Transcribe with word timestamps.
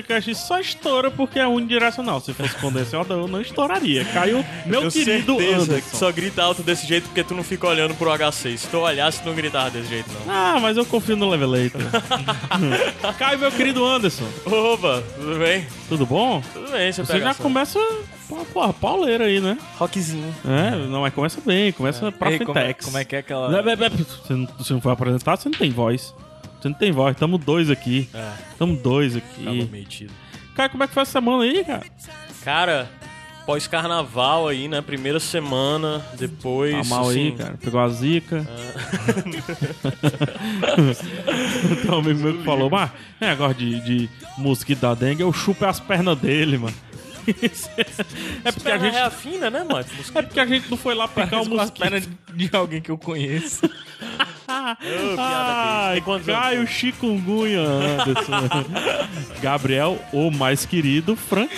Podcast 0.00 0.34
só 0.34 0.58
estoura 0.58 1.10
porque 1.10 1.38
é 1.38 1.46
unidirecional. 1.46 2.20
Se 2.20 2.32
fosse 2.32 2.54
condensador, 2.56 3.18
eu 3.18 3.28
não 3.28 3.40
estouraria. 3.40 4.04
Caiu 4.06 4.44
meu 4.64 4.80
Tenho 4.80 4.92
querido 4.92 5.36
certeza 5.36 5.62
Anderson. 5.62 5.90
que 5.90 5.96
só 5.96 6.10
grita 6.12 6.42
alto 6.42 6.62
desse 6.62 6.86
jeito 6.86 7.04
porque 7.04 7.22
tu 7.22 7.34
não 7.34 7.42
fica 7.44 7.66
olhando 7.66 7.94
pro 7.94 8.08
H6. 8.10 8.56
Se 8.56 8.66
tu 8.68 8.78
olhasse, 8.78 9.22
tu 9.22 9.28
não 9.28 9.34
gritava 9.34 9.70
desse 9.70 9.88
jeito, 9.88 10.08
não. 10.26 10.32
Ah, 10.34 10.58
mas 10.60 10.76
eu 10.76 10.86
confio 10.86 11.16
no 11.16 11.28
Levelator. 11.28 11.80
Caiu 13.18 13.38
meu 13.38 13.52
querido 13.52 13.84
Anderson. 13.84 14.24
Opa, 14.46 15.02
tudo 15.16 15.38
bem? 15.38 15.66
Tudo 15.88 16.06
bom? 16.06 16.42
Tudo 16.52 16.70
bem, 16.70 16.90
você, 16.92 17.04
Você 17.04 17.12
pega 17.12 17.24
já 17.26 17.30
essa- 17.30 17.42
começa, 17.42 17.78
pô, 18.28 18.36
porra, 18.52 18.72
pauleira 18.72 19.24
aí, 19.24 19.40
né? 19.40 19.58
Rockzinho. 19.76 20.34
É, 20.46 20.70
não, 20.86 21.02
mas 21.02 21.12
começa 21.12 21.40
bem, 21.44 21.72
começa 21.72 22.10
pra 22.12 22.32
Ei, 22.32 22.38
como, 22.38 22.58
é, 22.58 22.72
como 22.74 22.96
é 22.98 23.04
que 23.04 23.16
é 23.16 23.18
aquela. 23.18 23.48
Você 23.62 24.32
não, 24.34 24.48
você 24.58 24.72
não 24.72 24.80
foi 24.80 24.92
apresentado, 24.92 25.40
você 25.42 25.48
não 25.48 25.58
tem 25.58 25.70
voz. 25.70 26.14
Você 26.60 26.68
não 26.68 26.74
tem 26.76 26.92
voz, 26.92 27.16
tamo 27.16 27.38
dois 27.38 27.70
aqui. 27.70 28.08
É, 28.12 28.32
Tamo 28.58 28.76
dois 28.76 29.14
tava 29.14 29.24
aqui. 29.50 29.68
metido. 29.72 30.12
Cara, 30.54 30.68
como 30.68 30.82
é 30.84 30.86
que 30.86 30.92
foi 30.94 31.02
essa 31.02 31.12
semana 31.12 31.44
aí, 31.44 31.64
cara? 31.64 31.82
Cara, 32.44 32.90
pós-carnaval 33.46 34.46
aí, 34.48 34.68
né? 34.68 34.82
Primeira 34.82 35.18
semana, 35.18 36.04
depois. 36.18 36.72
Tá 36.88 36.94
mal 36.94 37.08
aí, 37.08 37.28
assim, 37.28 37.36
cara. 37.36 37.58
Pegou 37.58 37.80
a 37.80 37.88
zica. 37.88 38.46
Então, 41.72 41.96
um 41.96 42.00
amigo 42.00 42.20
meu 42.20 42.38
que 42.38 42.44
falou, 42.44 42.70
mas 42.70 42.90
é 43.20 43.28
negócio 43.28 43.54
de, 43.54 43.80
de 43.80 44.08
mosquito 44.38 44.80
da 44.80 44.94
dengue, 44.94 45.22
eu 45.22 45.32
chupo 45.32 45.64
as 45.64 45.80
pernas 45.80 46.18
dele, 46.18 46.58
mano. 46.58 46.74
é 48.44 48.52
porque 48.52 48.70
a 48.70 48.78
gente. 48.78 48.92
reafina, 48.92 49.50
né, 49.50 49.64
mano? 49.64 49.84
É 50.14 50.22
porque 50.22 50.40
a 50.40 50.46
gente 50.46 50.70
não 50.70 50.76
foi 50.76 50.94
lá 50.94 51.08
picar 51.08 51.42
o 51.42 51.48
mosquito. 51.48 52.08
de 52.34 52.50
alguém 52.52 52.80
que 52.80 52.90
eu 52.90 52.98
conheço. 52.98 53.68
Quantos 56.04 56.28
anos? 56.28 56.40
Caio 56.40 56.66
Chikungunya 56.66 57.60
Anderson. 57.60 58.32
Gabriel, 59.40 59.98
o 60.12 60.30
mais 60.30 60.66
querido, 60.66 61.16
Frank. 61.16 61.54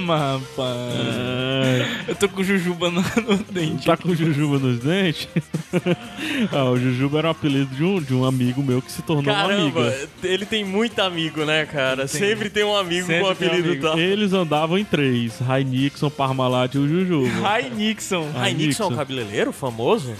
Mas, 0.00 0.40
rapaz. 0.40 2.08
Eu 2.08 2.14
tô 2.14 2.28
com 2.28 2.42
jujuba 2.42 2.90
no, 2.90 3.00
no 3.00 3.36
dente. 3.50 3.86
Tá 3.86 3.96
com 3.96 4.14
jujuba 4.14 4.58
nos 4.58 4.78
dentes? 4.80 5.28
ah, 6.52 6.64
o 6.64 6.76
Jujuba 6.76 7.18
era 7.18 7.28
o 7.28 7.30
apelido 7.30 7.74
de 7.74 7.84
um, 7.84 8.00
de 8.00 8.14
um 8.14 8.24
amigo 8.24 8.62
meu 8.62 8.82
que 8.82 8.90
se 8.90 9.02
tornou 9.02 9.22
um 9.32 9.36
Caramba, 9.36 9.60
amigo. 9.62 10.08
ele 10.22 10.44
tem 10.44 10.64
muito 10.64 10.98
amigo, 11.00 11.44
né, 11.44 11.66
cara? 11.66 12.08
Sempre 12.08 12.50
tem 12.50 12.64
um 12.64 12.74
amigo 12.74 13.06
Sempre 13.06 13.22
com 13.24 13.34
tem 13.34 13.48
um 13.48 13.52
apelido 13.52 13.82
tal. 13.82 13.98
Eles 13.98 14.32
andavam 14.32 14.78
em 14.78 14.84
três: 14.84 15.38
Rai 15.38 15.64
Nixon, 15.64 16.10
Parmalat 16.10 16.74
e 16.74 16.78
o 16.78 16.88
Jujuba. 16.88 17.48
Ai, 17.48 17.70
Nixon. 17.70 18.30
Rai 18.32 18.54
Nixon 18.54 18.84
é 18.84 18.86
um 18.86 18.96
cabeleireiro 18.96 19.52
famoso? 19.52 20.14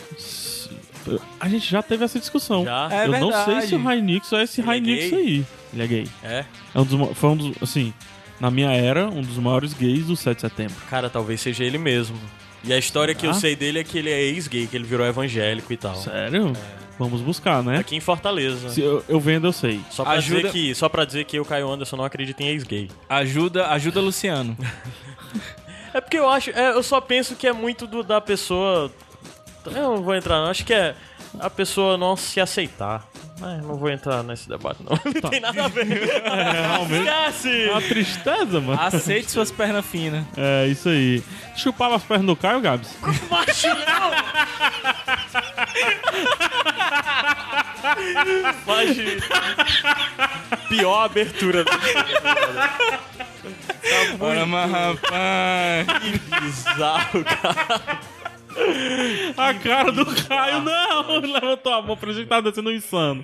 A 1.41 1.49
gente 1.49 1.71
já 1.71 1.83
teve 1.83 2.05
essa 2.05 2.19
discussão. 2.19 2.65
Já? 2.65 2.89
É 2.93 3.07
Eu 3.07 3.13
não 3.13 3.33
sei 3.33 3.45
verdade. 3.45 3.67
se 3.69 3.75
o 3.75 3.83
Rai 3.83 4.01
Nixon 4.01 4.37
é 4.37 4.43
esse 4.45 4.61
Rai 4.61 4.79
é 4.79 4.81
Nixon 4.81 5.17
aí. 5.17 5.45
Ele 5.73 5.83
é 5.83 5.87
gay. 5.87 6.09
É? 6.23 6.45
É 6.75 6.81
um 6.81 6.85
dos, 6.85 7.17
foi 7.17 7.31
um 7.31 7.37
dos, 7.37 7.63
assim, 7.63 7.93
na 8.41 8.51
minha 8.51 8.71
era, 8.73 9.07
um 9.09 9.21
dos 9.23 9.37
maiores 9.39 9.73
gays 9.75 10.07
do 10.07 10.17
7 10.17 10.37
de 10.37 10.41
setembro. 10.41 10.75
Cara, 10.89 11.09
talvez 11.11 11.41
seja 11.41 11.63
ele 11.65 11.79
mesmo. 11.79 12.17
E 12.65 12.73
a 12.73 12.79
história 12.79 13.15
que 13.15 13.27
eu 13.27 13.31
Ah? 13.31 13.35
sei 13.35 13.55
dele 13.57 13.79
é 13.81 13.85
que 13.85 13.99
ele 13.99 14.11
é 14.11 14.21
ex-gay, 14.21 14.67
que 14.67 14.77
ele 14.77 14.85
virou 14.85 15.07
evangélico 15.07 15.73
e 15.73 15.77
tal. 15.77 15.95
Sério? 15.97 16.53
Vamos 16.99 17.23
buscar, 17.23 17.63
né? 17.63 17.79
Aqui 17.79 17.97
em 17.97 18.01
Fortaleza. 18.01 18.69
Se 18.69 18.83
eu, 18.83 19.03
eu 19.09 19.19
vendo, 19.19 19.47
eu 19.47 19.53
sei. 19.53 19.81
Só 19.91 20.05
pra, 20.05 20.13
Ajuda- 20.13 20.41
dizer 20.43 20.53
que, 20.53 20.75
só 20.75 20.87
pra 20.89 21.07
dizer 21.07 21.25
que 21.25 21.39
eu, 21.39 21.45
Caio 21.47 21.71
Anderson, 21.71 21.97
não 21.97 22.05
acredito 22.05 22.39
em 22.43 22.49
ex-gay. 22.49 22.91
Ajuda, 23.09 23.69
ajuda 23.69 24.01
Luciano. 24.01 24.57
É 25.93 26.01
porque 26.01 26.17
eu 26.19 26.29
acho. 26.29 26.51
é, 26.51 26.71
eu 26.71 26.83
só 26.85 27.01
penso 27.01 27.35
que 27.35 27.47
é 27.49 27.53
muito 27.53 27.85
do- 27.87 28.03
da 28.05 28.21
pessoa. 28.21 28.93
Eu 29.67 29.73
não 29.73 30.03
vou 30.03 30.15
entrar, 30.15 30.37
não. 30.41 30.47
Acho 30.49 30.65
que 30.65 30.73
é 30.73 30.95
a 31.41 31.51
pessoa 31.51 31.97
não 31.99 32.17
se 32.17 32.41
aceitar. 32.41 33.09
Não 33.41 33.75
vou 33.77 33.91
entrar 33.91 34.23
nesse 34.23 34.49
debate, 34.49 34.81
não. 34.83 34.99
Não 35.23 35.31
tem 35.31 35.41
nada 35.41 35.65
a 35.65 35.69
ver. 35.69 35.87
É, 36.31 36.53
realmente. 36.67 37.09
Esquece! 37.09 37.63
É 37.65 37.71
uma 37.71 37.81
tristeza, 37.83 38.61
mano. 38.61 38.81
Aceite 38.81 39.31
suas 39.31 39.51
pernas 39.51 39.85
finas. 39.87 40.25
É, 40.37 40.67
isso 40.67 40.89
aí. 40.89 41.23
Chupava 41.57 41.97
as 41.97 42.03
pernas 42.03 42.27
do 42.27 42.37
Caio, 42.37 42.61
Gabs? 42.61 42.97
Macho, 43.31 43.69
não! 43.69 44.11
Mas, 48.67 48.97
pior 50.69 51.05
abertura. 51.05 51.65
do- 51.65 51.71
Ora, 54.21 54.47
mas, 54.47 54.71
rapaz. 54.71 55.87
Que 56.01 56.19
bizarro, 56.41 57.25
cara. 57.25 57.99
A 59.37 59.55
cara 59.55 59.93
do 59.93 60.05
Caio, 60.07 60.63
não! 60.63 61.17
Ele 61.17 61.33
levantou 61.33 61.73
a 61.73 61.83
mão 61.83 61.97
pra 61.97 62.13
gente 62.13 62.27
tá 62.27 62.41
descendo 62.41 62.71
um 62.71 62.73
insano. 62.73 63.23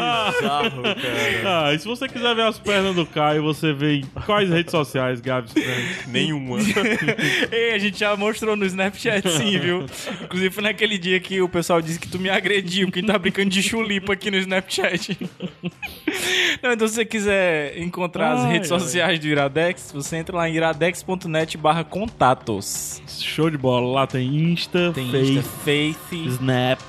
Ah, 0.00 0.32
Bizarro, 0.32 0.82
cara. 0.82 1.66
ah, 1.68 1.72
e 1.74 1.78
se 1.78 1.86
você 1.86 2.08
quiser 2.08 2.34
ver 2.34 2.42
as 2.42 2.58
pernas 2.58 2.94
do 2.94 3.06
Caio, 3.06 3.42
você 3.42 3.72
vê 3.72 3.96
em 3.96 4.04
quais 4.26 4.48
redes 4.50 4.70
sociais, 4.70 5.20
Gabs? 5.20 5.52
Nenhuma. 6.08 6.58
Ei, 7.52 7.72
a 7.72 7.78
gente 7.78 7.98
já 7.98 8.16
mostrou 8.16 8.56
no 8.56 8.64
Snapchat, 8.64 9.28
sim, 9.30 9.58
viu? 9.58 9.86
Inclusive 10.22 10.50
foi 10.54 10.62
naquele 10.62 10.98
dia 10.98 11.18
que 11.20 11.40
o 11.40 11.48
pessoal 11.48 11.80
disse 11.80 11.98
que 11.98 12.08
tu 12.08 12.18
me 12.18 12.28
agrediu, 12.28 12.90
que 12.90 13.02
tá 13.02 13.18
brincando 13.18 13.50
de 13.50 13.62
chulipa 13.62 14.12
aqui 14.12 14.30
no 14.30 14.36
Snapchat. 14.38 15.16
Não, 16.62 16.72
então 16.72 16.86
se 16.88 16.94
você 16.94 17.04
quiser 17.04 17.78
encontrar 17.78 18.32
as 18.32 18.40
Ai, 18.44 18.52
redes 18.52 18.72
ai. 18.72 18.80
sociais 18.80 19.18
do 19.18 19.26
Iradex, 19.26 19.90
você 19.92 20.16
entra 20.16 20.36
lá 20.36 20.48
em 20.48 20.54
iradex.net 20.54 21.56
barra 21.58 21.84
contatos. 21.84 23.02
Show 23.20 23.50
de 23.50 23.58
bola. 23.58 23.86
Lá 23.94 24.06
tem 24.06 24.24
Insta, 24.52 24.63
Tem 24.68 25.10
Face, 25.10 25.32
Insta, 25.32 25.50
Face, 25.64 26.16
Snap, 26.26 26.80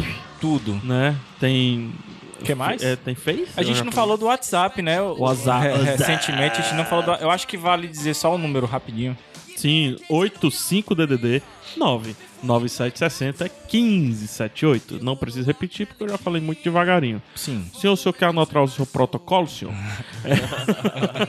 tudo. 0.41 0.79
né? 0.83 1.15
Tem... 1.39 1.91
O 2.39 2.43
que 2.43 2.53
mais? 2.53 2.83
É, 2.83 2.95
tem 2.95 3.15
Face? 3.15 3.47
A 3.57 3.63
gente 3.63 3.83
não 3.83 3.91
falou 3.91 4.17
do 4.17 4.25
WhatsApp, 4.25 4.81
né? 4.81 5.01
O- 5.01 5.15
WhatsApp. 5.19 5.67
re- 5.67 5.83
Recentemente 5.83 6.59
a 6.59 6.63
gente 6.63 6.75
não 6.75 6.85
falou 6.85 7.05
do... 7.05 7.11
Eu 7.13 7.31
acho 7.31 7.47
que 7.47 7.57
vale 7.57 7.87
dizer 7.87 8.13
só 8.13 8.35
o 8.35 8.37
número 8.37 8.65
rapidinho. 8.65 9.17
Sim, 9.55 9.95
85DDD 10.11 11.41
9 11.77 12.13
9760 12.43 13.45
1578. 13.71 14.99
Não 15.03 15.15
preciso 15.15 15.47
repetir 15.47 15.87
porque 15.87 16.03
eu 16.03 16.09
já 16.09 16.17
falei 16.17 16.41
muito 16.41 16.61
devagarinho. 16.61 17.21
Sim. 17.35 17.65
Senhor, 17.73 17.93
o 17.93 17.97
senhor 17.97 18.13
quer 18.13 18.25
anotar 18.25 18.61
o 18.61 18.67
seu 18.67 18.85
protocolo, 18.85 19.47
senhor? 19.47 19.73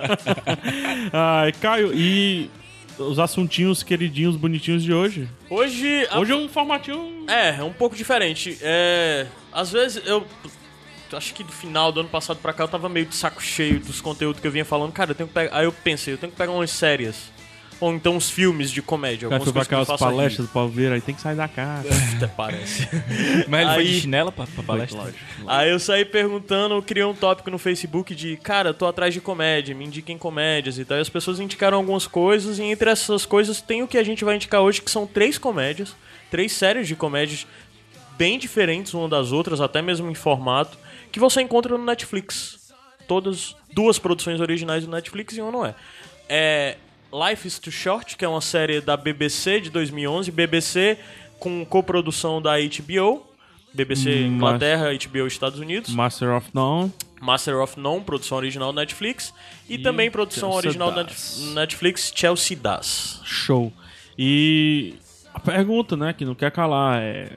Ai, 1.12 1.52
Caio, 1.52 1.92
e 1.94 2.50
os 2.98 3.18
assuntinhos 3.18 3.82
queridinhos, 3.82 4.36
bonitinhos 4.36 4.82
de 4.82 4.92
hoje? 4.92 5.28
Hoje. 5.50 6.06
a- 6.10 6.18
Hoje 6.18 6.32
é 6.32 6.36
um 6.36 6.48
formatinho... 6.48 7.24
É, 7.28 7.56
é 7.58 7.62
um 7.62 7.72
pouco 7.72 7.94
diferente. 7.96 8.56
É. 8.60 9.26
Às 9.52 9.70
vezes 9.72 10.02
eu. 10.06 10.26
Acho 11.12 11.32
que 11.34 11.44
do 11.44 11.52
final 11.52 11.92
do 11.92 12.00
ano 12.00 12.08
passado 12.08 12.38
pra 12.38 12.52
cá 12.52 12.64
eu 12.64 12.68
tava 12.68 12.88
meio 12.88 13.06
de 13.06 13.14
saco 13.14 13.40
cheio 13.40 13.78
dos 13.78 14.00
conteúdos 14.00 14.40
que 14.40 14.46
eu 14.46 14.50
vinha 14.50 14.64
falando. 14.64 14.92
Cara, 14.92 15.12
eu 15.12 15.14
tenho 15.14 15.28
que 15.28 15.34
pegar. 15.34 15.56
Aí 15.56 15.64
eu 15.64 15.72
pensei, 15.72 16.14
eu 16.14 16.18
tenho 16.18 16.32
que 16.32 16.38
pegar 16.38 16.50
umas 16.52 16.70
séries. 16.70 17.30
Ou 17.78 17.92
então 17.94 18.16
uns 18.16 18.30
filmes 18.30 18.70
de 18.70 18.80
comédia. 18.80 19.28
Cara, 19.28 19.42
Algumas 19.42 19.66
foi 19.66 19.76
pra 19.76 19.84
façam 19.84 20.08
palestras 20.08 20.48
pra 20.48 20.66
ver, 20.66 20.92
aí 20.92 21.00
tem 21.00 21.14
que 21.14 21.20
sair 21.20 21.36
da 21.36 21.46
casa. 21.46 21.88
Até 22.16 22.26
parece. 22.26 22.88
Mas 23.48 23.60
ele 23.62 23.74
foi 23.74 23.82
Aí- 23.82 23.86
de 23.92 24.00
chinela 24.00 24.32
pra, 24.32 24.46
pra 24.46 24.62
palestra? 24.62 25.12
Aí 25.46 25.70
eu 25.70 25.78
saí 25.78 26.04
perguntando, 26.04 26.74
eu 26.74 26.82
criei 26.82 27.04
um 27.04 27.14
tópico 27.14 27.50
no 27.50 27.58
Facebook 27.58 28.14
de, 28.14 28.36
cara, 28.38 28.70
eu 28.70 28.74
tô 28.74 28.86
atrás 28.86 29.12
de 29.12 29.20
comédia, 29.20 29.74
me 29.74 29.84
indiquem 29.84 30.16
comédias 30.16 30.78
e 30.78 30.84
tal. 30.86 30.96
E 30.96 31.00
as 31.02 31.08
pessoas 31.10 31.38
indicaram 31.38 31.76
algumas 31.76 32.06
coisas, 32.06 32.58
e 32.58 32.62
entre 32.62 32.88
essas 32.88 33.26
coisas 33.26 33.60
tem 33.60 33.82
o 33.82 33.88
que 33.88 33.98
a 33.98 34.02
gente 34.04 34.24
vai 34.24 34.36
indicar 34.36 34.62
hoje, 34.62 34.80
que 34.80 34.90
são 34.90 35.06
três 35.06 35.36
comédias, 35.36 35.94
três 36.30 36.52
séries 36.52 36.88
de 36.88 36.96
comédias 36.96 37.46
bem 38.16 38.38
diferentes 38.38 38.94
uma 38.94 39.08
das 39.08 39.32
outras, 39.32 39.60
até 39.60 39.82
mesmo 39.82 40.10
em 40.10 40.14
formato, 40.14 40.78
que 41.12 41.20
você 41.20 41.42
encontra 41.42 41.76
no 41.76 41.84
Netflix. 41.84 42.72
Todas, 43.06 43.54
duas 43.72 43.98
produções 43.98 44.40
originais 44.40 44.84
do 44.86 44.90
Netflix 44.90 45.36
e 45.36 45.42
uma 45.42 45.52
não 45.52 45.66
é. 45.66 45.74
É 46.28 46.76
Life 47.16 47.46
is 47.48 47.58
Too 47.58 47.72
Short, 47.72 48.16
que 48.16 48.24
é 48.24 48.28
uma 48.28 48.40
série 48.40 48.80
da 48.80 48.96
BBC 48.96 49.60
de 49.60 49.70
2011, 49.70 50.30
BBC 50.30 50.98
com 51.38 51.64
coprodução 51.64 52.42
da 52.42 52.52
HBO, 52.58 53.22
BBC 53.72 54.04
Mas- 54.10 54.20
Inglaterra, 54.32 54.88
HBO 54.92 55.26
Estados 55.26 55.58
Unidos. 55.58 55.90
Master 55.94 56.30
of 56.36 56.48
None. 56.52 56.92
Master 57.20 57.56
of 57.60 57.78
None, 57.80 58.02
produção 58.02 58.36
original 58.38 58.72
Netflix. 58.72 59.32
E, 59.68 59.78
também 59.78 60.10
produção 60.10 60.50
Chelsea 60.52 60.68
original 60.68 60.92
Das. 60.92 61.38
Net- 61.40 61.54
Netflix, 61.54 62.12
Chelsea 62.14 62.56
Das. 62.56 63.20
Show. 63.24 63.72
E 64.18 64.94
a 65.32 65.40
pergunta, 65.40 65.96
né, 65.96 66.12
que 66.12 66.24
não 66.24 66.34
quer 66.34 66.50
calar 66.50 67.00
é. 67.00 67.30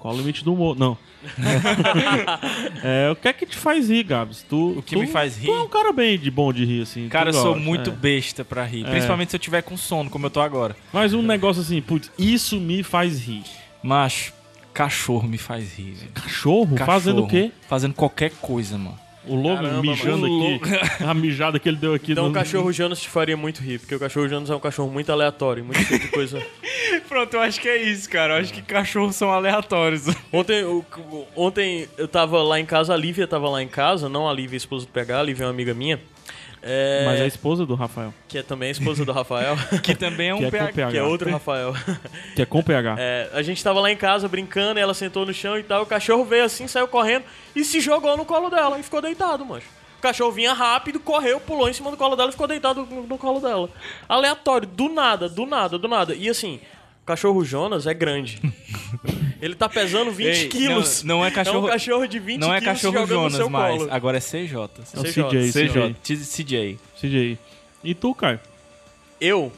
Qual 0.00 0.14
o 0.14 0.16
limite 0.16 0.44
do 0.44 0.52
humor? 0.54 0.76
Não. 0.78 0.96
é, 2.82 3.10
o 3.10 3.16
que 3.16 3.28
é 3.28 3.32
que 3.32 3.46
te 3.46 3.56
faz 3.56 3.88
rir, 3.88 4.02
Gabs? 4.04 4.42
Tu, 4.48 4.78
O 4.78 4.82
que 4.82 4.94
tu- 4.94 5.00
me 5.00 5.06
faz 5.06 5.34
Tu 5.36 5.40
rir? 5.42 5.50
é 5.50 5.60
um 5.60 5.68
cara 5.68 5.92
bem 5.92 6.18
de 6.18 6.30
bom 6.30 6.52
de 6.52 6.64
rir, 6.64 6.82
assim. 6.82 7.04
tu 7.08 7.10
Cara, 7.12 7.30
eu 7.30 7.34
sou 7.34 7.54
gosta, 7.54 7.60
muito 7.60 7.90
é. 7.90 7.92
besta 7.92 8.44
pra 8.44 8.64
rir. 8.64 8.84
Principalmente 8.84 9.30
se 9.30 9.36
eu 9.36 9.40
tiver 9.40 9.62
com 9.62 9.76
sono, 9.76 10.08
como 10.10 10.26
eu 10.26 10.30
tô 10.30 10.40
agora. 10.40 10.76
Mas 10.92 11.14
um 11.14 11.22
negócio 11.22 11.62
assim, 11.62 11.80
putz, 11.80 12.10
isso 12.18 12.60
me 12.60 12.82
faz 12.82 13.20
rir. 13.20 13.42
Macho, 13.82 14.32
cachorro 14.72 15.26
me 15.28 15.38
faz 15.38 15.74
rir, 15.76 15.92
velho. 15.94 16.10
Cachorro? 16.12 16.76
Fazendo 16.78 17.18
o 17.20 17.26
Cachorro. 17.26 17.28
quê? 17.48 17.52
Fazendo 17.68 17.94
qualquer 17.94 18.30
coisa, 18.40 18.76
mano. 18.78 18.98
O 19.26 19.34
lobo 19.34 19.62
Caramba, 19.62 19.82
mijando 19.82 20.28
mano. 20.28 20.54
aqui. 20.56 20.70
A 21.04 21.12
mijada 21.12 21.58
que 21.58 21.68
ele 21.68 21.76
deu 21.76 21.92
aqui. 21.94 22.12
Então 22.12 22.24
no... 22.24 22.30
o 22.30 22.32
cachorro 22.32 22.72
Jonas 22.72 23.00
te 23.00 23.08
faria 23.08 23.36
muito 23.36 23.60
rir, 23.62 23.78
porque 23.78 23.94
o 23.94 23.98
cachorro 23.98 24.28
Jonas 24.28 24.48
é 24.48 24.54
um 24.54 24.60
cachorro 24.60 24.90
muito 24.90 25.10
aleatório, 25.12 25.64
muito 25.64 25.80
cheio 25.82 26.00
de 26.00 26.08
coisa. 26.08 26.42
Pronto, 27.08 27.34
eu 27.34 27.40
acho 27.40 27.60
que 27.60 27.68
é 27.68 27.82
isso, 27.82 28.08
cara. 28.08 28.34
Eu 28.36 28.40
acho 28.40 28.52
que 28.52 28.62
cachorros 28.62 29.16
são 29.16 29.30
aleatórios. 29.30 30.04
Ontem, 30.32 30.64
o- 30.64 30.84
ontem 31.36 31.88
eu 31.98 32.06
tava 32.08 32.42
lá 32.42 32.58
em 32.60 32.66
casa, 32.66 32.94
a 32.94 32.96
Lívia 32.96 33.26
tava 33.26 33.48
lá 33.48 33.62
em 33.62 33.68
casa, 33.68 34.08
não 34.08 34.28
a 34.28 34.32
Lívia, 34.32 34.56
a 34.56 34.58
esposa 34.58 34.86
do 34.86 34.92
PH, 34.92 35.18
a 35.20 35.22
Lívia 35.22 35.44
é 35.44 35.46
uma 35.46 35.52
amiga 35.52 35.74
minha. 35.74 36.00
É, 36.70 37.04
Mas 37.06 37.20
é 37.20 37.22
a 37.24 37.26
esposa 37.26 37.64
do 37.64 37.74
Rafael. 37.74 38.12
Que 38.28 38.38
é 38.38 38.42
também 38.42 38.68
a 38.68 38.72
esposa 38.72 39.02
do 39.02 39.10
Rafael, 39.10 39.56
Que 39.82 39.94
também 39.94 40.28
é 40.28 40.34
um 40.34 40.38
Que 40.38 40.44
é 40.44 40.50
PH. 40.50 40.72
PH. 40.74 40.90
que 40.90 40.98
é 40.98 41.02
outro 41.02 41.30
Rafael. 41.30 41.74
Que 42.36 42.42
é 42.42 42.46
com 42.46 42.62
PH. 42.62 42.96
É, 42.98 43.30
a 43.32 43.40
gente 43.40 43.64
tava 43.64 43.80
lá 43.80 43.90
em 43.90 43.96
casa 43.96 44.28
brincando, 44.28 44.78
e 44.78 44.82
ela 44.82 44.92
sentou 44.92 45.24
no 45.24 45.32
chão 45.32 45.58
e 45.58 45.62
tal. 45.62 45.82
O 45.82 45.86
cachorro 45.86 46.24
veio 46.24 46.44
assim, 46.44 46.68
saiu 46.68 46.86
correndo 46.86 47.24
e 47.56 47.64
se 47.64 47.80
jogou 47.80 48.16
no 48.16 48.24
colo 48.26 48.50
dela 48.50 48.78
e 48.78 48.82
ficou 48.82 49.00
deitado, 49.00 49.44
mancho. 49.46 49.66
O 49.98 50.00
cachorro 50.00 50.30
vinha 50.30 50.52
rápido, 50.52 51.00
correu, 51.00 51.40
pulou 51.40 51.68
em 51.68 51.72
cima 51.72 51.90
do 51.90 51.96
colo 51.96 52.14
dela 52.14 52.28
e 52.28 52.32
ficou 52.32 52.46
deitado 52.46 52.86
no, 52.88 53.02
no 53.06 53.18
colo 53.18 53.40
dela. 53.40 53.68
Aleatório, 54.08 54.68
do 54.68 54.88
nada, 54.88 55.28
do 55.28 55.44
nada, 55.44 55.76
do 55.78 55.88
nada. 55.88 56.14
E 56.14 56.28
assim, 56.28 56.60
cachorro 57.08 57.44
Jonas 57.44 57.86
é 57.86 57.94
grande. 57.94 58.40
Ele 59.42 59.54
tá 59.54 59.68
pesando 59.68 60.10
20 60.12 60.26
Ei, 60.26 60.48
quilos. 60.48 61.02
não- 61.02 61.16
não 61.18 61.24
é 61.24 61.30
cachorro- 61.30 61.66
É 61.66 61.70
um 61.70 61.72
cachorro 61.72 62.06
de 62.06 62.18
20 62.18 62.40
Não 62.40 62.52
é 62.54 62.60
quilos 62.60 62.74
cachorro 62.82 63.06
Jonas 63.06 63.34
seu 63.34 63.48
mais. 63.50 63.76
colo. 63.78 63.88
Agora 63.92 64.16
é 64.16 64.20
CJ. 64.20 64.54
É 64.94 65.00
o 65.00 65.02
CJ. 65.04 65.52
CJ, 65.52 65.96
CJ. 66.24 66.78
CJ. 67.00 67.38
E 67.82 67.94
tu, 67.94 68.14
Caio? 68.14 68.38
Eu. 69.20 69.52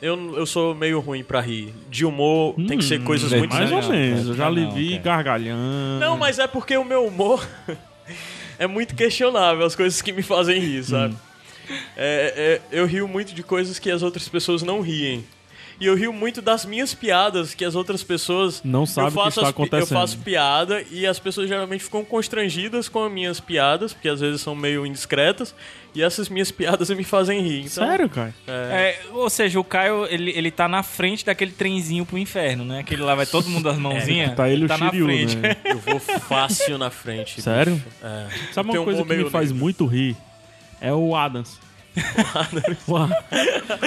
Eu, 0.00 0.36
eu 0.36 0.44
sou 0.46 0.74
meio 0.74 0.98
ruim 0.98 1.22
pra 1.22 1.40
rir. 1.40 1.72
De 1.88 2.04
humor, 2.04 2.54
tem 2.66 2.76
que 2.76 2.84
ser 2.84 3.00
Hum, 3.00 3.04
coisas 3.04 3.32
é 3.32 3.38
muito 3.38 3.54
Mais 3.54 3.70
ou 3.70 3.82
menos. 3.88 4.28
Eu 4.28 4.34
já 4.34 4.50
lhe 4.50 4.66
vi 4.72 4.98
gargalhando. 4.98 6.00
Não, 6.00 6.16
mas 6.16 6.38
é 6.40 6.46
porque 6.48 6.76
o 6.76 6.84
meu 6.84 7.06
humor 7.06 7.46
é 8.58 8.66
muito 8.66 8.96
questionável, 8.96 9.64
as 9.64 9.76
coisas 9.76 10.02
que 10.02 10.12
me 10.12 10.22
fazem 10.22 10.58
rir, 10.60 10.82
sabe? 10.82 11.14
É, 11.96 12.60
é, 12.72 12.76
eu 12.76 12.84
rio 12.84 13.06
muito 13.06 13.32
de 13.32 13.44
coisas 13.44 13.78
que 13.78 13.88
as 13.92 14.02
outras 14.02 14.28
pessoas 14.28 14.62
não 14.64 14.80
riem. 14.80 15.24
E 15.80 15.86
eu 15.86 15.94
rio 15.96 16.12
muito 16.12 16.40
das 16.40 16.64
minhas 16.64 16.94
piadas 16.94 17.54
que 17.54 17.64
as 17.64 17.74
outras 17.74 18.02
pessoas 18.04 18.60
Não 18.64 18.86
sabem 18.86 19.10
o 19.10 19.22
que 19.22 19.28
está 19.28 19.28
as 19.28 19.34
pi- 19.34 19.40
Eu 19.42 19.48
acontecendo. 19.50 19.98
faço 19.98 20.18
piada 20.18 20.84
e 20.90 21.06
as 21.06 21.18
pessoas 21.18 21.48
geralmente 21.48 21.82
ficam 21.84 22.04
constrangidas 22.04 22.88
com 22.88 23.04
as 23.04 23.10
minhas 23.12 23.40
piadas, 23.40 23.92
porque 23.92 24.08
às 24.08 24.20
vezes 24.20 24.40
são 24.40 24.54
meio 24.54 24.86
indiscretas, 24.86 25.54
e 25.94 26.02
essas 26.02 26.28
minhas 26.28 26.50
piadas 26.52 26.88
me 26.90 27.02
fazem 27.04 27.40
rir. 27.40 27.60
Então, 27.66 27.86
Sério, 27.86 28.08
Caio? 28.08 28.32
É, 28.46 28.98
ou 29.12 29.28
seja, 29.28 29.58
o 29.58 29.64
Caio, 29.64 30.06
ele, 30.08 30.30
ele 30.36 30.50
tá 30.50 30.68
na 30.68 30.82
frente 30.82 31.24
daquele 31.26 31.50
trenzinho 31.52 32.06
pro 32.06 32.16
inferno, 32.16 32.64
né? 32.64 32.78
Aquele 32.80 33.02
lá 33.02 33.14
vai 33.14 33.26
todo 33.26 33.48
mundo 33.48 33.64
das 33.64 33.76
mãozinhas. 33.78 34.34
Tá 34.36 34.48
ele 34.48 34.62
e 34.62 34.64
o 34.64 34.68
tá 34.68 34.78
na 34.78 34.90
Shiryu, 34.90 35.06
frente. 35.06 35.36
né? 35.36 35.56
Eu 35.64 35.78
vou 35.78 35.98
fácil 35.98 36.78
na 36.78 36.90
frente. 36.90 37.42
Sério? 37.42 37.82
É. 38.02 38.26
Sabe 38.52 38.70
uma 38.70 38.80
um 38.80 38.84
coisa 38.84 39.02
humor 39.02 39.16
que 39.16 39.24
me 39.24 39.30
faz 39.30 39.50
muito 39.52 39.84
rir? 39.86 40.16
É 40.80 40.92
o 40.92 41.14
Adams. 41.16 41.58
O 42.86 42.96
A- 42.96 43.08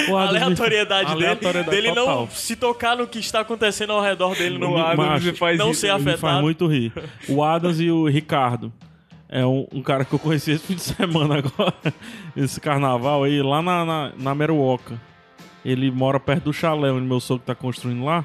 o 0.10 0.18
A 0.18 0.24
Adams 0.24 0.34
me- 0.34 0.38
aleatoriedade, 0.44 1.10
dele- 1.14 1.26
aleatoriedade 1.26 1.70
dele, 1.76 1.92
não 1.94 2.28
se 2.30 2.56
tocar 2.56 2.96
no 2.98 3.08
que 3.08 3.20
está 3.20 3.40
acontecendo 3.42 3.94
ao 3.94 4.02
redor 4.02 4.36
dele 4.36 4.58
no 4.58 4.74
Me- 4.76 4.82
ar, 4.82 4.96
macho, 4.96 5.34
não 5.58 5.74
ser 5.74 5.88
Me 5.94 6.00
faz 6.04 6.08
afetado. 6.08 6.42
muito 6.42 6.68
rir. 6.68 6.92
O 7.28 7.44
Adams 7.44 7.80
e 7.80 7.90
o 7.90 8.08
Ricardo. 8.08 8.72
É 9.28 9.44
um, 9.46 9.68
um 9.74 9.82
cara 9.82 10.06
que 10.06 10.14
eu 10.14 10.20
conheci 10.20 10.52
esse 10.52 10.66
fim 10.66 10.76
de 10.76 10.82
semana 10.84 11.40
agora. 11.40 11.74
Esse 12.38 12.62
carnaval 12.62 13.24
aí, 13.24 13.42
lá 13.42 13.62
na, 13.62 13.84
na, 13.84 14.12
na 14.18 14.36
Meruoca. 14.36 15.02
Ele 15.66 15.90
mora 15.90 16.20
perto 16.20 16.44
do 16.46 16.54
chalé 16.54 16.92
onde 16.92 17.08
meu 17.08 17.20
sogro 17.20 17.44
tá 17.44 17.56
construindo 17.56 18.06
lá. 18.06 18.24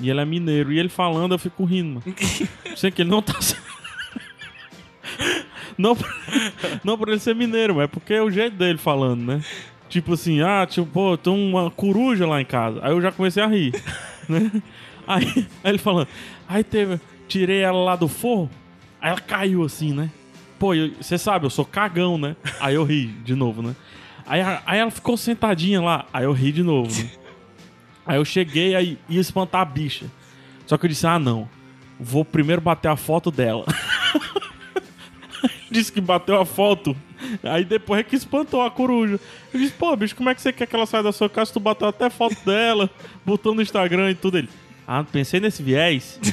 E 0.00 0.08
ele 0.10 0.20
é 0.20 0.24
mineiro. 0.24 0.72
E 0.72 0.78
ele 0.78 0.88
falando, 0.88 1.32
eu 1.32 1.38
fico 1.38 1.62
rindo. 1.64 2.02
Sei 2.74 2.90
que 2.90 3.02
ele 3.02 3.10
não 3.10 3.20
tá. 3.20 3.34
Não, 5.76 5.96
não 6.84 6.98
por 6.98 7.08
ele 7.08 7.18
ser 7.18 7.34
mineiro, 7.34 7.74
mas 7.74 7.84
é 7.84 7.86
porque 7.86 8.14
é 8.14 8.22
o 8.22 8.30
jeito 8.30 8.56
dele 8.56 8.78
falando, 8.78 9.22
né? 9.22 9.42
Tipo 9.88 10.14
assim, 10.14 10.40
ah, 10.40 10.66
tipo, 10.68 10.86
pô, 10.86 11.16
tem 11.16 11.32
uma 11.32 11.70
coruja 11.70 12.26
lá 12.26 12.40
em 12.40 12.44
casa. 12.44 12.80
Aí 12.82 12.90
eu 12.90 13.00
já 13.00 13.12
comecei 13.12 13.42
a 13.42 13.46
rir, 13.46 13.72
né? 14.28 14.50
Aí, 15.06 15.46
aí 15.62 15.70
ele 15.70 15.78
falando, 15.78 16.08
aí 16.48 16.64
teve, 16.64 17.00
tirei 17.28 17.60
ela 17.60 17.78
lá 17.78 17.96
do 17.96 18.08
forro, 18.08 18.50
aí 19.00 19.10
ela 19.10 19.20
caiu 19.20 19.62
assim, 19.62 19.92
né? 19.92 20.10
Pô, 20.58 20.70
você 21.00 21.18
sabe, 21.18 21.46
eu 21.46 21.50
sou 21.50 21.64
cagão, 21.64 22.16
né? 22.16 22.36
Aí 22.60 22.74
eu 22.74 22.84
ri 22.84 23.06
de 23.06 23.34
novo, 23.34 23.60
né? 23.60 23.76
Aí, 24.26 24.40
aí 24.64 24.78
ela 24.78 24.90
ficou 24.90 25.16
sentadinha 25.16 25.80
lá, 25.80 26.06
aí 26.12 26.24
eu 26.24 26.32
ri 26.32 26.50
de 26.50 26.62
novo, 26.62 26.90
né? 26.90 27.10
Aí 28.06 28.16
eu 28.16 28.24
cheguei, 28.24 28.74
aí 28.74 28.98
ia 29.08 29.20
espantar 29.20 29.62
a 29.62 29.64
bicha. 29.64 30.06
Só 30.66 30.76
que 30.76 30.86
eu 30.86 30.88
disse, 30.88 31.06
ah, 31.06 31.18
não, 31.18 31.48
vou 31.98 32.24
primeiro 32.24 32.60
bater 32.60 32.88
a 32.88 32.96
foto 32.96 33.30
dela. 33.30 33.64
disse 35.74 35.92
que 35.92 36.00
bateu 36.00 36.40
a 36.40 36.46
foto. 36.46 36.96
Aí 37.42 37.64
depois 37.64 38.00
é 38.00 38.02
que 38.02 38.14
espantou 38.16 38.62
a 38.62 38.70
coruja. 38.70 39.18
Eu 39.52 39.60
disse, 39.60 39.72
pô, 39.72 39.94
bicho, 39.96 40.14
como 40.14 40.28
é 40.30 40.34
que 40.34 40.40
você 40.40 40.52
quer 40.52 40.66
que 40.66 40.74
ela 40.76 40.86
saia 40.86 41.02
da 41.02 41.12
sua 41.12 41.28
casa? 41.28 41.52
Tu 41.52 41.60
bateu 41.60 41.88
até 41.88 42.08
foto 42.08 42.36
dela, 42.46 42.88
botou 43.26 43.54
no 43.54 43.60
Instagram 43.62 44.10
e 44.10 44.14
tudo. 44.14 44.38
Ele, 44.38 44.48
ah, 44.86 45.04
pensei 45.04 45.40
nesse 45.40 45.62
viés. 45.62 46.20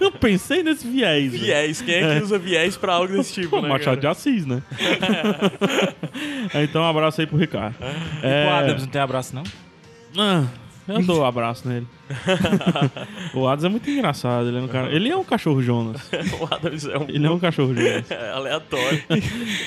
Eu 0.00 0.10
pensei 0.12 0.62
nesse 0.62 0.86
viés. 0.86 1.30
Viés, 1.32 1.82
quem 1.82 1.96
é 1.96 2.16
que 2.16 2.24
usa 2.24 2.38
viés 2.38 2.74
pra 2.74 2.94
algo 2.94 3.12
desse 3.14 3.34
tipo, 3.34 3.50
Pô, 3.50 3.60
né, 3.60 3.68
Machado 3.68 3.96
de 3.96 4.02
cara? 4.02 4.12
Assis, 4.12 4.46
né? 4.46 4.62
então, 6.64 6.82
um 6.82 6.86
abraço 6.86 7.20
aí 7.20 7.26
pro 7.26 7.36
Ricardo. 7.36 7.76
O 7.78 8.26
É... 8.26 8.48
Adams 8.50 8.82
não 8.82 8.88
tem 8.88 9.00
abraço, 9.00 9.34
não? 9.34 9.42
Ah, 10.16 10.46
eu 10.88 11.02
dou 11.02 11.20
um 11.20 11.24
abraço 11.24 11.68
nele. 11.68 11.86
o 13.34 13.46
Adams 13.46 13.64
é 13.64 13.68
muito 13.68 13.88
engraçado. 13.88 14.48
Ele 14.48 14.58
é 14.58 14.60
um, 14.60 14.68
cara... 14.68 14.92
ele 14.92 15.08
é 15.08 15.16
um 15.16 15.22
cachorro 15.24 15.62
Jonas. 15.62 16.00
O 16.40 16.52
Adams 16.52 16.84
é 16.86 16.98
um 16.98 17.02
Ele 17.08 17.26
é 17.26 17.30
um 17.30 17.38
cachorro 17.38 17.74
Jonas. 17.74 18.10
é 18.10 18.30
aleatório. 18.32 19.02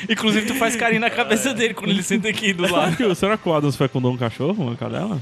Inclusive, 0.09 0.45
tu 0.47 0.55
faz 0.55 0.75
carinho 0.75 1.01
na 1.01 1.09
cabeça 1.09 1.53
dele 1.53 1.73
quando 1.73 1.91
ele 1.91 2.03
senta 2.03 2.27
aqui 2.27 2.51
do 2.53 2.65
Será 2.67 2.77
lado. 2.77 2.97
que, 2.97 3.15
será 3.15 3.37
que 3.37 3.47
o 3.47 3.53
Adams 3.53 3.75
fecundou 3.75 4.11
um 4.11 4.17
cachorro, 4.17 4.63
uma 4.63 4.75
cadela? 4.75 5.21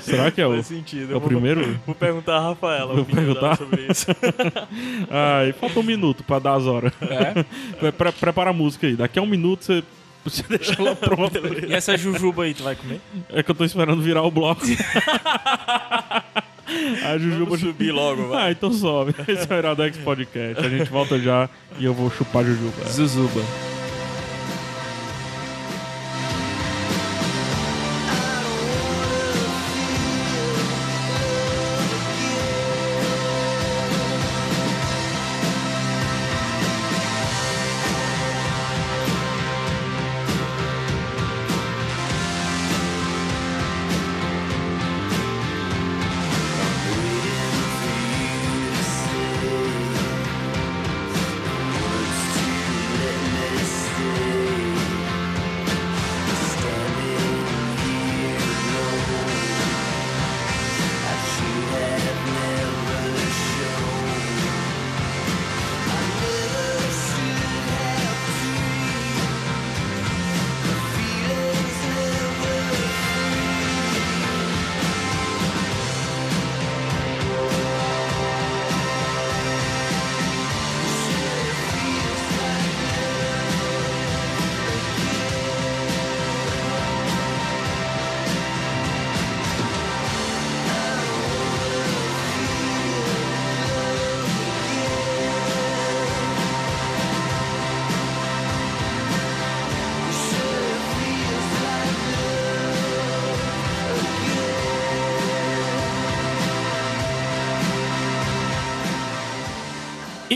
Será 0.00 0.30
que 0.30 0.40
é 0.40 0.46
o, 0.46 0.62
sentido. 0.62 1.12
é 1.12 1.16
o 1.16 1.20
vou- 1.20 1.28
primeiro? 1.28 1.78
Vou 1.86 1.94
perguntar 1.94 2.36
a 2.38 2.40
Rafaela 2.48 2.94
Vou 2.94 3.04
perguntar? 3.04 3.56
sobre 3.56 3.86
isso. 3.88 4.06
Ai, 5.10 5.52
falta 5.52 5.78
um 5.78 5.82
minuto 5.82 6.24
pra 6.24 6.38
dar 6.38 6.54
as 6.54 6.66
horas. 6.66 6.92
Pre- 7.78 7.92
pre- 7.92 8.12
prepara 8.12 8.50
a 8.50 8.52
música 8.52 8.86
aí. 8.86 8.96
Daqui 8.96 9.18
a 9.18 9.22
um 9.22 9.26
minuto 9.26 9.64
você, 9.64 9.84
você 10.24 10.42
deixa 10.48 10.74
ela 10.80 10.94
pronta. 10.96 11.38
E 11.66 11.72
essa 11.72 11.96
jujuba 11.96 12.44
aí, 12.44 12.54
tu 12.54 12.62
vai 12.62 12.76
comer? 12.76 13.00
É 13.30 13.42
que 13.42 13.50
eu 13.50 13.54
tô 13.54 13.64
esperando 13.64 14.00
virar 14.02 14.22
o 14.22 14.30
bloco. 14.30 14.62
A 17.04 17.18
Jujuba 17.18 17.44
Vamos 17.44 17.60
subir 17.60 17.92
logo, 17.92 18.28
vai. 18.28 18.48
Ah, 18.48 18.50
então 18.50 18.72
sobe. 18.72 19.14
Esse 19.28 19.52
é 19.52 19.54
o 19.54 19.58
Iradex 19.58 19.98
Podcast. 19.98 20.64
A 20.64 20.68
gente 20.70 20.88
volta 20.90 21.18
já 21.18 21.48
e 21.78 21.84
eu 21.84 21.92
vou 21.92 22.10
chupar 22.10 22.44
Jujuba. 22.44 22.88
Zuzuba. 22.88 23.42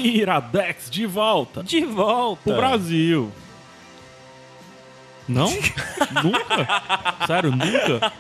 Iradex 0.07 0.91
de 0.91 1.07
volta 1.07 1.63
De 1.63 1.85
volta. 1.85 2.43
pro 2.45 2.57
Brasil. 2.57 3.33
Não? 5.29 5.51
nunca? 6.23 7.27
Sério, 7.27 7.51
nunca? 7.51 8.13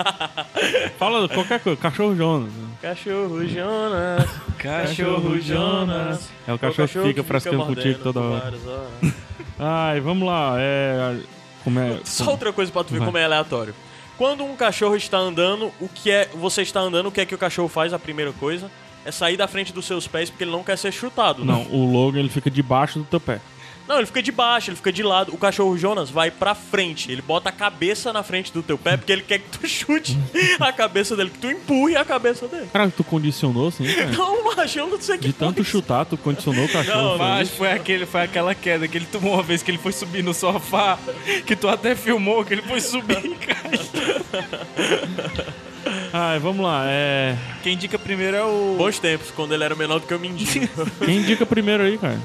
Fala 0.98 1.28
qualquer 1.28 1.60
coisa. 1.60 1.80
Cachorro 1.80 2.16
Jonas. 2.16 2.52
Cachorro 2.82 3.46
Jonas. 3.46 4.28
Cachorro 4.58 5.40
Jonas. 5.40 6.30
É 6.46 6.52
o 6.52 6.58
cachorro, 6.58 6.88
que 6.88 7.02
fica 7.02 7.22
frescando 7.22 7.64
contigo 7.64 8.00
toda 8.02 8.20
hora. 8.20 8.54
Ai, 9.58 10.00
vamos 10.00 10.26
lá. 10.26 10.56
É. 10.58 11.16
Como 11.62 11.78
é. 11.78 12.00
Só 12.04 12.30
outra 12.32 12.52
coisa 12.52 12.72
pra 12.72 12.82
tu 12.82 12.92
ver 12.92 12.98
Vai. 12.98 13.06
como 13.06 13.18
é 13.18 13.24
aleatório. 13.24 13.74
Quando 14.18 14.44
um 14.44 14.56
cachorro 14.56 14.96
está 14.96 15.18
andando, 15.18 15.72
o 15.80 15.88
que 15.88 16.10
é. 16.10 16.28
Você 16.34 16.62
está 16.62 16.80
andando, 16.80 17.06
o 17.06 17.12
que 17.12 17.20
é 17.20 17.26
que 17.26 17.34
o 17.34 17.38
cachorro 17.38 17.68
faz? 17.68 17.92
A 17.92 17.98
primeira 17.98 18.32
coisa 18.32 18.70
é 19.06 19.12
sair 19.12 19.36
da 19.36 19.46
frente 19.46 19.72
dos 19.72 19.86
seus 19.86 20.06
pés 20.08 20.28
porque 20.28 20.44
ele 20.44 20.50
não 20.50 20.64
quer 20.64 20.76
ser 20.76 20.92
chutado. 20.92 21.44
né? 21.44 21.52
Não, 21.52 21.62
o 21.70 21.90
Logan 21.90 22.18
ele 22.18 22.28
fica 22.28 22.50
debaixo 22.50 22.98
do 22.98 23.04
teu 23.04 23.20
pé. 23.20 23.40
Não, 23.88 23.98
ele 23.98 24.06
fica 24.06 24.20
de 24.20 24.32
baixo, 24.32 24.70
ele 24.70 24.76
fica 24.76 24.92
de 24.92 25.00
lado. 25.00 25.32
O 25.32 25.38
cachorro 25.38 25.78
Jonas 25.78 26.10
vai 26.10 26.28
pra 26.28 26.56
frente. 26.56 27.12
Ele 27.12 27.22
bota 27.22 27.50
a 27.50 27.52
cabeça 27.52 28.12
na 28.12 28.24
frente 28.24 28.52
do 28.52 28.60
teu 28.60 28.76
pé 28.76 28.96
porque 28.96 29.12
ele 29.12 29.22
quer 29.22 29.38
que 29.38 29.48
tu 29.56 29.68
chute 29.68 30.18
a 30.58 30.72
cabeça 30.72 31.14
dele, 31.14 31.30
que 31.30 31.38
tu 31.38 31.48
empurre 31.48 31.94
a 31.94 32.04
cabeça 32.04 32.48
dele. 32.48 32.66
Cara, 32.72 32.90
tu 32.90 33.04
condicionou 33.04 33.68
assim, 33.68 33.84
cara? 33.84 34.10
Não, 34.10 34.42
macho, 34.56 34.76
eu 34.80 34.88
não 34.88 35.00
sei 35.00 35.14
o 35.14 35.18
que 35.20 35.28
De 35.28 35.32
tanto 35.32 35.62
chutar, 35.62 36.04
tu 36.04 36.16
condicionou 36.16 36.64
o 36.64 36.68
cachorro. 36.68 37.10
Não, 37.10 37.18
Mas 37.18 37.48
foi, 37.50 37.70
aquele, 37.70 38.06
foi 38.06 38.22
aquela 38.22 38.56
queda 38.56 38.88
que 38.88 38.98
ele 38.98 39.06
tomou 39.06 39.34
uma 39.34 39.42
vez 39.44 39.62
que 39.62 39.70
ele 39.70 39.78
foi 39.78 39.92
subir 39.92 40.24
no 40.24 40.34
sofá, 40.34 40.98
que 41.46 41.54
tu 41.54 41.68
até 41.68 41.94
filmou 41.94 42.44
que 42.44 42.54
ele 42.54 42.62
foi 42.62 42.80
subir 42.80 43.22
e 43.24 43.36
caiu. 43.36 43.80
Ai, 46.12 46.38
vamos 46.38 46.64
lá. 46.64 46.84
É. 46.86 47.36
Quem 47.62 47.74
indica 47.74 47.98
primeiro 47.98 48.36
é 48.36 48.44
o. 48.44 48.76
Bons 48.76 48.98
tempos, 48.98 49.30
quando 49.30 49.52
ele 49.52 49.64
era 49.64 49.74
menor 49.74 50.00
do 50.00 50.06
que 50.06 50.14
o 50.14 50.18
mendigo. 50.18 50.68
Quem 51.04 51.18
indica 51.18 51.44
primeiro 51.44 51.82
aí, 51.82 51.98
cara? 51.98 52.18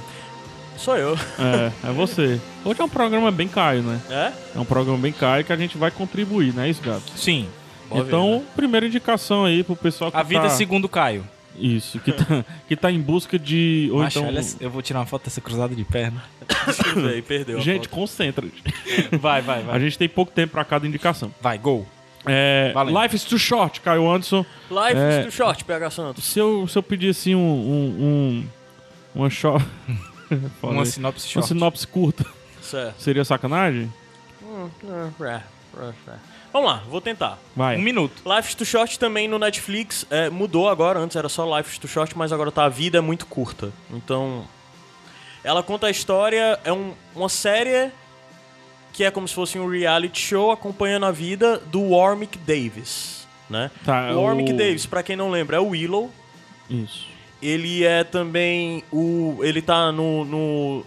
Sou 0.78 0.98
eu. 0.98 1.16
É, 1.38 1.90
é 1.90 1.92
você. 1.92 2.40
Hoje 2.66 2.82
é 2.82 2.84
um 2.84 2.90
programa 2.90 3.30
bem 3.30 3.48
caio, 3.48 3.84
né? 3.84 4.02
É? 4.10 4.32
É 4.56 4.60
um 4.60 4.66
programa 4.66 4.98
bem 4.98 5.12
caio 5.12 5.46
que 5.46 5.54
a 5.54 5.58
gente 5.58 5.78
vai 5.78 5.92
contribuir, 5.92 6.54
não 6.56 6.64
é 6.64 6.70
isso, 6.70 6.82
gato? 6.82 7.04
Sim. 7.16 7.48
Boa 7.88 8.02
então, 8.04 8.40
vida. 8.40 8.46
primeira 8.56 8.88
indicação 8.88 9.46
aí 9.46 9.64
pro 9.64 9.76
pessoal 9.76 10.12
que 10.12 10.18
A 10.18 10.24
vida 10.24 10.44
tá... 10.44 10.50
segundo 10.50 10.88
Caio. 10.90 11.28
Isso, 11.60 12.00
que 12.00 12.14
tá, 12.14 12.46
que 12.68 12.76
tá 12.78 12.90
em 12.90 13.00
busca 13.00 13.38
de... 13.38 13.90
Ou 13.92 14.00
Macho, 14.00 14.20
então... 14.20 14.30
olha, 14.30 14.42
eu 14.62 14.70
vou 14.70 14.82
tirar 14.82 15.00
uma 15.00 15.06
foto 15.06 15.26
dessa 15.26 15.42
cruzada 15.42 15.76
de 15.76 15.84
perna. 15.84 16.24
Desculpa 16.66 17.10
aí, 17.10 17.22
perdeu. 17.22 17.58
a 17.58 17.62
Gente, 17.62 17.90
concentra. 17.90 18.48
Vai, 19.20 19.42
vai, 19.42 19.60
A 19.60 19.64
vai. 19.64 19.80
gente 19.82 19.98
tem 19.98 20.08
pouco 20.08 20.32
tempo 20.32 20.54
pra 20.54 20.64
cada 20.64 20.88
indicação. 20.88 21.32
Vai, 21.42 21.58
gol. 21.58 21.86
É. 22.26 22.74
Life 23.02 23.16
is 23.16 23.24
too 23.24 23.40
short, 23.40 23.82
Caio 23.82 24.08
Anderson. 24.10 24.46
Life 24.70 24.96
É. 24.98 25.24
do 25.24 25.32
short, 25.32 25.64
PH 25.66 25.90
Santos. 25.90 26.24
Se 26.24 26.40
eu, 26.40 26.68
se 26.68 26.78
eu 26.78 26.84
pedir 26.84 27.10
assim 27.10 27.34
um... 27.36 27.40
um, 27.40 28.04
um 28.04 28.50
uma 29.16 29.30
short... 29.30 29.66
Uma 30.64 30.86
sinopse 30.86 31.26
Uma 31.28 31.32
short. 31.34 31.48
sinopse 31.50 31.86
curta. 31.88 32.26
Certo. 32.62 33.02
Seria 33.02 33.26
sacanagem? 33.26 33.92
Vamos 36.54 36.70
lá, 36.70 36.84
vou 36.90 37.02
tentar. 37.02 37.38
Vai. 37.56 37.78
Um 37.78 37.82
minuto. 37.82 38.22
Life 38.26 38.56
to 38.56 38.66
Short 38.66 38.98
também 39.00 39.28
no 39.28 39.40
Netflix 39.40 40.06
é, 40.10 40.30
mudou 40.30 40.70
agora. 40.70 41.00
Antes 41.00 41.16
era 41.16 41.30
só 41.30 41.58
Life 41.58 41.80
to 41.80 41.88
Short, 41.88 42.18
mas 42.18 42.32
agora 42.32 42.52
tá 42.52 42.66
a 42.66 42.70
vida 42.70 42.98
é 42.98 43.02
muito 43.02 43.26
curta. 43.26 43.72
Então, 43.90 44.46
ela 45.44 45.64
conta 45.64 45.88
a 45.88 45.90
história. 45.92 46.60
É 46.64 46.72
um- 46.74 46.94
uma 47.16 47.30
série 47.30 47.92
que 48.94 49.04
é 49.04 49.12
como 49.12 49.28
se 49.28 49.34
fosse 49.34 49.58
um 49.60 49.68
reality 49.70 50.20
show 50.20 50.52
acompanhando 50.52 51.06
a 51.06 51.12
vida 51.12 51.58
do 51.72 51.90
Warwick 51.92 52.38
Davis, 52.40 53.28
né? 53.50 53.70
Tá, 53.86 54.12
o 54.14 54.22
Warwick 54.24 54.52
o- 54.54 54.58
Davis, 54.58 54.86
pra 54.86 55.02
quem 55.04 55.16
não 55.16 55.30
lembra, 55.32 55.58
é 55.58 55.60
o 55.60 55.70
Willow. 55.70 56.12
Isso. 56.70 57.08
Ele 57.42 57.84
é 57.84 58.04
também 58.04 58.84
o. 58.92 59.40
Ele 59.42 59.62
tá 59.62 59.92
no. 59.92 60.24
no 60.26 60.86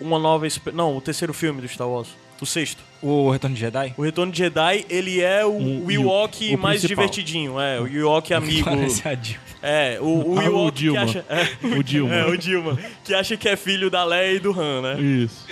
uma 0.00 0.18
nova. 0.18 0.46
Não, 0.74 0.96
o 0.96 1.00
terceiro 1.00 1.32
filme 1.32 1.60
do 1.60 1.68
Star 1.68 1.88
Wars. 1.88 2.08
O 2.40 2.46
sexto. 2.46 2.82
O 3.00 3.30
Retorno 3.30 3.54
de 3.54 3.60
Jedi? 3.60 3.94
O 3.96 4.02
Retorno 4.02 4.32
de 4.32 4.38
Jedi, 4.38 4.84
ele 4.90 5.20
é 5.20 5.46
o 5.46 5.52
Um- 5.56 5.88
Ewok 5.88 6.52
o 6.52 6.58
mais 6.58 6.80
principal. 6.80 7.04
divertidinho. 7.04 7.60
É, 7.60 7.80
o 7.80 7.86
Ewok 7.86 8.34
amigo. 8.34 8.64
Parece 8.64 9.06
a 9.08 9.14
Jill. 9.14 9.38
É, 9.62 9.98
o, 10.00 10.04
o 10.32 10.38
Ah, 10.40 10.42
o 10.42 10.46
Ewok 10.46 10.72
que 10.72 10.78
Dilma. 10.80 11.02
acha. 11.02 11.24
É, 11.28 11.76
O 11.78 11.82
Dilma. 11.84 12.14
é, 12.16 12.26
o 12.26 12.36
Dilma. 12.36 12.78
Que 13.04 13.14
acha 13.14 13.36
que 13.36 13.48
é 13.48 13.54
filho 13.54 13.88
da 13.88 14.04
Leia 14.04 14.34
e 14.34 14.40
do 14.40 14.50
Han, 14.60 14.82
né? 14.82 15.00
Isso. 15.00 15.46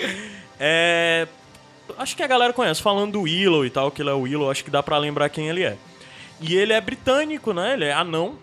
É. 0.59 1.29
Acho 1.99 2.17
que 2.17 2.23
a 2.23 2.27
galera 2.27 2.53
conhece. 2.53 2.83
Falando 2.83 3.13
do 3.13 3.23
Willow 3.23 3.65
e 3.65 3.71
tal, 3.71 3.91
que 3.91 4.03
ele 4.03 4.11
é 4.11 4.13
o 4.13 4.21
Willow, 4.21 4.51
acho 4.51 4.65
que 4.65 4.71
dá 4.71 4.83
pra 4.83 4.99
lembrar 4.99 5.29
quem 5.29 5.49
ele 5.49 5.63
é. 5.63 5.77
E 6.41 6.55
ele 6.55 6.73
é 6.73 6.81
britânico, 6.81 7.53
né? 7.53 7.75
Ele 7.75 7.85
é 7.85 7.93
anão. 7.93 8.39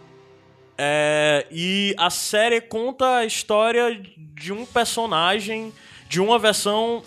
É, 0.77 1.48
e 1.51 1.96
a 1.98 2.10
série 2.10 2.62
conta 2.62 3.18
a 3.18 3.25
história 3.25 4.00
de 4.36 4.54
um 4.54 4.66
personagem, 4.66 5.74
de 6.08 6.22
uma 6.22 6.38
versão 6.38 7.01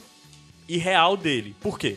irreal 0.68 1.16
dele. 1.16 1.54
Por 1.60 1.78
quê? 1.78 1.96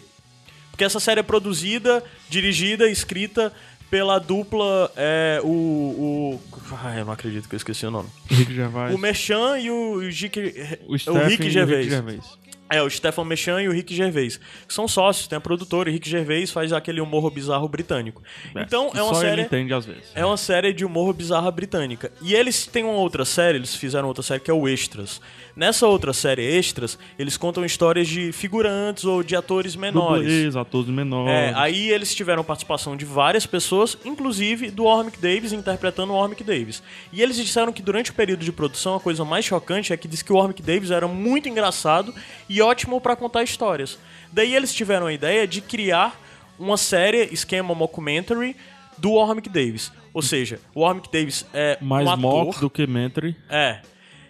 Porque 0.69 0.83
essa 0.83 0.99
série 0.99 1.19
é 1.19 1.23
produzida, 1.23 2.03
dirigida, 2.29 2.87
escrita 2.89 3.51
pela 3.89 4.19
dupla. 4.19 4.91
É, 4.95 5.39
o, 5.43 5.47
o. 5.47 6.41
Ai, 6.83 7.01
eu 7.01 7.05
não 7.05 7.13
acredito 7.13 7.47
que 7.47 7.55
eu 7.55 7.57
esqueci 7.57 7.85
o 7.85 7.91
nome. 7.91 8.09
Rick 8.29 8.53
Gervais. 8.53 8.93
O 8.93 8.97
Merchan 8.97 9.59
e 9.59 9.69
o, 9.69 9.73
o, 9.73 9.99
O, 9.99 10.93
o 10.93 10.99
Stephen 10.99 11.27
Rick 11.27 11.43
e 11.43 11.47
o 11.47 11.51
Gervais. 11.51 11.79
Rick 11.79 11.89
Gervais. 11.89 12.37
É, 12.73 12.81
o 12.81 12.89
Stefan 12.89 13.25
Mechan 13.25 13.61
e 13.61 13.67
o 13.67 13.71
Rick 13.71 13.95
Gervais. 13.95 14.39
São 14.67 14.87
sócios, 14.87 15.27
tem 15.27 15.37
a 15.37 15.41
produtora. 15.41 15.89
E 15.89 15.93
Rick 15.93 16.09
Gervais 16.09 16.51
faz 16.51 16.73
aquele 16.73 17.01
humor 17.01 17.29
bizarro 17.31 17.67
britânico. 17.67 18.21
Então, 18.55 18.89
que 18.89 18.97
é 18.97 19.03
uma 19.03 19.13
só 19.13 19.21
série... 19.21 19.33
ele 19.33 19.41
entende 19.43 19.73
às 19.73 19.85
vezes. 19.85 20.11
É 20.15 20.25
uma 20.25 20.37
série 20.37 20.73
de 20.73 20.85
humor 20.85 21.13
bizarra 21.13 21.49
britânica. 21.51 22.11
E 22.21 22.33
eles 22.33 22.65
têm 22.65 22.83
uma 22.83 22.93
outra 22.93 23.25
série, 23.25 23.57
eles 23.57 23.75
fizeram 23.75 24.07
outra 24.07 24.23
série 24.23 24.39
que 24.39 24.49
é 24.49 24.53
o 24.53 24.67
Extras. 24.67 25.21
Nessa 25.55 25.87
outra 25.87 26.13
série 26.13 26.41
Extras, 26.41 26.97
eles 27.17 27.37
contam 27.37 27.63
histórias 27.63 28.07
de 28.07 28.31
figurantes 28.31 29.05
ou 29.05 29.21
de 29.21 29.35
atores 29.35 29.75
menores. 29.75 30.23
Dublês, 30.23 30.55
atores 30.55 30.89
menores. 30.89 31.31
É, 31.31 31.53
aí 31.55 31.91
eles 31.91 32.13
tiveram 32.15 32.43
participação 32.43 32.97
de 32.97 33.05
várias 33.05 33.45
pessoas, 33.45 33.97
inclusive 34.03 34.71
do 34.71 34.85
Warwick 34.85 35.19
Davis 35.19 35.53
interpretando 35.53 36.13
o 36.13 36.15
Warwick 36.15 36.43
Davis. 36.43 36.81
E 37.11 37.21
eles 37.21 37.35
disseram 37.37 37.71
que 37.71 37.81
durante 37.81 38.09
o 38.09 38.13
período 38.13 38.43
de 38.43 38.51
produção 38.51 38.95
a 38.95 38.99
coisa 38.99 39.23
mais 39.23 39.45
chocante 39.45 39.93
é 39.93 39.97
que 39.97 40.07
diz 40.07 40.21
que 40.21 40.33
o 40.33 40.37
Warwick 40.37 40.61
Davis 40.61 40.89
era 40.89 41.07
muito 41.07 41.47
engraçado 41.47 42.13
e 42.49 42.61
ótimo 42.63 42.99
pra 42.99 43.15
contar 43.15 43.43
histórias. 43.43 43.99
Daí 44.31 44.55
eles 44.55 44.73
tiveram 44.73 45.07
a 45.07 45.13
ideia 45.13 45.45
de 45.47 45.61
criar 45.61 46.19
uma 46.57 46.77
série, 46.77 47.29
esquema 47.31 47.75
mockumentary, 47.75 48.55
do 48.97 49.13
Warwick 49.13 49.49
Davis. 49.49 49.91
Ou 50.13 50.21
seja, 50.21 50.59
o 50.73 50.81
Warwick 50.81 51.11
Davis 51.11 51.45
é 51.53 51.77
Mais 51.81 52.07
um 52.07 52.11
ator... 52.11 52.45
mock 52.45 52.59
do 52.59 52.69
que 52.69 52.85
Mentary. 52.85 53.35
É. 53.49 53.81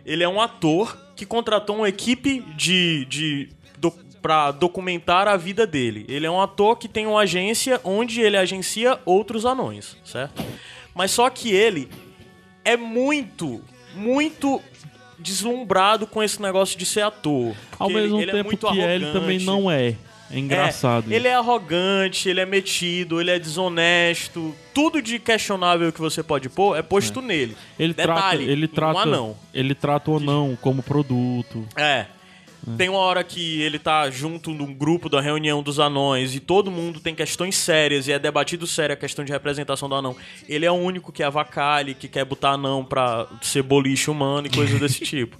Ele 0.05 0.23
é 0.23 0.29
um 0.29 0.39
ator 0.39 0.97
que 1.15 1.25
contratou 1.25 1.77
uma 1.77 1.89
equipe 1.89 2.41
de. 2.55 3.05
de 3.05 3.49
do, 3.77 3.91
pra 4.21 4.51
documentar 4.51 5.27
a 5.27 5.35
vida 5.35 5.67
dele. 5.67 6.05
Ele 6.07 6.25
é 6.25 6.31
um 6.31 6.41
ator 6.41 6.77
que 6.77 6.87
tem 6.87 7.05
uma 7.05 7.21
agência 7.21 7.79
onde 7.83 8.21
ele 8.21 8.37
agencia 8.37 8.99
outros 9.05 9.45
anões, 9.45 9.97
certo? 10.03 10.43
Mas 10.95 11.11
só 11.11 11.29
que 11.29 11.51
ele 11.51 11.89
é 12.63 12.77
muito, 12.77 13.61
muito 13.93 14.61
deslumbrado 15.23 16.05
com 16.05 16.21
esse 16.21 16.39
negócio 16.41 16.77
de 16.77 16.85
ser 16.85 17.01
ator. 17.01 17.55
Ao 17.79 17.89
ele- 17.89 18.01
mesmo 18.01 18.21
ele 18.21 18.29
é 18.29 18.33
tempo 18.33 18.49
muito 18.49 18.67
que 18.67 18.73
ele 18.79 19.05
arrogante. 19.05 19.13
também 19.13 19.39
não 19.39 19.71
é. 19.71 19.95
É 20.31 20.39
engraçado. 20.39 21.11
É, 21.11 21.15
ele 21.15 21.27
é 21.27 21.33
arrogante, 21.35 22.27
ele 22.27 22.39
é 22.39 22.45
metido, 22.45 23.21
ele 23.21 23.29
é 23.29 23.37
desonesto. 23.37 24.53
Tudo 24.73 25.01
de 25.01 25.19
questionável 25.19 25.91
que 25.93 25.99
você 26.01 26.23
pode 26.23 26.49
pôr 26.49 26.75
é 26.77 26.81
posto 26.81 27.21
nele. 27.21 27.55
Ele 27.77 27.93
Detalhe, 27.93 28.19
trata, 28.19 28.41
ele 28.51 28.65
um 28.65 28.69
trata, 28.69 28.99
anão. 29.01 29.37
ele 29.53 29.75
trata 29.75 30.09
o 30.11 30.17
anão 30.17 30.57
como 30.59 30.81
produto. 30.81 31.67
É. 31.75 32.05
Tem 32.77 32.87
uma 32.87 32.99
hora 32.99 33.23
que 33.23 33.61
ele 33.61 33.77
tá 33.77 34.09
junto 34.09 34.51
num 34.51 34.73
grupo 34.73 35.09
da 35.09 35.19
reunião 35.19 35.61
dos 35.61 35.79
anões 35.79 36.33
e 36.33 36.39
todo 36.39 36.71
mundo 36.71 36.99
tem 36.99 37.13
questões 37.13 37.55
sérias 37.55 38.07
e 38.07 38.11
é 38.13 38.19
debatido 38.19 38.65
sério 38.65 38.93
a 38.93 38.97
questão 38.97 39.25
de 39.25 39.31
representação 39.31 39.89
do 39.89 39.95
anão. 39.95 40.15
Ele 40.47 40.65
é 40.65 40.71
o 40.71 40.75
único 40.75 41.11
que 41.11 41.21
avacalha, 41.21 41.93
que 41.93 42.07
quer 42.07 42.23
botar 42.23 42.51
anão 42.51 42.85
pra 42.85 43.27
ser 43.41 43.63
boliche 43.63 44.09
humano 44.09 44.47
e 44.47 44.49
coisas 44.49 44.79
desse 44.79 44.99
tipo. 45.05 45.37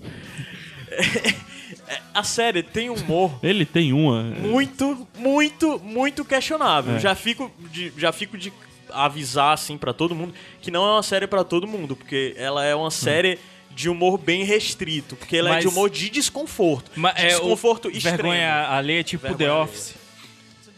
É, 1.88 2.02
a 2.14 2.24
série 2.24 2.62
tem 2.62 2.90
humor 2.90 3.40
Ele 3.42 3.66
tem 3.66 3.94
uma. 3.94 4.22
muito, 4.24 5.08
muito, 5.18 5.80
muito 5.80 6.26
questionável. 6.26 7.00
Já 7.00 7.16
fico 7.16 7.52
de, 7.72 7.92
já 7.98 8.12
fico 8.12 8.38
de 8.38 8.52
avisar 8.92 9.54
assim 9.54 9.78
pra 9.78 9.92
todo 9.92 10.14
mundo 10.14 10.34
que 10.62 10.70
não 10.70 10.86
é 10.86 10.92
uma 10.94 11.04
série 11.04 11.26
pra 11.26 11.44
todo 11.44 11.68
mundo, 11.68 11.96
porque 11.96 12.34
ela 12.38 12.64
é 12.64 12.76
uma 12.76 12.92
série 12.92 13.40
de 13.76 13.90
humor 13.90 14.18
bem 14.18 14.44
restrito, 14.44 15.16
porque 15.16 15.38
ela 15.38 15.56
é 15.56 15.60
de 15.60 15.66
Mas- 15.66 15.74
humor 15.76 15.90
de 15.90 16.10
desconforto, 16.10 16.92
Mas 16.96 17.16
de 17.16 17.22
é 17.22 17.28
desconforto 17.30 17.88
o 17.88 17.92
extremo. 17.92 18.18
Vergonha 18.18 18.68
alheia, 18.70 19.04
tipo 19.04 19.24
Vergonha 19.28 19.50
The. 19.50 19.54
Office. 19.62 19.96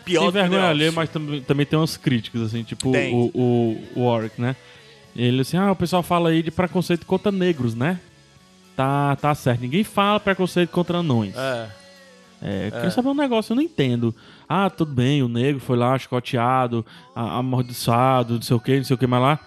Pior 0.03 0.25
que 0.27 0.31
vergonha 0.31 0.61
The 0.61 0.67
alheia, 0.67 0.91
mas 0.91 1.09
também, 1.09 1.41
também 1.41 1.65
tem 1.65 1.77
umas 1.79 1.97
críticas, 1.97 2.41
assim, 2.41 2.63
tipo 2.63 2.91
Tem. 2.91 3.13
o, 3.13 3.31
o, 3.33 3.83
o 3.95 4.03
Warwick, 4.05 4.39
né? 4.39 4.55
Ele 5.15 5.41
assim, 5.41 5.57
ah, 5.57 5.71
o 5.71 5.75
pessoal 5.75 6.03
fala 6.03 6.29
aí 6.29 6.43
de 6.43 6.51
preconceito 6.51 7.05
contra 7.05 7.31
negros, 7.31 7.73
né? 7.73 7.99
Tá, 8.75 9.15
tá 9.15 9.33
certo. 9.33 9.61
Ninguém 9.61 9.83
fala 9.83 10.19
preconceito 10.19 10.69
contra 10.69 10.97
anões. 10.97 11.33
É. 11.35 11.69
É, 12.41 12.69
queria 12.71 12.91
saber 12.91 13.07
um 13.09 13.13
negócio, 13.15 13.53
eu 13.53 13.55
não 13.55 13.63
entendo. 13.63 14.13
Ah, 14.47 14.69
tudo 14.69 14.91
bem, 14.93 15.23
o 15.23 15.27
negro 15.29 15.59
foi 15.61 15.77
lá 15.77 15.97
chicoteado, 15.97 16.85
a- 17.15 17.37
amaldiçoado, 17.37 18.35
não 18.35 18.41
sei 18.41 18.55
o 18.55 18.59
que, 18.59 18.75
não 18.77 18.83
sei 18.83 18.93
o 18.93 18.97
que, 18.97 19.07
mas 19.07 19.21
lá. 19.21 19.39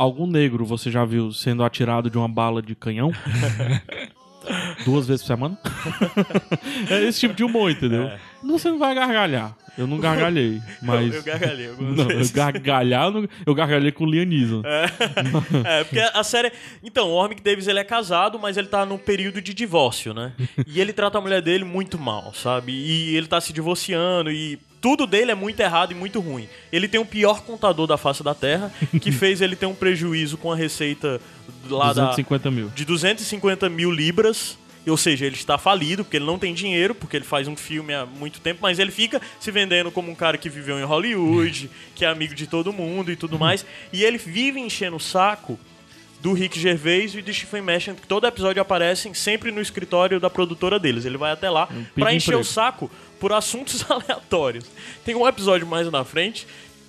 Algum 0.00 0.26
negro 0.26 0.64
você 0.64 0.90
já 0.90 1.04
viu 1.04 1.30
sendo 1.30 1.62
atirado 1.62 2.08
de 2.08 2.16
uma 2.16 2.26
bala 2.26 2.62
de 2.62 2.74
canhão? 2.74 3.12
duas 4.82 5.06
vezes 5.06 5.20
por 5.20 5.26
semana. 5.28 5.58
é 6.88 7.04
esse 7.04 7.20
tipo 7.20 7.34
de 7.34 7.44
humor, 7.44 7.70
entendeu? 7.70 8.10
Você 8.42 8.70
não 8.70 8.78
vai 8.78 8.94
gargalhar. 8.94 9.54
Eu 9.76 9.86
não 9.86 9.98
gargalhei, 9.98 10.58
mas... 10.80 11.12
Eu, 11.12 11.18
eu 11.20 11.22
gargalhei 11.22 11.68
algumas 11.68 11.96
Não, 11.98 12.10
eu 12.10 12.16
vezes. 12.16 12.32
gargalhar, 12.32 13.04
eu 13.08 13.10
não- 13.10 13.28
eu 13.44 13.54
gargalhei 13.54 13.92
com 13.92 14.04
o 14.04 14.10
Lianismo. 14.10 14.62
É, 15.66 15.84
porque 15.84 16.00
a 16.00 16.24
série. 16.24 16.50
Então, 16.82 17.08
o 17.10 17.16
Warwick 17.16 17.42
Davis 17.42 17.68
ele 17.68 17.78
é 17.78 17.84
casado, 17.84 18.38
mas 18.38 18.56
ele 18.56 18.68
tá 18.68 18.86
num 18.86 18.96
período 18.96 19.42
de 19.42 19.52
divórcio, 19.52 20.14
né? 20.14 20.32
E 20.66 20.80
ele 20.80 20.94
trata 20.94 21.18
a 21.18 21.20
mulher 21.20 21.42
dele 21.42 21.64
muito 21.64 21.98
mal, 21.98 22.32
sabe? 22.32 22.72
E 22.72 23.14
ele 23.14 23.26
tá 23.26 23.38
se 23.38 23.52
divorciando 23.52 24.30
e. 24.32 24.58
Tudo 24.80 25.06
dele 25.06 25.30
é 25.30 25.34
muito 25.34 25.60
errado 25.60 25.92
e 25.92 25.94
muito 25.94 26.20
ruim. 26.20 26.48
Ele 26.72 26.88
tem 26.88 26.98
o 26.98 27.04
pior 27.04 27.42
contador 27.42 27.86
da 27.86 27.98
face 27.98 28.22
da 28.22 28.34
Terra, 28.34 28.72
que 29.00 29.12
fez 29.12 29.40
ele 29.40 29.54
ter 29.54 29.66
um 29.66 29.74
prejuízo 29.74 30.38
com 30.38 30.50
a 30.50 30.56
receita 30.56 31.20
lá 31.68 31.92
da, 31.92 32.06
250 32.06 32.50
mil. 32.50 32.68
de 32.74 32.84
250 32.84 33.68
mil 33.68 33.90
libras. 33.90 34.58
Ou 34.86 34.96
seja, 34.96 35.26
ele 35.26 35.36
está 35.36 35.58
falido, 35.58 36.02
porque 36.02 36.16
ele 36.16 36.24
não 36.24 36.38
tem 36.38 36.54
dinheiro, 36.54 36.94
porque 36.94 37.14
ele 37.14 37.24
faz 37.24 37.46
um 37.46 37.54
filme 37.54 37.92
há 37.92 38.06
muito 38.06 38.40
tempo, 38.40 38.60
mas 38.62 38.78
ele 38.78 38.90
fica 38.90 39.20
se 39.38 39.50
vendendo 39.50 39.90
como 39.90 40.10
um 40.10 40.14
cara 40.14 40.38
que 40.38 40.48
viveu 40.48 40.80
em 40.80 40.84
Hollywood, 40.84 41.70
que 41.94 42.02
é 42.02 42.08
amigo 42.08 42.34
de 42.34 42.46
todo 42.46 42.72
mundo 42.72 43.12
e 43.12 43.16
tudo 43.16 43.38
mais. 43.38 43.64
E 43.92 44.02
ele 44.02 44.16
vive 44.16 44.58
enchendo 44.58 44.96
o 44.96 45.00
saco 45.00 45.60
do 46.20 46.32
Rick 46.32 46.58
Gervais 46.58 47.14
e 47.14 47.22
do 47.22 47.32
Stephen 47.32 47.62
Merchant, 47.62 47.96
que 47.96 48.06
todo 48.06 48.26
episódio 48.26 48.60
aparecem 48.60 49.12
sempre 49.14 49.50
no 49.50 49.60
escritório 49.60 50.20
da 50.20 50.30
produtora 50.30 50.78
deles. 50.78 51.04
Ele 51.04 51.16
vai 51.16 51.32
até 51.32 51.48
lá 51.50 51.68
pra 51.94 52.14
encher 52.14 52.32
emprego. 52.32 52.40
o 52.40 52.44
saco 52.44 52.90
por 53.20 53.32
assuntos 53.32 53.84
aleatórios. 53.88 54.64
Tem 55.04 55.14
um 55.14 55.28
episódio 55.28 55.66
mais 55.66 55.88
na 55.90 56.04
frente 56.04 56.46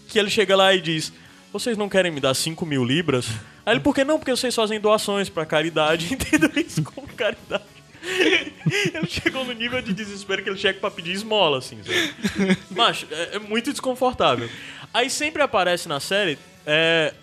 que 0.08 0.18
ele 0.18 0.30
chega 0.30 0.56
lá 0.56 0.74
e 0.74 0.82
diz: 0.82 1.14
Vocês 1.54 1.78
não 1.78 1.90
querem 1.90 2.12
me 2.12 2.20
dar 2.20 2.34
5 2.34 2.66
mil 2.66 2.84
libras? 2.84 3.28
Aí 3.66 3.74
ele, 3.74 3.82
por 3.82 3.94
que 3.94 4.04
não? 4.04 4.18
Porque 4.18 4.32
vocês 4.32 4.56
fazem 4.56 4.80
doações 4.80 5.30
pra 5.30 5.46
caridade. 5.46 6.08
Entendo 6.12 6.50
isso 6.60 6.82
como 6.82 7.08
caridade. 7.10 7.64
Ele 8.02 9.08
chegou 9.08 9.46
no 9.46 9.54
nível 9.54 9.80
de 9.80 9.94
desespero 9.94 10.42
que 10.42 10.50
ele 10.50 10.58
chega 10.58 10.80
pra 10.80 10.90
pedir 10.90 11.12
esmola, 11.12 11.60
assim, 11.60 11.78
sabe? 11.84 12.58
Macho, 12.72 13.08
é, 13.12 13.36
é 13.36 13.40
muito 13.40 13.72
desconfortável. 13.72 14.50
Aí 14.92 15.08
sempre 15.08 15.42
aparece 15.42 15.88
na 15.88 16.00
série, 16.00 16.38
é, 16.66 17.14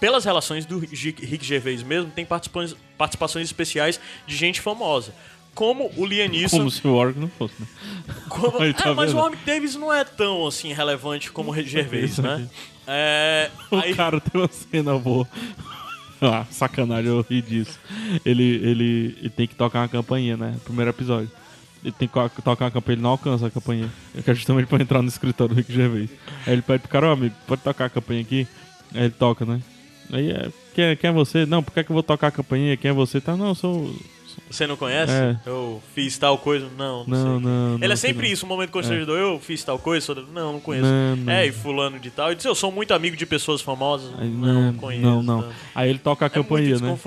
pelas 0.00 0.24
relações 0.24 0.64
do 0.64 0.78
Rick 0.78 1.44
Gervais 1.44 1.82
mesmo, 1.82 2.10
tem 2.10 2.24
participações, 2.24 2.74
participações 2.96 3.46
especiais 3.46 4.00
de 4.26 4.34
gente 4.34 4.60
famosa. 4.60 5.14
Como 5.60 5.90
o 5.94 6.06
Liam 6.06 6.26
Neeson. 6.26 6.56
Como 6.56 6.70
se 6.70 6.86
o 6.88 6.96
Warwick 6.96 7.20
não 7.20 7.28
fosse, 7.28 7.52
né? 7.60 7.66
Como- 8.30 8.56
Aí, 8.64 8.72
tá 8.72 8.88
é, 8.88 8.94
mas 8.94 9.12
o 9.12 9.18
Warwick 9.18 9.44
Davis 9.44 9.74
não 9.74 9.92
é 9.92 10.04
tão 10.04 10.46
assim 10.46 10.72
relevante 10.72 11.30
como 11.30 11.52
o 11.52 11.62
Gervais, 11.62 12.16
né? 12.16 12.48
É, 12.86 13.50
O 13.70 13.76
aí- 13.76 13.94
cara 13.94 14.18
tem 14.22 14.40
uma 14.40 14.48
cena 14.48 14.98
boa. 14.98 15.28
Ah, 16.22 16.44
sacanagem, 16.50 17.10
eu 17.10 17.24
ri 17.28 17.40
disso. 17.42 17.78
Ele, 18.26 18.42
ele, 18.42 19.16
ele 19.20 19.30
tem 19.30 19.46
que 19.46 19.54
tocar 19.54 19.80
uma 19.80 19.88
campainha, 19.88 20.36
né? 20.36 20.54
Primeiro 20.64 20.90
episódio. 20.90 21.30
Ele 21.82 21.92
tem 21.92 22.06
que 22.08 22.42
tocar 22.42 22.64
uma 22.66 22.70
campainha, 22.70 22.94
ele 22.96 23.02
não 23.02 23.10
alcança 23.10 23.46
a 23.46 23.50
campainha. 23.50 23.88
Que 24.22 24.30
é 24.30 24.34
justamente 24.34 24.66
pra 24.66 24.80
entrar 24.82 25.00
no 25.00 25.08
escritório 25.08 25.54
do 25.54 25.58
Rick 25.58 25.72
Gervais. 25.72 26.10
Aí 26.46 26.52
ele 26.52 26.60
pede 26.62 26.80
pro 26.80 26.88
cara, 26.90 27.08
ó 27.08 27.12
amigo, 27.12 27.34
pode 27.46 27.62
tocar 27.62 27.86
a 27.86 27.88
campainha 27.90 28.20
aqui? 28.20 28.46
Aí 28.94 29.02
ele 29.04 29.10
toca, 29.18 29.46
né? 29.46 29.60
Aí 30.12 30.30
é, 30.30 30.50
quem, 30.74 30.84
é- 30.84 30.96
quem 30.96 31.08
é 31.08 31.12
você? 31.12 31.46
Não, 31.46 31.62
por 31.62 31.72
que, 31.72 31.80
é 31.80 31.84
que 31.84 31.90
eu 31.90 31.94
vou 31.94 32.02
tocar 32.02 32.26
a 32.26 32.30
campainha? 32.30 32.76
Quem 32.76 32.90
é 32.90 32.94
você? 32.94 33.18
Tá, 33.20 33.34
não, 33.36 33.48
eu 33.48 33.54
sou. 33.54 33.94
Você 34.50 34.66
não 34.66 34.76
conhece? 34.76 35.12
É. 35.12 35.36
Eu 35.46 35.80
fiz 35.94 36.18
tal 36.18 36.36
coisa? 36.38 36.66
Não, 36.76 37.04
não, 37.04 37.06
Não, 37.06 37.16
sei. 37.40 37.46
não, 37.48 37.74
Ele 37.76 37.86
não 37.86 37.92
é 37.92 37.96
sempre 37.96 38.26
não. 38.26 38.32
isso, 38.32 38.44
um 38.44 38.48
momento 38.48 38.70
constrangedor. 38.70 39.16
Eu 39.18 39.38
fiz 39.38 39.62
tal 39.62 39.78
coisa? 39.78 40.04
Sou- 40.06 40.16
Não, 40.32 40.54
não 40.54 40.60
conheço. 40.60 40.86
É, 41.28 41.46
e 41.46 41.52
fulano 41.52 41.98
de 42.00 42.10
tal. 42.10 42.32
E 42.32 42.34
disse, 42.34 42.48
eu 42.48 42.54
sou 42.54 42.72
muito 42.72 42.92
amigo 42.92 43.16
de 43.16 43.24
pessoas 43.26 43.60
famosas. 43.60 44.10
Aí, 44.18 44.28
não, 44.28 44.72
conheço. 44.74 45.02
Não, 45.06 45.22
não. 45.22 45.42
tá. 45.42 45.48
Aí 45.74 45.88
ele 45.90 45.98
toca 45.98 46.24
a 46.24 46.26
É 46.26 46.30
campainha, 46.30 46.78
muito 46.78 46.82
né? 46.82 46.98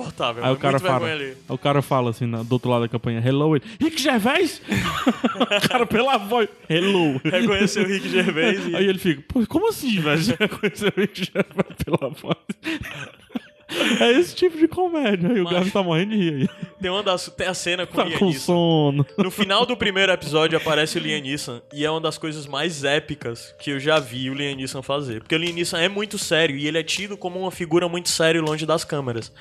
Aí 0.42 0.50
é 0.50 0.52
o 0.52 0.58
cara 0.58 0.72
muito 0.80 0.88
fala, 0.88 1.08
aí 1.10 1.36
o 1.50 1.58
cara 1.58 1.82
fala 1.82 2.10
assim, 2.12 2.30
do 2.30 2.54
outro 2.54 2.70
lado 2.70 2.82
da 2.84 2.88
campanha, 2.88 3.22
hello, 3.26 3.56
ele, 3.56 3.64
Rick 3.80 4.02
Gervais? 4.02 4.62
o 5.64 5.68
cara 5.68 5.86
pela 5.86 6.18
voz, 6.18 6.48
hello. 6.70 7.20
Reconheceu 7.24 7.84
o 7.84 7.88
Rick 7.88 8.08
Gervais 8.10 8.68
e... 8.68 8.76
Aí 8.76 8.88
ele 8.88 9.00
fica, 9.00 9.22
pô, 9.28 9.46
como 9.48 9.70
assim, 9.70 10.00
velho? 10.00 10.22
Você 10.24 10.36
reconheceu 10.40 10.94
o 10.96 11.00
Rick 11.00 11.26
Gervais 11.26 11.76
pela 11.84 12.10
voz? 12.10 12.38
É 14.00 14.12
esse 14.12 14.36
tipo 14.36 14.58
de 14.58 14.68
comédia. 14.68 15.30
Aí 15.30 15.42
o 15.42 15.46
Gavin 15.50 15.70
tá 15.70 15.84
morrendo 15.84 16.12
de 16.12 16.18
rir 16.18 16.34
aí. 16.34 16.50
Tem, 16.82 16.92
uma 16.92 17.04
das... 17.04 17.28
Tem 17.30 17.48
a 17.48 17.54
cena 17.54 17.86
com 17.86 17.94
o 17.94 17.98
Tá 17.98 18.04
Liam 18.04 18.20
com 18.20 18.26
Neeson. 18.26 18.40
sono. 18.46 19.06
No 19.18 19.32
final 19.32 19.66
do 19.66 19.76
primeiro 19.78 20.12
episódio 20.12 20.58
aparece 20.58 20.98
o 20.98 21.02
Liam 21.02 21.22
Neeson 21.22 21.62
e 21.74 21.86
é 21.86 21.90
uma 21.92 22.02
das 22.02 22.18
coisas 22.18 22.46
mais 22.46 22.84
épicas 22.84 23.54
que 23.60 23.72
eu 23.72 23.80
já 23.80 24.00
vi 24.00 24.30
o 24.30 24.34
Liam 24.34 24.56
Neeson 24.56 24.82
fazer. 24.82 25.22
Porque 25.22 25.36
o 25.36 25.38
Liam 25.38 25.54
Neeson 25.54 25.78
é 25.78 25.90
muito 25.90 26.18
sério 26.18 26.56
e 26.56 26.68
ele 26.68 26.78
é 26.78 26.84
tido 26.84 27.16
como 27.18 27.40
uma 27.40 27.52
figura 27.52 27.88
muito 27.88 28.10
séria 28.10 28.42
longe 28.42 28.66
das 28.66 28.84
câmeras. 28.84 29.32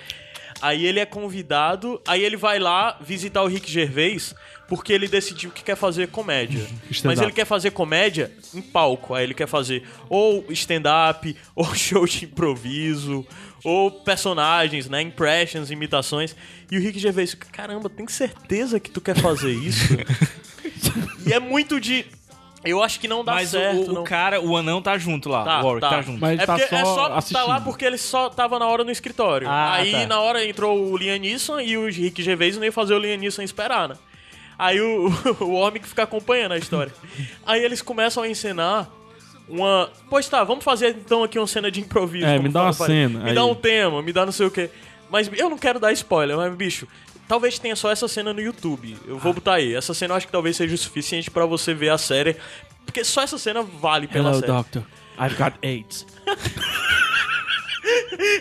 Aí 0.62 0.86
ele 0.86 1.00
é 1.00 1.04
convidado, 1.04 2.00
aí 2.06 2.22
ele 2.22 2.36
vai 2.36 2.60
lá 2.60 2.96
visitar 3.00 3.42
o 3.42 3.48
Rick 3.48 3.68
Gervais 3.68 4.32
porque 4.68 4.90
ele 4.90 5.06
decidiu 5.06 5.50
que 5.50 5.62
quer 5.62 5.76
fazer 5.76 6.08
comédia. 6.08 6.66
Mas 7.04 7.20
ele 7.20 7.32
quer 7.32 7.44
fazer 7.44 7.72
comédia 7.72 8.32
em 8.54 8.62
palco. 8.62 9.12
Aí 9.12 9.24
ele 9.24 9.34
quer 9.34 9.46
fazer 9.46 9.82
ou 10.08 10.46
stand-up, 10.50 11.36
ou 11.54 11.74
show 11.74 12.06
de 12.06 12.24
improviso, 12.24 13.26
ou 13.62 13.90
personagens, 13.90 14.88
né? 14.88 15.02
Impressions, 15.02 15.70
imitações. 15.70 16.34
E 16.70 16.78
o 16.78 16.80
Rick 16.80 16.98
Gervais 16.98 17.34
caramba, 17.34 17.90
tem 17.90 18.08
certeza 18.08 18.80
que 18.80 18.90
tu 18.90 19.00
quer 19.00 19.14
fazer 19.14 19.52
isso? 19.52 19.94
e 21.26 21.32
é 21.32 21.38
muito 21.38 21.78
de. 21.78 22.06
Eu 22.64 22.82
acho 22.82 23.00
que 23.00 23.08
não 23.08 23.24
dá 23.24 23.34
Mas 23.34 23.48
o- 23.48 23.58
certo. 23.58 23.90
o, 23.90 23.92
não... 23.94 24.04
cara, 24.04 24.40
o 24.40 24.56
anão 24.56 24.80
tá 24.80 24.96
junto 24.96 25.28
lá. 25.28 25.44
Tá, 25.44 25.60
o 25.60 25.64
Warwick 25.64 25.80
tá, 25.80 25.96
tá. 25.96 26.02
junto. 26.02 26.20
Mas 26.20 26.38
é 26.40 26.46
tá 26.46 26.56
porque 26.56 26.74
é 26.74 26.84
só 26.84 27.20
só 27.20 27.32
tá 27.32 27.44
lá 27.44 27.60
porque 27.60 27.84
ele 27.84 27.98
só 27.98 28.28
tava 28.30 28.58
na 28.58 28.66
hora 28.66 28.84
no 28.84 28.90
escritório. 28.90 29.48
Ah, 29.48 29.74
Aí 29.74 29.92
tá. 29.92 30.06
na 30.06 30.20
hora 30.20 30.44
entrou 30.44 30.78
o 30.78 30.96
Liam 30.96 31.18
Neeson 31.18 31.60
e 31.60 31.76
o 31.76 31.86
Rick 31.88 32.22
Gervais 32.22 32.56
não 32.56 32.64
ia 32.64 32.72
fazer 32.72 32.94
o 32.94 32.98
Liam 32.98 33.16
Neeson 33.18 33.42
esperar, 33.42 33.88
né? 33.88 33.96
Aí 34.58 34.80
o, 34.80 35.10
o 35.40 35.52
homem 35.54 35.82
que 35.82 35.88
fica 35.88 36.04
acompanhando 36.04 36.52
a 36.52 36.58
história. 36.58 36.92
Aí 37.44 37.64
eles 37.64 37.82
começam 37.82 38.22
a 38.22 38.28
encenar 38.28 38.88
uma. 39.48 39.90
Pois 40.08 40.28
tá, 40.28 40.44
vamos 40.44 40.62
fazer 40.64 40.90
então 40.90 41.24
aqui 41.24 41.38
uma 41.38 41.46
cena 41.48 41.70
de 41.70 41.80
improviso. 41.80 42.26
É, 42.26 42.38
me 42.38 42.48
dá 42.48 42.62
uma 42.62 42.72
cena, 42.72 43.20
Me 43.20 43.30
aí. 43.30 43.34
dá 43.34 43.44
um 43.44 43.54
tema, 43.54 44.00
me 44.02 44.12
dá 44.12 44.24
não 44.24 44.32
sei 44.32 44.46
o 44.46 44.50
quê. 44.50 44.70
Mas 45.10 45.28
eu 45.36 45.50
não 45.50 45.58
quero 45.58 45.78
dar 45.80 45.92
spoiler, 45.92 46.36
mas 46.36 46.54
bicho. 46.54 46.86
Talvez 47.32 47.58
tenha 47.58 47.74
só 47.74 47.90
essa 47.90 48.06
cena 48.06 48.30
no 48.34 48.42
YouTube. 48.42 48.94
Eu 49.08 49.16
Ah. 49.16 49.18
vou 49.18 49.32
botar 49.32 49.54
aí. 49.54 49.74
Essa 49.74 49.94
cena 49.94 50.12
eu 50.12 50.16
acho 50.18 50.26
que 50.26 50.32
talvez 50.32 50.54
seja 50.54 50.74
o 50.74 50.76
suficiente 50.76 51.30
pra 51.30 51.46
você 51.46 51.72
ver 51.72 51.88
a 51.88 51.96
série. 51.96 52.36
Porque 52.84 53.02
só 53.04 53.22
essa 53.22 53.38
cena 53.38 53.62
vale 53.62 54.06
pela 54.06 54.28
Hello, 54.28 54.40
série. 54.40 54.52
doctor. 54.52 54.82
I've 55.18 55.34
got 55.36 55.54
AIDS. 55.62 56.06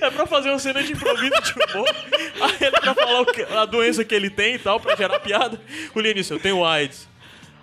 É 0.01 0.10
pra 0.12 0.27
fazer 0.27 0.49
uma 0.49 0.60
cena 0.60 0.84
de 0.84 0.91
improviso 0.91 1.32
de 1.41 1.54
humor. 1.54 1.88
Aí 2.41 2.56
ele 2.60 2.71
pra 2.80 2.93
falar 2.93 3.25
que- 3.25 3.41
a 3.43 3.65
doença 3.65 4.04
que 4.04 4.13
ele 4.13 4.30
tem 4.30 4.56
e 4.56 4.60
tal, 4.60 4.80
pra 4.80 4.95
gerar 4.95 5.19
piada. 5.19 5.60
O 5.95 5.99
Lianício, 6.01 6.36
eu 6.36 6.39
tenho 6.39 6.63
AIDS. 6.65 7.08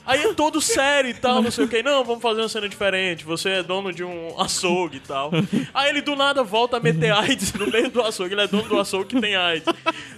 Aí 0.09 0.23
é 0.23 0.33
todo 0.33 0.59
sério 0.59 1.11
e 1.11 1.15
tal, 1.15 1.43
não 1.43 1.51
sei 1.51 1.67
o 1.67 1.69
que. 1.69 1.83
Não, 1.83 2.03
vamos 2.03 2.23
fazer 2.23 2.41
uma 2.41 2.49
cena 2.49 2.67
diferente. 2.67 3.27
Você 3.27 3.51
é 3.51 3.63
dono 3.63 3.93
de 3.93 4.03
um 4.03 4.41
açougue 4.41 4.97
e 4.97 5.01
tal. 5.01 5.31
Aí 5.75 5.91
ele 5.91 6.01
do 6.01 6.17
nada 6.17 6.43
volta 6.43 6.79
a 6.79 6.81
meter 6.81 7.13
AIDS 7.13 7.53
no 7.53 7.67
meio 7.71 7.91
do 7.91 8.01
açougue. 8.01 8.33
Ele 8.33 8.41
é 8.41 8.47
dono 8.47 8.67
do 8.67 8.79
açougue 8.81 9.05
que 9.15 9.21
tem 9.21 9.37
AIDS. 9.37 9.67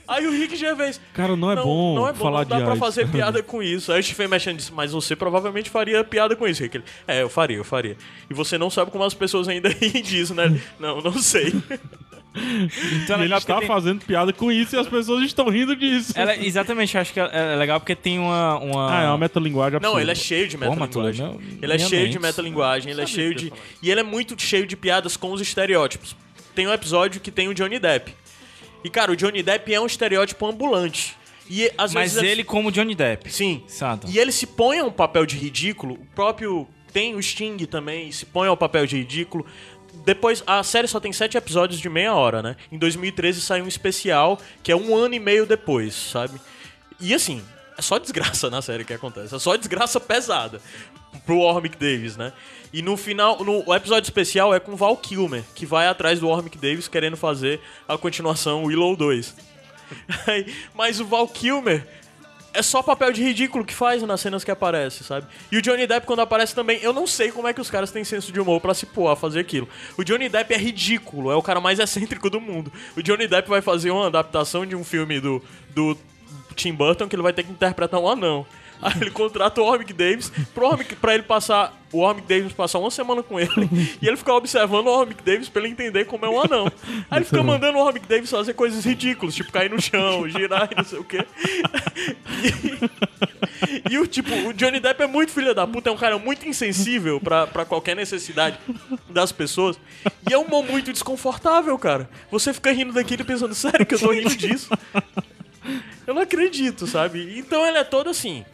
Aí 0.06 0.24
o 0.28 0.30
Rick 0.30 0.54
Gervais. 0.54 1.00
Cara, 1.12 1.34
não 1.34 1.50
é 1.50 1.56
bom 1.56 1.96
não 1.96 2.08
é 2.08 2.12
bom, 2.12 2.22
falar 2.24 2.42
não 2.42 2.48
dá 2.48 2.56
de 2.58 2.62
pra 2.62 2.72
AIDS. 2.74 2.86
fazer 2.86 3.08
piada 3.08 3.42
com 3.44 3.60
isso. 3.60 3.92
Aí 3.92 3.98
o 3.98 4.02
Stephen 4.02 4.28
Merchant 4.28 4.56
disse, 4.56 4.72
mas 4.72 4.92
você 4.92 5.16
provavelmente 5.16 5.68
faria 5.68 6.04
piada 6.04 6.36
com 6.36 6.46
isso, 6.46 6.62
Rick. 6.62 6.76
Ele, 6.76 6.84
é, 7.08 7.22
eu 7.22 7.28
faria, 7.28 7.56
eu 7.56 7.64
faria. 7.64 7.96
E 8.30 8.34
você 8.34 8.56
não 8.56 8.70
sabe 8.70 8.92
como 8.92 9.02
as 9.02 9.14
pessoas 9.14 9.48
ainda 9.48 9.68
riem 9.74 10.02
disso, 10.02 10.34
né? 10.34 10.56
Não, 10.78 11.00
não 11.00 11.18
sei. 11.18 11.52
Então 12.34 13.18
E 13.18 13.22
é 13.22 13.24
ele 13.24 13.34
porque 13.34 13.52
tem- 13.54 13.66
fazendo 13.66 14.04
piada 14.04 14.32
com 14.32 14.52
isso 14.52 14.76
e 14.76 14.78
as 14.78 14.86
pessoas 14.86 15.24
estão 15.24 15.48
rindo 15.48 15.74
disso. 15.74 16.12
Ela, 16.14 16.36
exatamente, 16.36 16.94
eu 16.94 17.00
acho 17.00 17.12
que 17.12 17.18
é 17.20 17.28
é 17.32 17.56
legal 17.56 17.80
porque 17.80 17.96
tem 17.96 18.18
uma. 18.18 18.58
uma... 18.58 18.98
Ah, 18.98 19.02
é 19.02 19.08
uma 19.08 19.18
metalinguagem 19.18 19.76
absurda. 19.76 19.94
Não, 19.94 20.00
ele 20.00 20.10
é 20.10 20.14
cheio 20.14 20.46
de 20.48 20.56
Pô, 20.56 20.64
metalinguagem. 20.70 21.26
lembra? 21.26 21.40
Ele 21.62 21.72
é 21.72 21.78
cheio 21.78 22.02
mente. 22.02 22.12
de 22.12 22.18
metalinguagem, 22.20 22.92
ele 22.92 23.00
é 23.02 23.06
cheio 23.06 23.34
de. 23.34 23.52
E 23.82 23.90
ele 23.90 24.00
é 24.00 24.04
muito 24.04 24.40
cheio 24.40 24.66
de 24.66 24.76
piadas 24.76 25.16
com 25.16 25.32
os 25.32 25.40
estereótipos. 25.40 26.14
Tem 26.54 26.66
um 26.68 26.72
episódio 26.72 27.20
que 27.20 27.30
tem 27.30 27.48
o 27.48 27.54
Johnny 27.54 27.78
Depp. 27.78 28.14
E, 28.84 28.88
cara, 28.90 29.12
o 29.12 29.16
Johnny 29.16 29.42
Depp 29.42 29.72
é 29.74 29.80
um 29.80 29.86
estereótipo 29.86 30.46
ambulante. 30.46 31.16
E 31.48 31.70
às 31.76 31.92
Mas 31.92 32.14
vezes. 32.14 32.28
ele 32.30 32.44
como 32.44 32.70
Johnny 32.70 32.94
Depp. 32.94 33.30
Sim. 33.32 33.62
Exato. 33.68 34.06
E 34.08 34.18
ele 34.18 34.30
se 34.30 34.46
põe 34.46 34.78
a 34.78 34.84
um 34.84 34.90
papel 34.92 35.26
de 35.26 35.36
ridículo. 35.36 35.94
O 35.94 36.06
próprio. 36.14 36.66
Tem 36.92 37.14
o 37.14 37.22
Sting 37.22 37.56
também, 37.66 38.10
se 38.10 38.26
põe 38.26 38.48
ao 38.48 38.56
papel 38.56 38.84
de 38.84 38.96
ridículo. 38.96 39.46
Depois, 40.04 40.42
a 40.46 40.62
série 40.62 40.88
só 40.88 41.00
tem 41.00 41.12
sete 41.12 41.36
episódios 41.36 41.80
de 41.80 41.88
meia 41.88 42.14
hora, 42.14 42.42
né? 42.42 42.56
Em 42.70 42.78
2013 42.78 43.40
saiu 43.40 43.64
um 43.64 43.68
especial, 43.68 44.38
que 44.62 44.72
é 44.72 44.76
um 44.76 44.96
ano 44.96 45.14
e 45.14 45.18
meio 45.18 45.46
depois, 45.46 45.94
sabe? 45.94 46.40
E 47.00 47.14
assim, 47.14 47.42
é 47.76 47.82
só 47.82 47.98
desgraça 47.98 48.50
na 48.50 48.62
série 48.62 48.84
que 48.84 48.92
acontece. 48.92 49.34
É 49.34 49.38
só 49.38 49.56
desgraça 49.56 49.98
pesada 49.98 50.60
pro 51.24 51.40
Warwick 51.40 51.76
Davis, 51.76 52.16
né? 52.16 52.32
E 52.72 52.82
no 52.82 52.96
final, 52.96 53.42
no, 53.44 53.68
o 53.68 53.74
episódio 53.74 54.06
especial 54.06 54.54
é 54.54 54.60
com 54.60 54.76
Val 54.76 54.96
Kilmer, 54.96 55.42
que 55.54 55.66
vai 55.66 55.88
atrás 55.88 56.20
do 56.20 56.28
Warwick 56.28 56.56
Davis 56.56 56.88
querendo 56.88 57.16
fazer 57.16 57.60
a 57.88 57.98
continuação 57.98 58.64
Willow 58.64 58.94
2. 58.94 59.34
Aí, 60.26 60.54
Mas 60.74 61.00
o 61.00 61.04
Val 61.04 61.26
Kilmer 61.26 61.86
é 62.52 62.62
só 62.62 62.82
papel 62.82 63.12
de 63.12 63.22
ridículo 63.22 63.64
que 63.64 63.74
faz 63.74 64.02
nas 64.02 64.20
cenas 64.20 64.44
que 64.44 64.50
aparece, 64.50 65.04
sabe? 65.04 65.26
E 65.50 65.56
o 65.56 65.62
Johnny 65.62 65.86
Depp, 65.86 66.06
quando 66.06 66.20
aparece 66.20 66.54
também, 66.54 66.78
eu 66.82 66.92
não 66.92 67.06
sei 67.06 67.30
como 67.30 67.48
é 67.48 67.52
que 67.52 67.60
os 67.60 67.70
caras 67.70 67.90
têm 67.90 68.04
senso 68.04 68.32
de 68.32 68.40
humor 68.40 68.60
pra 68.60 68.74
se 68.74 68.86
pôr 68.86 69.08
a 69.08 69.16
fazer 69.16 69.40
aquilo. 69.40 69.68
O 69.96 70.04
Johnny 70.04 70.28
Depp 70.28 70.52
é 70.52 70.58
ridículo, 70.58 71.30
é 71.30 71.36
o 71.36 71.42
cara 71.42 71.60
mais 71.60 71.78
excêntrico 71.80 72.28
do 72.28 72.40
mundo. 72.40 72.72
O 72.96 73.02
Johnny 73.02 73.28
Depp 73.28 73.48
vai 73.48 73.60
fazer 73.62 73.90
uma 73.90 74.06
adaptação 74.06 74.66
de 74.66 74.74
um 74.74 74.84
filme 74.84 75.20
do, 75.20 75.42
do 75.70 75.96
Tim 76.54 76.72
Burton 76.72 77.08
que 77.08 77.14
ele 77.16 77.22
vai 77.22 77.32
ter 77.32 77.44
que 77.44 77.52
interpretar 77.52 78.00
um 78.00 78.08
anão. 78.08 78.46
Aí 78.82 78.94
ele 79.00 79.10
contrata 79.10 79.60
o 79.60 79.64
Warwick 79.66 79.92
Davis 79.92 80.30
pro 80.54 80.66
Warwick, 80.66 80.96
pra 80.96 81.14
ele 81.14 81.22
passar, 81.22 81.78
o 81.92 82.00
Warwick 82.00 82.26
Davis 82.26 82.52
passar 82.52 82.78
uma 82.78 82.90
semana 82.90 83.22
com 83.22 83.38
ele 83.38 83.50
e 84.00 84.06
ele 84.06 84.16
ficar 84.16 84.34
observando 84.34 84.86
o 84.86 84.96
Warwick 84.96 85.22
Davis 85.22 85.48
pra 85.48 85.62
ele 85.62 85.72
entender 85.72 86.06
como 86.06 86.24
é 86.24 86.28
um 86.28 86.40
anão. 86.40 86.72
Aí 87.10 87.18
ele 87.18 87.24
fica 87.24 87.42
mandando 87.42 87.78
o 87.78 87.84
Warwick 87.84 88.06
Davis 88.06 88.30
fazer 88.30 88.54
coisas 88.54 88.84
ridículas, 88.84 89.34
tipo 89.34 89.52
cair 89.52 89.70
no 89.70 89.80
chão, 89.80 90.28
girar 90.28 90.68
e 90.72 90.76
não 90.76 90.84
sei 90.84 90.98
o 90.98 91.04
quê. 91.04 91.26
E, 93.88 93.92
e 93.92 93.98
o 93.98 94.06
tipo, 94.06 94.32
o 94.48 94.52
Johnny 94.54 94.80
Depp 94.80 95.02
é 95.02 95.06
muito 95.06 95.32
filho 95.32 95.54
da 95.54 95.66
puta, 95.66 95.90
é 95.90 95.92
um 95.92 95.96
cara 95.96 96.18
muito 96.18 96.48
insensível 96.48 97.20
pra, 97.20 97.46
pra 97.46 97.64
qualquer 97.64 97.94
necessidade 97.94 98.58
das 99.08 99.32
pessoas. 99.32 99.78
E 100.28 100.32
é 100.32 100.38
um 100.38 100.42
humor 100.42 100.64
muito 100.64 100.92
desconfortável, 100.92 101.76
cara. 101.78 102.08
Você 102.30 102.54
fica 102.54 102.72
rindo 102.72 102.92
daquilo 102.92 103.24
pensando, 103.24 103.54
sério 103.54 103.84
que 103.84 103.94
eu 103.94 103.98
tô 103.98 104.10
rindo 104.12 104.34
disso? 104.34 104.70
Eu 106.06 106.14
não 106.14 106.22
acredito, 106.22 106.86
sabe? 106.86 107.38
Então 107.38 107.64
ele 107.66 107.78
é 107.78 107.84
todo 107.84 108.10
assim. 108.10 108.44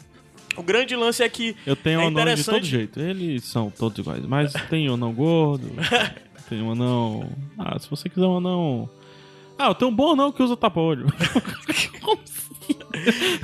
O 0.56 0.62
grande 0.62 0.96
lance 0.96 1.22
é 1.22 1.28
que. 1.28 1.56
Eu 1.66 1.76
tenho 1.76 2.00
é 2.00 2.04
um 2.04 2.08
anão 2.08 2.34
de 2.34 2.44
todo 2.44 2.64
jeito. 2.64 3.00
Eles 3.00 3.44
são 3.44 3.70
todos 3.70 3.98
iguais. 3.98 4.24
Mas 4.24 4.52
tem 4.68 4.88
um 4.90 4.94
anão 4.94 5.12
gordo. 5.12 5.70
tem 6.48 6.62
um 6.62 6.72
anão. 6.72 7.30
Ah, 7.58 7.78
se 7.78 7.88
você 7.88 8.08
quiser 8.08 8.26
um 8.26 8.38
anão. 8.38 8.88
Ah, 9.58 9.68
eu 9.68 9.74
tenho 9.74 9.90
um 9.90 9.94
bom 9.94 10.12
anão 10.12 10.32
que 10.32 10.42
usa 10.42 10.56
tapa-olho. 10.56 11.06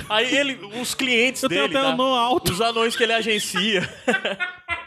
Aí 0.09 0.35
ele, 0.35 0.59
os 0.79 0.93
clientes 0.93 1.41
Eu 1.43 1.49
tenho 1.49 1.61
dele, 1.67 1.77
até 1.77 1.87
tá? 1.87 1.93
anão 1.93 2.13
alto. 2.13 2.51
os 2.51 2.61
anões 2.61 2.95
que 2.95 3.03
ele 3.03 3.13
agencia. 3.13 3.87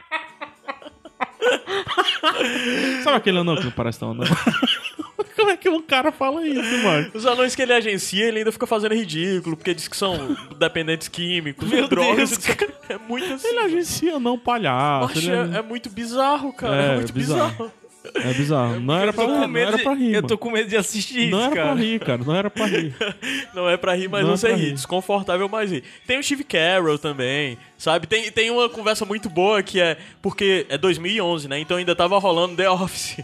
Sabe 3.02 3.16
aquele 3.16 3.38
anão 3.38 3.56
que 3.56 3.64
não 3.64 3.70
parece 3.70 3.98
tão 3.98 4.10
anão? 4.10 4.24
Como 5.36 5.50
é 5.50 5.56
que 5.56 5.68
um 5.68 5.82
cara 5.82 6.10
fala 6.10 6.46
isso, 6.46 6.78
mano? 6.82 7.10
Os 7.14 7.26
anões 7.26 7.54
que 7.54 7.60
ele 7.60 7.72
agencia, 7.72 8.24
ele 8.26 8.38
ainda 8.38 8.50
fica 8.50 8.66
fazendo 8.66 8.94
ridículo, 8.94 9.54
porque 9.56 9.74
diz 9.74 9.86
que 9.86 9.96
são 9.96 10.34
dependentes 10.58 11.08
químicos, 11.08 11.68
Meu 11.68 11.86
drogas. 11.88 12.38
Deus, 12.38 12.56
É 12.88 12.96
muito 12.98 13.32
assim. 13.34 13.48
Ele 13.48 13.58
agencia 13.58 14.16
anão 14.16 14.38
palhaço. 14.38 15.18
Ele 15.18 15.30
é, 15.30 15.58
é 15.58 15.62
muito 15.62 15.90
bizarro, 15.90 16.52
cara. 16.52 16.74
É, 16.76 16.92
É, 16.92 16.94
muito 16.96 17.12
bizarro. 17.12 17.50
bizarro. 17.50 17.72
É 18.14 18.32
bizarro. 18.34 18.80
Não 18.80 18.96
era 18.96 19.12
pra, 19.12 19.26
não 19.26 19.56
era 19.56 19.76
de- 19.76 19.82
pra 19.82 19.94
rir, 19.94 20.14
Eu 20.14 20.22
tô 20.22 20.36
com 20.38 20.50
medo 20.50 20.68
de 20.68 20.76
assistir 20.76 21.30
Não 21.30 21.38
isso, 21.38 21.46
era 21.46 21.54
cara. 21.56 21.66
pra 21.74 21.82
rir, 21.82 22.00
cara. 22.00 22.24
Não 22.24 22.34
era 22.34 22.50
pra 22.50 22.66
rir. 22.66 22.94
Não 23.54 23.68
é 23.68 23.76
pra 23.76 23.94
rir, 23.94 24.08
mas 24.08 24.24
Não 24.24 24.32
é 24.32 24.36
você 24.36 24.48
pra 24.48 24.56
ri. 24.56 24.64
rir. 24.66 24.72
Desconfortável, 24.72 25.48
mas 25.48 25.70
rir. 25.70 25.82
Tem 26.06 26.18
o 26.18 26.22
Steve 26.22 26.44
Carroll 26.44 26.98
também, 26.98 27.56
sabe? 27.78 28.06
Tem, 28.06 28.30
tem 28.30 28.50
uma 28.50 28.68
conversa 28.68 29.04
muito 29.04 29.28
boa 29.30 29.62
que 29.62 29.80
é... 29.80 29.96
Porque 30.22 30.66
é 30.68 30.76
2011, 30.78 31.48
né? 31.48 31.58
Então 31.58 31.76
ainda 31.76 31.94
tava 31.94 32.18
rolando 32.18 32.56
The 32.56 32.68
Office. 32.70 33.18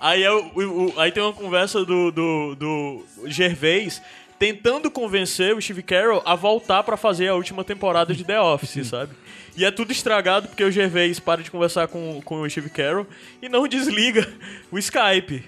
Aí, 0.00 0.22
é 0.22 0.28
aí 0.98 1.10
tem 1.10 1.22
uma 1.22 1.32
conversa 1.32 1.84
do, 1.84 2.10
do, 2.12 2.54
do 2.54 3.04
Gervais 3.26 4.00
tentando 4.38 4.90
convencer 4.90 5.54
o 5.54 5.60
Steve 5.60 5.82
Carroll 5.82 6.22
a 6.24 6.34
voltar 6.34 6.82
pra 6.82 6.96
fazer 6.96 7.28
a 7.28 7.34
última 7.34 7.64
temporada 7.64 8.14
de 8.14 8.24
The 8.24 8.40
Office, 8.40 8.86
sabe? 8.86 9.12
E 9.56 9.64
é 9.64 9.70
tudo 9.70 9.90
estragado 9.90 10.48
porque 10.48 10.62
o 10.62 10.70
Gervais 10.70 11.18
para 11.18 11.42
de 11.42 11.50
conversar 11.50 11.88
com, 11.88 12.22
com 12.24 12.42
o 12.42 12.48
Steve 12.48 12.70
Carroll 12.70 13.06
e 13.42 13.48
não 13.48 13.66
desliga 13.66 14.26
o 14.70 14.78
Skype. 14.78 15.44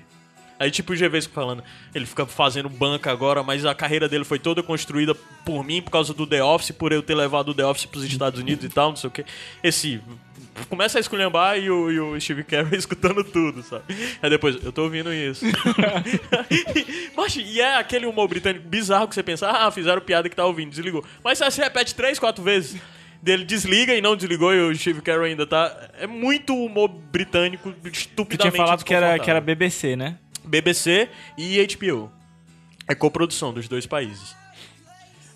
Aí, 0.60 0.70
tipo, 0.70 0.92
o 0.92 0.96
Gervais 0.96 1.24
falando, 1.24 1.64
ele 1.94 2.04
fica 2.04 2.26
fazendo 2.26 2.68
banca 2.68 3.10
agora, 3.10 3.42
mas 3.42 3.64
a 3.64 3.74
carreira 3.74 4.06
dele 4.06 4.24
foi 4.24 4.38
toda 4.38 4.62
construída 4.62 5.14
por 5.42 5.64
mim, 5.64 5.80
por 5.80 5.90
causa 5.90 6.12
do 6.12 6.26
The 6.26 6.44
Office, 6.44 6.72
por 6.72 6.92
eu 6.92 7.02
ter 7.02 7.14
levado 7.14 7.48
o 7.48 7.54
The 7.54 7.64
Office 7.64 7.86
pros 7.86 8.04
Estados 8.04 8.38
Unidos 8.38 8.66
e 8.66 8.68
tal, 8.68 8.90
não 8.90 8.96
sei 8.96 9.08
o 9.08 9.10
quê. 9.10 9.24
Esse. 9.62 10.02
Começa 10.68 10.98
a 10.98 11.00
esculhambar 11.00 11.58
e 11.58 11.70
o, 11.70 11.90
e 11.90 12.00
o 12.00 12.20
Steve 12.20 12.44
Carell 12.44 12.74
escutando 12.76 13.24
tudo, 13.24 13.62
sabe? 13.62 13.84
Aí 14.22 14.28
depois, 14.30 14.62
eu 14.62 14.72
tô 14.72 14.82
ouvindo 14.84 15.12
isso. 15.12 15.44
Mas, 17.16 17.36
e 17.36 17.60
é 17.60 17.76
aquele 17.76 18.06
humor 18.06 18.28
britânico 18.28 18.66
bizarro 18.68 19.08
que 19.08 19.14
você 19.14 19.22
pensa, 19.22 19.48
ah, 19.50 19.70
fizeram 19.70 20.00
piada 20.00 20.28
que 20.28 20.36
tá 20.36 20.44
ouvindo, 20.44 20.70
desligou. 20.70 21.04
Mas 21.24 21.38
você 21.38 21.62
repete 21.62 21.94
três, 21.94 22.18
quatro 22.18 22.42
vezes. 22.42 22.80
Dele 23.22 23.44
desliga 23.44 23.94
e 23.94 24.00
não 24.00 24.16
desligou 24.16 24.54
e 24.54 24.60
o 24.60 24.74
Steve 24.74 25.02
Carell 25.02 25.24
ainda 25.24 25.46
tá. 25.46 25.90
É 25.98 26.06
muito 26.06 26.54
humor 26.56 26.88
britânico, 26.88 27.70
Tu 27.70 27.88
estupidamente. 27.88 28.38
tinha 28.38 28.52
falado 28.64 28.82
que 28.84 28.94
era, 28.94 29.18
que 29.18 29.30
era. 29.30 29.40
BBC, 29.42 29.94
né? 29.94 30.16
BBC 30.42 31.08
e 31.36 31.62
HBO. 31.76 32.10
É 32.88 32.94
coprodução 32.94 33.52
dos 33.52 33.68
dois 33.68 33.84
países. 33.86 34.34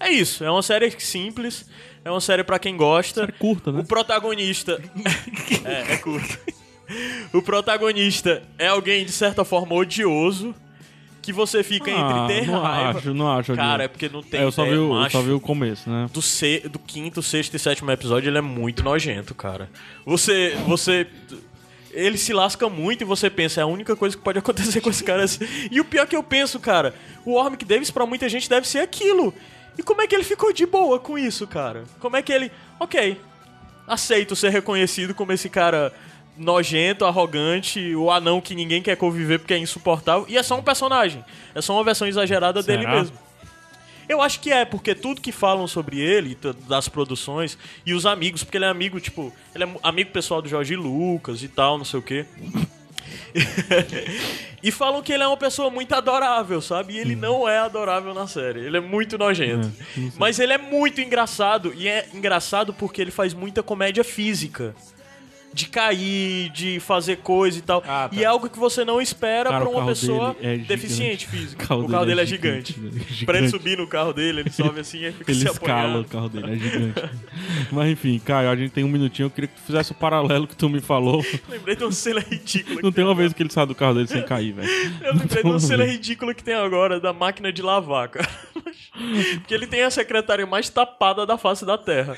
É 0.00 0.11
isso, 0.11 0.42
é 0.42 0.50
uma 0.50 0.62
série 0.62 0.90
simples, 0.98 1.68
é 2.04 2.10
uma 2.10 2.20
série 2.20 2.44
pra 2.44 2.58
quem 2.58 2.76
gosta. 2.76 3.20
Série 3.20 3.32
curta, 3.32 3.72
né? 3.72 3.80
O 3.80 3.84
protagonista. 3.84 4.80
é, 5.64 5.94
é 5.94 5.96
curto. 5.96 6.38
O 7.32 7.40
protagonista 7.42 8.42
é 8.58 8.66
alguém 8.68 9.04
de 9.04 9.12
certa 9.12 9.44
forma 9.44 9.74
odioso, 9.74 10.54
que 11.22 11.32
você 11.32 11.62
fica 11.62 11.90
Ah, 11.90 12.26
entre 12.26 12.40
ter 12.42 12.46
não 12.46 12.60
raiva. 12.60 12.98
acho, 12.98 13.14
não 13.14 13.32
acho. 13.32 13.54
Cara, 13.54 13.84
é 13.84 13.88
porque 13.88 14.08
não 14.10 14.22
tem 14.22 14.40
É, 14.40 14.44
eu 14.44 14.52
só 14.52 14.64
vi, 14.64 14.74
o, 14.76 15.02
eu 15.02 15.10
só 15.10 15.22
vi 15.22 15.32
o 15.32 15.40
começo, 15.40 15.88
né? 15.88 16.06
Do, 16.12 16.20
se, 16.20 16.60
do 16.68 16.78
quinto, 16.78 17.22
sexto 17.22 17.54
e 17.54 17.58
sétimo 17.58 17.90
episódio, 17.90 18.28
ele 18.28 18.36
é 18.36 18.42
muito 18.42 18.82
nojento, 18.82 19.34
cara. 19.34 19.70
Você. 20.04 20.54
Você. 20.66 21.06
Ele 21.90 22.18
se 22.18 22.32
lasca 22.32 22.68
muito 22.68 23.02
e 23.02 23.04
você 23.04 23.30
pensa, 23.30 23.60
é 23.60 23.62
a 23.62 23.66
única 23.66 23.94
coisa 23.96 24.16
que 24.16 24.22
pode 24.22 24.36
acontecer 24.40 24.80
com 24.82 24.90
esse 24.90 25.02
cara. 25.02 25.22
é 25.22 25.24
assim. 25.24 25.46
E 25.70 25.80
o 25.80 25.84
pior 25.84 26.02
é 26.02 26.06
que 26.06 26.16
eu 26.16 26.22
penso, 26.22 26.60
cara, 26.60 26.92
o 27.24 27.36
Warwick 27.36 27.64
Davis 27.64 27.90
pra 27.90 28.04
muita 28.04 28.28
gente 28.28 28.50
deve 28.50 28.68
ser 28.68 28.80
aquilo. 28.80 29.32
E 29.78 29.82
como 29.82 30.02
é 30.02 30.06
que 30.06 30.14
ele 30.14 30.24
ficou 30.24 30.52
de 30.52 30.66
boa 30.66 30.98
com 30.98 31.18
isso, 31.18 31.46
cara? 31.46 31.84
Como 32.00 32.16
é 32.16 32.22
que 32.22 32.32
ele. 32.32 32.50
Ok, 32.78 33.20
aceito 33.87 34.37
ser 34.37 34.50
reconhecido 34.50 35.14
como 35.14 35.32
esse 35.32 35.48
cara 35.48 35.92
nojento, 36.37 37.04
arrogante, 37.04 37.94
o 37.94 38.10
anão 38.10 38.40
que 38.40 38.54
ninguém 38.54 38.82
quer 38.82 38.96
conviver 38.96 39.38
porque 39.38 39.54
é 39.54 39.58
insuportável. 39.58 40.26
E 40.28 40.37
é 40.37 40.42
só 40.42 40.58
um 40.58 40.62
personagem. 40.62 41.24
É 41.54 41.60
só 41.60 41.74
uma 41.74 41.84
versão 41.84 42.06
exagerada 42.08 42.62
dele 42.62 42.82
Será? 42.82 42.96
mesmo. 42.96 43.18
Eu 44.08 44.20
acho 44.20 44.40
que 44.40 44.52
é, 44.52 44.64
porque 44.64 44.94
tudo 44.94 45.20
que 45.20 45.32
falam 45.32 45.66
sobre 45.66 45.98
ele, 45.98 46.37
das 46.68 46.88
produções, 46.88 47.56
e 47.87 47.94
os 47.94 48.04
amigos, 48.04 48.44
porque 48.44 48.58
ele 48.58 48.66
é 48.66 48.68
amigo, 48.68 49.00
tipo, 49.00 49.32
ele 49.54 49.64
é 49.64 49.68
amigo 49.82 50.10
pessoal 50.10 50.42
do 50.42 50.48
Jorge 50.48 50.76
Lucas 50.76 51.42
e 51.42 51.48
tal, 51.48 51.78
não 51.78 51.87
sei 51.87 52.00
o 52.00 52.02
quê. 52.02 52.26
e 54.62 54.70
falam 54.70 55.02
que 55.02 55.12
ele 55.12 55.22
é 55.22 55.26
uma 55.26 55.36
pessoa 55.36 55.70
muito 55.70 55.94
adorável, 55.94 56.60
sabe? 56.60 56.94
E 56.94 56.98
ele 56.98 57.16
não 57.16 57.48
é 57.48 57.58
adorável 57.58 58.14
na 58.14 58.26
série. 58.26 58.60
Ele 58.60 58.76
é 58.76 58.80
muito 58.80 59.18
nojento. 59.18 59.70
Mas 60.16 60.38
ele 60.38 60.52
é 60.52 60.58
muito 60.58 61.00
engraçado. 61.00 61.72
E 61.74 61.88
é 61.88 62.08
engraçado 62.14 62.72
porque 62.72 63.00
ele 63.00 63.10
faz 63.10 63.34
muita 63.34 63.62
comédia 63.62 64.04
física. 64.04 64.74
De 65.54 65.66
cair, 65.66 66.50
de 66.50 66.80
fazer 66.80 67.18
coisa 67.18 67.58
e 67.58 67.62
tal. 67.62 67.82
Ah, 67.86 68.08
tá. 68.08 68.16
E 68.16 68.22
é 68.24 68.26
algo 68.26 68.48
que 68.50 68.58
você 68.58 68.84
não 68.84 69.00
espera 69.00 69.50
o 69.50 69.52
uma 69.52 69.72
carro 69.74 69.86
pessoa 69.86 70.34
dele 70.34 70.46
é 70.46 70.50
gigante. 70.54 70.68
deficiente 70.68 71.26
física. 71.28 71.74
O 71.74 71.84
O 71.84 71.88
carro, 71.88 72.04
dele 72.06 72.20
é 72.22 72.26
gigante. 72.26 72.72
velho, 72.72 72.88
é 73.22 73.24
Pra 73.24 73.38
ele 73.38 73.46
gigante. 73.46 73.50
subir 73.50 73.78
no 73.78 73.86
carro 73.86 74.12
dele, 74.12 74.40
ele 74.40 74.50
sobe 74.50 74.80
assim 74.80 75.04
e 75.04 75.12
fica 75.12 75.30
Ele 75.30 75.38
se 75.40 75.46
escala 75.48 76.00
o 76.00 76.04
carro 76.04 76.28
dele, 76.28 76.54
é 76.54 76.56
gigante. 76.58 77.10
Mas 77.70 77.88
enfim, 77.90 78.18
Caio, 78.18 78.50
a 78.50 78.56
gente 78.56 78.72
tem 78.72 78.82
um 78.82 78.88
minutinho. 78.88 79.26
Eu 79.26 79.30
queria 79.30 79.46
que 79.48 79.54
tu 79.54 79.62
fizesse 79.64 79.92
o 79.92 79.94
paralelo 79.94 80.46
que 80.48 80.56
tu 80.56 80.68
me 80.68 80.80
falou. 80.80 81.24
Lembrei 81.48 81.76
de 81.76 81.84
uma 81.84 81.92
cena 81.92 82.20
ridícula. 82.20 82.80
Não 82.82 82.90
tem 82.90 83.04
uma 83.04 83.14
vez 83.14 83.32
que 83.32 83.42
ele 83.42 83.52
sai 83.52 83.64
do 83.66 83.74
carro 83.76 83.94
dele 83.94 84.08
sem 84.08 84.22
cair, 84.24 84.52
velho. 84.52 84.68
Eu 85.02 85.14
lembrei 85.14 85.42
de 85.42 85.48
uma 85.48 85.60
cena 85.60 85.84
ridícula 85.84 86.34
que 86.34 86.42
tem 86.42 86.54
agora 86.54 86.98
da 86.98 87.12
máquina 87.12 87.52
de 87.52 87.62
lavar, 87.62 88.08
cara. 88.08 88.28
Porque 89.38 89.54
ele 89.54 89.66
tem 89.66 89.82
a 89.82 89.90
secretária 89.90 90.46
mais 90.46 90.68
tapada 90.68 91.24
da 91.26 91.36
face 91.38 91.64
da 91.64 91.76
Terra. 91.78 92.16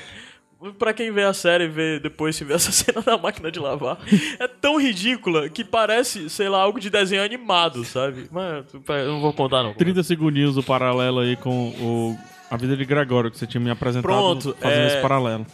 Pra 0.79 0.91
quem 0.91 1.11
vê 1.11 1.23
a 1.23 1.33
série 1.33 1.65
e 1.65 1.67
vê 1.67 1.99
depois 1.99 2.35
se 2.35 2.43
vê 2.43 2.55
essa 2.55 2.71
cena 2.73 3.01
da 3.01 3.15
máquina 3.17 3.51
de 3.51 3.59
lavar, 3.59 3.99
é 4.39 4.47
tão 4.47 4.81
ridícula 4.81 5.47
que 5.49 5.63
parece, 5.63 6.29
sei 6.29 6.49
lá, 6.49 6.59
algo 6.61 6.79
de 6.79 6.89
desenho 6.89 7.23
animado, 7.23 7.85
sabe? 7.85 8.27
Mas 8.31 8.65
eu 8.73 9.07
não 9.13 9.21
vou 9.21 9.33
contar 9.33 9.61
não. 9.61 9.73
30 9.75 10.01
segundinhos 10.03 10.57
o 10.57 10.63
paralelo 10.63 11.19
aí 11.19 11.35
com 11.35 11.69
o, 11.69 12.17
a 12.49 12.57
vida 12.57 12.75
de 12.75 12.85
Gregório, 12.85 13.29
que 13.29 13.37
você 13.37 13.45
tinha 13.45 13.61
me 13.61 13.69
apresentado 13.69 14.11
Pronto, 14.11 14.55
fazendo 14.59 14.81
é- 14.81 14.87
esse 14.87 15.01
paralelo. 15.01 15.45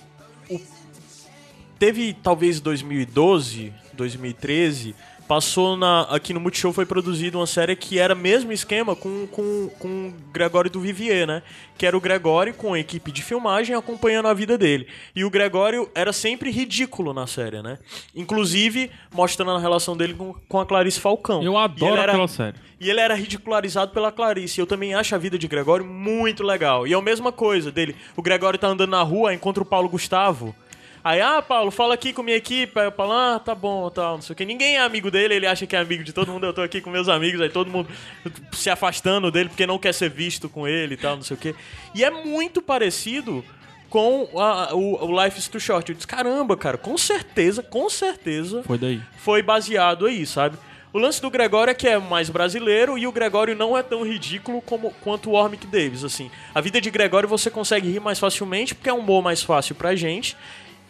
Teve 1.77 2.13
talvez 2.13 2.61
2012, 2.61 3.73
2013, 3.93 4.95
passou 5.27 5.75
na 5.77 6.01
aqui 6.03 6.33
no 6.33 6.39
Multishow 6.39 6.73
foi 6.73 6.85
produzida 6.85 7.37
uma 7.37 7.47
série 7.47 7.75
que 7.75 7.97
era 7.99 8.13
mesmo 8.13 8.51
esquema 8.51 8.95
com, 8.95 9.25
com, 9.27 9.69
com 9.79 9.87
o 10.09 10.13
Gregório 10.31 10.69
do 10.69 10.79
Vivier, 10.79 11.25
né? 11.25 11.41
Que 11.77 11.85
era 11.85 11.97
o 11.97 12.01
Gregório 12.01 12.53
com 12.53 12.73
a 12.73 12.79
equipe 12.79 13.11
de 13.11 13.21
filmagem 13.23 13.75
acompanhando 13.75 14.27
a 14.27 14.33
vida 14.33 14.57
dele. 14.57 14.87
E 15.15 15.23
o 15.25 15.29
Gregório 15.29 15.89
era 15.95 16.13
sempre 16.13 16.51
ridículo 16.51 17.13
na 17.13 17.25
série, 17.25 17.61
né? 17.61 17.77
Inclusive 18.15 18.91
mostrando 19.13 19.51
a 19.51 19.59
relação 19.59 19.95
dele 19.97 20.13
com, 20.13 20.33
com 20.47 20.59
a 20.59 20.65
Clarice 20.65 20.99
Falcão. 20.99 21.41
Eu 21.43 21.57
adoro 21.57 21.95
era- 21.95 22.11
aquela 22.11 22.27
série. 22.27 22.57
e 22.79 22.89
ele 22.89 22.99
era 22.99 23.15
ridicularizado 23.15 23.91
pela 23.91 24.11
Clarice. 24.11 24.59
Eu 24.59 24.67
também 24.67 24.93
acho 24.93 25.15
a 25.15 25.17
vida 25.17 25.37
de 25.37 25.47
Gregório 25.47 25.85
muito 25.85 26.43
legal. 26.43 26.85
E 26.87 26.93
é 26.93 26.95
a 26.97 27.01
mesma 27.01 27.31
coisa 27.31 27.71
dele. 27.71 27.95
O 28.15 28.21
Gregório 28.21 28.59
tá 28.59 28.67
andando 28.67 28.91
na 28.91 29.01
rua, 29.01 29.33
encontra 29.33 29.63
o 29.63 29.65
Paulo 29.65 29.89
Gustavo. 29.89 30.55
Aí, 31.03 31.19
ah, 31.19 31.41
Paulo, 31.41 31.69
fala 31.69 31.93
aqui 31.95 32.13
com 32.13 32.23
minha 32.23 32.37
equipe. 32.37 32.79
Aí 32.79 32.85
eu 32.85 32.91
falo, 32.91 33.11
ah, 33.11 33.37
tá 33.43 33.53
bom, 33.53 33.89
tal, 33.89 34.15
não 34.15 34.21
sei 34.21 34.33
o 34.33 34.35
que. 34.37 34.45
Ninguém 34.45 34.75
é 34.77 34.79
amigo 34.79 35.11
dele, 35.11 35.33
ele 35.35 35.45
acha 35.45 35.67
que 35.67 35.75
é 35.75 35.79
amigo 35.79 36.03
de 36.03 36.13
todo 36.13 36.31
mundo. 36.31 36.45
Eu 36.45 36.53
tô 36.53 36.61
aqui 36.61 36.79
com 36.79 36.89
meus 36.89 37.09
amigos, 37.09 37.41
aí 37.41 37.49
todo 37.49 37.69
mundo 37.69 37.89
se 38.53 38.69
afastando 38.69 39.29
dele 39.29 39.49
porque 39.49 39.67
não 39.67 39.77
quer 39.77 39.93
ser 39.93 40.09
visto 40.09 40.47
com 40.47 40.65
ele 40.67 40.93
e 40.93 40.97
tal, 40.97 41.17
não 41.17 41.23
sei 41.23 41.35
o 41.35 41.39
que. 41.39 41.53
E 41.93 42.03
é 42.05 42.09
muito 42.09 42.61
parecido 42.61 43.43
com 43.89 44.29
a- 44.39 44.73
o, 44.73 45.05
o 45.11 45.23
Life 45.23 45.37
is 45.37 45.47
Too 45.49 45.59
Short. 45.59 45.89
Eu 45.89 45.95
disse, 45.95 46.07
caramba, 46.07 46.55
cara, 46.55 46.77
com 46.77 46.97
certeza, 46.97 47.61
com 47.61 47.89
certeza 47.89 48.63
Foi 48.63 48.77
daí. 48.77 49.01
foi 49.17 49.41
baseado 49.43 50.05
aí, 50.05 50.25
sabe? 50.25 50.57
O 50.93 50.99
lance 50.99 51.19
do 51.21 51.29
Gregório 51.29 51.71
é 51.71 51.73
que 51.73 51.87
é 51.87 51.97
mais 51.97 52.29
brasileiro 52.29 52.97
e 52.99 53.05
o 53.07 53.11
Gregório 53.11 53.55
não 53.55 53.75
é 53.77 53.81
tão 53.83 54.03
ridículo 54.05 54.61
como, 54.61 54.91
quanto 55.01 55.29
o 55.31 55.33
Warmick 55.33 55.65
Davis, 55.67 56.03
assim. 56.03 56.29
A 56.53 56.61
vida 56.61 56.79
de 56.79 56.89
Gregório 56.91 57.27
você 57.27 57.49
consegue 57.49 57.91
rir 57.91 57.99
mais 57.99 58.19
facilmente 58.19 58.73
porque 58.75 58.89
é 58.89 58.93
um 58.93 58.99
humor 58.99 59.23
mais 59.23 59.41
fácil 59.41 59.73
pra 59.73 59.95
gente 59.95 60.37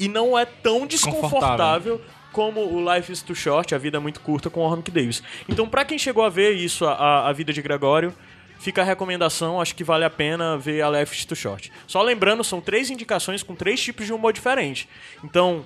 e 0.05 0.07
não 0.09 0.37
é 0.37 0.45
tão 0.45 0.85
desconfortável 0.87 2.01
como 2.31 2.61
o 2.61 2.93
Life 2.93 3.11
is 3.11 3.21
Too 3.21 3.35
Short, 3.35 3.75
a 3.75 3.77
vida 3.77 3.97
é 3.97 3.99
muito 3.99 4.19
curta 4.19 4.49
com 4.49 4.61
o 4.61 4.63
Warmick 4.67 4.89
Davis. 4.89 5.21
Então, 5.47 5.67
pra 5.69 5.85
quem 5.85 5.99
chegou 5.99 6.23
a 6.23 6.29
ver 6.29 6.51
isso, 6.53 6.83
a, 6.85 7.27
a 7.29 7.31
vida 7.33 7.53
de 7.53 7.61
Gregório, 7.61 8.11
fica 8.59 8.81
a 8.81 8.83
recomendação, 8.85 9.61
acho 9.61 9.75
que 9.75 9.83
vale 9.83 10.03
a 10.03 10.09
pena 10.09 10.57
ver 10.57 10.81
a 10.81 10.89
Life 10.89 11.15
is 11.15 11.25
Too 11.25 11.35
Short. 11.35 11.71
Só 11.85 12.01
lembrando, 12.01 12.43
são 12.43 12.59
três 12.59 12.89
indicações 12.89 13.43
com 13.43 13.53
três 13.55 13.79
tipos 13.81 14.05
de 14.07 14.13
humor 14.13 14.33
diferente. 14.33 14.89
Então, 15.23 15.63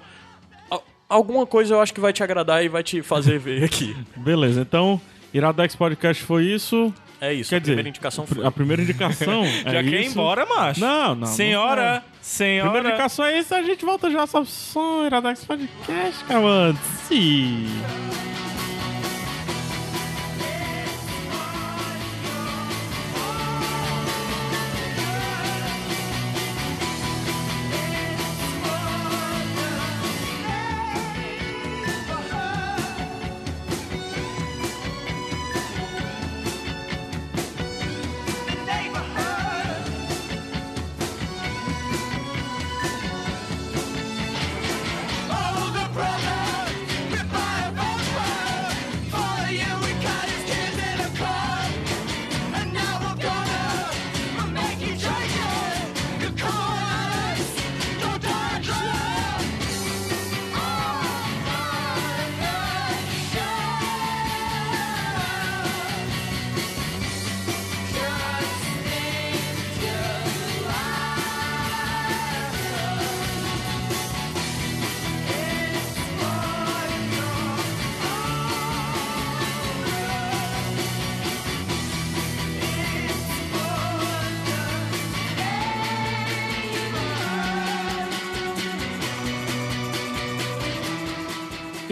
a- 0.69 0.81
alguma 1.07 1.45
coisa 1.45 1.75
eu 1.75 1.79
acho 1.81 1.93
que 1.93 2.01
vai 2.01 2.11
te 2.11 2.21
agradar 2.21 2.63
e 2.65 2.67
vai 2.67 2.83
te 2.83 3.01
fazer 3.01 3.39
ver 3.39 3.63
aqui. 3.63 3.95
Beleza, 4.17 4.59
então, 4.61 4.99
Iradex 5.33 5.73
Podcast 5.75 6.21
foi 6.23 6.43
isso. 6.45 6.93
É 7.19 7.33
isso, 7.33 7.49
Quer 7.49 7.55
a 7.55 7.59
dizer, 7.59 7.71
primeira 7.71 7.89
indicação 7.89 8.27
foi. 8.27 8.45
a 8.45 8.51
primeira 8.51 8.81
indicação 8.81 9.43
é 9.65 9.71
Já 9.71 9.83
quer 9.83 10.01
ir 10.01 10.05
embora, 10.07 10.45
macho. 10.45 10.79
Não, 10.79 11.15
não. 11.15 11.27
Senhora, 11.27 11.93
não 11.95 12.01
senhora. 12.21 12.69
Primeira 12.71 12.89
indicação 12.95 13.25
é 13.25 13.39
isso, 13.39 13.55
a 13.55 13.63
gente 13.63 13.83
volta 13.83 14.09
já 14.11 14.27
sobre 14.27 14.49
som 14.49 15.05
Iradex 15.05 15.43
Podcast, 15.45 16.23
cara. 16.25 16.75
Sim. 17.07 17.65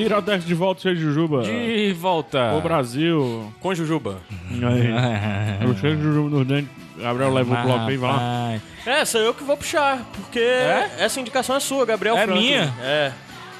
Iradex 0.05 0.45
de 0.45 0.53
volta, 0.53 0.81
cheio 0.81 0.95
de 0.95 1.01
Jujuba. 1.01 1.41
De 1.43 1.93
volta. 1.93 2.53
O 2.53 2.61
Brasil. 2.61 3.51
Com 3.59 3.73
Jujuba. 3.73 4.17
Aí. 4.51 5.67
Eu 5.67 5.75
cheio 5.77 5.95
de 5.97 6.01
Jujuba 6.03 6.29
nos 6.37 6.47
dentes. 6.47 6.69
Gabriel 6.97 7.33
leva 7.33 7.59
o 7.59 7.63
bloco 7.63 7.89
aí, 7.89 7.97
vai 7.97 8.09
lá. 8.11 8.53
É, 8.85 9.03
sou 9.03 9.19
eu 9.21 9.33
que 9.33 9.43
vou 9.43 9.57
puxar, 9.57 10.05
porque 10.13 10.39
É? 10.39 10.91
essa 10.99 11.19
indicação 11.19 11.55
é 11.55 11.59
sua, 11.59 11.85
Gabriel 11.85 12.15
É 12.17 12.23
Franklin. 12.23 12.41
minha? 12.45 12.73
É. 12.81 13.11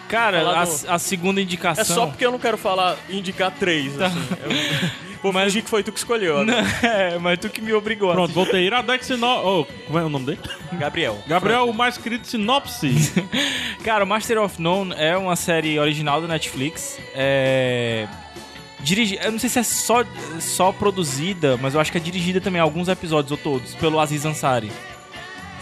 Cara, 0.08 0.60
a, 0.62 0.64
do- 0.66 0.86
a 0.88 1.00
segunda 1.00 1.42
indicação. 1.42 1.82
É 1.82 1.86
só 1.86 2.06
porque 2.06 2.26
eu 2.26 2.32
não 2.32 2.38
quero 2.40 2.58
falar, 2.58 2.96
indicar 3.10 3.52
três, 3.52 4.00
assim. 4.00 4.16
Eu 4.44 4.52
vou 5.26 5.34
Mas- 5.34 5.46
fingir 5.46 5.64
que 5.64 5.70
foi 5.70 5.84
tu 5.84 5.92
que 5.92 5.98
escolheu. 5.98 6.40
agora. 6.40 6.64
é, 6.84 7.18
mas 7.18 7.40
tu 7.40 7.50
que 7.50 7.62
me 7.62 7.74
obrigou. 7.74 8.12
a 8.12 8.14
Pronto, 8.14 8.34
voltei. 8.34 8.66
Iradex 8.66 9.08
Sinopse. 9.08 9.46
Oh, 9.46 9.66
como 9.88 10.00
é 10.00 10.04
o 10.04 10.10
nome 10.10 10.26
dele? 10.28 10.40
Gabriel. 10.74 11.18
Gabriel, 11.28 11.70
o 11.70 11.74
mais 11.74 11.98
querido 11.98 12.26
Sinopse. 12.28 13.12
Cara, 13.84 14.04
o 14.04 14.08
Master 14.08 14.42
of 14.42 14.62
None 14.62 14.94
é 14.98 15.18
uma 15.18 15.36
série 15.36 15.80
original 15.80 16.22
da 16.22 16.28
Netflix. 16.28 17.00
É. 17.14 18.08
Dirigi... 18.80 19.18
Eu 19.22 19.32
não 19.32 19.40
sei 19.40 19.50
se 19.50 19.58
é 19.58 19.64
só, 19.64 20.04
só 20.40 20.72
produzida, 20.72 21.58
mas 21.58 21.74
eu 21.74 21.80
acho 21.82 21.92
que 21.92 21.98
é 21.98 22.02
dirigida 22.02 22.40
também, 22.40 22.62
alguns 22.62 22.88
episódios 22.88 23.32
ou 23.32 23.38
todos, 23.38 23.74
pelo 23.76 24.00
Aziz 24.00 24.26
Ansari. 24.26 24.72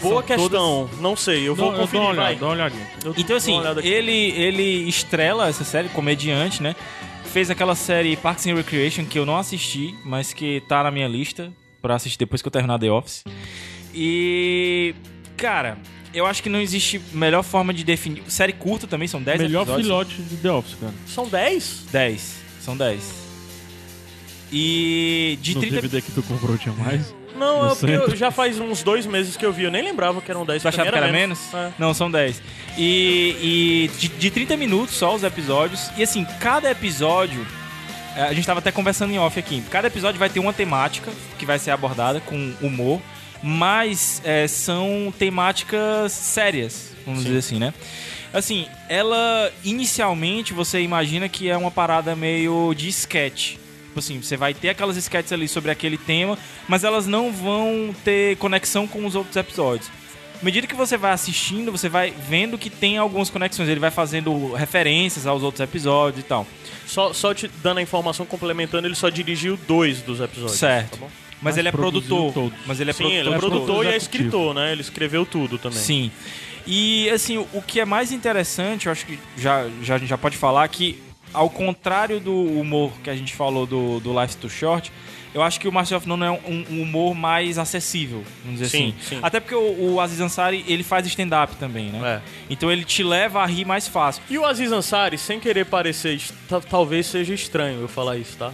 Boa 0.02 0.16
São 0.16 0.22
questão. 0.22 0.90
Não 1.00 1.16
sei, 1.16 1.48
eu 1.48 1.54
vou 1.54 1.72
eu 1.72 1.78
conferir, 1.78 2.02
dou 2.02 2.12
uma 2.12 2.22
olhada, 2.22 2.36
dá 2.36 2.46
uma 2.46 2.52
olhadinha. 2.52 2.86
Eu 3.02 3.14
Então, 3.16 3.36
assim, 3.36 3.58
ele, 3.82 4.12
ele 4.32 4.88
estrela 4.88 5.48
essa 5.48 5.64
série, 5.64 5.88
comediante, 5.88 6.62
né? 6.62 6.76
Fez 7.34 7.50
aquela 7.50 7.74
série 7.74 8.16
Parks 8.16 8.46
and 8.46 8.54
Recreation, 8.54 9.04
que 9.04 9.18
eu 9.18 9.26
não 9.26 9.36
assisti, 9.36 9.92
mas 10.04 10.32
que 10.32 10.62
tá 10.68 10.84
na 10.84 10.90
minha 10.92 11.08
lista 11.08 11.52
pra 11.82 11.96
assistir 11.96 12.16
depois 12.16 12.40
que 12.40 12.46
eu 12.46 12.52
terminar 12.52 12.78
The 12.78 12.92
Office. 12.92 13.24
E. 13.92 14.94
Cara, 15.36 15.76
eu 16.14 16.26
acho 16.26 16.40
que 16.40 16.48
não 16.48 16.60
existe 16.60 17.02
melhor 17.12 17.42
forma 17.42 17.74
de 17.74 17.82
definir. 17.82 18.22
Série 18.28 18.52
curta 18.52 18.86
também, 18.86 19.08
são 19.08 19.20
10 19.20 19.40
Melhor 19.40 19.62
episódios. 19.62 19.84
filhote 19.84 20.22
de 20.22 20.36
The 20.36 20.52
Office, 20.52 20.76
cara. 20.76 20.94
São 21.08 21.26
10? 21.26 21.86
10. 21.90 22.34
São 22.60 22.76
10. 22.76 23.02
E 24.52 25.36
de 25.42 25.54
no 25.56 25.60
30 25.60 25.74
DVD 25.74 26.02
que 26.02 26.12
tu 26.12 26.22
comprou 26.22 26.56
tinha 26.56 26.72
mais. 26.76 27.12
Não, 27.34 27.68
eu, 27.68 27.76
porque 27.76 27.92
eu- 27.92 28.00
centro. 28.02 28.16
já 28.16 28.30
faz 28.30 28.58
uns 28.60 28.82
dois 28.82 29.06
meses 29.06 29.36
que 29.36 29.44
eu 29.44 29.52
vi. 29.52 29.64
Eu 29.64 29.70
nem 29.70 29.82
lembrava 29.82 30.20
que 30.20 30.30
eram 30.30 30.44
10. 30.46 30.62
Tu 30.62 30.68
achava 30.68 30.90
que 30.90 30.96
era 30.96 31.10
menos? 31.12 31.52
É. 31.52 31.70
Não, 31.78 31.92
são 31.92 32.10
10. 32.10 32.40
E, 32.78 33.88
e 33.92 33.98
de, 33.98 34.08
de 34.08 34.30
30 34.30 34.56
minutos 34.56 34.94
só 34.94 35.14
os 35.14 35.22
episódios. 35.22 35.90
E 35.96 36.02
assim, 36.02 36.24
cada 36.40 36.70
episódio. 36.70 37.46
é, 38.16 38.22
A 38.22 38.32
gente 38.32 38.46
tava 38.46 38.60
até 38.60 38.70
conversando 38.72 39.12
em 39.12 39.18
off 39.18 39.38
aqui. 39.38 39.62
Cada 39.70 39.88
episódio 39.88 40.18
vai 40.18 40.28
ter 40.28 40.40
uma 40.40 40.52
temática 40.52 41.10
que 41.38 41.44
vai 41.46 41.58
ser 41.58 41.70
abordada 41.72 42.20
com 42.20 42.52
humor. 42.60 43.00
Mas 43.42 44.22
é, 44.24 44.46
são 44.48 45.12
temáticas 45.18 46.12
sérias, 46.12 46.92
vamos 47.04 47.20
Sim. 47.20 47.26
dizer 47.26 47.38
assim, 47.40 47.58
né? 47.58 47.74
Assim, 48.32 48.66
ela 48.88 49.52
inicialmente 49.62 50.54
você 50.54 50.80
imagina 50.80 51.28
que 51.28 51.50
é 51.50 51.56
uma 51.56 51.70
parada 51.70 52.16
meio 52.16 52.72
de 52.74 52.88
sketch. 52.88 53.56
Tipo 53.94 54.00
assim, 54.00 54.20
você 54.20 54.36
vai 54.36 54.52
ter 54.52 54.70
aquelas 54.70 54.96
sketches 54.96 55.32
ali 55.32 55.46
sobre 55.46 55.70
aquele 55.70 55.96
tema, 55.96 56.36
mas 56.66 56.82
elas 56.82 57.06
não 57.06 57.32
vão 57.32 57.94
ter 58.04 58.36
conexão 58.38 58.88
com 58.88 59.06
os 59.06 59.14
outros 59.14 59.36
episódios. 59.36 59.88
À 60.42 60.44
medida 60.44 60.66
que 60.66 60.74
você 60.74 60.96
vai 60.96 61.12
assistindo, 61.12 61.70
você 61.70 61.88
vai 61.88 62.12
vendo 62.28 62.58
que 62.58 62.68
tem 62.68 62.98
algumas 62.98 63.30
conexões. 63.30 63.68
Ele 63.68 63.78
vai 63.78 63.92
fazendo 63.92 64.52
referências 64.52 65.28
aos 65.28 65.44
outros 65.44 65.60
episódios 65.60 66.24
e 66.24 66.26
tal. 66.26 66.44
Só, 66.84 67.12
só 67.12 67.32
te 67.32 67.48
dando 67.62 67.78
a 67.78 67.82
informação 67.82 68.26
complementando, 68.26 68.88
ele 68.88 68.96
só 68.96 69.08
dirigiu 69.10 69.56
dois 69.56 70.02
dos 70.02 70.18
episódios. 70.20 70.58
Certo. 70.58 70.90
Tá 70.90 70.96
bom? 70.96 71.06
Mas, 71.06 71.40
Mas 71.40 71.56
ele 71.58 71.68
é 71.68 71.72
produtor. 71.72 72.32
todos. 72.32 72.58
Mas 72.66 72.80
ele 72.80 72.90
é 72.90 72.92
Sim, 72.92 73.04
produtor. 73.04 73.20
ele 73.20 73.28
é 73.28 73.32
de 73.32 73.38
produtor 73.38 73.84
e 73.84 73.88
é 73.90 73.96
escritor, 73.96 74.54
né? 74.54 74.72
Ele 74.72 74.80
escreveu 74.80 75.24
tudo 75.24 75.56
também. 75.56 75.78
Sim. 75.78 76.10
E 76.66 77.08
assim, 77.10 77.36
o- 77.38 77.46
o 77.52 77.62
que 77.62 77.78
é 77.78 77.84
mais 77.84 78.10
interessante, 78.10 78.86
eu 78.86 78.92
acho 78.92 79.06
que 79.06 79.18
já, 79.38 79.68
já, 79.82 79.94
a 79.94 79.98
gente 79.98 80.08
já 80.08 80.18
pode 80.18 80.36
falar 80.36 80.66
que, 80.66 81.00
ao 81.34 81.50
contrário 81.50 82.20
do 82.20 82.32
humor 82.32 82.92
que 83.02 83.10
a 83.10 83.16
gente 83.16 83.34
falou 83.34 83.66
do, 83.66 84.00
do 84.00 84.18
Life 84.18 84.36
Too 84.36 84.48
Short, 84.48 84.92
eu 85.34 85.42
acho 85.42 85.58
que 85.58 85.66
o 85.66 85.72
Master 85.72 85.98
of 85.98 86.08
None 86.08 86.22
é 86.22 86.30
um, 86.30 86.64
um 86.70 86.82
humor 86.82 87.12
mais 87.12 87.58
acessível, 87.58 88.22
vamos 88.44 88.60
dizer 88.60 88.70
Sim, 88.70 88.94
assim. 88.96 89.16
sim. 89.16 89.20
Até 89.20 89.40
porque 89.40 89.54
o, 89.54 89.94
o 89.94 90.00
Aziz 90.00 90.20
Ansari, 90.20 90.64
ele 90.68 90.84
faz 90.84 91.04
stand-up 91.08 91.56
também, 91.56 91.86
né? 91.86 92.22
É. 92.22 92.44
Então 92.48 92.70
ele 92.70 92.84
te 92.84 93.02
leva 93.02 93.42
a 93.42 93.46
rir 93.46 93.64
mais 93.64 93.88
fácil. 93.88 94.22
E 94.30 94.38
o 94.38 94.44
Aziz 94.44 94.70
Ansari, 94.70 95.18
sem 95.18 95.40
querer 95.40 95.66
parecer, 95.66 96.20
talvez 96.70 97.06
seja 97.06 97.34
estranho 97.34 97.80
eu 97.80 97.88
falar 97.88 98.16
isso, 98.16 98.36
tá? 98.36 98.52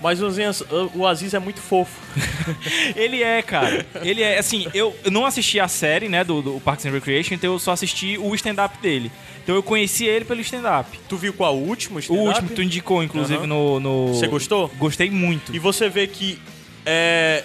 Mas 0.00 0.22
o 0.22 0.26
Aziz, 0.26 0.62
o 0.94 1.06
Aziz 1.06 1.34
é 1.34 1.38
muito 1.38 1.60
fofo. 1.60 2.00
Ele 2.94 3.22
é, 3.22 3.42
cara. 3.42 3.84
Ele 4.02 4.22
é, 4.22 4.38
assim, 4.38 4.66
eu, 4.72 4.96
eu 5.04 5.10
não 5.10 5.26
assisti 5.26 5.58
a 5.58 5.66
série, 5.66 6.08
né, 6.08 6.22
do, 6.22 6.40
do 6.40 6.60
Parks 6.60 6.86
and 6.86 6.90
Recreation, 6.90 7.34
então 7.34 7.52
eu 7.52 7.58
só 7.58 7.72
assisti 7.72 8.16
o 8.16 8.34
stand-up 8.34 8.78
dele. 8.80 9.10
Então 9.42 9.56
eu 9.56 9.62
conheci 9.62 10.04
ele 10.04 10.24
pelo 10.24 10.40
stand-up. 10.42 10.98
Tu 11.08 11.16
viu 11.16 11.32
qual 11.32 11.56
o 11.56 11.66
último 11.66 11.96
O 11.96 12.00
stand-up? 12.00 12.28
último 12.28 12.48
que 12.48 12.54
tu 12.54 12.62
indicou, 12.62 13.02
inclusive, 13.02 13.46
no, 13.46 13.80
no... 13.80 14.08
Você 14.08 14.28
gostou? 14.28 14.68
Gostei 14.78 15.10
muito. 15.10 15.54
E 15.54 15.58
você 15.58 15.88
vê 15.88 16.06
que 16.06 16.38
é, 16.84 17.44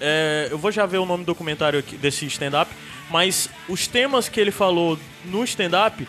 é, 0.00 0.48
eu 0.50 0.56
vou 0.58 0.70
já 0.72 0.86
ver 0.86 0.98
o 0.98 1.06
nome 1.06 1.24
do 1.24 1.26
documentário 1.26 1.78
aqui, 1.78 1.96
desse 1.96 2.24
stand-up, 2.26 2.70
mas 3.10 3.50
os 3.68 3.86
temas 3.86 4.28
que 4.28 4.40
ele 4.40 4.50
falou 4.52 4.98
no 5.24 5.42
stand-up 5.44 6.06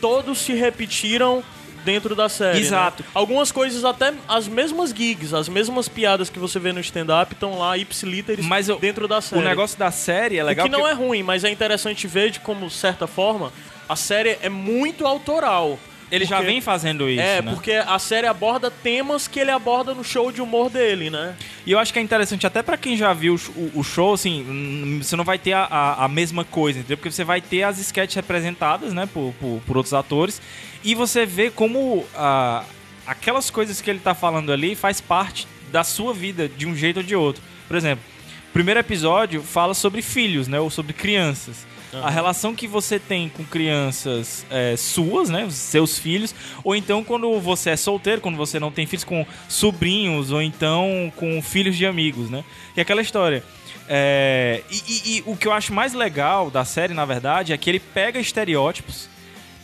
todos 0.00 0.38
se 0.38 0.52
repetiram 0.52 1.42
dentro 1.88 2.14
da 2.14 2.28
série. 2.28 2.58
Exato. 2.60 3.02
né? 3.02 3.08
Algumas 3.14 3.50
coisas 3.50 3.82
até 3.82 4.12
as 4.28 4.46
mesmas 4.46 4.90
gigs, 4.90 5.34
as 5.34 5.48
mesmas 5.48 5.88
piadas 5.88 6.28
que 6.28 6.38
você 6.38 6.58
vê 6.58 6.70
no 6.70 6.80
stand-up 6.80 7.32
estão 7.32 7.58
lá 7.58 7.78
ipsiliteris 7.78 8.44
Mas 8.46 8.68
eu- 8.68 8.78
dentro 8.78 9.08
da 9.08 9.22
série. 9.22 9.40
O 9.40 9.44
negócio 9.44 9.78
da 9.78 9.90
série 9.90 10.36
é 10.36 10.44
legal 10.44 10.66
o 10.66 10.68
que 10.68 10.72
não 10.72 10.80
porque- 10.82 10.94
é 10.94 10.96
ruim, 11.06 11.22
mas 11.22 11.44
é 11.44 11.50
interessante 11.50 12.06
ver 12.06 12.30
de 12.30 12.40
como, 12.40 12.68
certa 12.70 13.06
forma, 13.06 13.50
a 13.88 13.96
série 13.96 14.38
é 14.42 14.50
muito 14.50 15.06
autoral. 15.06 15.78
Ele 16.10 16.24
já 16.24 16.36
Porque- 16.36 16.52
vem 16.52 16.60
fazendo 16.62 17.08
isso, 17.08 17.20
é, 17.20 17.42
né? 17.42 17.52
porque 17.52 17.72
a 17.72 17.98
série 17.98 18.26
aborda 18.26 18.70
temas 18.70 19.28
que 19.28 19.38
ele 19.38 19.50
aborda 19.50 19.92
no 19.94 20.02
show 20.02 20.32
de 20.32 20.40
humor 20.40 20.70
dele, 20.70 21.10
né? 21.10 21.36
E 21.66 21.72
eu 21.72 21.78
acho 21.78 21.92
que 21.92 21.98
é 21.98 22.02
interessante 22.02 22.46
até 22.46 22.62
pra 22.62 22.78
quem 22.78 22.96
já 22.96 23.12
viu 23.12 23.34
o 23.34 23.38
sh- 23.38 23.50
o, 23.54 23.72
o 23.80 23.84
show, 23.84 24.14
assim, 24.14 24.98
você 25.02 25.14
não 25.16 25.24
vai 25.24 25.38
ter 25.38 25.52
a, 25.52 25.64
a, 25.64 26.04
a 26.06 26.08
mesma 26.08 26.44
coisa, 26.44 26.78
entendeu? 26.78 26.96
Porque 26.96 27.10
você 27.10 27.24
vai 27.24 27.42
ter 27.42 27.62
as 27.62 27.78
sketches 27.78 28.14
representadas, 28.16 28.94
né, 28.94 29.06
por, 29.12 29.34
por, 29.38 29.60
por 29.66 29.76
outros 29.76 29.92
atores, 29.92 30.40
e 30.82 30.94
você 30.94 31.26
vê 31.26 31.50
como 31.50 32.06
ah, 32.16 32.64
aquelas 33.06 33.50
coisas 33.50 33.80
que 33.82 33.90
ele 33.90 33.98
tá 33.98 34.14
falando 34.14 34.50
ali 34.50 34.74
faz 34.74 35.00
parte 35.02 35.46
da 35.70 35.84
sua 35.84 36.14
vida 36.14 36.48
de 36.48 36.66
um 36.66 36.74
jeito 36.74 36.98
ou 36.98 37.02
de 37.02 37.14
outro. 37.14 37.42
Por 37.66 37.76
exemplo, 37.76 38.02
o 38.48 38.52
primeiro 38.54 38.80
episódio 38.80 39.42
fala 39.42 39.74
sobre 39.74 40.00
filhos, 40.00 40.48
né, 40.48 40.58
ou 40.58 40.70
sobre 40.70 40.94
crianças. 40.94 41.66
A 41.92 42.10
relação 42.10 42.54
que 42.54 42.66
você 42.66 42.98
tem 42.98 43.28
com 43.28 43.44
crianças 43.44 44.44
é, 44.50 44.76
suas, 44.76 45.28
né? 45.30 45.48
Seus 45.50 45.98
filhos, 45.98 46.34
ou 46.62 46.74
então 46.76 47.02
quando 47.02 47.40
você 47.40 47.70
é 47.70 47.76
solteiro, 47.76 48.20
quando 48.20 48.36
você 48.36 48.60
não 48.60 48.70
tem 48.70 48.86
filhos, 48.86 49.04
com 49.04 49.26
sobrinhos, 49.48 50.30
ou 50.30 50.42
então 50.42 51.12
com 51.16 51.40
filhos 51.40 51.76
de 51.76 51.86
amigos, 51.86 52.28
né? 52.30 52.44
Que 52.74 52.80
é 52.80 52.82
aquela 52.82 53.00
história. 53.00 53.42
É, 53.88 54.62
e, 54.70 54.76
e- 54.76 55.16
e 55.18 55.22
o 55.26 55.34
que 55.36 55.48
eu 55.48 55.52
acho 55.52 55.72
mais 55.72 55.94
legal 55.94 56.50
da 56.50 56.64
série, 56.64 56.92
na 56.92 57.04
verdade, 57.06 57.52
é 57.52 57.56
que 57.56 57.70
ele 57.70 57.80
pega 57.80 58.20
estereótipos 58.20 59.08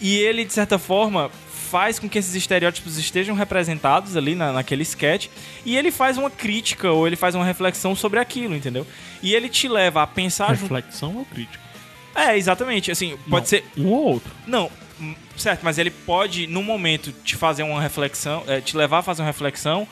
e 0.01 0.17
ele, 0.17 0.45
de 0.47 0.53
certa 0.53 0.79
forma, 0.79 1.31
faz 1.71 1.99
com 1.99 2.09
que 2.09 2.19
esses 2.19 2.35
estereótipos 2.35 2.97
estejam 2.97 3.35
representados 3.35 4.17
ali 4.17 4.35
na, 4.35 4.53
naquele 4.53 4.83
sketch 4.83 5.27
e 5.65 5.77
ele 5.77 5.91
faz 5.91 6.17
uma 6.17 6.31
crítica 6.31 6.91
ou 6.91 7.07
ele 7.07 7.17
faz 7.17 7.35
uma 7.35 7.45
reflexão 7.45 7.95
sobre 7.95 8.19
aquilo, 8.19 8.55
entendeu? 8.55 8.87
E 9.23 9.35
ele 9.35 9.49
te 9.49 9.69
leva 9.69 10.03
a 10.03 10.07
pensar 10.07 10.55
junto. 10.55 10.73
Reflexão 10.75 11.17
ou 11.17 11.25
crítica? 11.27 11.63
É, 12.15 12.37
exatamente. 12.37 12.91
Assim, 12.91 13.17
pode 13.29 13.45
Não, 13.45 13.47
ser. 13.47 13.65
Um 13.77 13.89
ou 13.89 14.05
outro. 14.13 14.31
Não, 14.47 14.71
certo, 15.37 15.61
mas 15.63 15.79
ele 15.79 15.91
pode, 15.91 16.47
num 16.47 16.63
momento, 16.63 17.13
te 17.25 17.37
fazer 17.37 17.63
uma 17.63 17.81
reflexão, 17.81 18.43
é, 18.47 18.61
te 18.61 18.77
levar 18.77 18.99
a 18.99 19.03
fazer 19.03 19.23
uma 19.23 19.27
reflexão. 19.27 19.87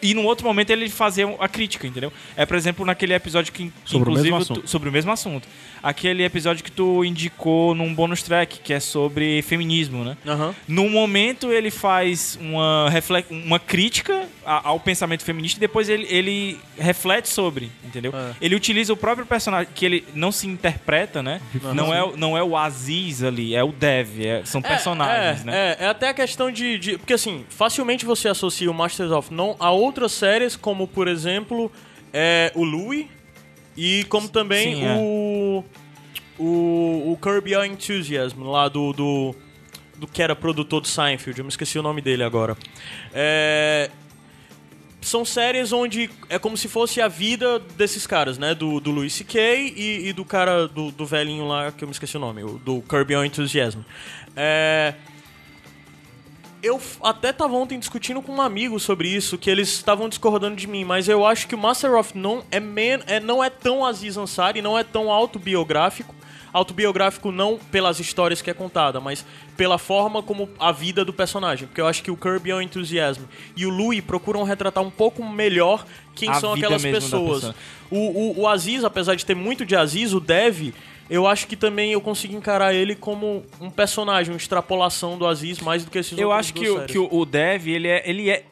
E 0.00 0.14
num 0.14 0.24
outro 0.24 0.46
momento 0.46 0.70
ele 0.70 0.88
fazer 0.88 1.28
a 1.40 1.48
crítica, 1.48 1.86
entendeu? 1.86 2.12
É, 2.36 2.44
por 2.46 2.56
exemplo, 2.56 2.84
naquele 2.86 3.14
episódio 3.14 3.52
que, 3.52 3.72
Sobre 3.84 4.08
o 4.10 4.12
inclusive 4.12 4.30
mesmo 4.34 4.44
tu- 4.46 4.52
assunto. 4.52 4.68
sobre 4.70 4.88
o 4.88 4.92
mesmo 4.92 5.10
assunto. 5.12 5.48
Aquele 5.82 6.24
episódio 6.24 6.64
que 6.64 6.72
tu 6.72 7.04
indicou 7.04 7.74
num 7.74 7.94
bônus 7.94 8.22
track, 8.22 8.58
que 8.60 8.72
é 8.72 8.80
sobre 8.80 9.42
feminismo, 9.42 10.04
né? 10.04 10.16
Aham. 10.26 10.54
Num 10.66 10.88
momento 10.90 11.52
ele 11.52 11.70
faz 11.70 12.36
uma, 12.40 12.88
refle- 12.90 13.24
uma 13.30 13.58
crítica 13.60 14.26
ao 14.44 14.80
pensamento 14.80 15.22
feminista 15.22 15.58
e 15.58 15.60
depois 15.60 15.88
ele, 15.88 16.06
ele 16.08 16.58
reflete 16.78 17.28
sobre, 17.28 17.70
entendeu? 17.84 18.12
É. 18.14 18.32
Ele 18.40 18.54
utiliza 18.56 18.92
o 18.92 18.96
próprio 18.96 19.26
personagem, 19.26 19.68
que 19.74 19.84
ele 19.84 20.04
não 20.14 20.32
se 20.32 20.46
interpreta, 20.46 21.22
né? 21.22 21.40
Não 21.74 21.92
é, 21.94 22.02
o- 22.02 22.16
não 22.16 22.36
é 22.36 22.42
o 22.42 22.56
Aziz 22.56 23.22
ali, 23.22 23.54
é 23.54 23.62
o 23.62 23.70
Dev, 23.70 24.20
é- 24.20 24.42
são 24.44 24.60
personagens, 24.62 25.42
é, 25.42 25.44
né? 25.44 25.76
É, 25.80 25.84
é 25.84 25.88
até 25.88 26.08
a 26.08 26.14
questão 26.14 26.50
de, 26.50 26.78
de- 26.78 26.98
Porque 26.98 27.12
assim, 27.12 27.44
facilmente 27.48 28.04
você 28.04 28.28
associa 28.28 28.70
o 28.70 28.74
Masters 28.74 29.10
of 29.12 29.32
None 29.32 29.54
a 29.60 29.70
outras 29.88 30.12
séries, 30.12 30.54
como 30.56 30.86
por 30.86 31.08
exemplo 31.08 31.70
é, 32.12 32.52
o 32.54 32.62
Louie 32.64 33.10
e 33.76 34.04
como 34.08 34.28
também 34.28 34.76
Sim, 34.76 34.84
é. 34.84 34.96
o, 34.98 35.64
o. 36.38 37.12
o 37.12 37.18
Curb 37.20 37.50
Your 37.50 37.64
Enthusiasm, 37.64 38.42
lá 38.42 38.68
do, 38.68 38.92
do. 38.92 39.34
do 39.96 40.06
que 40.06 40.22
era 40.22 40.34
produtor 40.36 40.80
do 40.80 40.88
Seinfeld, 40.88 41.38
eu 41.38 41.44
me 41.44 41.48
esqueci 41.50 41.78
o 41.78 41.82
nome 41.82 42.00
dele 42.00 42.22
agora. 42.22 42.56
É. 43.12 43.90
São 45.00 45.24
séries 45.24 45.72
onde 45.72 46.10
é 46.28 46.40
como 46.40 46.56
se 46.56 46.66
fosse 46.68 47.00
a 47.00 47.06
vida 47.06 47.60
desses 47.76 48.04
caras, 48.04 48.36
né? 48.36 48.52
Do, 48.52 48.80
do 48.80 48.90
Louis 48.90 49.12
C.K. 49.12 49.72
E, 49.76 50.08
e 50.08 50.12
do 50.12 50.24
cara, 50.24 50.66
do, 50.66 50.90
do 50.90 51.06
velhinho 51.06 51.46
lá, 51.46 51.70
que 51.70 51.84
eu 51.84 51.88
me 51.88 51.92
esqueci 51.92 52.16
o 52.16 52.20
nome, 52.20 52.42
o- 52.42 52.58
do 52.58 52.82
Your 53.08 53.24
Enthusiasm. 53.24 53.78
É, 54.34 54.94
eu 56.62 56.80
até 57.02 57.32
tava 57.32 57.54
ontem 57.54 57.78
discutindo 57.78 58.20
com 58.20 58.32
um 58.32 58.42
amigo 58.42 58.78
sobre 58.80 59.08
isso, 59.08 59.38
que 59.38 59.50
eles 59.50 59.68
estavam 59.68 60.08
discordando 60.08 60.56
de 60.56 60.66
mim, 60.66 60.84
mas 60.84 61.08
eu 61.08 61.24
acho 61.24 61.46
que 61.46 61.54
o 61.54 61.58
Master 61.58 61.94
of 61.94 62.16
None 62.16 62.42
é, 62.50 62.60
men 62.60 63.00
é 63.06 63.20
não 63.20 63.42
é 63.42 63.50
tão 63.50 63.84
Aziz 63.84 64.16
Ansari, 64.16 64.60
não 64.60 64.78
é 64.78 64.84
tão 64.84 65.10
autobiográfico. 65.10 66.14
Autobiográfico 66.50 67.30
não 67.30 67.58
pelas 67.70 68.00
histórias 68.00 68.40
que 68.40 68.50
é 68.50 68.54
contada, 68.54 69.00
mas 69.00 69.24
pela 69.54 69.76
forma 69.76 70.22
como 70.22 70.48
a 70.58 70.72
vida 70.72 71.04
do 71.04 71.12
personagem. 71.12 71.68
Porque 71.68 71.80
eu 71.80 71.86
acho 71.86 72.02
que 72.02 72.10
o 72.10 72.16
Kirby 72.16 72.50
Your 72.50 72.62
Enthusiasm 72.62 73.22
e 73.54 73.66
o 73.66 73.70
Louis 73.70 74.00
procuram 74.00 74.42
retratar 74.44 74.82
um 74.82 74.90
pouco 74.90 75.22
melhor 75.22 75.84
quem 76.14 76.30
A 76.30 76.34
são 76.34 76.54
aquelas 76.54 76.82
pessoas. 76.82 77.40
pessoa. 77.40 77.54
O, 77.90 77.98
o, 77.98 78.40
o 78.40 78.48
Aziz, 78.48 78.82
apesar 78.82 79.14
de 79.14 79.26
ter 79.26 79.36
muito 79.36 79.64
de 79.64 79.76
Aziz, 79.76 80.14
o 80.14 80.20
Dev, 80.20 80.72
eu 81.10 81.26
acho 81.26 81.46
que 81.46 81.56
também 81.56 81.92
eu 81.92 82.00
consigo 82.00 82.36
encarar 82.36 82.74
ele 82.74 82.94
como 82.94 83.44
um 83.60 83.70
personagem, 83.70 84.32
uma 84.32 84.36
extrapolação 84.36 85.16
do 85.16 85.26
Aziz 85.26 85.60
mais 85.60 85.84
do 85.84 85.90
que 85.90 85.98
esses 85.98 86.18
Eu 86.18 86.28
outros 86.28 86.46
acho 86.46 86.54
que, 86.54 86.68
o, 86.68 86.86
que 86.86 86.98
o 86.98 87.08
o 87.10 87.24
Dev, 87.24 87.68
ele 87.68 87.88
é, 87.88 88.08
ele 88.08 88.30
é 88.30 88.44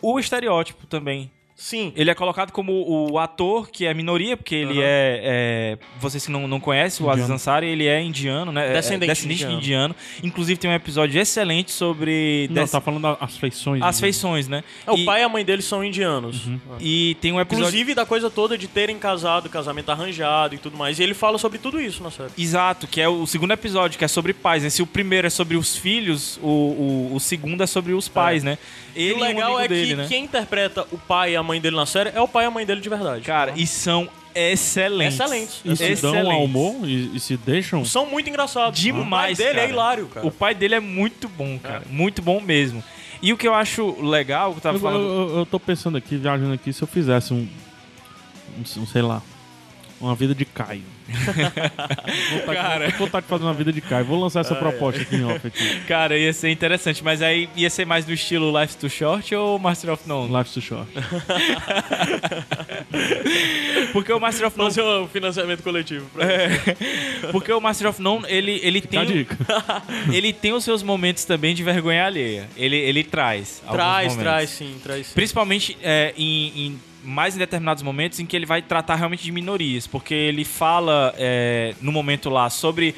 o 0.00 0.18
estereótipo 0.18 0.86
também. 0.86 1.30
Sim. 1.60 1.92
Ele 1.96 2.08
é 2.08 2.14
colocado 2.14 2.52
como 2.52 2.72
o 3.10 3.18
ator 3.18 3.68
que 3.68 3.84
é 3.84 3.92
minoria, 3.92 4.36
porque 4.36 4.54
ele 4.54 4.74
Aham. 4.74 4.80
é, 4.84 5.20
é- 5.24 5.78
Vocês 5.98 6.24
que 6.24 6.30
não, 6.30 6.46
não 6.46 6.60
conhecem, 6.60 7.04
o 7.04 7.10
Aziz. 7.10 7.28
Ansari, 7.28 7.66
ele 7.66 7.84
é 7.84 8.00
indiano, 8.00 8.52
né? 8.52 8.68
É- 8.68 8.70
é 8.70 8.72
Descendente 8.74 9.08
descendente 9.08 9.42
indiano. 9.42 9.58
indiano. 9.58 9.96
Inclusive 10.22 10.56
tem 10.60 10.70
um 10.70 10.74
episódio 10.74 11.20
excelente 11.20 11.72
sobre 11.72 12.46
Não, 12.52 12.62
des- 12.62 12.70
tá 12.70 12.80
falando 12.80 13.04
as 13.20 13.36
feições. 13.36 13.82
as 13.82 13.96
né? 13.96 14.00
feições, 14.00 14.46
né? 14.46 14.62
É, 14.86 14.92
o 14.92 14.96
E- 14.98 15.04
pai 15.04 15.20
e 15.20 15.24
a 15.24 15.28
mãe 15.28 15.44
dele 15.44 15.60
são 15.60 15.82
indianos. 15.84 16.44
E 16.78 17.16
tem 17.20 17.32
um 17.32 17.40
episódio. 17.40 17.66
Inclusive 17.70 17.92
da 17.92 18.06
coisa 18.06 18.30
toda 18.30 18.56
de 18.56 18.68
terem 18.68 18.96
casado, 18.96 19.48
casamento 19.48 19.90
arranjado 19.90 20.54
e 20.54 20.58
tudo 20.58 20.76
mais. 20.76 21.00
E 21.00 21.02
ele 21.02 21.12
fala 21.12 21.38
sobre 21.38 21.58
tudo 21.58 21.80
isso 21.80 22.04
na 22.04 22.12
série. 22.12 22.30
Exato, 22.38 22.86
que 22.86 23.00
é 23.00 23.08
o 23.08 23.26
segundo 23.26 23.50
episódio, 23.52 23.98
que 23.98 24.04
é 24.04 24.08
sobre 24.08 24.32
pais, 24.32 24.62
né? 24.62 24.70
Se 24.70 24.80
o 24.80 24.86
primeiro 24.86 25.26
é 25.26 25.30
sobre 25.30 25.56
os 25.56 25.76
filhos, 25.76 26.38
o, 26.40 26.46
o, 26.46 27.10
o 27.16 27.18
segundo 27.18 27.64
é 27.64 27.66
sobre 27.66 27.94
os 27.94 28.06
pais, 28.08 28.44
né? 28.44 28.58
E 28.94 29.00
o 29.00 29.02
Ele 29.02 29.10
e 29.10 29.14
um 29.14 29.20
legal 29.20 29.48
amigo 29.56 29.60
é 29.64 29.68
dele, 29.68 29.86
que 29.90 29.96
né? 29.96 30.06
quem 30.08 30.24
interpreta 30.24 30.86
o 30.92 30.98
pai 30.98 31.32
e 31.32 31.36
a 31.36 31.42
mãe 31.48 31.60
dele 31.60 31.74
na 31.76 31.86
série 31.86 32.10
é 32.14 32.20
o 32.20 32.28
pai 32.28 32.44
e 32.44 32.46
a 32.46 32.50
mãe 32.50 32.64
dele 32.66 32.80
de 32.80 32.88
verdade. 32.88 33.22
Cara, 33.24 33.52
e 33.56 33.66
são 33.66 34.08
excelentes. 34.34 35.14
Excelentes. 35.14 35.60
E 35.64 35.76
se 35.96 36.02
dão 36.02 36.30
ao 36.30 36.44
humor 36.44 36.76
e, 36.88 37.16
e 37.16 37.20
se 37.20 37.36
deixam. 37.36 37.84
São 37.84 38.06
muito 38.06 38.28
engraçados. 38.28 38.78
Demais, 38.78 39.04
O 39.06 39.10
pai 39.10 39.34
dele 39.34 39.54
cara. 39.54 39.66
é 39.66 39.70
hilário, 39.70 40.06
cara. 40.06 40.26
O 40.26 40.30
pai 40.30 40.54
dele 40.54 40.74
é 40.76 40.80
muito 40.80 41.28
bom, 41.28 41.58
cara. 41.58 41.82
Muito 41.90 42.22
bom 42.22 42.40
mesmo. 42.40 42.82
E 43.20 43.32
o 43.32 43.36
que 43.36 43.48
eu 43.48 43.54
acho 43.54 44.00
legal, 44.00 44.52
que 44.52 44.58
eu 44.58 44.62
tava 44.62 44.76
Eu, 44.76 44.80
falando. 44.80 45.02
eu- 45.04 45.38
eu 45.38 45.46
tô 45.46 45.58
pensando 45.58 45.96
aqui, 45.98 46.16
viajando 46.16 46.52
aqui, 46.52 46.72
se 46.72 46.82
eu 46.82 46.86
fizesse 46.86 47.32
um. 47.34 47.48
um, 48.58 48.80
um, 48.82 48.86
sei 48.86 49.02
lá. 49.02 49.20
Uma 50.00 50.14
vida 50.14 50.34
de 50.34 50.44
Caio. 50.44 50.82
Vontade, 51.12 52.58
Cara. 52.58 52.92
Com 52.92 52.98
vontade 52.98 53.24
de 53.24 53.30
fazer 53.30 53.44
uma 53.44 53.54
vida 53.54 53.72
de 53.72 53.80
Caio. 53.80 54.04
Vou 54.04 54.20
lançar 54.20 54.40
essa 54.40 54.54
proposta 54.54 55.00
aqui 55.02 55.16
em 55.16 55.24
off. 55.24 55.46
Aqui. 55.46 55.80
Cara, 55.88 56.16
ia 56.18 56.32
ser 56.32 56.50
interessante, 56.50 57.02
mas 57.02 57.22
aí 57.22 57.48
ia 57.56 57.70
ser 57.70 57.84
mais 57.86 58.06
no 58.06 58.12
estilo 58.12 58.52
Life's 58.58 58.76
Too 58.76 58.90
Short 58.90 59.34
ou 59.34 59.58
Master 59.58 59.92
of 59.92 60.06
None? 60.08 60.32
Life's 60.36 60.52
too 60.54 60.62
short. 60.62 60.88
Porque 63.92 64.12
o 64.12 64.20
Master 64.20 64.46
of 64.48 64.58
None. 64.58 64.70
Fazer 64.70 64.82
um 64.82 65.08
financiamento 65.08 65.62
coletivo. 65.62 66.06
Pra 66.12 66.26
Porque 67.32 67.52
o 67.52 67.60
Master 67.60 67.88
of 67.88 68.00
None, 68.02 68.24
ele, 68.28 68.60
ele 68.62 68.80
Fica 68.80 69.04
tem. 69.04 69.06
dica. 69.06 69.36
Ele 70.12 70.32
tem 70.32 70.52
os 70.52 70.64
seus 70.64 70.82
momentos 70.82 71.24
também 71.24 71.54
de 71.54 71.62
vergonha 71.62 72.04
alheia. 72.04 72.48
Ele, 72.56 72.76
ele 72.76 73.04
traz. 73.04 73.62
alguns 73.66 73.76
Traz, 73.76 74.08
momentos. 74.12 74.22
traz 74.22 74.50
sim, 74.50 74.76
traz 74.82 75.06
sim. 75.06 75.14
Principalmente 75.14 75.76
é, 75.82 76.12
em, 76.16 76.66
em- 76.66 76.80
mais 77.04 77.34
em 77.36 77.38
determinados 77.38 77.82
momentos 77.82 78.18
em 78.20 78.26
que 78.26 78.34
ele 78.36 78.46
vai 78.46 78.60
tratar 78.62 78.96
realmente 78.96 79.22
de 79.22 79.32
minorias. 79.32 79.86
Porque 79.86 80.14
ele 80.14 80.44
fala 80.44 81.14
é, 81.16 81.74
no 81.80 81.92
momento 81.92 82.28
lá 82.30 82.48
sobre. 82.50 82.94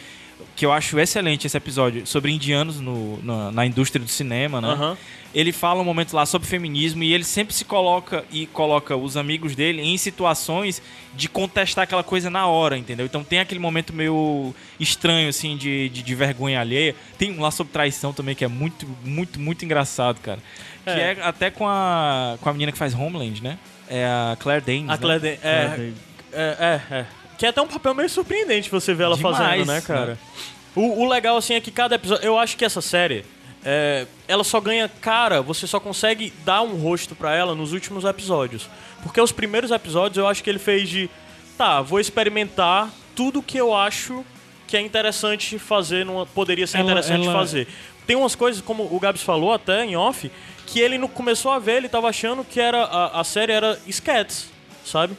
Que 0.57 0.65
eu 0.65 0.73
acho 0.73 0.99
excelente 0.99 1.47
esse 1.47 1.57
episódio, 1.57 2.07
sobre 2.07 2.33
indianos 2.33 2.81
no, 2.81 3.23
na, 3.23 3.53
na 3.53 3.67
indústria 3.67 4.03
do 4.03 4.11
cinema, 4.11 4.61
né? 4.61 4.69
Aham. 4.69 4.97
Ele 5.35 5.53
fala 5.53 5.81
um 5.81 5.85
momento 5.85 6.15
lá 6.15 6.27
sobre 6.27 6.49
feminismo 6.49 7.05
e 7.05 7.13
ele 7.13 7.23
sempre 7.25 7.55
se 7.55 7.65
coloca 7.65 8.25
e 8.33 8.47
coloca 8.47 8.97
os 8.97 9.17
amigos 9.17 9.55
dele 9.55 9.81
em 9.81 9.97
situações 9.97 10.83
de 11.15 11.29
contestar 11.29 11.85
aquela 11.85 12.03
coisa 12.03 12.29
na 12.31 12.47
hora, 12.47 12.77
entendeu? 12.77 13.07
Então 13.07 13.23
tem 13.23 13.39
aquele 13.39 13.61
momento 13.61 13.93
meio 13.93 14.53
estranho, 14.81 15.29
assim, 15.29 15.57
de, 15.57 15.89
de, 15.91 16.03
de 16.03 16.15
vergonha 16.17 16.59
alheia. 16.61 16.97
Tem 17.17 17.31
um 17.31 17.41
lá 17.41 17.51
sobre 17.51 17.73
traição 17.73 18.13
também 18.13 18.35
que 18.35 18.45
é 18.45 18.49
muito, 18.49 18.89
muito, 19.05 19.39
muito 19.39 19.65
engraçado, 19.65 20.19
cara. 20.21 20.41
Que 20.85 20.91
É. 20.91 21.13
é 21.13 21.23
até 21.23 21.51
com 21.51 21.69
a, 21.69 22.37
com 22.41 22.49
a 22.49 22.53
menina 22.53 22.73
que 22.73 22.79
faz 22.79 22.93
Homeland, 22.95 23.41
né? 23.43 23.59
É 23.91 24.07
a 24.07 24.37
Claire 24.39 24.65
Danes. 24.65 24.89
A 24.89 24.93
né? 24.93 24.99
Claire 24.99 25.21
Dan- 25.21 25.49
é, 25.49 25.91
é, 26.33 26.57
é, 26.91 26.95
é. 27.01 27.07
Que 27.37 27.45
é 27.47 27.49
até 27.49 27.61
um 27.61 27.67
papel 27.67 27.93
meio 27.95 28.09
surpreendente 28.09 28.71
você 28.71 28.95
ver 28.95 29.05
ela 29.05 29.17
Demais, 29.17 29.37
fazendo, 29.37 29.67
né, 29.67 29.75
né? 29.75 29.81
cara? 29.81 30.19
O, 30.77 31.03
o 31.03 31.09
legal, 31.09 31.37
assim, 31.37 31.55
é 31.55 31.61
que 31.61 31.71
cada 31.73 31.97
episódio. 31.97 32.25
Eu 32.25 32.39
acho 32.39 32.57
que 32.57 32.65
essa 32.65 32.81
série. 32.81 33.25
é, 33.65 34.07
ela 34.29 34.45
só 34.45 34.61
ganha 34.61 34.89
cara, 34.89 35.43
você 35.43 35.67
só 35.67 35.81
consegue 35.81 36.33
dar 36.45 36.63
um 36.63 36.77
rosto 36.77 37.15
pra 37.17 37.35
ela 37.35 37.55
nos 37.55 37.73
últimos 37.73 38.05
episódios. 38.05 38.69
Porque 39.03 39.21
os 39.21 39.33
primeiros 39.33 39.71
episódios 39.71 40.17
eu 40.19 40.29
acho 40.29 40.43
que 40.45 40.49
ele 40.51 40.59
fez 40.61 40.89
de. 40.89 41.11
Tá, 41.59 41.81
vou 41.83 41.99
experimentar 41.99 42.89
tudo 43.17 43.43
que 43.43 43.59
eu 43.59 43.75
acho 43.75 44.25
que 44.67 44.77
é 44.77 44.81
interessante 44.81 45.59
fazer, 45.59 46.07
numa, 46.07 46.25
poderia 46.25 46.67
ser 46.67 46.79
Ela- 46.79 46.91
interessante 46.93 47.27
ela- 47.27 47.35
fazer. 47.39 47.67
Tem 48.07 48.17
umas 48.17 48.35
coisas, 48.35 48.61
como 48.63 48.85
o 48.85 48.99
Gabs 49.01 49.23
falou 49.23 49.53
até 49.53 49.85
em 49.85 49.97
off, 49.97 50.31
que 50.71 50.81
ele 50.81 50.99
não 50.99 51.09
começou 51.09 51.51
a 51.51 51.59
ver, 51.59 51.77
ele 51.79 51.89
tava 51.89 52.09
achando 52.09 52.45
que 52.45 52.61
era 52.61 52.83
a, 52.85 53.21
a 53.21 53.25
série 53.25 53.53
era 53.53 53.79
sketches. 53.87 54.49
sabe? 54.83 55.15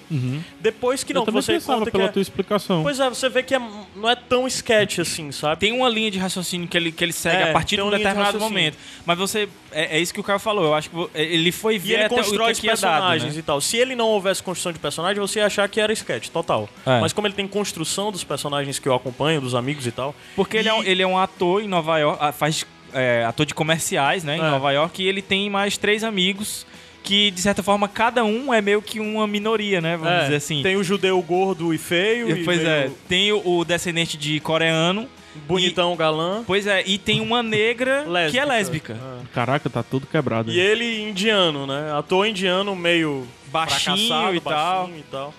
Depois 0.59 1.01
que 1.03 1.13
Uhum. 1.13 1.19
eu 1.19 1.19
não, 1.21 1.25
que 1.25 1.31
você 1.31 1.53
pensava 1.53 1.79
conta 1.79 1.91
que 1.91 1.97
pela 1.97 2.09
é... 2.09 2.11
tua 2.11 2.21
explicação. 2.21 2.83
Pois 2.83 2.99
é, 2.99 3.07
você 3.09 3.29
vê 3.29 3.41
que 3.41 3.55
é- 3.55 3.61
não 3.95 4.09
é 4.09 4.15
tão 4.15 4.45
sketch 4.47 4.99
assim, 4.99 5.31
sabe? 5.31 5.61
Tem 5.61 5.71
uma 5.71 5.87
linha 5.87 6.11
de 6.11 6.17
raciocínio 6.19 6.67
que 6.67 6.75
ele, 6.75 6.91
que 6.91 7.01
ele 7.01 7.13
segue 7.13 7.43
É, 7.43 7.49
a 7.51 7.53
partir 7.53 7.77
de 7.77 7.81
um 7.81 7.85
de 7.85 7.91
determinado 7.91 8.33
raciocínio. 8.37 8.49
momento. 8.49 8.77
Mas 9.05 9.17
você. 9.17 9.47
É, 9.71 9.97
é 9.97 9.99
isso 10.01 10.13
que 10.13 10.19
o 10.19 10.23
cara 10.23 10.39
falou. 10.39 10.65
Eu 10.65 10.73
acho 10.73 10.89
que 10.89 10.95
vo- 10.95 11.09
ele 11.15 11.51
foi 11.53 11.75
E 11.75 11.79
ver 11.79 11.93
ele 11.93 12.03
até 12.03 12.15
o 12.15 12.17
constrói 12.17 12.47
que 12.47 12.51
os 12.53 12.57
aqui 12.57 12.67
é 12.69 12.75
dado, 12.75 12.81
personagens 12.81 13.33
né? 13.33 13.39
e 13.39 13.43
tal. 13.43 13.61
Se 13.61 13.77
ele 13.77 13.95
não 13.95 14.07
houvesse 14.09 14.43
construção 14.43 14.73
de 14.73 14.79
personagem, 14.79 15.21
você 15.21 15.39
ia 15.39 15.45
achar 15.45 15.69
que 15.69 15.79
era 15.79 15.93
sketch, 15.93 16.27
total. 16.29 16.67
É. 16.85 16.99
Mas 16.99 17.13
como 17.13 17.27
ele 17.27 17.35
tem 17.35 17.47
construção 17.47 18.11
dos 18.11 18.23
personagens 18.25 18.77
que 18.77 18.89
o 18.89 18.93
acompanham, 18.93 19.41
dos 19.41 19.55
amigos 19.55 19.87
e 19.87 19.91
tal. 19.91 20.13
Porque 20.35 20.57
ele, 20.57 20.67
é 20.67 20.73
um, 20.73 20.83
E- 20.83 20.89
ele 20.89 21.01
é 21.01 21.07
um 21.07 21.17
ator 21.17 21.61
em 21.63 21.67
Nova 21.67 21.97
York, 21.97 22.17
ah, 22.21 22.31
faz 22.33 22.65
é, 22.93 23.25
ator 23.25 23.45
de 23.45 23.53
comerciais, 23.53 24.23
né, 24.23 24.37
em 24.37 24.39
É. 24.39 24.49
Nova 24.49 24.71
York, 24.71 25.01
e 25.03 25.07
ele 25.07 25.21
tem 25.21 25.49
mais 25.49 25.77
três 25.77 26.03
amigos 26.03 26.65
que, 27.03 27.31
de 27.31 27.41
certa 27.41 27.63
forma, 27.63 27.87
cada 27.87 28.23
um 28.23 28.53
é 28.53 28.61
meio 28.61 28.81
que 28.81 28.99
uma 28.99 29.25
minoria, 29.25 29.81
né, 29.81 29.97
vamos 29.97 30.13
É, 30.13 30.23
dizer 30.23 30.35
assim. 30.35 30.61
Tem 30.61 30.75
o 30.75 30.83
judeu 30.83 31.19
gordo 31.21 31.73
e 31.73 31.77
feio. 31.77 32.29
E, 32.29 32.41
e 32.41 32.43
pois 32.45 32.63
é, 32.63 32.81
meio 32.81 32.97
tem 33.09 33.31
o, 33.31 33.41
o 33.59 33.65
descendente 33.65 34.17
de 34.17 34.39
coreano, 34.39 35.07
Bonitão 35.47 35.95
galã. 35.95 36.43
pois 36.45 36.67
é, 36.67 36.83
e 36.85 36.97
tem 36.97 37.21
uma 37.21 37.41
negra 37.41 38.05
que 38.29 38.37
é 38.37 38.43
lésbica. 38.45 38.97
Caraca, 39.33 39.69
tá 39.69 39.81
tudo 39.81 40.05
quebrado. 40.05 40.51
E 40.51 40.59
aí. 40.59 40.65
ele 40.67 41.01
indiano, 41.09 41.65
né? 41.65 41.93
Ator 41.97 42.27
indiano 42.27 42.75
meio 42.75 43.25
Baixinho 43.47 44.35
e 44.35 44.39
tal. 44.41 44.79
baixinho 44.87 44.99
e 44.99 45.03
tal. 45.09 45.33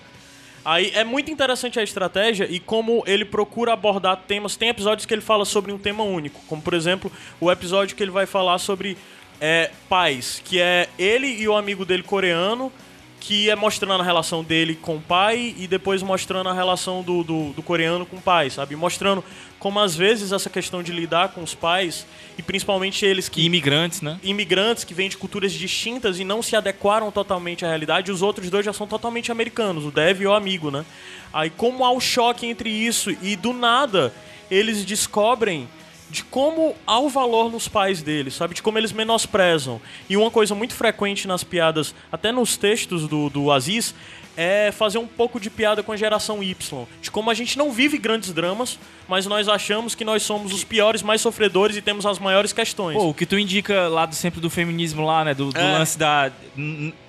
Aí 0.65 0.91
é 0.95 1.03
muito 1.03 1.29
interessante 1.29 1.79
a 1.79 1.83
estratégia 1.83 2.47
e 2.49 2.59
como 2.59 3.03
ele 3.05 3.25
procura 3.25 3.73
abordar 3.73 4.17
temas. 4.27 4.55
Tem 4.55 4.69
episódios 4.69 5.05
que 5.05 5.13
ele 5.13 5.21
fala 5.21 5.43
sobre 5.43 5.71
um 5.71 5.77
tema 5.77 6.03
único, 6.03 6.41
como 6.47 6.61
por 6.61 6.73
exemplo 6.73 7.11
o 7.39 7.51
episódio 7.51 7.95
que 7.95 8.03
ele 8.03 8.11
vai 8.11 8.25
falar 8.25 8.57
sobre 8.59 8.97
é, 9.41 9.71
pais, 9.89 10.41
que 10.43 10.61
é 10.61 10.87
ele 10.97 11.27
e 11.27 11.47
o 11.47 11.55
amigo 11.55 11.83
dele 11.83 12.03
coreano, 12.03 12.71
que 13.19 13.49
é 13.49 13.55
mostrando 13.55 14.01
a 14.01 14.05
relação 14.05 14.43
dele 14.43 14.75
com 14.75 14.97
o 14.97 15.01
pai 15.01 15.53
e 15.57 15.67
depois 15.67 16.01
mostrando 16.01 16.49
a 16.49 16.53
relação 16.53 17.01
do, 17.01 17.23
do, 17.23 17.53
do 17.53 17.63
coreano 17.63 18.05
com 18.05 18.17
o 18.17 18.21
pai, 18.21 18.49
sabe? 18.49 18.75
Mostrando 18.75 19.23
como 19.63 19.79
às 19.79 19.95
vezes 19.95 20.33
essa 20.33 20.49
questão 20.49 20.83
de 20.83 20.91
lidar 20.91 21.29
com 21.29 21.41
os 21.41 21.55
pais 21.55 22.05
e 22.37 22.43
principalmente 22.43 23.05
eles 23.05 23.29
que 23.29 23.45
imigrantes, 23.45 24.01
né? 24.01 24.19
imigrantes 24.21 24.83
que 24.83 24.93
vêm 24.93 25.07
de 25.07 25.15
culturas 25.15 25.53
distintas 25.53 26.19
e 26.19 26.25
não 26.25 26.41
se 26.41 26.53
adequaram 26.53 27.09
totalmente 27.13 27.63
à 27.63 27.69
realidade, 27.69 28.11
os 28.11 28.21
outros 28.21 28.49
dois 28.49 28.65
já 28.65 28.73
são 28.73 28.85
totalmente 28.85 29.31
americanos, 29.31 29.85
o 29.85 29.89
Dev 29.89 30.19
e 30.19 30.27
o 30.27 30.33
amigo, 30.33 30.69
né? 30.69 30.83
Aí 31.31 31.49
como 31.49 31.85
há 31.85 31.91
o 31.93 32.01
choque 32.01 32.45
entre 32.45 32.69
isso 32.69 33.09
e 33.21 33.37
do 33.37 33.53
nada 33.53 34.13
eles 34.51 34.83
descobrem 34.83 35.69
de 36.09 36.25
como 36.25 36.75
há 36.85 36.99
o 36.99 37.07
valor 37.07 37.49
nos 37.49 37.69
pais 37.69 38.01
deles, 38.01 38.33
sabe? 38.33 38.55
De 38.55 38.61
como 38.61 38.77
eles 38.77 38.91
menosprezam. 38.91 39.79
E 40.09 40.17
uma 40.17 40.29
coisa 40.29 40.53
muito 40.53 40.75
frequente 40.75 41.25
nas 41.25 41.43
piadas, 41.43 41.95
até 42.11 42.33
nos 42.33 42.57
textos 42.57 43.07
do, 43.07 43.29
do 43.29 43.49
Aziz, 43.49 43.95
é 44.35 44.71
fazer 44.71 44.97
um 44.97 45.07
pouco 45.07 45.39
de 45.39 45.49
piada 45.49 45.83
com 45.83 45.91
a 45.91 45.97
geração 45.97 46.41
Y. 46.43 46.85
De 47.01 47.11
como 47.11 47.29
a 47.29 47.33
gente 47.33 47.57
não 47.57 47.71
vive 47.71 47.97
grandes 47.97 48.31
dramas, 48.33 48.79
mas 49.07 49.25
nós 49.25 49.47
achamos 49.47 49.93
que 49.95 50.03
nós 50.03 50.23
somos 50.23 50.53
os 50.53 50.63
piores, 50.63 51.01
mais 51.01 51.21
sofredores 51.21 51.75
e 51.75 51.81
temos 51.81 52.05
as 52.05 52.19
maiores 52.19 52.51
questões. 52.53 52.95
Pô, 52.97 53.09
o 53.09 53.13
que 53.13 53.25
tu 53.25 53.37
indica 53.37 53.87
lá 53.87 54.05
do, 54.05 54.15
sempre 54.15 54.39
do 54.41 54.49
feminismo 54.49 55.05
lá, 55.05 55.23
né? 55.23 55.33
Do, 55.33 55.51
do 55.51 55.59
É. 55.59 55.77
lance 55.77 55.97
da... 55.97 56.31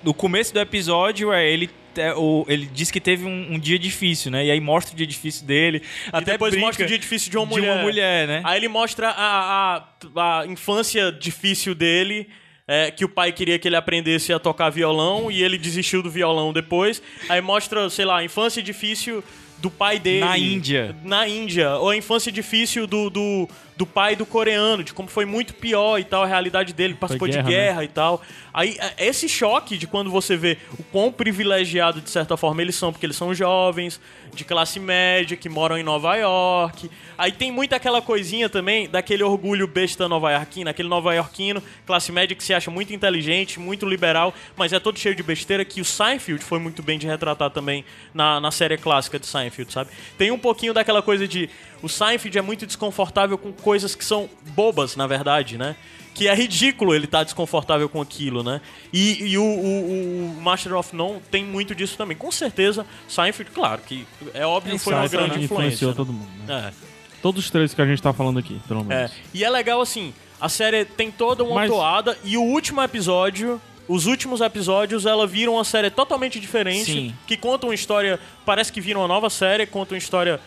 No 0.03 0.13
começo 0.13 0.53
do 0.53 0.59
episódio, 0.59 1.31
é 1.33 1.49
ele... 1.49 1.69
o- 2.17 2.45
ele 2.47 2.65
diz 2.71 2.91
que 2.91 2.99
teve 2.99 3.25
um, 3.25 3.53
um 3.53 3.59
dia 3.59 3.79
difícil, 3.79 4.29
né? 4.31 4.45
E 4.45 4.51
aí 4.51 4.59
mostra 4.59 4.93
o 4.93 4.97
dia 4.97 5.07
difícil 5.07 5.45
dele. 5.45 5.81
E 6.13 6.21
depois 6.23 6.55
mostra 6.57 6.83
o 6.85 6.87
dia 6.87 6.99
difícil 6.99 7.31
de 7.31 7.37
uma 7.37 7.45
mulher. 7.45 7.71
De 7.71 7.77
uma 7.77 7.81
mulher, 7.83 8.27
né? 8.27 8.41
Aí 8.43 8.57
ele 8.59 8.67
mostra 8.67 9.09
a, 9.09 9.81
a, 10.15 10.41
a 10.41 10.45
infância 10.47 11.11
difícil 11.11 11.73
dele. 11.73 12.27
É, 12.67 12.89
que 12.91 13.05
o 13.05 13.09
pai 13.09 13.31
queria 13.31 13.59
que 13.59 13.67
ele 13.67 13.75
aprendesse 13.75 14.33
a 14.33 14.39
tocar 14.39 14.69
violão 14.69 15.29
e 15.29 15.43
ele 15.43 15.57
desistiu 15.57 16.01
do 16.01 16.09
violão 16.09 16.51
depois. 16.51 17.01
Aí 17.29 17.41
mostra, 17.41 17.89
sei 17.89 18.05
lá, 18.05 18.19
a 18.19 18.23
infância 18.23 18.61
difícil 18.61 19.23
do 19.57 19.69
pai 19.69 19.99
dele. 19.99 20.25
Na 20.25 20.37
Índia. 20.37 20.95
Na 21.03 21.27
Índia. 21.27 21.75
Ou 21.75 21.89
a 21.89 21.97
infância 21.97 22.31
difícil 22.31 22.85
do, 22.87 23.09
do, 23.09 23.49
do 23.75 23.85
pai 23.85 24.15
do 24.15 24.25
coreano, 24.25 24.83
de 24.83 24.93
como 24.93 25.09
foi 25.09 25.25
muito 25.25 25.53
pior 25.53 25.99
e 25.99 26.03
tal, 26.03 26.23
a 26.23 26.25
realidade 26.25 26.73
dele, 26.73 26.93
participou 26.93 27.27
guerra, 27.27 27.43
de 27.43 27.49
guerra 27.49 27.83
e 27.83 27.87
tal. 27.87 28.21
Aí, 28.53 28.77
é, 28.79 29.07
esse 29.07 29.27
choque 29.27 29.77
de 29.77 29.85
quando 29.85 30.09
você 30.09 30.37
vê 30.37 30.57
o 30.79 30.83
quão 30.83 31.11
privilegiado, 31.11 31.99
de 31.99 32.09
certa 32.09 32.37
forma, 32.37 32.61
eles 32.61 32.75
são, 32.75 32.91
porque 32.91 33.05
eles 33.05 33.17
são 33.17 33.33
jovens, 33.33 33.99
de 34.33 34.43
classe 34.43 34.79
média, 34.79 35.35
que 35.35 35.49
moram 35.49 35.77
em 35.77 35.83
Nova 35.83 36.15
York. 36.15 36.89
Aí 37.17 37.31
tem 37.31 37.51
muito 37.51 37.73
aquela 37.73 38.01
coisinha 38.01 38.49
também 38.49 38.87
daquele 38.87 39.23
orgulho 39.23 39.67
besta 39.67 40.07
nova-iorquino, 40.07 40.69
aquele 40.69 40.89
nova-iorquino, 40.89 41.63
classe 41.85 42.11
média 42.11 42.35
que 42.35 42.43
se 42.43 42.53
acha 42.53 42.69
muito 42.69 42.93
inteligente, 42.93 43.59
muito 43.59 43.85
liberal, 43.85 44.33
mas 44.55 44.73
é 44.73 44.79
todo 44.79 44.99
cheio 44.99 45.15
de 45.15 45.23
besteira, 45.23 45.63
que 45.65 45.81
o 45.81 45.85
Seinfeld 45.85 46.43
foi 46.43 46.59
muito 46.59 46.83
bem 46.83 46.99
de 46.99 47.07
retratar 47.07 47.49
também 47.49 47.83
na, 48.13 48.39
na 48.39 48.51
série 48.51 48.77
clássica 48.77 49.17
de 49.17 49.25
Seinfeld, 49.25 49.71
sabe? 49.71 49.89
Tem 50.17 50.31
um 50.31 50.39
pouquinho 50.39 50.73
daquela 50.73 51.01
coisa 51.01 51.27
de. 51.27 51.49
O 51.85 51.89
Seinfeld 51.89 52.35
é 52.35 52.41
muito 52.41 52.65
desconfortável 52.65 53.37
com 53.37 53.51
coisas 53.53 53.93
que 53.93 54.03
são 54.03 54.27
bobas, 54.55 54.95
na 54.95 55.05
verdade, 55.05 55.55
né? 55.55 55.75
Que 56.15 56.27
é 56.27 56.33
ridículo 56.33 56.95
ele 56.95 57.05
estar 57.05 57.23
desconfortável 57.23 57.87
com 57.87 58.01
aquilo, 58.01 58.41
né? 58.41 58.59
E, 58.91 59.21
e 59.23 59.37
o, 59.37 59.43
o- 59.43 60.35
o 60.37 60.41
Master 60.41 60.73
of 60.75 60.95
None 60.95 61.19
tem 61.29 61.43
muito 61.45 61.75
disso 61.75 61.95
também. 61.95 62.17
Com 62.17 62.31
certeza, 62.31 62.87
Seinfeld, 63.07 63.51
claro, 63.51 63.81
que 63.85 64.07
é 64.33 64.45
óbvio, 64.45 64.79
foi 64.79 64.93
uma 64.93 65.07
grande 65.07 65.43
influência. 65.43 65.45
influenciou 65.45 65.91
né? 65.91 65.95
todo 65.97 66.11
mundo. 66.11 66.27
Né? 66.47 66.71
É. 66.71 66.95
Todos 67.21 67.43
os 67.45 67.51
três 67.51 67.73
que 67.73 67.81
a 67.81 67.85
gente 67.85 68.01
tá 68.01 68.11
falando 68.13 68.39
aqui, 68.39 68.59
pelo 68.67 68.81
É, 68.81 68.83
menos. 68.83 69.11
e 69.33 69.43
é 69.43 69.49
legal 69.49 69.79
assim, 69.79 70.11
a 70.41 70.49
série 70.49 70.85
tem 70.85 71.11
toda 71.11 71.43
uma 71.43 71.53
Mas- 71.55 71.69
toada 71.69 72.17
e 72.23 72.35
o 72.37 72.41
último 72.41 72.81
episódio, 72.81 73.61
os 73.87 74.07
últimos 74.07 74.41
episódios, 74.41 75.05
ela 75.05 75.27
vira 75.27 75.51
uma 75.51 75.63
série 75.63 75.91
totalmente 75.91 76.39
diferente, 76.39 76.85
Sim. 76.91 77.15
que 77.27 77.37
conta 77.37 77.67
uma 77.67 77.75
história, 77.75 78.19
parece 78.43 78.71
que 78.71 78.81
vira 78.81 78.97
uma 78.97 79.07
nova 79.07 79.29
série, 79.29 79.67
conta 79.67 79.93
uma 79.93 79.97
história 79.99 80.39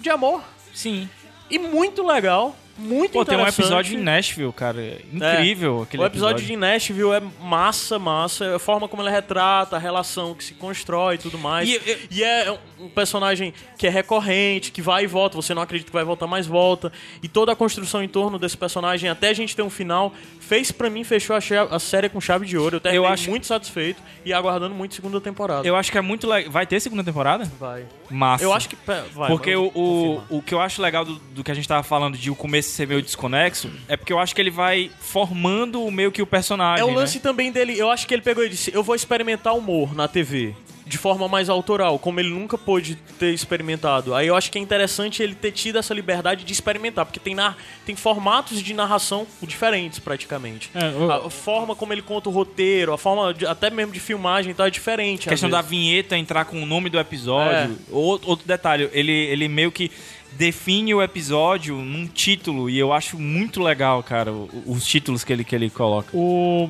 de 0.00 0.10
amor 0.10 0.42
Sim. 0.74 1.08
e 1.50 1.58
muito 1.58 2.04
legal, 2.06 2.56
muito 2.78 3.12
Pô, 3.12 3.24
tem 3.26 3.36
um 3.36 3.46
episódio 3.46 3.98
em 3.98 4.02
Nashville, 4.02 4.50
cara. 4.54 4.80
Incrível 5.12 5.82
aquele 5.82 6.02
o 6.02 6.06
episódio, 6.06 6.46
de 6.46 6.56
Nashville 6.56 7.10
é 7.12 7.20
massa, 7.42 7.98
massa. 7.98 8.56
A 8.56 8.58
forma 8.58 8.88
como 8.88 9.02
ela 9.02 9.10
retrata, 9.10 9.76
a 9.76 9.78
relação 9.78 10.34
que 10.34 10.42
se 10.42 10.54
constrói 10.54 11.16
e 11.16 11.18
tudo 11.18 11.36
mais. 11.36 11.68
E 11.68 11.78
E, 12.10 12.22
eu- 12.22 12.26
é 12.26 12.58
um 12.80 12.88
personagem 12.88 13.52
que 13.76 13.86
é 13.86 13.90
recorrente, 13.90 14.72
que 14.72 14.80
vai 14.80 15.04
e 15.04 15.06
volta. 15.06 15.36
Você 15.36 15.52
não 15.52 15.60
acredita 15.60 15.90
que 15.90 15.94
vai 15.94 16.04
voltar, 16.04 16.26
mas 16.26 16.46
volta. 16.46 16.90
E 17.22 17.28
toda 17.28 17.52
a 17.52 17.56
construção 17.56 18.02
em 18.02 18.08
torno 18.08 18.38
desse 18.38 18.56
personagem, 18.56 19.10
até 19.10 19.28
a 19.28 19.34
gente 19.34 19.54
ter 19.54 19.60
um 19.62 19.68
final, 19.68 20.14
fez 20.50 20.72
pra 20.72 20.90
mim, 20.90 21.04
fechou 21.04 21.36
a, 21.36 21.38
a 21.70 21.78
série 21.78 22.08
com 22.08 22.20
chave 22.20 22.44
de 22.44 22.58
ouro. 22.58 22.76
Eu 22.76 22.80
terminei 22.80 23.06
Eu 23.06 23.06
acho- 23.06 23.30
muito 23.30 23.46
satisfeito 23.46 24.02
e 24.24 24.32
aguardando 24.32 24.74
muito 24.74 24.96
segunda 24.96 25.20
temporada. 25.20 25.66
Eu 25.66 25.76
acho 25.76 25.92
que 25.92 25.96
é 25.96 26.00
muito 26.00 26.26
legal. 26.26 26.50
Vai 26.50 26.66
ter 26.66 26.80
segunda 26.80 27.04
temporada? 27.04 27.44
Vai. 27.60 27.86
Massa. 28.10 28.42
Eu 28.42 28.52
acho 28.52 28.68
que. 28.68 28.76
Vai, 28.84 29.28
Porque 29.28 29.54
o, 29.54 29.70
o, 29.72 30.22
o 30.38 30.42
que 30.42 30.52
eu 30.52 30.60
acho 30.60 30.82
legal 30.82 31.04
do, 31.04 31.14
do 31.14 31.44
que 31.44 31.52
a 31.52 31.54
gente 31.54 31.68
tava 31.68 31.84
falando 31.84 32.18
de 32.18 32.32
o 32.32 32.34
começo 32.34 32.70
ser 32.70 32.88
meio 32.88 33.00
desconexo 33.00 33.70
é 33.86 33.96
porque 33.96 34.12
eu 34.12 34.18
acho 34.18 34.34
que 34.34 34.40
ele 34.40 34.50
vai 34.50 34.90
formando 34.98 35.84
o 35.84 35.90
meio 35.92 36.10
que 36.10 36.20
o 36.20 36.26
personagem. 36.26 36.80
É 36.82 36.84
o 36.84 36.88
né? 36.90 36.96
lance 36.96 37.20
também 37.20 37.52
dele. 37.52 37.78
Eu 37.78 37.88
acho 37.88 38.04
que 38.08 38.12
ele 38.12 38.22
pegou 38.22 38.44
e 38.44 38.48
disse: 38.48 38.74
Eu 38.74 38.82
vou 38.82 38.96
experimentar 38.96 39.54
humor 39.54 39.94
na 39.94 40.08
TV. 40.08 40.52
De 40.90 40.98
forma 40.98 41.28
mais 41.28 41.48
autoral, 41.48 42.00
como 42.00 42.18
ele 42.18 42.30
nunca 42.30 42.58
pôde 42.58 42.96
ter 43.16 43.32
experimentado. 43.32 44.12
Aí 44.12 44.26
eu 44.26 44.34
acho 44.34 44.50
que 44.50 44.58
é 44.58 44.60
interessante 44.60 45.22
ele 45.22 45.36
ter 45.36 45.52
tido 45.52 45.78
essa 45.78 45.94
liberdade 45.94 46.42
de 46.44 46.52
experimentar, 46.52 47.06
porque 47.06 47.20
tem, 47.20 47.32
nar 47.32 47.56
tem 47.86 47.94
formatos 47.94 48.60
de 48.60 48.74
narração 48.74 49.24
diferentes, 49.42 50.00
praticamente. 50.00 50.68
É, 50.74 50.88
eu- 50.92 51.12
A 51.12 51.30
forma 51.30 51.76
como 51.76 51.92
ele 51.92 52.02
conta 52.02 52.28
o 52.28 52.32
roteiro, 52.32 52.92
a 52.92 52.98
forma 52.98 53.32
de- 53.32 53.46
até 53.46 53.70
mesmo 53.70 53.92
de 53.92 54.00
filmagem 54.00 54.50
e 54.50 54.54
tal, 54.54 54.66
é 54.66 54.70
diferente. 54.70 55.28
A 55.28 55.30
questão 55.30 55.48
da 55.48 55.62
vinheta 55.62 56.18
entrar 56.18 56.44
com 56.44 56.60
o 56.60 56.66
nome 56.66 56.90
do 56.90 56.98
episódio. 56.98 57.72
É. 57.72 57.92
Outro, 57.92 58.28
outro 58.28 58.48
detalhe, 58.48 58.88
ele, 58.92 59.12
ele 59.12 59.46
meio 59.46 59.70
que 59.70 59.92
define 60.32 60.92
o 60.92 61.00
episódio 61.00 61.76
num 61.76 62.06
título 62.08 62.68
e 62.68 62.76
eu 62.78 62.92
acho 62.92 63.16
muito 63.16 63.62
legal, 63.62 64.02
cara, 64.02 64.32
o- 64.32 64.50
os 64.66 64.84
títulos 64.84 65.22
que 65.22 65.32
ele, 65.32 65.44
que 65.44 65.54
ele 65.54 65.70
coloca. 65.70 66.08
O, 66.16 66.68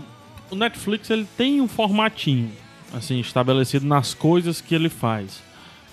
o 0.51 0.55
Netflix 0.57 1.09
ele 1.09 1.27
tem 1.39 1.61
um 1.63 1.69
formatinho 1.69 2.53
assim 2.95 3.21
estabelecido 3.21 3.87
nas 3.87 4.15
coisas 4.15 4.61
que 4.61 4.75
ele 4.75 4.89
faz. 4.89 5.43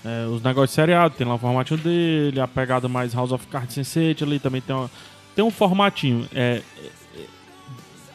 É, 0.04 0.26
os 0.26 0.42
negócios 0.42 0.70
de 0.70 0.74
seriado 0.76 1.14
tem 1.16 1.26
lá 1.26 1.34
o 1.34 1.38
formatinho 1.38 1.80
dele, 1.80 2.40
a 2.40 2.46
pegada 2.46 2.88
mais 2.88 3.14
House 3.14 3.32
of 3.32 3.46
Cards 3.48 3.76
Sense8 3.76 4.22
ali 4.22 4.38
também 4.38 4.60
tem, 4.60 4.74
uma, 4.74 4.90
tem 5.34 5.44
um 5.44 5.50
formatinho. 5.50 6.28
É, 6.34 6.62
é, 7.16 7.24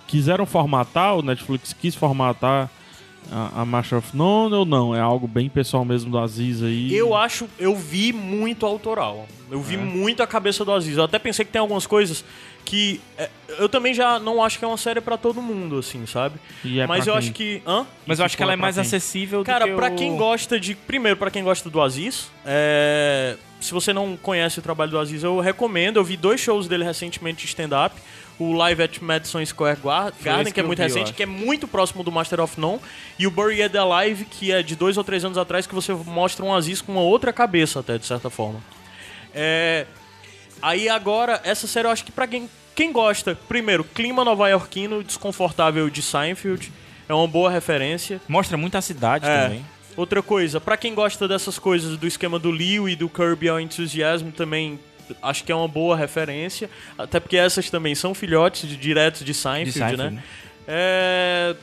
quiseram 0.08 0.46
formatar, 0.46 1.16
o 1.18 1.22
Netflix 1.22 1.74
quis 1.74 1.96
formatar 1.96 2.70
a, 3.32 3.62
a 3.62 3.66
Master 3.66 3.98
of 4.00 4.16
None 4.16 4.54
ou 4.54 4.66
não? 4.66 4.96
É 4.96 5.00
algo 5.00 5.28
bem 5.28 5.50
pessoal 5.50 5.84
mesmo 5.86 6.12
do 6.12 6.18
Aziz 6.18 6.62
aí. 6.64 6.94
Eu 6.96 7.16
acho, 7.16 7.48
eu 7.58 7.76
vi 7.76 8.12
muito 8.14 8.66
autoral. 8.66 9.28
Eu 9.52 9.60
É. 9.60 9.64
vi 9.64 9.78
muito 9.78 10.22
a 10.24 10.28
cabeça 10.28 10.64
do 10.66 10.72
Aziz. 10.72 10.98
Eu 10.98 11.04
até 11.04 11.20
pensei 11.20 11.46
que 11.46 11.52
tem 11.52 11.60
algumas 11.60 11.86
coisas 11.86 12.24
que. 12.66 13.00
é, 13.18 13.30
eu 13.60 13.68
também 13.70 13.94
já 13.94 14.18
não 14.20 14.44
acho 14.44 14.58
que 14.58 14.66
é 14.66 14.68
uma 14.68 14.78
série 14.78 15.02
pra 15.02 15.18
todo 15.18 15.42
mundo, 15.42 15.78
assim, 15.78 16.06
sabe? 16.06 16.36
E 16.64 16.80
é 16.80 16.88
Mas 16.88 17.04
pra 17.04 17.12
eu 17.14 17.18
quem? 17.18 17.20
acho 17.28 17.34
que. 17.34 17.62
Hã? 17.68 17.86
Mas 18.06 18.20
eu 18.20 18.26
acho 18.26 18.36
que 18.38 18.42
ela 18.44 18.54
é 18.54 18.56
pra 18.56 18.62
mais 18.62 18.76
quem? 18.76 18.82
acessível 18.82 19.40
do 19.40 19.46
Cara, 19.46 19.66
que 19.68 19.76
pra 19.76 19.92
o- 19.92 19.96
quem 19.96 20.16
gosta 20.16 20.60
de. 20.60 20.74
Primeiro, 20.76 21.18
pra 21.18 21.30
quem 21.30 21.44
gosta 21.44 21.70
do 21.70 21.82
Aziz, 21.82 22.32
é, 22.46 23.36
se 23.60 23.72
você 23.74 23.94
não 23.94 24.18
conhece 24.18 24.60
o 24.60 24.62
trabalho 24.62 24.92
do 24.92 25.00
Aziz, 25.00 25.24
eu 25.24 25.40
recomendo. 25.40 25.98
Eu 25.98 26.04
vi 26.04 26.18
dois 26.18 26.40
shows 26.42 26.68
dele 26.68 26.84
recentemente 26.84 27.42
de 27.42 27.48
stand-up. 27.48 27.96
O 28.40 28.52
Live 28.54 28.82
at 28.84 29.00
Madison 29.00 29.46
Square 29.46 29.80
Gar- 29.84 30.14
Garden, 30.22 30.44
que 30.46 30.50
é 30.50 30.54
que 30.54 30.60
eu 30.62 30.68
muito 30.68 30.80
vi, 30.80 30.84
recente, 30.86 31.14
que 31.14 31.24
é 31.24 31.26
muito 31.26 31.68
próximo 31.68 32.04
do 32.04 32.12
Master 32.12 32.40
of 32.42 32.60
None, 32.60 32.80
e 33.20 33.28
o 33.28 33.32
Buried 33.32 33.78
Alive, 33.78 34.26
que 34.26 34.52
é 34.52 34.64
de 34.64 34.76
dois 34.76 34.98
ou 34.98 35.04
três 35.04 35.24
anos 35.24 35.38
atrás, 35.38 35.68
que 35.68 35.76
você 35.76 35.94
mostra 35.94 36.44
um 36.44 36.54
Aziz 36.54 36.82
com 36.82 36.92
uma 36.92 37.02
outra 37.02 37.32
cabeça, 37.32 37.80
até, 37.80 37.98
de 37.98 38.06
certa 38.06 38.30
forma. 38.30 38.60
É... 39.34 39.86
Aí 40.62 40.88
agora, 40.88 41.42
essa 41.44 41.68
série 41.68 41.88
eu 41.88 41.92
acho 41.92 42.06
que 42.06 42.12
pra 42.12 42.26
quem, 42.26 42.50
quem 42.74 42.92
gosta, 42.92 43.38
primeiro, 43.48 43.84
clima 43.84 44.24
nova-iorquino 44.24 45.04
desconfortável 45.04 45.90
de 45.90 46.02
Seinfeld, 46.02 46.72
é 47.08 47.14
uma 47.14 47.28
boa 47.28 47.52
referência. 47.52 48.22
Mostra 48.30 48.56
muito 48.58 48.76
a 48.76 48.82
cidade 48.82 49.26
É. 49.28 49.44
também. 49.44 49.66
Outra 49.96 50.24
coisa, 50.24 50.60
pra 50.60 50.76
quem 50.76 50.96
gosta 50.96 51.28
dessas 51.28 51.60
coisas 51.60 51.98
do 51.98 52.08
esquema 52.08 52.40
do 52.40 52.50
Leo 52.50 52.90
e 52.90 52.96
do 52.96 53.08
Kirby 53.08 53.48
ao 53.50 53.60
Enthusiasm 53.60 54.30
também 54.32 54.80
acho 55.22 55.44
que 55.44 55.52
é 55.52 55.56
uma 55.56 55.68
boa 55.68 55.96
referência, 55.96 56.70
até 56.98 57.20
porque 57.20 57.38
essas 57.38 57.70
também 57.70 57.96
são 57.96 58.14
filhotes 58.14 58.68
de, 58.68 58.78
diretos 58.78 59.24
de 59.24 59.34
Seinfeld, 59.34 59.72
De 59.72 59.80
Seinfeld, 59.80 60.04
né? 60.04 60.10
né? 60.10 60.24
É... 60.68 61.56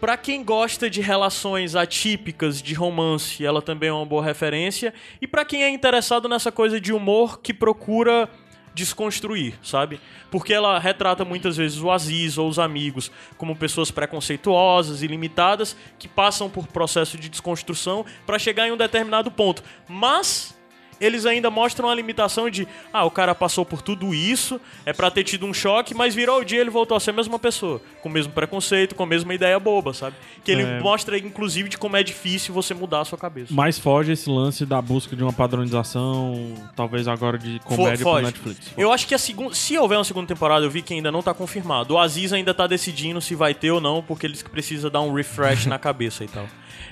Pra 0.00 0.16
quem 0.16 0.44
gosta 0.44 0.90
de 0.90 1.00
relações 1.00 1.74
atípicas 1.74 2.60
de 2.60 2.74
romance, 2.74 3.44
ela 3.44 3.62
também 3.62 3.88
é 3.88 3.92
uma 3.92 4.04
boa 4.04 4.22
referência. 4.22 4.92
E 5.22 5.26
pra 5.26 5.44
quem 5.44 5.64
é 5.64 5.70
interessado 5.70 6.28
nessa 6.28 6.52
coisa 6.52 6.78
de 6.78 6.92
humor 6.92 7.40
que 7.40 7.54
procura 7.54 8.28
desconstruir, 8.76 9.54
sabe? 9.62 9.98
Porque 10.30 10.52
ela 10.52 10.78
retrata 10.78 11.24
muitas 11.24 11.56
vezes 11.56 11.80
o 11.80 11.90
Aziz 11.90 12.36
ou 12.36 12.46
os 12.46 12.58
amigos 12.58 13.10
como 13.38 13.56
pessoas 13.56 13.90
preconceituosas 13.90 15.02
e 15.02 15.06
limitadas 15.06 15.74
que 15.98 16.06
passam 16.06 16.50
por 16.50 16.66
processo 16.66 17.16
de 17.16 17.30
desconstrução 17.30 18.04
pra 18.26 18.38
chegar 18.38 18.68
em 18.68 18.72
um 18.72 18.76
determinado 18.76 19.30
ponto. 19.30 19.64
Mas 19.88 20.55
eles 21.00 21.26
ainda 21.26 21.50
mostram 21.50 21.88
a 21.90 21.94
limitação 21.94 22.48
de, 22.50 22.66
ah, 22.92 23.04
o 23.04 23.10
cara 23.10 23.34
passou 23.34 23.64
por 23.64 23.82
tudo 23.82 24.14
isso, 24.14 24.60
é 24.84 24.92
pra 24.92 25.10
ter 25.10 25.24
tido 25.24 25.44
um 25.46 25.52
choque, 25.54 25.94
mas 25.94 26.14
virou 26.14 26.40
o 26.40 26.44
dia 26.44 26.58
e 26.58 26.60
ele 26.60 26.70
voltou 26.70 26.96
a 26.96 27.00
ser 27.00 27.10
a 27.10 27.12
mesma 27.12 27.38
pessoa, 27.38 27.80
com 28.02 28.08
o 28.08 28.12
mesmo 28.12 28.32
preconceito, 28.32 28.94
com 28.94 29.02
a 29.02 29.06
mesma 29.06 29.34
ideia 29.34 29.58
boba, 29.60 29.92
sabe? 29.92 30.16
Que 30.44 30.50
ele 30.52 30.62
É. 30.62 30.80
mostra, 30.80 31.18
inclusive, 31.18 31.68
de 31.68 31.76
como 31.78 31.96
é 31.96 32.02
difícil 32.02 32.54
você 32.54 32.72
mudar 32.74 33.00
a 33.00 33.04
sua 33.04 33.18
cabeça. 33.18 33.52
Mas 33.52 33.78
foge 33.78 34.12
esse 34.12 34.28
lance 34.30 34.64
da 34.64 34.80
busca 34.80 35.14
de 35.14 35.22
uma 35.22 35.32
padronização, 35.32 36.54
talvez 36.74 37.06
agora 37.08 37.38
de 37.38 37.58
comédia 37.60 37.96
pro 37.98 38.04
foge. 38.12 38.24
Netflix. 38.24 38.72
Eu 38.76 38.92
acho 38.92 39.06
que 39.06 39.14
a 39.14 39.18
segunda, 39.18 39.54
se 39.54 39.76
houver 39.76 39.98
uma 39.98 40.04
segunda 40.04 40.26
temporada, 40.26 40.64
eu 40.64 40.70
vi 40.70 40.82
que 40.82 40.94
ainda 40.94 41.12
não 41.12 41.22
tá 41.22 41.34
confirmado. 41.34 41.94
O 41.94 41.98
Aziz 41.98 42.32
ainda 42.32 42.54
tá 42.54 42.66
decidindo 42.66 43.20
se 43.20 43.34
vai 43.34 43.54
ter 43.54 43.70
ou 43.70 43.80
não, 43.80 44.02
porque 44.02 44.26
ele 44.26 44.32
disse 44.32 44.44
que 44.44 44.50
precisa 44.50 44.88
dar 44.90 45.00
um 45.00 45.12
refresh 45.12 45.66
na 45.66 45.78
cabeça 45.78 46.24
e 46.24 46.28
tal. 46.28 46.46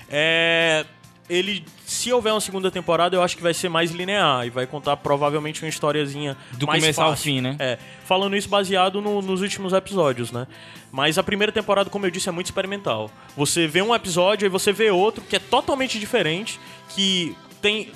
É, 0.09 0.85
ele, 1.29 1.65
se 1.85 2.11
houver 2.13 2.31
uma 2.33 2.41
segunda 2.41 2.69
temporada, 2.69 3.15
eu 3.15 3.23
acho 3.23 3.35
que 3.35 3.41
vai 3.43 3.53
ser 3.53 3.67
mais 3.69 3.91
linear 3.91 4.45
e 4.45 4.49
vai 4.49 4.67
contar 4.67 4.95
provavelmente 4.97 5.63
uma 5.63 5.69
historiazinha 5.69 6.37
Do 6.53 6.67
mais 6.67 6.81
começo 6.83 7.01
ao 7.01 7.09
fácil. 7.11 7.23
fim, 7.23 7.41
né? 7.41 7.55
É, 7.59 7.77
falando 8.05 8.35
isso 8.35 8.47
baseado 8.47 9.01
no- 9.01 9.21
nos 9.21 9.41
últimos 9.41 9.73
episódios, 9.73 10.31
né? 10.31 10.45
Mas 10.91 11.17
a 11.17 11.23
primeira 11.23 11.51
temporada, 11.51 11.89
como 11.89 12.05
eu 12.05 12.11
disse, 12.11 12.29
é 12.29 12.31
muito 12.31 12.45
experimental. 12.47 13.09
Você 13.35 13.67
vê 13.67 13.81
um 13.81 13.93
episódio 13.93 14.45
e 14.45 14.49
você 14.49 14.71
vê 14.71 14.91
outro 14.91 15.23
que 15.23 15.35
é 15.35 15.39
totalmente 15.39 15.99
diferente, 15.99 16.59
que 16.89 17.35
tem 17.61 17.91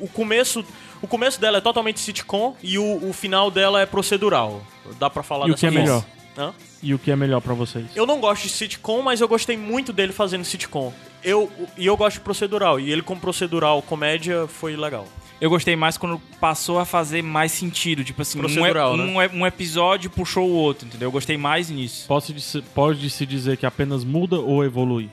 o 0.00 0.08
começo, 0.08 0.64
o 1.00 1.06
começo 1.06 1.40
dela 1.40 1.58
é 1.58 1.60
totalmente 1.60 2.00
sitcom 2.00 2.56
e 2.62 2.78
o, 2.78 3.08
o 3.08 3.12
final 3.12 3.50
dela 3.50 3.80
é 3.80 3.86
procedural. 3.86 4.62
Dá 4.98 5.08
pra 5.08 5.22
falar 5.22 5.46
E 5.46 5.50
o 5.50 5.54
dessa 5.54 5.68
que 5.70 5.74
é 5.74 5.78
melhor? 5.80 6.04
Hã? 6.36 6.52
E 6.82 6.92
o 6.92 6.98
que 6.98 7.10
é 7.10 7.16
melhor 7.16 7.40
pra 7.40 7.54
vocês? 7.54 7.86
Eu 7.94 8.06
não 8.06 8.20
gosto 8.20 8.42
de 8.44 8.48
sitcom, 8.50 9.02
mas 9.02 9.20
eu 9.20 9.28
gostei 9.28 9.56
muito 9.56 9.92
dele 9.92 10.12
fazendo 10.12 10.44
sitcom. 10.44 10.92
Eu, 11.22 11.50
e 11.78 11.86
eu 11.86 11.96
gosto 11.96 12.14
de 12.16 12.20
procedural, 12.20 12.78
e 12.80 12.90
ele 12.90 13.02
com 13.02 13.18
procedural, 13.18 13.80
comédia, 13.82 14.46
foi 14.46 14.76
legal. 14.76 15.06
Eu 15.40 15.50
gostei 15.50 15.74
mais 15.76 15.96
quando 15.98 16.20
passou 16.40 16.78
a 16.78 16.84
fazer 16.84 17.22
mais 17.22 17.52
sentido. 17.52 18.04
Tipo 18.04 18.22
assim, 18.22 18.38
um, 18.38 18.42
Procedural, 18.42 18.94
e- 18.94 18.98
né? 18.98 19.04
um, 19.34 19.40
um 19.40 19.46
episódio 19.46 20.08
puxou 20.10 20.48
o 20.48 20.52
outro, 20.52 20.86
entendeu? 20.86 21.08
Eu 21.08 21.12
gostei 21.12 21.36
mais 21.36 21.70
nisso. 21.70 22.06
Posso 22.06 22.32
disse- 22.32 22.62
pode 22.74 23.08
se 23.10 23.26
dizer 23.26 23.56
que 23.56 23.66
apenas 23.66 24.04
muda 24.04 24.36
ou 24.38 24.64
evolui? 24.64 25.10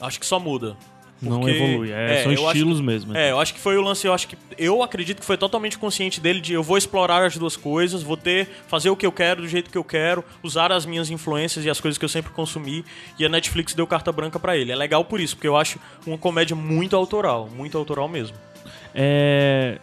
Acho 0.00 0.20
que 0.20 0.26
só 0.26 0.38
muda. 0.38 0.76
Não 1.20 1.48
evolui, 1.48 1.92
é, 1.92 2.20
é, 2.20 2.22
são 2.24 2.32
estilos 2.32 2.78
que- 2.78 2.84
mesmo. 2.84 3.16
É, 3.16 3.30
eu 3.30 3.40
acho 3.40 3.54
que 3.54 3.60
foi 3.60 3.76
o 3.78 3.80
lance, 3.80 4.06
eu 4.06 4.12
acho 4.12 4.28
que. 4.28 4.36
Eu 4.58 4.82
acredito 4.82 5.20
que 5.20 5.24
foi 5.24 5.38
totalmente 5.38 5.78
consciente 5.78 6.20
dele 6.20 6.40
de 6.40 6.52
eu 6.52 6.62
vou 6.62 6.76
explorar 6.76 7.24
as 7.24 7.36
duas 7.38 7.56
coisas, 7.56 8.02
vou 8.02 8.18
ter, 8.18 8.46
fazer 8.68 8.90
o 8.90 8.96
que 8.96 9.06
eu 9.06 9.12
quero, 9.12 9.40
do 9.40 9.48
jeito 9.48 9.70
que 9.70 9.78
eu 9.78 9.84
quero, 9.84 10.22
usar 10.42 10.70
as 10.70 10.84
minhas 10.84 11.08
influências 11.10 11.64
e 11.64 11.70
as 11.70 11.80
coisas 11.80 11.96
que 11.96 12.04
eu 12.04 12.08
sempre 12.08 12.32
consumi. 12.32 12.84
E 13.18 13.24
a 13.24 13.28
Netflix 13.30 13.72
deu 13.72 13.86
carta 13.86 14.12
branca 14.12 14.38
pra 14.38 14.56
ele. 14.58 14.70
É 14.72 14.76
legal 14.76 15.04
por 15.06 15.18
isso, 15.18 15.36
porque 15.36 15.48
eu 15.48 15.56
acho 15.56 15.78
uma 16.06 16.18
comédia 16.18 16.54
muito 16.54 16.94
autoral, 16.94 17.48
muito 17.48 17.78
autoral 17.78 18.08
mesmo. 18.08 18.36
É. 18.94 19.78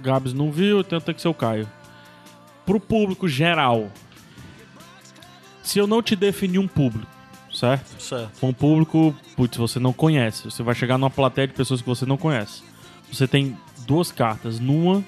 Gabs 0.00 0.32
não 0.32 0.50
viu, 0.50 0.80
então 0.80 0.98
tem 1.00 1.14
que 1.14 1.20
ser 1.20 1.28
o 1.28 1.34
Caio. 1.34 1.68
Pro 2.64 2.80
público 2.80 3.28
geral, 3.28 3.90
se 5.62 5.78
eu 5.78 5.86
não 5.86 6.02
te 6.02 6.16
definir 6.16 6.58
um 6.58 6.68
público, 6.68 7.06
certo? 7.68 8.02
Certo. 8.02 8.36
For 8.38 8.46
um 8.48 8.52
público, 8.52 9.14
putz, 9.36 9.56
você 9.56 9.78
não 9.78 9.92
conhece. 9.92 10.44
Você 10.44 10.62
vai 10.62 10.74
chegar 10.74 10.98
numa 10.98 11.10
plateia 11.10 11.46
de 11.48 11.54
pessoas 11.54 11.80
que 11.80 11.86
você 11.88 12.04
não 12.06 12.16
conhece. 12.16 12.62
Você 13.12 13.26
tem 13.26 13.56
duas 13.86 14.10
cartas. 14.12 14.58
Numa 14.60 15.02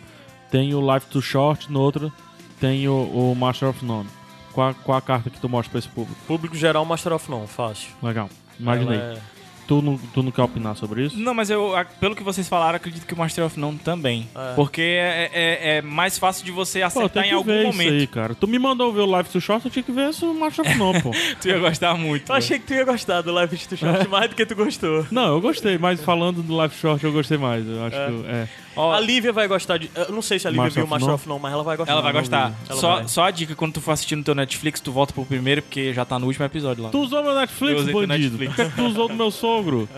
tem 0.50 0.74
o 0.74 0.94
Life 0.94 1.06
Too 1.06 1.22
Short, 1.22 1.70
na 1.72 1.78
outra 1.78 2.12
tem 2.60 2.88
o, 2.88 2.92
o 3.32 3.34
Master 3.34 3.68
of 3.68 3.84
None. 3.84 4.08
Qual, 4.52 4.74
qual 4.74 4.96
a 4.96 5.02
carta 5.02 5.28
que 5.28 5.38
tu 5.38 5.48
mostra 5.48 5.70
pra 5.72 5.78
esse 5.78 5.88
público? 5.88 6.18
Público 6.26 6.56
geral, 6.56 6.84
Master 6.84 7.12
of 7.12 7.30
None, 7.30 7.46
fácil. 7.46 7.88
Legal. 8.02 8.30
Imaginei. 8.58 8.98
Ela 8.98 9.12
é- 9.14 9.35
Tu, 9.66 9.82
não, 9.82 9.98
tu 10.14 10.22
não 10.22 10.30
quer 10.30 10.42
opinar 10.42 10.76
sobre 10.76 11.04
isso? 11.06 11.18
Não, 11.18 11.34
mas 11.34 11.50
eu, 11.50 11.72
pelo 12.00 12.14
que 12.14 12.22
vocês 12.22 12.48
falaram, 12.48 12.76
acredito 12.76 13.04
que 13.06 13.14
o 13.14 13.16
Master 13.18 13.44
of 13.44 13.58
None 13.58 13.78
também. 13.78 14.28
É. 14.34 14.54
Porque 14.54 14.80
é, 14.82 15.30
é- 15.32 15.76
é 15.78 15.82
mais 15.82 16.18
fácil 16.18 16.44
de 16.44 16.52
você 16.52 16.80
Pô, 16.80 16.86
acertar 16.86 17.22
tem 17.24 17.32
em 17.32 17.34
algum 17.34 17.50
ver 17.50 17.64
momento. 17.66 17.82
isso 17.88 18.00
aí, 18.00 18.06
cara. 18.06 18.34
Tu 18.34 18.46
me 18.46 18.58
mandou 18.58 18.92
ver 18.92 19.00
o 19.00 19.18
Life 19.18 19.30
Too 19.30 19.40
Short, 19.40 19.64
eu 19.64 19.70
tinha 19.70 19.82
que 19.82 19.90
ver 19.92 20.10
esse 20.10 20.24
Master 20.24 20.64
of 20.66 20.78
None, 20.78 21.02
pô. 21.02 21.10
Tu 21.40 21.48
ia 21.48 21.58
gostar 21.58 21.94
muito. 21.96 22.30
Eu 22.30 22.36
achei 22.36 22.58
que 22.58 22.66
tu 22.66 22.74
ia 22.74 22.84
gostar 22.84 23.22
do 23.22 23.32
Live 23.32 23.56
to 23.56 23.76
Short 23.76 24.08
mais 24.08 24.30
do 24.30 24.36
que 24.36 24.46
tu 24.46 24.54
gostou. 24.54 25.06
Não, 25.10 25.26
eu 25.34 25.40
gostei, 25.40 25.76
mas 25.78 26.00
falando 26.02 26.42
do 26.42 26.62
Life 26.62 26.78
Short, 26.78 27.02
eu 27.04 27.12
gostei 27.12 27.36
mais. 27.38 27.66
Eu 27.66 27.84
acho 27.84 27.96
que. 27.96 28.26
É. 28.28 28.48
Ó, 28.78 28.92
A 28.92 29.00
Lívia 29.00 29.32
vai 29.32 29.48
gostar 29.48 29.78
de. 29.78 29.90
Eu 29.94 30.12
não 30.12 30.20
sei 30.20 30.38
se 30.38 30.46
a 30.46 30.50
Lívia 30.50 30.64
Master 30.64 30.82
viu 30.82 30.86
o 30.86 30.90
Master 30.90 31.14
of 31.14 31.28
None, 31.28 31.40
mas 31.40 31.52
ela 31.52 31.62
vai 31.64 31.76
gostar. 31.78 31.92
Ela 31.92 32.02
vai 32.02 32.12
gostar. 32.12 32.52
Ela 32.68 32.78
Só, 32.80 32.94
vai. 32.96 33.08
só 33.08 33.24
a 33.24 33.30
dica, 33.30 33.54
quando 33.54 33.72
tu 33.72 33.80
for 33.80 33.92
assistir 33.92 34.16
no 34.16 34.22
teu 34.22 34.34
Netflix, 34.34 34.80
tu 34.80 34.92
volta 34.92 35.14
pro 35.14 35.24
primeiro, 35.24 35.62
porque 35.62 35.94
já 35.94 36.04
tá 36.04 36.18
no 36.18 36.26
último 36.26 36.44
episódio 36.44 36.84
lá. 36.84 36.90
Tu 36.90 36.98
usou 37.00 37.22
meu 37.22 37.32
Eu 37.32 37.38
Netflix, 37.40 37.84
bandido? 37.90 38.36
Netflix. 38.36 38.54
Por 38.54 38.64
que 38.64 38.70
que 38.70 38.76
tu 38.76 38.82
usou 38.86 39.08
do 39.08 39.14
meu 39.14 39.30
sogro? 39.56 39.88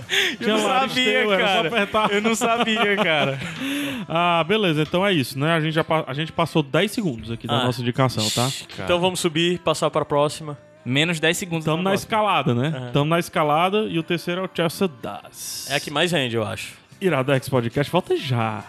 Eu 0.41 0.49
não 0.49 0.59
sabia, 0.61 1.27
cara. 1.39 1.69
apertar. 1.69 2.13
Eu 2.13 2.23
não 2.23 2.35
sabia, 2.35 2.97
cara. 2.97 3.39
Ah, 4.11 4.43
beleza. 4.47 4.83
Então 4.83 5.05
é 5.07 5.13
isso, 5.13 5.39
né? 5.39 5.53
A 5.53 5.61
gente, 5.61 5.75
já, 5.75 5.85
a 6.07 6.15
gente 6.15 6.33
passou 6.33 6.63
10 6.63 6.91
segundos 6.91 7.31
aqui 7.31 7.47
da 7.47 7.59
Ah. 7.61 7.65
nossa 7.65 7.81
indicação, 7.83 8.27
tá? 8.31 8.49
Então 8.83 8.99
vamos 9.01 9.21
subir, 9.21 9.59
passar 9.59 9.91
pra 9.91 10.03
próxima. 10.05 10.57
Menos 10.85 11.21
10 11.21 11.37
segundos. 11.37 11.65
Estamos 11.65 11.85
na 11.85 11.91
próxima. 11.91 12.07
escalada, 12.07 12.55
né? 12.55 12.85
Estamos 12.87 13.09
na 13.11 13.19
escalada 13.19 13.81
e 13.83 13.99
o 13.99 14.03
terceiro 14.03 14.41
é 14.41 14.45
o 14.45 14.51
Chelsea 14.55 14.89
Das. 15.03 15.67
É 15.71 15.75
a 15.77 15.81
que 15.81 15.91
mais 15.91 16.11
rende, 16.13 16.37
eu 16.37 16.47
acho. 16.47 16.73
Iradex 17.01 17.49
Podcast 17.51 17.93
volta 17.93 18.17
já. 18.17 18.65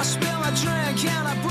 I 0.00 1.47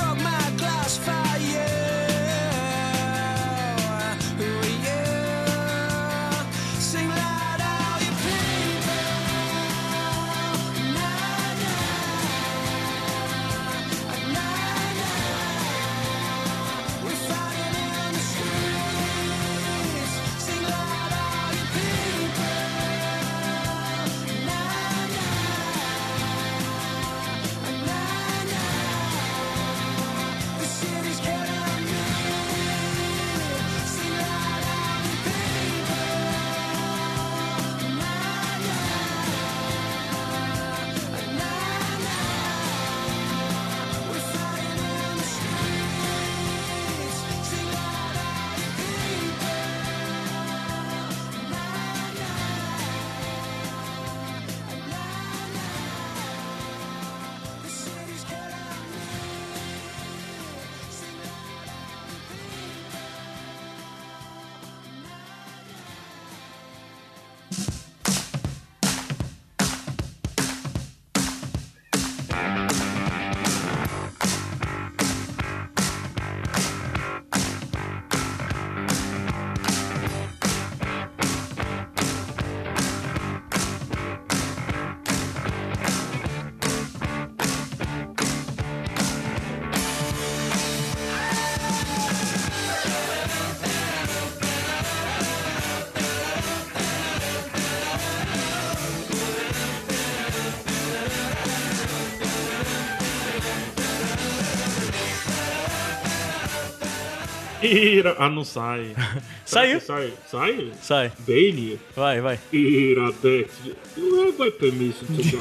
Ira... 107.68 108.16
Ah, 108.20 108.30
não 108.30 108.44
sai. 108.44 108.96
Saiu. 109.46 109.80
Sai. 109.82 110.14
Sai? 110.30 110.72
Sai. 110.82 111.12
Bailey. 111.20 111.80
Vai, 111.96 112.22
vai. 112.22 112.40
Iradex. 112.52 113.52
Não 113.96 114.32
vai 114.34 114.52
permisso 114.52 115.06
to 115.06 115.14
die. 115.14 115.40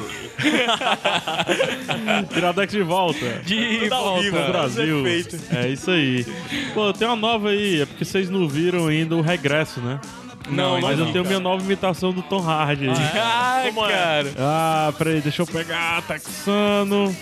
Iradex 2.37 2.71
de 2.71 2.83
volta. 2.83 3.41
De 3.45 3.87
ao 3.91 4.03
volta. 4.03 4.21
vivo, 4.21 4.37
pro 4.37 4.51
Brasil. 4.51 5.03
É 5.51 5.67
isso 5.69 5.91
aí. 5.91 6.25
Pô, 6.73 6.91
tem 6.93 7.07
uma 7.07 7.15
nova 7.15 7.49
aí. 7.49 7.81
É 7.81 7.85
porque 7.85 8.05
vocês 8.05 8.29
não 8.29 8.47
viram 8.47 8.87
ainda 8.87 9.15
o 9.15 9.21
regresso, 9.21 9.79
né? 9.81 9.99
Não, 10.49 10.79
Mas 10.79 10.97
não 10.97 11.07
eu 11.07 11.11
tenho 11.11 11.25
minha 11.25 11.39
nova 11.41 11.61
imitação 11.61 12.13
do 12.13 12.21
Tom 12.21 12.39
Hardy. 12.39 12.87
aí. 12.87 12.95
Ah, 13.15 13.63
Como 13.65 13.85
é? 13.85 13.91
cara. 13.91 14.31
Ah, 14.39 14.93
peraí, 14.97 15.19
deixa 15.19 15.41
eu 15.41 15.45
pegar, 15.47 16.01
Texano. 16.03 17.13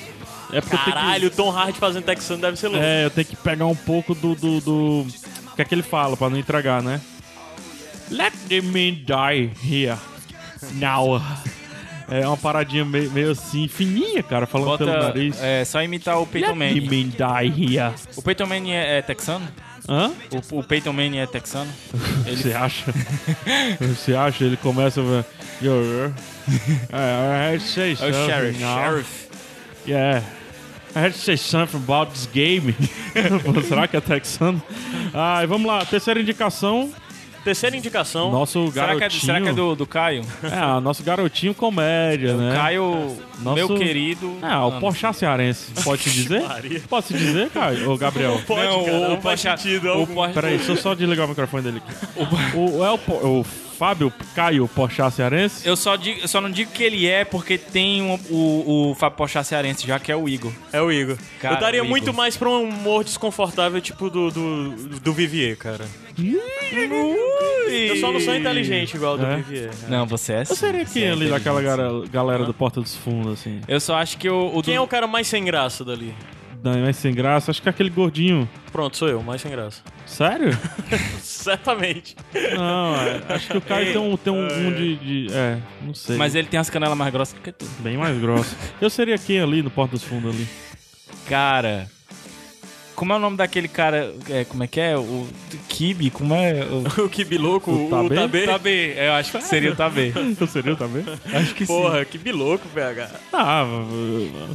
É 0.52 0.62
Caralho, 0.62 1.28
o 1.28 1.32
Tom 1.32 1.50
Hardy 1.52 1.78
fazendo 1.80 2.04
Texano 2.04 2.42
deve 2.42 2.58
ser 2.58 2.68
louco. 2.68 2.82
que. 2.84 2.86
É, 2.90 3.06
eu 3.06 3.10
tenho 3.10 3.28
que 3.28 3.36
pegar 3.36 3.66
um 3.66 3.76
pouco 3.76 4.14
do. 4.16 4.36
do, 4.36 4.62
do... 4.62 5.08
O 5.52 5.56
que 5.56 5.62
é 5.62 5.66
que 5.66 5.74
ele 5.74 5.84
fala 5.84 6.16
pra 6.18 6.30
não 6.30 6.38
entregar, 6.38 6.82
né? 6.84 7.00
Let 8.12 8.34
the 8.50 8.62
men 8.62 9.04
die 9.06 9.52
here. 9.64 9.98
Now. 10.74 11.22
É 12.08 12.28
uma 12.28 12.38
paradinha 12.38 12.86
meio, 12.86 13.10
meio 13.10 13.32
assim, 13.32 13.68
fininha, 13.68 14.22
cara, 14.22 14.46
falando 14.46 14.78
pelo 14.78 14.92
Bota, 14.92 15.08
nariz. 15.08 15.42
é, 15.42 15.66
só 15.66 15.82
imitar 15.82 16.20
o 16.22 16.28
Peyton 16.28 16.52
Let 16.54 16.60
the 16.60 16.66
Manning. 16.76 16.88
men 16.88 17.10
die 17.10 17.76
here. 17.78 17.94
O 18.16 18.22
Peyton 18.22 18.46
Manning 18.46 18.74
é, 18.74 18.98
é 19.00 19.02
texano? 19.02 19.48
Hã? 19.90 20.12
O, 20.52 20.60
o 20.60 20.64
Peyton 20.64 20.94
Manning 20.94 21.18
é 21.18 21.26
texano? 21.26 21.72
Você 22.30 22.54
acha? 22.54 22.94
Você 23.82 24.14
acha? 24.16 24.44
Ele 24.44 24.58
começa 24.58 25.02
a 25.02 25.04
ver. 25.04 25.26
Yo, 25.64 25.74
I 26.94 27.60
say 27.60 27.92
É 27.92 27.94
o 27.94 27.98
something 27.98 28.26
Sheriff. 28.28 28.60
now. 28.62 28.78
Sheriff. 28.78 29.25
Yeah. 29.88 30.24
I 30.96 31.00
had 31.00 31.12
to 31.14 31.18
say 31.20 31.36
something 31.36 31.78
about 31.78 32.12
this 32.12 32.26
game. 32.34 32.74
Será 33.68 33.88
que 33.88 33.98
é 33.98 34.02
texano? 34.02 34.62
Ah, 35.14 35.44
e 35.44 35.48
vamos 35.48 35.68
lá. 35.68 35.84
Terceira 35.86 36.20
indicação. 36.22 36.90
Terceira 37.44 37.78
indicação. 37.78 38.32
Nosso 38.32 38.72
Será 38.72 38.88
que 38.88 38.92
é, 38.94 39.00
garotinho. 39.02 39.22
será 39.26 39.42
que 39.42 39.50
é 39.50 39.54
do, 39.54 39.76
do 39.76 39.86
Caio? 39.86 40.24
É, 40.44 40.80
nosso 40.80 41.04
garotinho 41.04 41.54
comédia, 41.54 42.34
né? 42.36 42.56
Caio, 42.56 43.16
Nosso- 43.40 43.56
meu 43.56 43.68
querido. 43.78 44.38
Ah, 44.42 44.66
o 44.66 44.80
Porchat 44.80 45.16
cearense. 45.16 45.68
Pode 45.84 46.02
se 46.02 46.10
dizer? 46.24 46.42
Pode 46.90 47.06
se 47.08 47.14
dizer, 47.14 47.50
Caio? 47.52 47.92
Ô, 47.92 47.98
Gabriel. 47.98 48.42
Pode, 48.48 48.64
Não, 48.66 48.84
cara, 48.86 48.98
o 48.98 49.10
não 49.10 49.22
faz 49.22 49.42
Pocha- 49.44 49.58
sentido 49.58 49.90
o. 50.02 50.08
Por- 50.08 50.30
Peraí, 50.30 50.58
deixa 50.58 50.72
eu 50.72 50.78
só 50.78 50.96
desligar 50.96 51.26
o 51.28 51.30
microfone 51.30 51.62
dele 51.64 51.82
aqui. 51.86 52.58
O, 52.58 52.84
é 52.84 52.92
o, 52.92 52.96
o 53.42 53.46
Fábio 53.78 54.12
Caio 54.36 54.68
Porchat 54.68 55.14
cearense? 55.14 55.68
Eu 55.68 55.76
só, 55.76 55.96
digo, 55.96 56.22
eu 56.22 56.28
só 56.28 56.40
não 56.42 56.50
digo 56.50 56.72
que 56.72 56.84
ele 56.84 57.06
é 57.08 57.26
porque 57.26 57.58
tem 57.58 58.02
um- 58.02 58.20
o, 58.30 58.92
o 58.92 58.96
Fábio 58.96 59.18
Pochá 59.18 59.44
cearense, 59.44 59.86
já 59.86 60.00
que 60.00 60.12
é 60.12 60.16
o 60.16 60.28
Igor. 60.30 60.52
É 60.72 60.82
o 60.82 60.92
Igor. 60.92 61.18
Cara, 61.40 61.56
eu 61.56 61.60
daria 61.60 61.84
o 61.84 61.86
muito 61.88 62.04
Igor. 62.06 62.16
mais 62.16 62.38
pra 62.38 62.50
um 62.50 62.64
humor 62.70 63.04
desconfortável, 63.04 63.80
tipo 63.82 64.10
do, 64.10 64.32
do, 64.32 64.70
do 65.00 65.14
Vivier, 65.14 65.58
cara. 65.58 65.86
Eu 67.70 67.98
só 67.98 68.12
não 68.12 68.20
sou 68.20 68.36
inteligente 68.36 68.96
igual 68.96 69.18
do 69.18 69.26
É? 69.26 69.38
Vivier. 69.38 69.72
Não, 69.90 70.06
você 70.06 70.34
é 70.34 70.42
Eu 70.42 70.46
sim. 70.46 70.56
seria 70.56 70.86
Você 70.86 71.00
quem 71.00 71.10
é 71.10 71.12
ali 71.12 71.30
daquela 71.30 71.62
galera, 71.62 71.90
galera 72.12 72.44
do 72.46 72.54
Porta 72.54 72.82
dos 72.82 72.96
Fundos, 72.96 73.34
assim? 73.34 73.60
Eu 73.68 73.80
só 73.80 73.96
acho 73.96 74.18
que 74.18 74.30
o, 74.30 74.52
o 74.58 74.62
Quem 74.64 74.76
é 74.76 74.78
do- 74.78 74.84
o 74.84 74.88
cara 74.88 75.08
mais 75.08 75.28
sem 75.28 75.44
graça 75.44 75.84
dali? 75.84 76.14
Mais 76.72 76.96
sem 76.98 77.14
graça. 77.14 77.52
Acho 77.52 77.62
que 77.62 77.70
é 77.70 77.72
aquele 77.72 77.90
gordinho. 77.90 78.50
Pronto, 78.72 78.98
sou 78.98 79.08
eu, 79.08 79.22
mais 79.24 79.42
sem 79.42 79.52
graça. 79.52 79.82
Sério? 80.06 80.50
Certamente. 81.22 82.16
Não, 82.56 82.96
é, 82.96 83.22
acho 83.30 83.48
que 83.50 83.58
o 83.58 83.62
Caio 83.62 83.92
tem 83.94 83.98
um, 84.02 84.18
tem 84.18 84.34
um, 84.34 84.46
um 84.68 84.72
de, 84.74 84.96
de- 85.28 85.28
É, 85.34 85.58
não 85.82 85.94
sei. 85.94 86.18
Mas 86.18 86.36
ele 86.36 86.48
tem 86.48 86.60
as 86.60 86.70
canelas 86.70 86.98
mais 86.98 87.12
grossas 87.12 87.38
que 87.44 87.52
tu. 87.52 87.66
Bem 87.80 87.98
mais 87.98 88.18
grosso. 88.20 88.56
Eu 88.82 88.90
seria 88.90 89.18
quem 89.18 89.40
ali 89.40 89.62
no 89.62 89.70
Porta 89.70 89.92
dos 89.96 90.04
Fundos 90.04 90.34
ali? 90.36 90.48
Cara. 91.28 91.88
Como 92.96 93.12
é 93.12 93.16
o 93.18 93.20
nome 93.20 93.36
daquele 93.38 93.68
cara? 93.68 94.14
É, 94.30 94.46
como 94.46 94.64
é 94.64 94.68
que 94.68 94.80
é? 94.80 94.98
O 94.98 95.28
Kibi? 95.68 96.10
Como 96.10 96.34
é? 96.34 96.64
O... 96.64 96.84
o 97.06 97.10
que 97.10 97.26
biloco, 97.26 97.70
O 97.72 97.88
o, 97.88 97.90
Tabê? 97.90 98.16
Tabê. 98.16 98.46
Tabê. 98.46 98.94
Eu 98.98 99.14
acho 99.14 99.32
que 99.32 99.42
seria 99.44 99.72
o 99.72 99.76
Tabê. 99.76 100.14
Eu 100.40 100.48
seria 100.48 100.76
também? 100.76 101.04
Acho 101.34 101.54
que 101.54 101.66
sim. 101.66 101.74
Porra, 101.74 102.06
que 102.06 102.18
biloco, 102.18 102.68
PH. 102.70 103.10
Ah, 103.34 103.66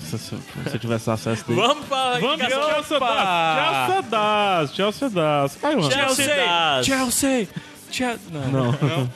se, 0.00 0.18
se, 0.18 0.28
se 0.28 0.36
eu 0.74 0.78
tivesse 0.78 1.10
acesso 1.10 1.46
dele. 1.46 1.60
Vamos 1.60 1.86
pra 1.86 2.18
Vamos. 2.18 2.46
Chelsea 2.46 2.98
das. 3.00 3.86
Chelsea 3.86 4.02
das. 4.10 4.74
Chelsea 4.74 5.10
das. 5.10 5.56
Caiu, 5.56 5.78
mano. 5.80 5.92
Chelsea 5.92 6.36
das. 6.36 6.86
Chelsea! 6.86 7.48
Chelsea! 7.90 8.20
Não. 8.30 8.72
Não. 8.72 9.08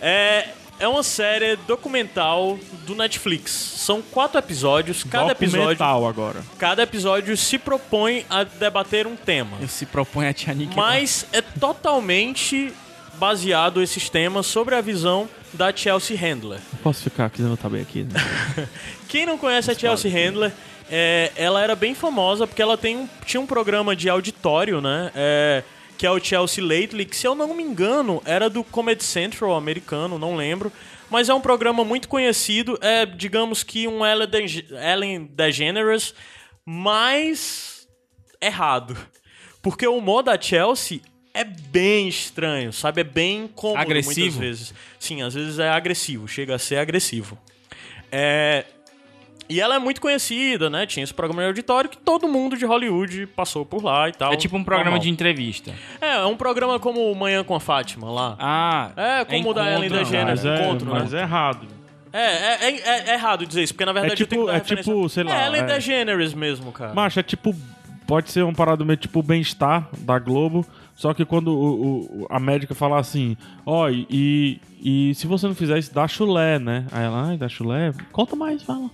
É, 0.00 0.48
é 0.78 0.86
uma 0.88 1.02
série 1.02 1.56
documental 1.56 2.58
do 2.86 2.94
Netflix. 2.94 3.50
São 3.50 4.02
quatro 4.02 4.38
episódios. 4.38 5.04
Cada 5.04 5.32
episódio, 5.32 5.84
agora. 5.84 6.42
cada 6.58 6.82
episódio 6.82 7.36
se 7.36 7.58
propõe 7.58 8.24
a 8.28 8.44
debater 8.44 9.06
um 9.06 9.16
tema. 9.16 9.56
Eu 9.60 9.68
se 9.68 9.86
propõe 9.86 10.28
a 10.28 10.32
te 10.32 10.50
aniquilar. 10.50 10.76
Mas 10.86 11.26
é 11.32 11.40
totalmente 11.40 12.72
baseado 13.14 13.82
esses 13.82 14.08
temas 14.10 14.46
sobre 14.46 14.74
a 14.74 14.80
visão 14.80 15.28
da 15.52 15.74
Chelsea 15.74 16.16
Handler. 16.18 16.60
Posso 16.82 17.02
ficar 17.02 17.26
aqui, 17.26 17.40
eu 17.40 17.56
tá 17.56 17.68
bem 17.68 17.80
aqui. 17.82 18.02
Né? 18.04 18.20
Quem 19.08 19.24
não 19.24 19.38
conhece 19.38 19.70
a 19.70 19.74
Chelsea 19.74 20.10
Handler, 20.10 20.52
é, 20.90 21.32
ela 21.36 21.62
era 21.62 21.74
bem 21.74 21.94
famosa 21.94 22.46
porque 22.46 22.60
ela 22.60 22.76
tem 22.76 22.96
um- 22.96 23.08
tinha 23.24 23.40
um 23.40 23.46
programa 23.46 23.96
de 23.96 24.08
auditório, 24.08 24.80
né? 24.80 25.10
É, 25.14 25.62
que 25.96 26.06
é 26.06 26.10
o 26.10 26.18
Chelsea 26.22 26.62
Lately, 26.62 27.04
que 27.06 27.16
se 27.16 27.26
eu 27.26 27.34
não 27.34 27.54
me 27.54 27.62
engano 27.62 28.22
era 28.24 28.48
do 28.50 28.62
Comedy 28.62 29.02
Central 29.04 29.54
americano, 29.54 30.18
não 30.18 30.36
lembro. 30.36 30.72
Mas 31.08 31.28
é 31.28 31.34
um 31.34 31.40
programa 31.40 31.84
muito 31.84 32.08
conhecido, 32.08 32.76
é 32.82 33.06
digamos 33.06 33.62
que 33.62 33.86
um 33.86 34.04
Ellen, 34.04 34.26
Dege- 34.28 34.66
Ellen 34.72 35.24
DeGeneres 35.32 36.12
mais 36.64 37.86
errado. 38.40 38.96
Porque 39.62 39.86
o 39.86 39.96
humor 39.96 40.22
da 40.22 40.40
Chelsea 40.40 41.00
é 41.32 41.44
bem 41.44 42.08
estranho, 42.08 42.72
sabe? 42.72 43.00
É 43.00 43.04
bem 43.04 43.44
incômodo 43.44 43.78
muitas 43.78 44.06
Agressivo? 44.08 44.40
vezes. 44.40 44.74
Sim, 44.98 45.22
às 45.22 45.34
vezes 45.34 45.58
é 45.58 45.68
agressivo, 45.68 46.26
chega 46.26 46.54
a 46.54 46.58
ser 46.58 46.76
agressivo. 46.78 47.38
É... 48.10 48.64
E 49.48 49.60
ela 49.60 49.76
é 49.76 49.78
muito 49.78 50.00
conhecida, 50.00 50.68
né? 50.68 50.86
Tinha 50.86 51.04
esse 51.04 51.14
programa 51.14 51.42
de 51.42 51.48
auditório 51.48 51.88
que 51.88 51.96
todo 51.96 52.26
mundo 52.26 52.56
de 52.56 52.64
Hollywood 52.64 53.26
passou 53.28 53.64
por 53.64 53.82
lá 53.84 54.08
e 54.08 54.12
tal. 54.12 54.32
É 54.32 54.36
tipo 54.36 54.56
um 54.56 54.64
programa 54.64 54.90
Normal. 54.90 55.02
de 55.02 55.10
entrevista. 55.10 55.72
É, 56.00 56.16
é 56.16 56.24
um 56.26 56.36
programa 56.36 56.78
como 56.80 57.14
Manhã 57.14 57.44
com 57.44 57.54
a 57.54 57.60
Fátima 57.60 58.10
lá. 58.10 58.36
Ah, 58.38 58.90
É, 58.96 59.24
como 59.24 59.50
o 59.50 59.54
da 59.54 59.70
Ellen 59.72 59.88
DeGeneres. 59.90 60.42
Mas, 60.42 60.44
é, 60.44 60.62
encontro, 60.64 60.92
né? 60.92 61.00
mas 61.00 61.14
é 61.14 61.20
errado. 61.20 61.66
É, 62.12 62.18
é, 62.18 62.58
é, 62.70 62.80
é- 62.80 63.10
é 63.10 63.14
errado 63.14 63.46
dizer 63.46 63.62
isso, 63.62 63.74
porque 63.74 63.84
na 63.84 63.92
verdade 63.92 64.14
eu 64.14 64.16
tipo- 64.16 64.30
tenho 64.30 64.42
que 64.42 64.46
dar 64.46 64.54
é 64.54 64.58
referência- 64.58 64.92
tipo, 64.92 65.08
sei 65.08 65.22
lá, 65.24 65.42
É 65.42 65.46
Ellen 65.48 65.62
é- 65.62 65.64
DeGeneres 65.66 66.34
mesmo, 66.34 66.72
cara. 66.72 66.94
Macho, 66.94 67.20
é 67.20 67.22
tipo. 67.22 67.54
Pode 68.06 68.30
ser 68.30 68.42
uma 68.42 68.52
parada 68.54 68.84
meio 68.84 68.96
tipo 68.96 69.20
bem-estar 69.22 69.88
da 69.98 70.16
Globo. 70.18 70.64
Só 70.96 71.12
que 71.12 71.26
quando 71.26 71.48
o, 71.48 72.22
o- 72.22 72.26
a 72.30 72.40
médica 72.40 72.74
fala 72.74 72.98
assim, 72.98 73.36
ó, 73.66 73.88
e, 73.90 74.58
e 74.82 75.14
se 75.14 75.26
você 75.26 75.46
não 75.46 75.54
fizer 75.54 75.78
isso, 75.78 75.92
dá 75.92 76.08
chulé, 76.08 76.58
né? 76.58 76.86
Aí 76.90 77.04
ela, 77.04 77.28
ai, 77.28 77.36
dá 77.36 77.48
chulé? 77.50 77.92
Conta 78.10 78.34
mais, 78.34 78.62
fala. 78.62 78.90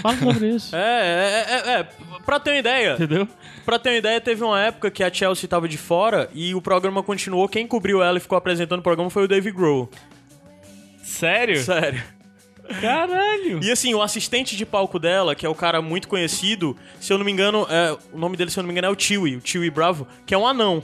Fala 0.00 0.16
sobre 0.16 0.48
isso. 0.48 0.74
É, 0.74 1.44
é, 1.46 1.54
é, 1.54 1.80
é, 1.80 1.88
pra 2.24 2.40
ter 2.40 2.52
uma 2.52 2.58
ideia, 2.58 2.94
Entendeu? 2.94 3.28
Pra 3.64 3.78
ter 3.78 3.90
uma 3.90 3.96
ideia, 3.98 4.20
teve 4.22 4.42
uma 4.42 4.58
época 4.58 4.90
que 4.90 5.04
a 5.04 5.12
Chelsea 5.12 5.46
tava 5.48 5.68
de 5.68 5.76
fora 5.76 6.30
e 6.34 6.54
o 6.54 6.62
programa 6.62 7.02
continuou. 7.02 7.46
Quem 7.46 7.66
cobriu 7.66 8.02
ela 8.02 8.16
e 8.16 8.20
ficou 8.20 8.38
apresentando 8.38 8.80
o 8.80 8.82
programa 8.82 9.10
foi 9.10 9.24
o 9.24 9.28
Dave 9.28 9.52
Grohl. 9.52 9.90
Sério? 11.02 11.62
Sério. 11.62 12.02
Caralho! 12.80 13.62
E 13.62 13.70
assim, 13.70 13.92
o 13.92 14.00
assistente 14.00 14.56
de 14.56 14.64
palco 14.64 14.98
dela, 14.98 15.34
que 15.34 15.44
é 15.44 15.48
o 15.48 15.54
cara 15.54 15.82
muito 15.82 16.08
conhecido, 16.08 16.74
se 16.98 17.12
eu 17.12 17.18
não 17.18 17.24
me 17.24 17.30
engano, 17.30 17.66
é, 17.68 17.94
o 18.12 18.18
nome 18.18 18.36
dele, 18.38 18.50
se 18.50 18.58
eu 18.58 18.62
não 18.62 18.68
me 18.68 18.72
engano, 18.72 18.88
é 18.88 18.90
o 18.90 18.98
Chewie, 18.98 19.36
o 19.36 19.42
Chewie 19.44 19.68
Bravo, 19.70 20.06
que 20.24 20.32
é 20.34 20.38
um 20.38 20.46
anão. 20.46 20.82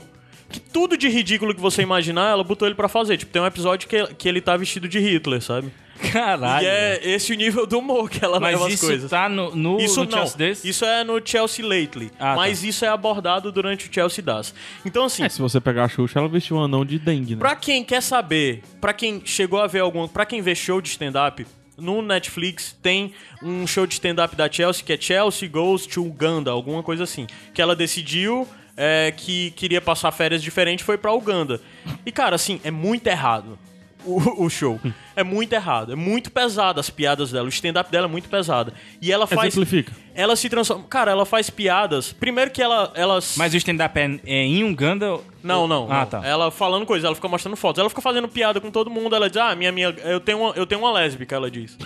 Que 0.51 0.59
tudo 0.59 0.97
de 0.97 1.07
ridículo 1.09 1.53
que 1.55 1.61
você 1.61 1.81
imaginar, 1.81 2.29
ela 2.31 2.43
botou 2.43 2.67
ele 2.67 2.75
pra 2.75 2.87
fazer. 2.89 3.17
Tipo, 3.17 3.31
tem 3.31 3.41
um 3.41 3.45
episódio 3.45 3.87
que, 3.87 4.05
que 4.15 4.27
ele 4.29 4.41
tá 4.41 4.55
vestido 4.57 4.87
de 4.87 4.99
Hitler, 4.99 5.41
sabe? 5.41 5.71
Caralho! 6.11 6.65
E 6.65 6.67
é 6.67 6.99
esse 7.03 7.31
o 7.31 7.35
nível 7.35 7.67
do 7.67 7.77
humor 7.77 8.09
que 8.09 8.25
ela 8.25 8.39
Mas 8.39 8.53
leva 8.53 8.67
as 8.67 8.73
isso 8.73 8.85
coisas. 8.87 9.09
tá 9.09 9.29
no, 9.29 9.55
no, 9.55 9.79
Isso 9.79 9.99
no 9.99 10.05
não. 10.09 10.11
Chelsea 10.17 10.37
desse? 10.37 10.67
Isso 10.67 10.83
é 10.83 11.03
no 11.03 11.21
Chelsea 11.23 11.63
Lately. 11.63 12.11
Ah, 12.19 12.31
tá. 12.31 12.35
mas 12.35 12.63
isso 12.63 12.83
é 12.83 12.87
abordado 12.87 13.51
durante 13.51 13.87
o 13.87 13.93
Chelsea 13.93 14.23
Das. 14.23 14.53
Então, 14.83 15.05
assim, 15.05 15.23
É, 15.23 15.29
se 15.29 15.39
você 15.39 15.61
pegar 15.61 15.83
a 15.83 15.87
Xuxa, 15.87 16.17
ela 16.19 16.27
vestiu 16.27 16.57
um 16.57 16.63
anão 16.63 16.83
de 16.83 16.97
dengue, 16.97 17.35
né? 17.35 17.39
Pra 17.39 17.55
quem 17.55 17.83
quer 17.83 18.01
saber, 18.01 18.63
pra 18.81 18.93
quem 18.93 19.21
chegou 19.23 19.59
a 19.61 19.67
ver 19.67 19.79
algum, 19.81 20.07
pra 20.07 20.25
quem 20.25 20.41
vê 20.41 20.55
show 20.55 20.81
de 20.81 20.89
stand-up, 20.89 21.45
no 21.77 22.01
Netflix 22.01 22.75
tem 22.81 23.13
um 23.43 23.65
show 23.67 23.85
de 23.85 23.93
stand-up 23.93 24.35
da 24.35 24.51
Chelsea 24.51 24.83
que 24.83 24.93
é 24.93 24.97
Chelsea 24.99 25.47
Goes 25.47 25.85
to 25.85 26.03
Uganda, 26.03 26.49
alguma 26.49 26.81
coisa 26.81 27.03
assim. 27.03 27.27
Que 27.53 27.61
ela 27.61 27.75
decidiu 27.75 28.47
é, 28.75 29.13
que 29.15 29.51
queria 29.51 29.81
passar 29.81 30.11
férias 30.11 30.41
diferente 30.41 30.83
foi 30.83 30.97
pra 30.97 31.13
Uganda. 31.13 31.61
E 32.05 32.11
cara, 32.11 32.35
assim, 32.35 32.59
é 32.63 32.71
muito 32.71 33.07
errado. 33.07 33.57
O, 34.05 34.45
o 34.45 34.49
show. 34.49 34.79
É 35.13 35.23
muito 35.25 35.51
errado. 35.51 35.91
É 35.91 35.95
muito 35.95 36.31
pesado 36.31 36.79
as 36.79 36.89
piadas 36.89 37.31
dela. 37.31 37.45
O 37.45 37.49
stand-up 37.49 37.91
dela 37.91 38.07
é 38.07 38.09
muito 38.09 38.29
pesado. 38.29 38.71
E 39.01 39.11
ela 39.11 39.27
faz. 39.27 39.53
Exemplifica. 39.53 39.91
Ela 40.15 40.37
se 40.37 40.49
transforma. 40.49 40.85
Cara, 40.89 41.11
ela 41.11 41.25
faz 41.25 41.49
piadas. 41.49 42.13
Primeiro 42.13 42.49
que 42.49 42.61
ela. 42.61 42.91
ela 42.95 43.19
Mas 43.35 43.53
o 43.53 43.57
stand-up 43.57 43.99
é, 43.99 44.19
é 44.25 44.43
em 44.45 44.63
Uganda? 44.63 45.19
não, 45.43 45.67
não. 45.67 45.91
Ah, 45.91 45.99
não. 45.99 46.05
tá. 46.05 46.21
Ela 46.25 46.49
falando 46.49 46.85
coisa, 46.85 47.07
ela 47.07 47.15
fica 47.15 47.27
mostrando 47.27 47.57
fotos. 47.57 47.79
Ela 47.81 47.89
fica 47.89 48.01
fazendo 48.01 48.27
piada 48.29 48.61
com 48.61 48.71
todo 48.71 48.89
mundo. 48.89 49.13
Ela 49.13 49.29
diz: 49.29 49.37
Ah, 49.37 49.53
minha, 49.53 49.71
minha, 49.71 49.89
eu, 49.89 50.21
tenho 50.21 50.39
uma, 50.39 50.53
eu 50.55 50.65
tenho 50.65 50.79
uma 50.79 50.93
lésbica, 50.93 51.35
ela 51.35 51.51
diz. 51.51 51.77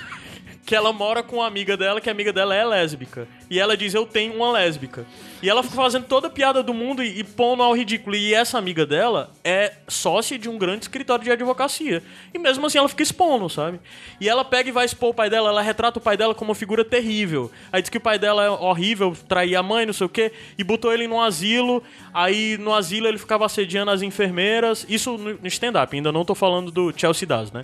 Que 0.66 0.76
ela 0.76 0.92
mora 0.92 1.22
com 1.22 1.38
uma 1.38 1.46
amiga 1.46 1.78
dela, 1.78 2.02
que 2.02 2.10
a 2.10 2.12
amiga 2.12 2.34
dela 2.34 2.56
é 2.56 2.66
lésbica. 2.66 3.28
E 3.50 3.60
ela 3.60 3.78
diz, 3.78 3.94
eu 3.94 4.04
tenho 4.04 4.34
uma 4.34 4.52
lésbica. 4.52 5.06
E 5.44 5.48
ela 5.48 5.62
fica 5.62 5.76
fazendo 5.76 6.06
toda 6.06 6.26
a 6.26 6.30
piada 6.30 6.64
do 6.64 6.74
mundo 6.74 7.04
e, 7.04 7.20
e 7.20 7.24
pondo 7.24 7.62
ao 7.62 7.76
ridículo. 7.76 8.16
E 8.16 8.34
essa 8.34 8.58
amiga 8.58 8.84
dela 8.84 9.32
é 9.44 9.74
sócia 9.88 10.40
de 10.40 10.50
um 10.50 10.58
grande 10.58 10.86
escritório 10.86 11.24
de 11.24 11.32
advocacia. 11.32 12.02
E 12.34 12.40
mesmo 12.40 12.66
assim 12.66 12.80
ela 12.80 12.90
fica 12.90 13.04
expondo, 13.04 13.48
sabe? 13.48 13.80
E 14.20 14.28
ela 14.28 14.44
pega 14.44 14.70
e 14.70 14.72
vai 14.72 14.86
expor 14.86 15.10
o 15.10 15.14
pai 15.14 15.30
dela, 15.30 15.50
ela 15.50 15.62
retrata 15.62 16.00
o 16.00 16.02
pai 16.02 16.18
dela 16.18 16.34
como 16.34 16.50
uma 16.50 16.56
figura 16.56 16.84
terrível. 16.84 17.52
Aí 17.72 17.80
diz 17.80 17.90
que 17.90 18.00
o 18.00 18.02
pai 18.02 18.18
dela 18.18 18.44
é 18.44 18.50
horrível, 18.50 19.16
traía 19.28 19.60
a 19.60 19.64
mãe, 19.64 19.86
não 19.86 19.94
sei 19.94 20.08
o 20.08 20.10
quê, 20.10 20.32
e 20.58 20.64
botou 20.64 20.92
ele 20.92 21.08
num 21.08 21.22
asilo. 21.22 21.84
Aí 22.12 22.58
no 22.58 22.74
asilo 22.74 23.08
ele 23.08 23.20
ficava 23.20 23.46
assediando 23.46 23.92
as 23.92 24.02
enfermeiras. 24.02 24.84
Isso 24.90 25.16
no 25.16 25.36
no 25.36 25.48
stand-up, 25.48 25.96
ainda 25.96 26.12
não 26.12 26.26
tô 26.26 26.34
falando 26.34 26.72
do 26.72 26.92
Chelsea 26.98 27.28
Das, 27.28 27.52
né? 27.52 27.64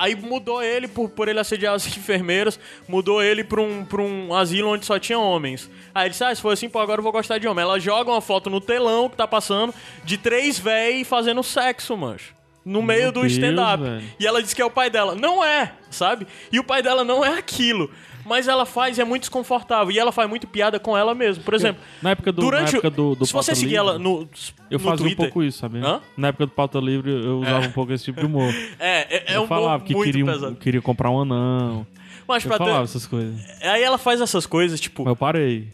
Aí 0.00 0.16
mudou 0.16 0.62
ele, 0.62 0.88
por, 0.88 1.10
por 1.10 1.28
ele 1.28 1.38
assediar 1.38 1.74
as 1.74 1.84
enfermeiras, 1.94 2.58
mudou 2.88 3.22
ele 3.22 3.44
pra 3.44 3.60
um, 3.60 3.84
pra 3.84 4.00
um 4.00 4.34
asilo 4.34 4.70
onde 4.70 4.86
só 4.86 4.98
tinha 4.98 5.18
homens. 5.18 5.70
Aí 5.94 6.04
ele 6.04 6.10
disse, 6.10 6.24
ah, 6.24 6.34
se 6.34 6.40
for 6.40 6.54
assim, 6.54 6.70
pô, 6.70 6.78
agora 6.78 7.00
eu 7.00 7.02
vou 7.02 7.12
gostar 7.12 7.36
de 7.36 7.46
homem. 7.46 7.62
Ela 7.62 7.78
joga 7.78 8.10
uma 8.10 8.22
foto 8.22 8.48
no 8.48 8.62
telão 8.62 9.10
que 9.10 9.16
tá 9.16 9.28
passando 9.28 9.74
de 10.02 10.16
três 10.16 10.58
véi 10.58 11.04
fazendo 11.04 11.42
sexo, 11.42 11.94
mancho. 11.98 12.34
No 12.64 12.82
meio 12.82 13.12
do 13.12 13.20
Deus, 13.20 13.32
stand-up. 13.32 13.82
E 14.18 14.26
ela 14.26 14.42
diz 14.42 14.54
que 14.54 14.62
é 14.62 14.64
o 14.64 14.70
pai 14.70 14.88
dela. 14.88 15.14
Não 15.14 15.44
é, 15.44 15.74
sabe? 15.90 16.26
E 16.50 16.58
o 16.58 16.64
pai 16.64 16.82
dela 16.82 17.04
não 17.04 17.22
é 17.22 17.38
aquilo. 17.38 17.90
Mas 18.30 18.46
ela 18.46 18.64
faz 18.64 18.96
e 18.96 19.00
é 19.00 19.04
muito 19.04 19.22
desconfortável. 19.22 19.90
E 19.90 19.98
ela 19.98 20.12
faz 20.12 20.28
muito 20.30 20.46
piada 20.46 20.78
com 20.78 20.96
ela 20.96 21.16
mesmo. 21.16 21.42
Por 21.42 21.52
exemplo, 21.52 21.82
Na 22.00 22.10
época 22.10 22.30
do, 22.30 22.40
durante 22.42 22.72
na 22.74 22.78
época 22.78 22.86
o- 22.86 22.90
do, 22.90 23.14
do 23.16 23.26
se 23.26 23.32
você 23.32 23.50
Pauta 23.50 23.54
seguir 23.56 23.70
Livre, 23.72 23.76
ela 23.76 23.98
no, 23.98 24.28
Eu 24.70 24.78
no 24.78 24.84
fazia 24.84 24.96
Twitter, 24.98 25.24
um 25.26 25.28
pouco 25.28 25.42
isso, 25.42 25.58
sabe? 25.58 25.80
Hã? 25.84 26.00
Na 26.16 26.28
época 26.28 26.46
do 26.46 26.52
Pauta 26.52 26.78
Livre 26.78 27.10
eu 27.10 27.40
usava 27.40 27.66
um 27.66 27.72
pouco 27.72 27.92
esse 27.92 28.04
tipo 28.04 28.20
de 28.20 28.26
humor. 28.26 28.54
É, 28.78 29.16
é, 29.16 29.32
é 29.32 29.36
eu 29.36 29.42
um 29.42 29.46
falava 29.48 29.76
humor 29.78 29.84
que 29.84 29.94
muito 29.94 30.06
queria, 30.12 30.24
um- 30.24 30.28
pesado. 30.28 30.54
queria 30.56 30.80
comprar 30.80 31.10
um 31.10 31.20
anão. 31.22 31.84
Mas 32.28 32.44
Eu 32.44 32.48
pra 32.50 32.58
ter- 32.58 32.64
falava 32.66 32.84
essas 32.84 33.04
coisas. 33.06 33.40
Aí 33.62 33.82
ela 33.82 33.98
faz 33.98 34.20
essas 34.20 34.46
coisas, 34.46 34.78
tipo, 34.80 35.02
Mas 35.02 35.10
eu 35.10 35.16
parei. 35.16 35.68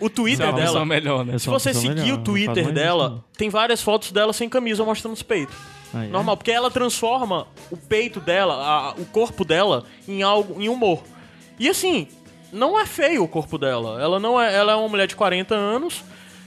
o 0.00 0.08
Twitter 0.08 0.48
é 0.48 0.52
dela. 0.54 0.86
melhor, 0.86 1.22
né? 1.26 1.34
Eu 1.34 1.38
Se 1.38 1.48
uma 1.50 1.58
você 1.58 1.74
seguir 1.74 1.94
melhor, 2.00 2.18
o 2.18 2.22
Twitter 2.22 2.72
dela, 2.72 3.16
isso, 3.16 3.24
tem 3.36 3.50
várias 3.50 3.82
fotos 3.82 4.10
dela 4.10 4.32
sem 4.32 4.48
camisa 4.48 4.82
mostrando 4.84 5.12
os 5.12 5.22
peitos. 5.22 5.54
Aí, 5.92 6.06
é. 6.06 6.10
Normal, 6.10 6.38
porque 6.38 6.50
ela 6.50 6.70
transforma 6.70 7.46
o 7.70 7.76
peito 7.76 8.20
dela, 8.20 8.54
a- 8.54 8.94
o 8.98 9.04
corpo 9.04 9.44
dela, 9.44 9.84
em 10.08 10.22
algo, 10.22 10.58
em 10.62 10.68
humor. 10.70 11.02
E 11.60 11.68
assim, 11.68 12.08
não 12.50 12.80
é 12.80 12.86
feio 12.86 13.22
o 13.22 13.28
corpo 13.28 13.58
dela. 13.58 14.00
Ela 14.00 14.18
não 14.18 14.40
é, 14.40 14.52
ela 14.52 14.72
é 14.72 14.74
uma 14.74 14.88
mulher 14.88 15.06
de 15.06 15.14
40 15.14 15.54
anos 15.54 16.02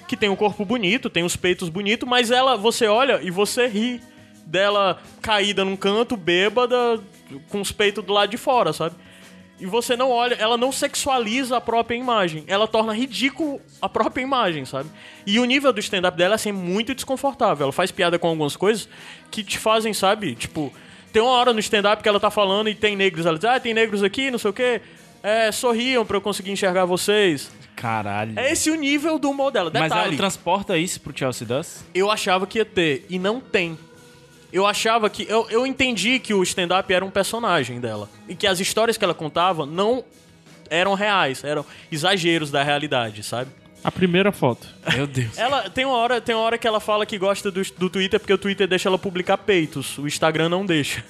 que 0.08 0.18
tem 0.18 0.28
um 0.28 0.36
corpo 0.36 0.66
bonito, 0.66 1.10
tem 1.10 1.24
os 1.24 1.36
peitos 1.36 1.70
bonitos, 1.70 2.10
mas 2.10 2.32
ela, 2.32 2.58
você 2.58 2.88
olha 2.88 3.20
e 3.22 3.30
você 3.30 3.68
ri 3.68 4.02
dela 4.46 5.00
caída 5.22 5.64
num 5.64 5.76
canto, 5.76 6.18
bêbada, 6.18 7.00
com 7.50 7.62
os 7.62 7.72
peitos 7.72 8.04
do 8.04 8.12
lado 8.12 8.30
de 8.30 8.38
fora, 8.38 8.74
sabe? 8.74 8.96
E 9.60 9.68
você 9.68 9.96
não 9.96 10.10
olha, 10.10 10.34
ela 10.34 10.58
não 10.58 10.72
sexualiza 10.72 11.58
a 11.58 11.62
própria 11.62 11.96
imagem. 11.96 12.44
Ela 12.48 12.68
torna 12.68 12.92
ridículo 12.92 13.62
a 13.80 13.88
própria 13.88 14.24
imagem, 14.24 14.66
sabe? 14.66 14.90
E 15.26 15.40
o 15.40 15.46
nível 15.46 15.72
do 15.72 15.80
stand-up 15.80 16.18
dela 16.18 16.34
é 16.34 16.36
assim, 16.36 16.52
muito 16.52 16.94
desconfortável. 16.96 17.66
Ela 17.66 17.72
faz 17.72 17.92
piada 17.92 18.18
com 18.18 18.28
algumas 18.28 18.58
coisas 18.58 18.90
que 19.30 19.44
te 19.44 19.60
fazem, 19.60 19.94
sabe? 19.94 20.34
Tipo, 20.36 20.74
tem 21.14 21.22
uma 21.22 21.32
hora 21.32 21.54
no 21.54 21.60
stand-up 21.60 22.02
que 22.02 22.10
ela 22.10 22.20
tá 22.20 22.32
falando 22.32 22.68
e 22.68 22.76
tem 22.76 22.96
negros. 22.96 23.26
Ela 23.28 23.38
diz, 23.38 23.46
ah, 23.46 23.60
tem 23.60 23.74
negros 23.74 24.02
aqui, 24.02 24.32
não 24.32 24.40
sei 24.40 24.50
o 24.50 24.54
quê. 24.54 24.82
É, 25.24 25.50
sorriam 25.54 26.06
pra 26.06 26.18
eu 26.18 26.22
conseguir 26.22 26.52
enxergar 26.52 26.84
vocês. 26.84 27.50
Caralho. 27.78 28.38
É 28.38 28.52
esse 28.52 28.70
o 28.70 28.76
nível 28.76 29.18
do 29.18 29.30
humor 29.30 29.52
dela. 29.52 29.72
Mas 29.74 29.84
Detalhe, 29.84 30.08
ela 30.10 30.18
transporta 30.18 30.78
isso 30.78 31.00
pro 31.00 31.18
Chelsea 31.18 31.48
Das? 31.48 31.86
eu 31.96 32.12
achava 32.12 32.46
que 32.46 32.60
ia 32.60 32.66
ter, 32.66 33.06
e 33.10 33.18
não 33.18 33.40
tem. 33.40 33.78
Eu 34.52 34.68
achava 34.68 35.10
que. 35.10 35.26
Eu, 35.28 35.48
eu 35.50 35.66
entendi 35.66 36.20
que 36.20 36.34
o 36.34 36.44
stand-up 36.44 36.94
era 36.94 37.04
um 37.04 37.10
personagem 37.10 37.80
dela. 37.80 38.08
E 38.28 38.36
que 38.36 38.46
as 38.46 38.60
histórias 38.60 38.98
que 38.98 39.04
ela 39.04 39.14
contava 39.14 39.66
não 39.66 40.04
eram 40.70 40.94
reais, 40.94 41.44
eram 41.44 41.66
exageros 41.92 42.52
da 42.52 42.62
realidade, 42.62 43.24
sabe? 43.24 43.50
A 43.84 43.92
primeira 43.92 44.32
foto. 44.32 44.68
Meu 44.94 45.08
Deus. 45.08 45.38
Ela 45.38 45.70
tem 45.70 45.86
uma 45.86 45.98
hora, 45.98 46.22
tem 46.22 46.36
uma 46.36 46.44
hora 46.44 46.58
que 46.58 46.68
ela 46.68 46.80
fala 46.80 47.06
que 47.06 47.18
gosta 47.18 47.52
do, 47.52 47.62
do 47.78 47.90
Twitter 47.90 48.20
porque 48.20 48.34
o 48.34 48.38
Twitter 48.38 48.68
deixa 48.68 48.88
ela 48.88 48.98
publicar 48.98 49.38
peitos, 49.38 49.98
o 49.98 50.08
Instagram 50.08 50.50
não 50.50 50.66
deixa. 50.66 51.04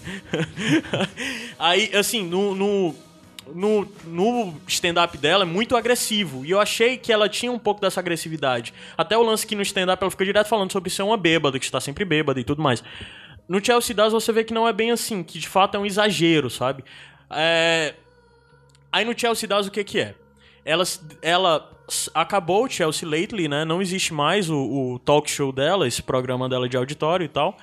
Aí, 1.60 1.92
assim, 1.96 2.24
no, 2.24 2.56
no, 2.56 2.96
no, 3.54 3.88
no 4.06 4.54
stand-up 4.68 5.18
dela 5.18 5.44
é 5.44 5.46
muito 5.46 5.76
agressivo. 5.76 6.46
E 6.46 6.52
eu 6.52 6.60
achei 6.60 6.98
que 6.98 7.12
ela 7.12 7.28
tinha 7.28 7.52
um 7.52 7.60
pouco 7.60 7.82
dessa 7.82 8.00
agressividade. 8.00 8.74
Até 8.98 9.18
o 9.18 9.24
lance 9.24 9.48
que 9.48 9.56
no 9.56 9.62
stand-up 9.62 10.02
ela 10.02 10.12
fica 10.12 10.26
direto 10.26 10.48
falando 10.48 10.72
sobre 10.72 10.90
ser 10.90 11.04
uma 11.04 11.18
bêbada, 11.18 11.58
que 11.58 11.66
está 11.66 11.82
sempre 11.82 12.06
bêbada 12.06 12.40
e 12.40 12.44
tudo 12.44 12.62
mais. 12.62 12.84
No 13.48 13.64
Chelsea 13.64 13.96
Das 13.96 14.14
você 14.14 14.32
vê 14.32 14.44
que 14.44 14.54
não 14.54 14.68
é 14.68 14.74
bem 14.74 14.92
assim, 14.92 15.24
que 15.24 15.40
de 15.40 15.48
fato 15.48 15.76
é 15.76 15.80
um 15.80 15.86
exagero, 15.86 16.50
sabe? 16.50 16.84
É, 17.30 17.96
Aí 18.94 19.04
no 19.04 19.18
Chelsea 19.18 19.50
Das 19.50 19.66
o 19.66 19.72
que 19.72 19.84
que 19.84 20.00
é? 20.00 20.14
Ela, 20.64 20.84
ela 21.20 21.72
acabou 22.14 22.66
o 22.66 22.70
Chelsea 22.70 23.10
Lately, 23.10 23.48
né? 23.48 23.66
Não 23.66 23.82
existe 23.82 24.14
mais 24.14 24.52
o, 24.52 24.56
o 24.56 25.00
talk 25.00 25.30
show 25.30 25.52
dela, 25.52 25.88
esse 25.88 26.04
programa 26.04 26.48
dela 26.48 26.70
de 26.70 26.78
auditório 26.78 27.26
e 27.26 27.28
tal. 27.28 27.58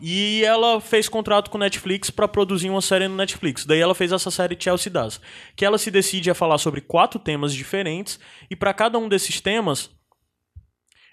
E 0.00 0.42
ela 0.44 0.80
fez 0.80 1.08
contrato 1.08 1.50
com 1.50 1.58
Netflix 1.58 2.10
pra 2.10 2.28
produzir 2.28 2.68
uma 2.68 2.82
série 2.82 3.08
no 3.08 3.16
Netflix. 3.16 3.64
Daí 3.64 3.80
ela 3.80 3.94
fez 3.94 4.12
essa 4.12 4.30
série 4.30 4.56
Chelsea 4.58 4.92
Das, 4.92 5.20
que 5.54 5.64
ela 5.64 5.78
se 5.78 5.90
decide 5.90 6.30
a 6.30 6.34
falar 6.34 6.58
sobre 6.58 6.80
quatro 6.80 7.18
temas 7.18 7.54
diferentes 7.54 8.18
e 8.50 8.56
pra 8.56 8.74
cada 8.74 8.98
um 8.98 9.08
desses 9.08 9.40
temas 9.40 9.90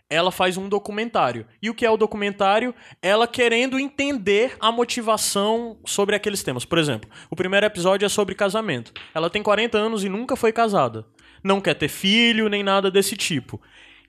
ela 0.10 0.32
faz 0.32 0.58
um 0.58 0.70
documentário. 0.70 1.46
E 1.62 1.70
o 1.70 1.74
que 1.74 1.86
é 1.86 1.90
o 1.90 1.98
documentário? 1.98 2.76
Ela 3.02 3.28
querendo 3.28 3.80
entender 3.80 4.56
a 4.60 4.72
motivação 4.72 5.80
sobre 5.86 6.16
aqueles 6.16 6.44
temas. 6.44 6.66
Por 6.66 6.78
exemplo, 6.78 7.10
o 7.32 7.36
primeiro 7.36 7.66
episódio 7.66 8.06
é 8.06 8.10
sobre 8.10 8.36
casamento. 8.36 8.94
Ela 9.14 9.30
tem 9.30 9.42
40 9.42 9.78
anos 9.78 10.04
e 10.04 10.10
nunca 10.10 10.36
foi 10.36 10.52
casada. 10.52 11.06
Não 11.44 11.60
quer 11.60 11.74
ter 11.74 11.90
filho 11.90 12.48
nem 12.48 12.62
nada 12.62 12.92
desse 12.92 13.18
tipo. 13.18 13.60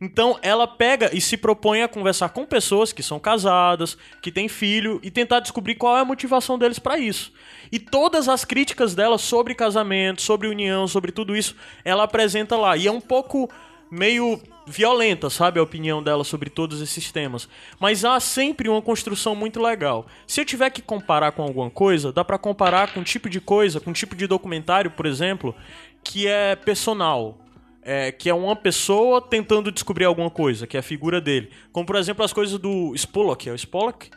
Então 0.01 0.39
ela 0.43 0.67
pega 0.67 1.11
e 1.17 1.21
se 1.21 1.37
propõe 1.37 1.83
a 1.83 1.89
conversar 1.89 2.29
com 2.31 2.45
pessoas 2.45 2.93
que 2.93 3.03
são 3.03 3.19
casadas, 3.19 3.97
que 4.21 4.33
têm 4.33 4.49
filho 4.49 5.01
e 5.03 5.11
tentar 5.11 5.41
descobrir 5.41 5.77
qual 5.77 5.97
é 5.97 6.01
a 6.01 6.05
motivação 6.05 6.59
deles 6.59 6.79
para 6.79 6.99
isso. 6.99 7.33
E 7.71 7.79
todas 7.79 8.29
as 8.29 8.45
críticas 8.45 8.95
dela 8.95 9.19
sobre 9.19 9.55
casamento, 9.55 10.21
sobre 10.21 10.49
união, 10.49 10.87
sobre 10.89 11.13
tudo 11.13 11.37
isso, 11.37 11.57
ela 11.85 12.05
apresenta 12.05 12.57
lá. 12.57 12.77
E 12.77 12.87
é 12.87 12.93
um 12.93 13.01
pouco 13.01 13.49
meio 13.91 14.41
violenta, 14.67 15.29
sabe, 15.29 15.61
a 15.61 15.63
opinião 15.63 16.03
dela 16.03 16.25
sobre 16.25 16.51
todos 16.51 16.81
esses 16.81 17.13
temas. 17.13 17.49
Mas 17.79 18.05
há 18.05 18.19
sempre 18.19 18.69
uma 18.69 18.83
construção 18.83 19.35
muito 19.35 19.61
legal. 19.61 20.07
Se 20.27 20.41
eu 20.41 20.45
tiver 20.45 20.71
que 20.71 20.83
comparar 20.83 21.33
com 21.33 21.43
alguma 21.43 21.71
coisa, 21.71 22.13
dá 22.13 22.25
pra 22.25 22.39
comparar 22.39 22.93
com 22.93 23.01
um 23.01 23.05
tipo 23.05 23.29
de 23.29 23.41
coisa, 23.41 23.81
com 23.81 23.91
um 23.91 23.95
tipo 23.95 24.17
de 24.17 24.27
documentário, 24.27 24.91
por 24.91 25.07
exemplo, 25.07 25.55
que 26.03 26.27
é 26.27 26.57
personal. 26.57 27.39
É, 27.87 28.11
que 28.11 28.31
é 28.31 28.35
uma 28.35 28.57
pessoa 28.57 29.21
tentando 29.21 29.71
descobrir 29.71 30.07
alguma 30.07 30.31
coisa, 30.31 30.67
que 30.67 30.75
é 30.77 30.81
a 30.81 30.83
figura 30.83 31.21
dele. 31.21 31.51
Como, 31.71 31.85
por 31.85 31.97
exemplo, 31.97 32.25
as 32.25 32.33
coisas 32.33 32.59
do 32.59 32.95
Spollock. 32.97 33.47
É 33.49 33.53
o 33.53 33.59
Spollock? 33.59 34.09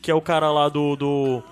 Que 0.00 0.10
é 0.12 0.14
o 0.14 0.20
cara 0.20 0.50
lá 0.52 0.68
do... 0.68 0.94
do- 0.94 1.42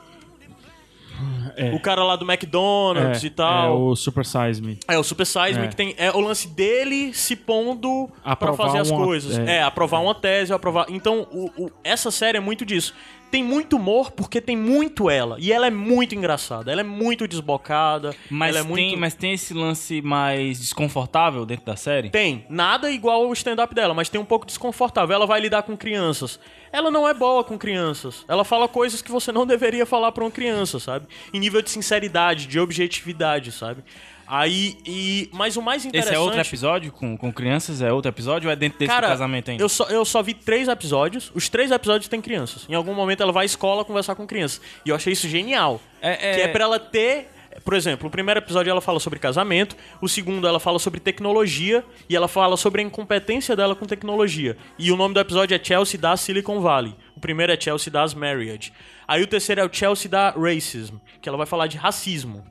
É. 1.57 1.73
O 1.75 1.81
cara 1.81 2.05
lá 2.05 2.15
do 2.15 2.25
McDonald's 2.25 3.25
é, 3.25 3.27
e 3.27 3.31
tal. 3.31 3.67
É 3.67 3.71
o 3.77 3.97
Super 3.97 4.25
Size 4.25 4.63
Me. 4.63 4.79
É, 4.87 4.97
o 4.97 5.03
Super 5.03 5.27
Size 5.27 5.59
Me, 5.59 5.65
É. 5.65 5.69
que 5.69 5.75
tem 5.75 5.95
é 5.99 6.13
o 6.13 6.21
lance 6.21 6.47
dele 6.47 7.13
se 7.13 7.35
pondo 7.35 8.09
pra 8.23 8.33
Aprovar 8.35 8.67
fazer 8.69 8.79
as 8.79 8.91
uma- 8.91 9.05
coisas. 9.05 9.37
é. 9.37 9.57
É, 9.57 9.63
aprovar 9.65 10.01
uma 10.01 10.15
tese, 10.15 10.53
aprovar. 10.53 10.87
Então, 10.89 11.27
o- 11.33 11.65
o- 11.65 11.71
essa 11.83 12.13
série 12.13 12.39
é 12.39 12.41
muito 12.41 12.65
disso. 12.65 12.95
Tem 13.31 13.45
muito 13.45 13.77
humor 13.77 14.11
porque 14.11 14.41
tem 14.41 14.57
muito 14.57 15.11
ela. 15.11 15.37
E 15.39 15.53
ela 15.53 15.67
é 15.67 15.71
muito 15.71 16.15
engraçada. 16.15 16.73
Ela 16.73 16.81
é 16.81 16.85
muito 16.85 17.29
desbocada. 17.29 18.15
Mas, 18.31 18.57
é 18.57 18.63
muito... 18.63 18.77
tem, 18.77 18.97
mas 18.97 19.15
tem 19.15 19.33
esse 19.33 19.53
lance 19.53 20.01
mais 20.01 20.59
desconfortável 20.59 21.45
dentro 21.45 21.67
da 21.67 21.77
série? 21.77 22.11
Tem. 22.11 22.47
Nada 22.49 22.91
igual 22.91 23.25
ao 23.25 23.33
stand-up 23.33 23.75
dela, 23.75 23.93
mas 23.93 24.09
tem 24.09 24.21
um 24.21 24.25
pouco 24.25 24.47
desconfortável. 24.47 25.15
Ela 25.15 25.27
vai 25.27 25.41
lidar 25.41 25.63
com 25.63 25.77
crianças. 25.77 26.41
Ela 26.73 26.91
não 26.91 27.09
é 27.09 27.15
boa 27.15 27.45
com 27.45 27.59
crianças. 27.59 28.25
Ela 28.29 28.45
fala 28.45 28.69
coisas 28.69 29.03
que 29.03 29.11
você 29.11 29.33
não 29.33 29.47
deveria 29.47 29.87
falar 29.87 30.13
pra 30.13 30.25
uma 30.25 30.31
criança, 30.31 30.79
sabe? 30.79 31.07
Em 31.33 31.39
nível 31.39 31.63
de 31.63 31.71
sinceridade, 31.71 32.47
de 32.47 32.59
objetividade, 32.59 33.53
sabe? 33.53 33.83
Aí, 34.29 34.77
e... 34.85 35.31
Mas 35.33 35.57
o 35.57 35.63
mais 35.63 35.87
interessante... 35.87 36.13
Esse 36.13 36.17
é 36.17 36.23
outro 36.23 36.39
episódio 36.41 36.93
com, 36.93 37.17
com 37.17 37.33
crianças? 37.33 37.81
É 37.81 37.91
outro 37.91 38.11
episódio 38.11 38.49
ou 38.49 38.53
é 38.53 38.57
dentro 38.57 38.79
desse 38.79 38.93
Cara, 38.93 39.09
casamento 39.09 39.51
ainda? 39.51 39.63
Eu 39.63 39.69
só, 39.69 39.85
eu 39.85 40.05
só 40.05 40.23
vi 40.23 40.35
três 40.35 40.69
episódios. 40.69 41.33
Os 41.35 41.49
três 41.49 41.71
episódios 41.71 42.09
têm 42.09 42.21
crianças. 42.21 42.67
Em 42.69 42.75
algum 42.75 42.93
momento 42.93 43.23
ela 43.23 43.33
vai 43.33 43.45
à 43.45 43.47
escola 43.47 43.85
conversar 43.85 44.15
com 44.15 44.27
crianças. 44.27 44.61
E 44.85 44.91
eu 44.91 44.97
achei 44.97 45.15
isso 45.15 45.27
genial. 45.29 45.81
É- 46.03 46.31
é- 46.31 46.35
Que 46.35 46.41
é 46.43 46.49
pra 46.49 46.65
ela 46.65 46.79
ter. 46.79 47.29
Por 47.65 47.75
exemplo, 47.75 48.07
o 48.07 48.11
primeiro 48.11 48.39
episódio 48.39 48.71
ela 48.71 48.81
fala 48.81 49.01
sobre 49.01 49.19
casamento, 49.19 49.75
o 50.01 50.09
segundo 50.09 50.47
ela 50.47 50.61
fala 50.61 50.79
sobre 50.79 51.01
tecnologia 51.01 51.85
e 52.09 52.15
ela 52.15 52.29
fala 52.29 52.57
sobre 52.57 52.83
a 52.83 52.85
incompetência 52.85 53.57
dela 53.57 53.75
com 53.75 53.85
tecnologia. 53.85 54.57
E 54.79 54.93
o 54.93 54.97
nome 54.97 55.13
do 55.15 55.19
episódio 55.21 55.57
é 55.57 55.61
Chelsea 55.63 55.99
da 55.99 56.17
Silicon 56.17 56.61
Valley. 56.61 56.95
O 57.17 57.21
primeiro 57.21 57.53
é 57.53 57.61
Chelsea 57.61 57.93
das 57.93 58.15
Marriage. 58.15 58.73
Aí 59.09 59.23
o 59.23 59.27
terceiro 59.27 59.61
é 59.63 59.65
o 59.65 59.71
Chelsea 59.73 60.09
da 60.09 60.31
Racism, 60.31 60.97
que 61.21 61.29
ela 61.29 61.37
vai 61.39 61.47
falar 61.47 61.67
de 61.67 61.77
racismo. 61.77 62.45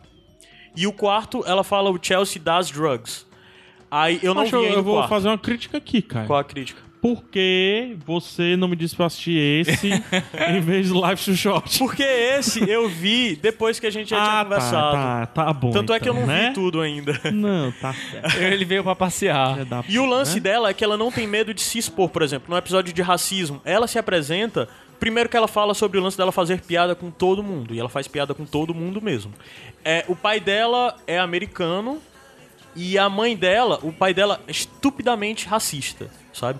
E 0.77 0.85
o 0.87 0.93
quarto 0.93 1.43
ela 1.47 1.63
fala 1.63 1.89
o 1.89 1.97
Chelsea 2.01 2.41
das 2.41 2.69
Drugs. 2.71 3.25
Aí 3.89 4.19
eu 4.21 4.33
não 4.33 4.43
Mas 4.43 4.51
vi 4.51 4.55
eu, 4.57 4.61
ainda 4.63 4.75
eu 4.75 4.83
vou 4.83 4.95
quarto. 4.97 5.09
fazer 5.09 5.27
uma 5.27 5.37
crítica 5.37 5.77
aqui, 5.77 6.01
cara. 6.01 6.27
Qual 6.27 6.39
a 6.39 6.43
crítica? 6.43 6.87
por 6.99 7.23
que 7.25 7.95
você 8.05 8.57
não 8.57 8.67
me 8.67 8.75
disse 8.75 8.95
pra 8.95 9.05
assistir 9.05 9.37
esse 9.37 9.89
em 10.49 10.59
vez 10.59 10.89
do 10.89 10.99
Live 10.99 11.23
to 11.23 11.35
Short? 11.35 11.77
Porque 11.77 12.03
esse 12.03 12.67
eu 12.69 12.89
vi 12.89 13.35
depois 13.35 13.79
que 13.79 13.85
a 13.87 13.89
gente 13.91 14.09
já 14.09 14.17
tinha 14.17 14.39
Ah, 14.39 14.43
conversado. 14.43 14.91
tá, 14.91 15.25
tá, 15.27 15.45
tá 15.45 15.53
bom. 15.53 15.71
Tanto 15.71 15.93
é 15.93 15.99
que 15.99 16.09
eu 16.09 16.13
então, 16.13 16.27
não 16.27 16.33
né? 16.33 16.47
vi 16.49 16.53
tudo 16.53 16.81
ainda. 16.81 17.19
Não, 17.31 17.71
tá 17.73 17.93
certo. 17.93 18.37
Ele 18.41 18.65
veio 18.65 18.83
pra 18.83 18.95
passear. 18.95 19.57
E 19.87 19.97
o 19.99 20.05
lance 20.05 20.35
né? 20.35 20.39
dela 20.41 20.69
é 20.69 20.73
que 20.73 20.83
ela 20.83 20.97
não 20.97 21.11
tem 21.11 21.27
medo 21.27 21.53
de 21.53 21.61
se 21.61 21.77
expor, 21.77 22.09
por 22.09 22.21
exemplo, 22.23 22.47
no 22.49 22.57
episódio 22.57 22.91
de 22.93 23.01
racismo. 23.01 23.61
Ela 23.63 23.87
se 23.87 23.97
apresenta. 23.97 24.67
Primeiro 24.99 25.29
que 25.29 25.37
ela 25.37 25.47
fala 25.47 25.73
sobre 25.73 25.97
o 25.99 26.01
lance 26.01 26.17
dela 26.17 26.31
fazer 26.31 26.61
piada 26.61 26.95
com 26.95 27.11
todo 27.11 27.43
mundo. 27.43 27.73
E 27.73 27.79
ela 27.79 27.89
faz 27.89 28.07
piada 28.07 28.33
com 28.33 28.45
todo 28.45 28.73
mundo 28.73 29.01
mesmo. 29.01 29.33
É, 29.83 30.03
o 30.07 30.15
pai 30.15 30.39
dela 30.39 30.95
é 31.05 31.19
americano. 31.19 32.01
E 32.75 32.97
a 32.97 33.09
mãe 33.09 33.35
dela, 33.35 33.79
o 33.81 33.91
pai 33.91 34.13
dela 34.13 34.39
é 34.47 34.51
estupidamente 34.51 35.47
racista, 35.47 36.11
sabe? 36.31 36.59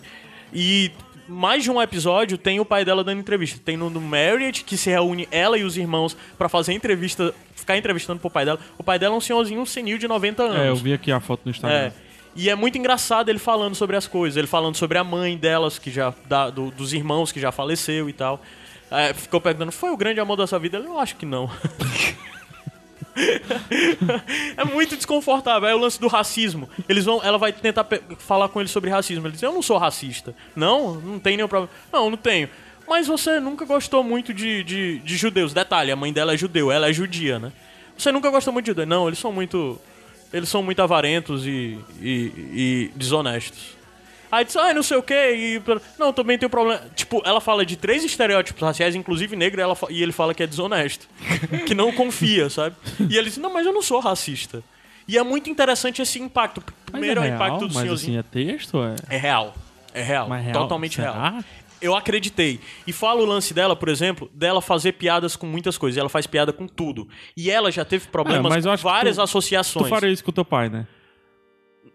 E 0.51 0.91
mais 1.27 1.63
de 1.63 1.69
um 1.69 1.79
episódio 1.79 2.37
tem 2.37 2.59
o 2.59 2.65
pai 2.65 2.83
dela 2.83 3.03
dando 3.03 3.19
entrevista. 3.19 3.59
Tem 3.63 3.77
no, 3.77 3.89
no 3.89 4.01
Marriott, 4.01 4.63
que 4.63 4.77
se 4.77 4.89
reúne 4.89 5.27
ela 5.29 5.57
e 5.57 5.63
os 5.63 5.77
irmãos 5.77 6.17
pra 6.37 6.49
fazer 6.49 6.73
entrevista, 6.73 7.35
ficar 7.53 7.77
entrevistando 7.77 8.19
pro 8.19 8.31
pai 8.31 8.45
dela. 8.45 8.59
O 8.77 8.83
pai 8.83 8.97
dela 8.97 9.13
é 9.13 9.17
um 9.17 9.21
senhorzinho 9.21 9.63
senil 9.65 9.97
de 9.97 10.07
90 10.07 10.43
anos. 10.43 10.57
É, 10.57 10.69
eu 10.69 10.75
vi 10.75 10.93
aqui 10.93 11.11
a 11.11 11.19
foto 11.19 11.41
no 11.45 11.51
Instagram. 11.51 11.77
É. 11.77 12.06
E 12.37 12.49
é 12.49 12.55
muito 12.55 12.77
engraçado 12.77 13.27
ele 13.29 13.39
falando 13.39 13.73
sobre 13.75 13.95
as 13.97 14.05
coisas. 14.07 14.37
Ele 14.37 14.47
falando 14.47 14.75
sobre 14.75 14.97
a 14.97 15.03
mãe 15.03 15.35
delas, 15.35 15.77
que 15.79 15.89
já. 15.91 16.13
da- 16.25 16.49
do- 16.51 16.69
dos 16.71 16.93
irmãos 16.93 17.31
que 17.31 17.39
já 17.39 17.51
faleceu 17.51 18.07
e 18.09 18.13
tal. 18.13 18.39
É, 18.91 19.13
ficou 19.13 19.41
perguntando, 19.41 19.71
foi 19.73 19.89
o 19.89 19.97
grande 19.97 20.19
amor 20.19 20.37
da 20.37 20.45
sua 20.47 20.59
vida? 20.59 20.77
Eu 20.77 20.97
acho 20.99 21.15
que 21.17 21.25
não. 21.25 21.49
é 24.55 24.63
muito 24.63 24.95
desconfortável. 24.95 25.67
É 25.67 25.75
o 25.75 25.79
lance 25.79 25.99
do 25.99 26.07
racismo. 26.07 26.69
Eles 26.87 27.05
vão, 27.05 27.21
ela 27.23 27.37
vai 27.37 27.51
tentar 27.51 27.85
falar 28.19 28.49
com 28.49 28.59
ele 28.59 28.69
sobre 28.69 28.89
racismo. 28.89 29.25
Ele 29.25 29.33
diz: 29.33 29.43
Eu 29.43 29.53
não 29.53 29.61
sou 29.61 29.77
racista. 29.77 30.35
Não, 30.55 30.95
não 30.95 31.19
tem 31.19 31.35
nenhum 31.37 31.47
problema. 31.49 31.71
Não, 31.91 32.09
não 32.09 32.17
tenho. 32.17 32.49
Mas 32.87 33.07
você 33.07 33.39
nunca 33.39 33.65
gostou 33.65 34.03
muito 34.03 34.33
de, 34.33 34.63
de, 34.63 34.99
de 34.99 35.17
judeus. 35.17 35.53
Detalhe, 35.53 35.91
a 35.91 35.95
mãe 35.95 36.13
dela 36.13 36.33
é 36.33 36.37
judeu, 36.37 36.71
ela 36.71 36.89
é 36.89 36.93
judia, 36.93 37.37
né? 37.37 37.51
Você 37.97 38.11
nunca 38.11 38.29
gostou 38.29 38.53
muito 38.53 38.65
de 38.65 38.71
judeu. 38.71 38.85
Não, 38.85 39.07
eles 39.07 39.19
são 39.19 39.31
muito. 39.33 39.79
Eles 40.31 40.49
são 40.49 40.61
muito 40.61 40.81
avarentos 40.81 41.45
e, 41.45 41.77
e, 42.01 42.31
e 42.53 42.91
desonestos. 42.95 43.77
Aí 44.31 44.43
diz, 44.43 44.55
ah, 44.57 44.73
não 44.73 44.83
sei 44.83 44.97
o 44.97 45.03
que, 45.03 45.13
e... 45.13 45.61
Não, 45.97 46.11
também 46.11 46.37
tem 46.37 46.47
um 46.47 46.49
problema. 46.49 46.81
Tipo, 46.95 47.21
ela 47.25 47.39
fala 47.39 47.65
de 47.65 47.77
três 47.77 48.03
estereótipos 48.03 48.61
raciais, 48.61 48.93
inclusive 48.93 49.35
negro, 49.37 49.61
e, 49.61 49.63
ela 49.63 49.77
e 49.89 50.03
ele 50.03 50.11
fala 50.11 50.33
que 50.33 50.43
é 50.43 50.47
desonesto. 50.47 51.07
que 51.65 51.73
não 51.73 51.93
confia, 51.93 52.49
sabe? 52.49 52.75
E 53.09 53.17
ele 53.17 53.29
diz, 53.29 53.37
não, 53.37 53.53
mas 53.53 53.65
eu 53.65 53.71
não 53.71 53.81
sou 53.81 53.99
racista. 53.99 54.61
E 55.07 55.17
é 55.17 55.23
muito 55.23 55.49
interessante 55.49 56.01
esse 56.01 56.19
impacto. 56.19 56.61
Mas 56.91 56.91
Primeiro 56.91 57.21
é, 57.21 57.29
é 57.29 57.31
o 57.31 57.35
impacto 57.35 57.59
do 57.67 57.73
mas 57.73 57.83
senhorzinho. 57.83 58.19
assim, 58.19 58.41
é 58.41 58.43
texto? 58.43 58.77
É... 58.83 59.15
É 59.15 59.17
real. 59.17 59.55
É 59.93 60.03
real. 60.03 60.27
Mas 60.27 60.43
real? 60.43 60.61
Totalmente 60.61 60.95
Será? 60.97 61.29
real. 61.29 61.43
Eu 61.81 61.95
acreditei. 61.95 62.59
E 62.85 62.91
fala 62.93 63.21
o 63.21 63.25
lance 63.25 63.53
dela, 63.53 63.75
por 63.75 63.89
exemplo, 63.89 64.29
dela 64.33 64.61
fazer 64.61 64.93
piadas 64.93 65.35
com 65.35 65.45
muitas 65.45 65.77
coisas. 65.77 65.97
Ela 65.97 66.09
faz 66.09 66.25
piada 66.25 66.51
com 66.51 66.67
tudo. 66.67 67.07
E 67.35 67.51
ela 67.51 67.71
já 67.71 67.85
teve 67.85 68.07
problemas 68.07 68.45
É, 68.51 68.55
mas 68.55 68.65
eu 68.65 68.69
com 68.69 68.73
acho 68.73 68.83
que 68.83 68.89
várias 68.89 69.15
tu- 69.17 69.21
associações. 69.21 69.85
Tu 69.85 69.89
faria 69.89 70.09
isso 70.11 70.23
com 70.23 70.31
teu 70.31 70.45
pai, 70.45 70.69
né? 70.69 70.87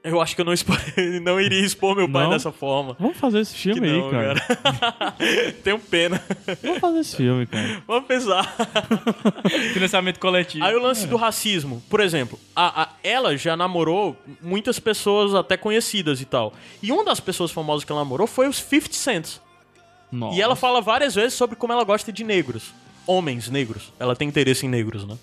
Eu 0.04 0.20
acho 0.20 0.34
que 0.34 0.40
eu 0.40 0.44
não, 0.44 0.52
expo... 0.52 0.72
não 1.22 1.40
iria 1.40 1.64
expor 1.64 1.94
meu 1.94 2.08
pai 2.10 2.24
Não? 2.24 2.30
dessa 2.30 2.50
forma. 2.50 2.96
Vamos 2.98 3.16
fazer 3.18 3.38
esse 3.40 3.54
Que 3.54 3.72
filme 3.74 3.88
não, 3.88 4.06
aí, 4.06 4.10
cara. 4.10 4.40
cara. 4.40 5.12
Tenho 5.62 5.78
pena. 5.78 6.20
Vamos 6.60 6.78
fazer 6.80 6.98
esse 7.00 7.16
filme, 7.16 7.46
cara. 7.46 7.82
Vamos 7.86 8.06
pensar. 8.08 8.52
Financiamento 9.74 10.18
coletivo. 10.18 10.64
Aí 10.64 10.74
o 10.74 10.82
lance 10.82 11.06
do 11.06 11.16
racismo. 11.16 11.82
Por 11.88 12.00
exemplo, 12.00 12.36
a, 12.54 12.82
a- 12.82 12.88
ela 13.04 13.36
já 13.36 13.56
namorou 13.56 14.16
muitas 14.40 14.80
pessoas 14.80 15.34
até 15.36 15.56
conhecidas 15.56 16.20
e 16.20 16.24
tal. 16.24 16.52
E 16.82 16.90
uma 16.90 17.04
das 17.04 17.20
pessoas 17.20 17.50
famosas 17.52 17.84
que 17.84 17.92
ela 17.92 18.00
namorou 18.00 18.26
foi 18.26 18.48
os 18.48 18.56
50 18.58 18.92
Cent. 18.94 19.36
Nossa. 20.12 20.36
E 20.36 20.42
ela 20.42 20.54
fala 20.54 20.82
várias 20.82 21.14
vezes 21.14 21.32
sobre 21.32 21.56
como 21.56 21.72
ela 21.72 21.82
gosta 21.82 22.12
de 22.12 22.22
negros. 22.22 22.74
Homens 23.06 23.48
negros. 23.48 23.90
Ela 23.98 24.14
tem 24.14 24.28
interesse 24.28 24.66
em 24.66 24.68
negros, 24.68 25.06
né? 25.06 25.16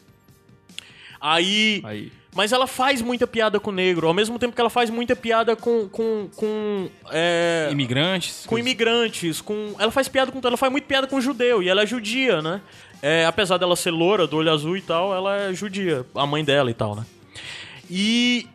Aí. 1.22 1.82
Aí. 1.86 2.12
Mas 2.34 2.52
ela 2.52 2.68
faz 2.68 3.02
muita 3.02 3.26
piada 3.26 3.60
com 3.60 3.72
negro, 3.72 4.08
ao 4.08 4.14
mesmo 4.14 4.38
tempo 4.38 4.54
que 4.54 4.62
ela 4.62 4.70
faz 4.70 4.90
muita 4.90 5.16
piada 5.16 5.56
com. 5.56 5.88
com. 5.90 6.30
com. 6.36 6.90
é, 7.12 7.70
Imigrantes. 7.72 8.46
com 8.46 8.58
imigrantes, 8.58 9.42
com. 9.42 9.76
Ela 9.80 9.92
faz 9.92 10.08
piada 10.08 10.32
com. 10.32 10.40
Ela 10.46 10.58
faz 10.58 10.72
muito 10.72 10.86
piada 10.86 11.08
com 11.08 11.20
judeu, 11.20 11.62
e 11.62 11.70
ela 11.70 11.84
é 11.84 11.86
judia, 11.86 12.42
né? 12.42 12.62
É, 13.02 13.26
apesar 13.26 13.58
dela 13.58 13.76
ser 13.76 13.92
loura, 13.92 14.28
do 14.28 14.38
olho 14.38 14.52
azul 14.52 14.78
e 14.78 14.82
tal, 14.82 15.14
ela 15.14 15.36
é 15.38 15.54
judia, 15.54 16.06
a 16.14 16.26
mãe 16.26 16.44
dela 16.44 16.70
e 16.70 16.74
tal, 16.74 16.96
né? 16.96 17.06
E 17.90 18.48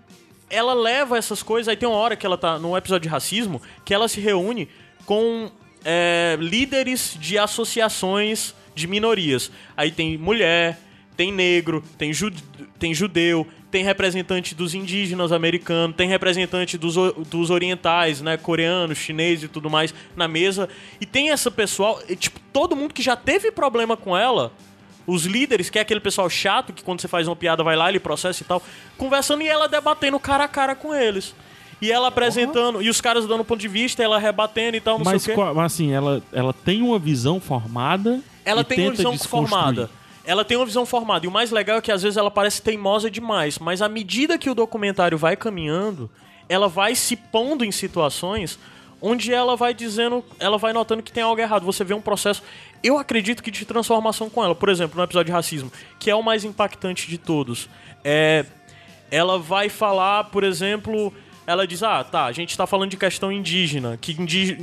ela 0.48 0.72
leva 0.72 1.18
essas 1.18 1.42
coisas. 1.42 1.68
Aí 1.68 1.76
tem 1.76 1.88
uma 1.88 1.98
hora 1.98 2.14
que 2.14 2.24
ela 2.24 2.38
tá 2.38 2.58
num 2.58 2.76
episódio 2.76 3.02
de 3.02 3.08
racismo 3.08 3.60
que 3.84 3.92
ela 3.92 4.06
se 4.06 4.20
reúne 4.20 4.68
com 5.04 5.50
é, 5.84 6.36
líderes 6.40 7.16
de 7.20 7.38
associações 7.38 8.54
de 8.74 8.86
minorias. 8.86 9.50
Aí 9.76 9.90
tem 9.90 10.16
mulher, 10.18 10.78
tem 11.16 11.30
negro, 11.30 11.84
tem, 11.96 12.10
tem 12.78 12.94
judeu, 12.94 13.46
tem 13.70 13.84
representante 13.84 14.54
dos 14.54 14.74
indígenas 14.74 15.32
americanos, 15.32 15.96
tem 15.96 16.08
representante 16.08 16.78
dos, 16.78 16.94
dos 17.28 17.50
orientais, 17.50 18.20
né, 18.20 18.36
coreanos, 18.36 18.98
chineses 18.98 19.44
e 19.44 19.48
tudo 19.48 19.68
mais 19.68 19.94
na 20.16 20.26
mesa. 20.26 20.68
E 21.00 21.06
tem 21.06 21.30
essa 21.30 21.50
pessoal, 21.50 22.00
e, 22.08 22.16
tipo, 22.16 22.40
todo 22.52 22.76
mundo 22.76 22.94
que 22.94 23.02
já 23.02 23.16
teve 23.16 23.50
problema 23.50 23.96
com 23.96 24.16
ela, 24.16 24.52
os 25.06 25.24
líderes, 25.24 25.68
que 25.70 25.78
é 25.78 25.82
aquele 25.82 26.00
pessoal 26.00 26.30
chato 26.30 26.72
que 26.72 26.82
quando 26.82 27.00
você 27.00 27.08
faz 27.08 27.28
uma 27.28 27.36
piada 27.36 27.62
vai 27.62 27.76
lá, 27.76 27.88
ele 27.88 28.00
processa 28.00 28.42
e 28.42 28.46
tal, 28.46 28.62
conversando 28.96 29.42
e 29.42 29.48
ela 29.48 29.68
debatendo 29.68 30.18
cara 30.18 30.44
a 30.44 30.48
cara 30.48 30.74
com 30.74 30.94
eles. 30.94 31.34
E 31.80 31.90
ela 31.90 32.08
apresentando, 32.08 32.80
e 32.82 32.88
os 32.88 33.00
caras 33.00 33.26
dando 33.26 33.44
ponto 33.44 33.60
de 33.60 33.68
vista, 33.68 34.02
ela 34.02 34.18
rebatendo 34.18 34.76
e 34.76 34.80
tal, 34.80 34.98
não 34.98 35.04
Mas, 35.04 35.22
sei 35.22 35.34
o 35.34 35.36
quê. 35.36 35.42
qual- 35.42 35.54
mas 35.54 35.72
assim, 35.72 35.92
ela, 35.92 36.22
ela 36.32 36.52
tem 36.52 36.82
uma 36.82 36.98
visão 36.98 37.40
formada. 37.40 38.20
Ela 38.44 38.62
tem 38.64 38.80
uma 38.86 38.90
visão 38.92 39.18
formada. 39.18 39.90
Ela 40.26 40.44
tem 40.44 40.56
uma 40.56 40.64
visão 40.66 40.86
formada. 40.86 41.24
E 41.26 41.28
o 41.28 41.30
mais 41.30 41.50
legal 41.50 41.78
é 41.78 41.80
que 41.82 41.92
às 41.92 42.02
vezes 42.02 42.16
ela 42.16 42.30
parece 42.30 42.62
teimosa 42.62 43.10
demais. 43.10 43.58
Mas 43.58 43.82
à 43.82 43.88
medida 43.88 44.38
que 44.38 44.48
o 44.48 44.54
documentário 44.54 45.18
vai 45.18 45.36
caminhando, 45.36 46.10
ela 46.48 46.68
vai 46.68 46.94
se 46.94 47.14
pondo 47.16 47.64
em 47.64 47.70
situações 47.72 48.58
onde 49.02 49.34
ela 49.34 49.54
vai 49.54 49.74
dizendo, 49.74 50.24
ela 50.38 50.56
vai 50.56 50.72
notando 50.72 51.02
que 51.02 51.12
tem 51.12 51.22
algo 51.22 51.38
errado. 51.38 51.66
Você 51.66 51.84
vê 51.84 51.92
um 51.92 52.00
processo, 52.00 52.42
eu 52.82 52.96
acredito 52.96 53.42
que 53.42 53.50
de 53.50 53.66
transformação 53.66 54.30
com 54.30 54.42
ela. 54.42 54.54
Por 54.54 54.70
exemplo, 54.70 54.96
no 54.96 55.04
episódio 55.04 55.26
de 55.26 55.32
racismo, 55.32 55.70
que 55.98 56.10
é 56.10 56.14
o 56.14 56.22
mais 56.22 56.42
impactante 56.42 57.06
de 57.06 57.18
todos. 57.18 57.68
É, 58.02 58.46
ela 59.10 59.38
vai 59.38 59.68
falar, 59.68 60.24
por 60.24 60.42
exemplo, 60.42 61.12
ela 61.46 61.66
diz: 61.66 61.82
Ah, 61.82 62.02
tá, 62.02 62.24
a 62.24 62.32
gente 62.32 62.56
tá 62.56 62.66
falando 62.66 62.90
de 62.90 62.96
questão 62.96 63.30
indígena, 63.30 63.98
que 64.00 64.16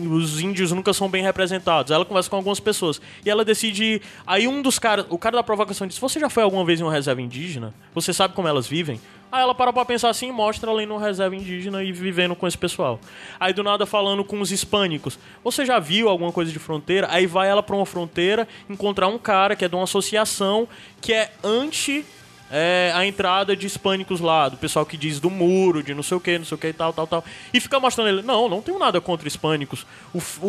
os 0.09 0.39
índios 0.39 0.71
nunca 0.71 0.93
são 0.93 1.09
bem 1.09 1.23
representados. 1.23 1.91
Ela 1.91 2.05
conversa 2.05 2.29
com 2.29 2.35
algumas 2.35 2.59
pessoas. 2.59 3.01
E 3.25 3.29
ela 3.29 3.45
decide. 3.45 4.01
Aí 4.25 4.47
um 4.47 4.61
dos 4.61 4.79
caras, 4.79 5.05
o 5.09 5.17
cara 5.17 5.37
da 5.37 5.43
provocação 5.43 5.87
diz: 5.87 5.97
Você 5.97 6.19
já 6.19 6.29
foi 6.29 6.43
alguma 6.43 6.65
vez 6.65 6.79
em 6.79 6.83
uma 6.83 6.91
reserva 6.91 7.21
indígena? 7.21 7.73
Você 7.93 8.13
sabe 8.13 8.33
como 8.33 8.47
elas 8.47 8.67
vivem? 8.67 8.99
Aí 9.31 9.41
ela 9.41 9.55
para 9.55 9.71
pra 9.71 9.85
pensar 9.85 10.09
assim 10.09 10.27
e 10.27 10.31
mostra 10.31 10.69
ela 10.69 10.83
indo 10.83 10.89
numa 10.93 11.05
reserva 11.05 11.33
indígena 11.33 11.81
e 11.81 11.91
vivendo 11.93 12.35
com 12.35 12.45
esse 12.45 12.57
pessoal. 12.57 12.99
Aí 13.39 13.53
do 13.53 13.63
nada 13.63 13.85
falando 13.85 14.25
com 14.25 14.41
os 14.41 14.51
hispânicos. 14.51 15.17
Você 15.41 15.65
já 15.65 15.79
viu 15.79 16.09
alguma 16.09 16.33
coisa 16.33 16.51
de 16.51 16.59
fronteira? 16.59 17.07
Aí 17.09 17.25
vai 17.25 17.47
ela 17.47 17.63
pra 17.63 17.75
uma 17.75 17.85
fronteira 17.85 18.45
encontrar 18.69 19.07
um 19.07 19.17
cara 19.17 19.55
que 19.55 19.63
é 19.63 19.69
de 19.69 19.75
uma 19.75 19.85
associação 19.85 20.67
que 20.99 21.13
é 21.13 21.31
anti 21.41 22.05
é, 22.51 22.91
a 22.93 23.05
entrada 23.05 23.55
de 23.55 23.65
hispânicos 23.65 24.19
lá, 24.19 24.49
do 24.49 24.57
pessoal 24.57 24.85
que 24.85 24.97
diz 24.97 25.19
do 25.19 25.29
muro, 25.29 25.81
de 25.81 25.93
não 25.93 26.03
sei 26.03 26.17
o 26.17 26.19
que, 26.19 26.37
não 26.37 26.45
sei 26.45 26.55
o 26.55 26.57
que 26.59 26.67
e 26.67 26.73
tal, 26.73 26.91
tal, 26.91 27.07
tal. 27.07 27.23
E 27.53 27.59
fica 27.59 27.79
mostrando 27.79 28.09
ele, 28.09 28.21
não, 28.21 28.49
não 28.49 28.61
tenho 28.61 28.77
nada 28.77 28.99
contra 28.99 29.27
hispânicos. 29.27 29.85
O, 30.13 30.19
o, 30.41 30.47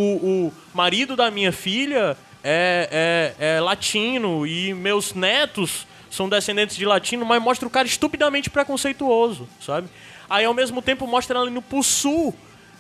o 0.49 0.53
marido 0.75 1.15
da 1.15 1.31
minha 1.31 1.53
filha 1.53 2.17
é, 2.43 3.33
é, 3.39 3.57
é 3.57 3.61
latino 3.61 4.47
e 4.47 4.75
meus 4.75 5.15
netos 5.15 5.87
são 6.11 6.29
descendentes 6.29 6.77
de 6.77 6.85
latino, 6.85 7.25
mas 7.25 7.41
mostra 7.43 7.67
o 7.67 7.71
cara 7.71 7.87
estupidamente 7.87 8.51
preconceituoso, 8.51 9.49
sabe? 9.61 9.89
Aí 10.29 10.45
ao 10.45 10.53
mesmo 10.55 10.83
tempo 10.83 11.07
mostra 11.07 11.39
ela 11.39 11.49
indo 11.49 11.63
pro 11.63 11.83
sul 11.83 12.35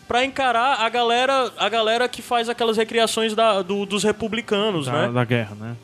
pra 0.09 0.25
encarar 0.25 0.81
a 0.81 0.89
galera, 0.89 1.51
a 1.57 1.69
galera 1.69 2.09
que 2.09 2.21
faz 2.21 2.49
aquelas 2.49 2.77
recriações 2.77 3.35
da, 3.35 3.63
do- 3.63 3.87
dos 3.87 4.03
republicanos, 4.03 4.87
Da, 4.87 5.07
né? 5.07 5.13
da 5.13 5.25
guerra, 5.25 5.55
né? 5.55 5.77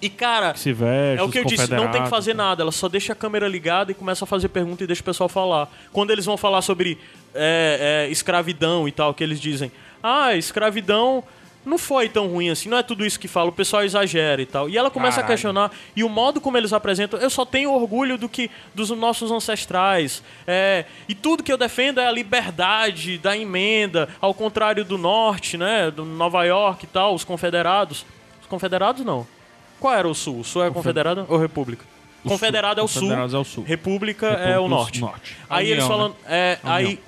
E 0.00 0.10
cara, 0.10 0.52
veste, 0.52 0.68
é 1.18 1.22
o 1.22 1.30
que 1.30 1.38
eu 1.38 1.44
disse, 1.44 1.70
não 1.70 1.90
tem 1.90 2.02
que 2.02 2.10
fazer 2.10 2.32
tá? 2.32 2.36
nada, 2.36 2.62
ela 2.62 2.72
só 2.72 2.88
deixa 2.88 3.14
a 3.14 3.16
câmera 3.16 3.48
ligada 3.48 3.90
e 3.90 3.94
começa 3.94 4.24
a 4.24 4.26
fazer 4.26 4.48
pergunta 4.48 4.84
e 4.84 4.86
deixa 4.86 5.00
o 5.00 5.04
pessoal 5.04 5.28
falar. 5.28 5.70
Quando 5.92 6.10
eles 6.10 6.26
vão 6.26 6.36
falar 6.36 6.60
sobre 6.60 6.98
é, 7.34 8.06
é, 8.06 8.10
escravidão 8.10 8.86
e 8.86 8.92
tal, 8.92 9.14
que 9.14 9.24
eles 9.24 9.40
dizem, 9.40 9.72
ah, 10.02 10.34
escravidão 10.36 11.24
não 11.64 11.78
foi 11.78 12.08
tão 12.08 12.28
ruim 12.28 12.48
assim, 12.48 12.68
não 12.68 12.78
é 12.78 12.82
tudo 12.82 13.04
isso 13.04 13.18
que 13.18 13.26
fala, 13.26 13.48
o 13.48 13.52
pessoal 13.52 13.82
exagera 13.84 14.40
e 14.40 14.46
tal. 14.46 14.68
E 14.68 14.78
ela 14.78 14.90
começa 14.90 15.18
a 15.18 15.22
Caralho. 15.22 15.28
questionar, 15.28 15.72
e 15.96 16.04
o 16.04 16.08
modo 16.08 16.40
como 16.40 16.56
eles 16.56 16.72
apresentam, 16.72 17.18
eu 17.18 17.28
só 17.28 17.44
tenho 17.44 17.72
orgulho 17.72 18.16
do 18.16 18.28
que 18.28 18.50
dos 18.74 18.90
nossos 18.90 19.32
ancestrais. 19.32 20.22
é, 20.46 20.84
e 21.08 21.14
tudo 21.14 21.42
que 21.42 21.52
eu 21.52 21.56
defendo 21.56 22.00
é 22.00 22.06
a 22.06 22.12
liberdade 22.12 23.18
da 23.18 23.36
emenda, 23.36 24.08
ao 24.20 24.32
contrário 24.32 24.84
do 24.84 24.96
norte, 24.96 25.56
né? 25.56 25.90
Do 25.90 26.04
Nova 26.04 26.44
York 26.44 26.84
e 26.84 26.88
tal, 26.88 27.14
os 27.14 27.24
confederados. 27.24 28.06
Os 28.40 28.46
confederados 28.46 29.04
não. 29.04 29.26
Qual 29.80 29.94
era 29.94 30.08
o 30.08 30.14
sul? 30.14 30.40
O 30.40 30.44
sul 30.44 30.64
é 30.64 30.70
confederado 30.70 31.26
ou 31.28 31.38
república? 31.38 31.84
O 32.24 32.28
confederado 32.28 32.80
sul. 32.88 33.10
é 33.10 33.14
o 33.24 33.28
sul, 33.28 33.36
é 33.36 33.40
o 33.40 33.44
sul. 33.44 33.64
república, 33.64 34.26
é 34.26 34.30
República 34.30 34.60
o 34.60 34.64
do 34.64 34.68
norte. 34.68 35.00
norte. 35.00 35.36
Aí 35.48 35.70
eles 35.70 35.84
União, 35.84 35.98
falam, 35.98 36.16
é, 36.26 36.58
A 36.62 36.74
aí 36.74 36.84
União. 36.86 36.98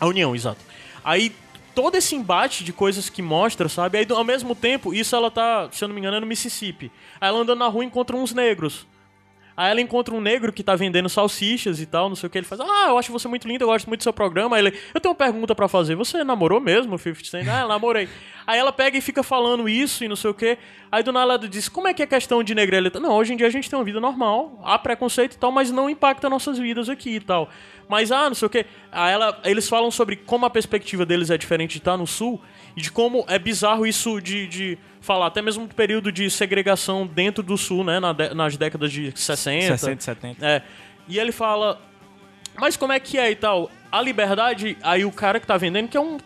a 0.00 0.06
união, 0.06 0.34
exato. 0.36 0.60
Aí 1.04 1.34
todo 1.74 1.96
esse 1.96 2.14
embate 2.14 2.62
de 2.64 2.72
coisas 2.72 3.08
que 3.10 3.20
mostra, 3.20 3.68
sabe? 3.68 3.98
Aí, 3.98 4.06
ao 4.10 4.24
mesmo 4.24 4.54
tempo, 4.54 4.94
isso 4.94 5.14
ela 5.16 5.30
tá, 5.30 5.68
se 5.72 5.82
eu 5.84 5.88
não 5.88 5.94
me 5.94 6.00
engano, 6.00 6.16
é 6.16 6.20
no 6.20 6.26
Mississippi. 6.26 6.90
Aí 7.20 7.28
ela 7.28 7.38
andando 7.40 7.58
na 7.58 7.66
rua 7.68 7.84
encontra 7.84 8.16
uns 8.16 8.32
negros. 8.32 8.86
Aí 9.56 9.70
ela 9.70 9.80
encontra 9.80 10.14
um 10.14 10.20
negro 10.20 10.52
que 10.52 10.62
tá 10.62 10.76
vendendo 10.76 11.08
salsichas 11.08 11.80
e 11.80 11.86
tal, 11.86 12.10
não 12.10 12.16
sei 12.16 12.26
o 12.26 12.30
que. 12.30 12.36
Ele 12.36 12.46
faz, 12.46 12.60
ah, 12.60 12.86
eu 12.88 12.98
acho 12.98 13.10
você 13.10 13.26
muito 13.26 13.48
lindo, 13.48 13.64
eu 13.64 13.68
gosto 13.68 13.86
muito 13.86 14.00
do 14.00 14.02
seu 14.02 14.12
programa. 14.12 14.56
Aí 14.56 14.66
ele, 14.66 14.78
eu 14.92 15.00
tenho 15.00 15.12
uma 15.12 15.18
pergunta 15.18 15.54
pra 15.54 15.66
fazer. 15.66 15.94
Você 15.94 16.22
namorou 16.22 16.60
mesmo, 16.60 16.98
50 16.98 17.24
Cent? 17.24 17.48
Ah, 17.48 17.66
namorei. 17.66 18.06
Aí 18.46 18.58
ela 18.58 18.70
pega 18.70 18.98
e 18.98 19.00
fica 19.00 19.22
falando 19.22 19.66
isso 19.66 20.04
e 20.04 20.08
não 20.08 20.14
sei 20.14 20.30
o 20.30 20.34
que. 20.34 20.58
Aí 20.92 21.02
do 21.02 21.10
nada 21.10 21.32
ela 21.32 21.48
diz, 21.48 21.68
como 21.70 21.88
é 21.88 21.94
que 21.94 22.02
é 22.02 22.06
questão 22.06 22.42
de 22.42 22.54
negreleta? 22.54 23.00
Não, 23.00 23.12
hoje 23.12 23.32
em 23.32 23.36
dia 23.36 23.46
a 23.46 23.50
gente 23.50 23.68
tem 23.68 23.78
uma 23.78 23.84
vida 23.84 23.98
normal, 23.98 24.60
há 24.62 24.78
preconceito 24.78 25.34
e 25.34 25.38
tal, 25.38 25.50
mas 25.50 25.70
não 25.70 25.88
impacta 25.88 26.28
nossas 26.28 26.58
vidas 26.58 26.90
aqui 26.90 27.16
e 27.16 27.20
tal. 27.20 27.48
Mas, 27.88 28.12
ah, 28.12 28.28
não 28.28 28.34
sei 28.34 28.46
o 28.46 28.50
que. 28.50 28.66
Aí 28.92 29.12
ela, 29.12 29.40
eles 29.44 29.68
falam 29.68 29.90
sobre 29.90 30.16
como 30.16 30.44
a 30.44 30.50
perspectiva 30.50 31.06
deles 31.06 31.30
é 31.30 31.38
diferente 31.38 31.72
de 31.72 31.78
estar 31.78 31.96
no 31.96 32.06
sul 32.06 32.40
e 32.76 32.80
de 32.80 32.90
como 32.92 33.24
é 33.28 33.38
bizarro 33.38 33.86
isso 33.86 34.20
de, 34.20 34.46
de 34.46 34.78
falar, 35.00 35.26
até 35.28 35.40
mesmo 35.40 35.66
do 35.66 35.74
período 35.74 36.12
de 36.12 36.28
segregação 36.30 37.06
dentro 37.06 37.42
do 37.42 37.56
sul, 37.56 37.82
né, 37.84 37.98
na 37.98 38.12
dé- 38.12 38.34
nas 38.34 38.56
décadas 38.56 38.92
de 38.92 39.12
60. 39.14 39.78
60, 39.78 40.02
70. 40.02 40.46
É. 40.46 40.62
E 41.08 41.18
ele 41.18 41.32
fala, 41.32 41.80
mas 42.58 42.76
como 42.76 42.92
é 42.92 43.00
que 43.00 43.16
é 43.18 43.30
e 43.30 43.36
tal? 43.36 43.70
A 43.90 44.02
liberdade, 44.02 44.76
aí 44.82 45.04
o 45.04 45.12
cara 45.12 45.38
que 45.40 45.46
tá 45.46 45.56
vendendo, 45.56 45.88
que 45.88 45.96
é 45.96 46.00
um 46.00 46.18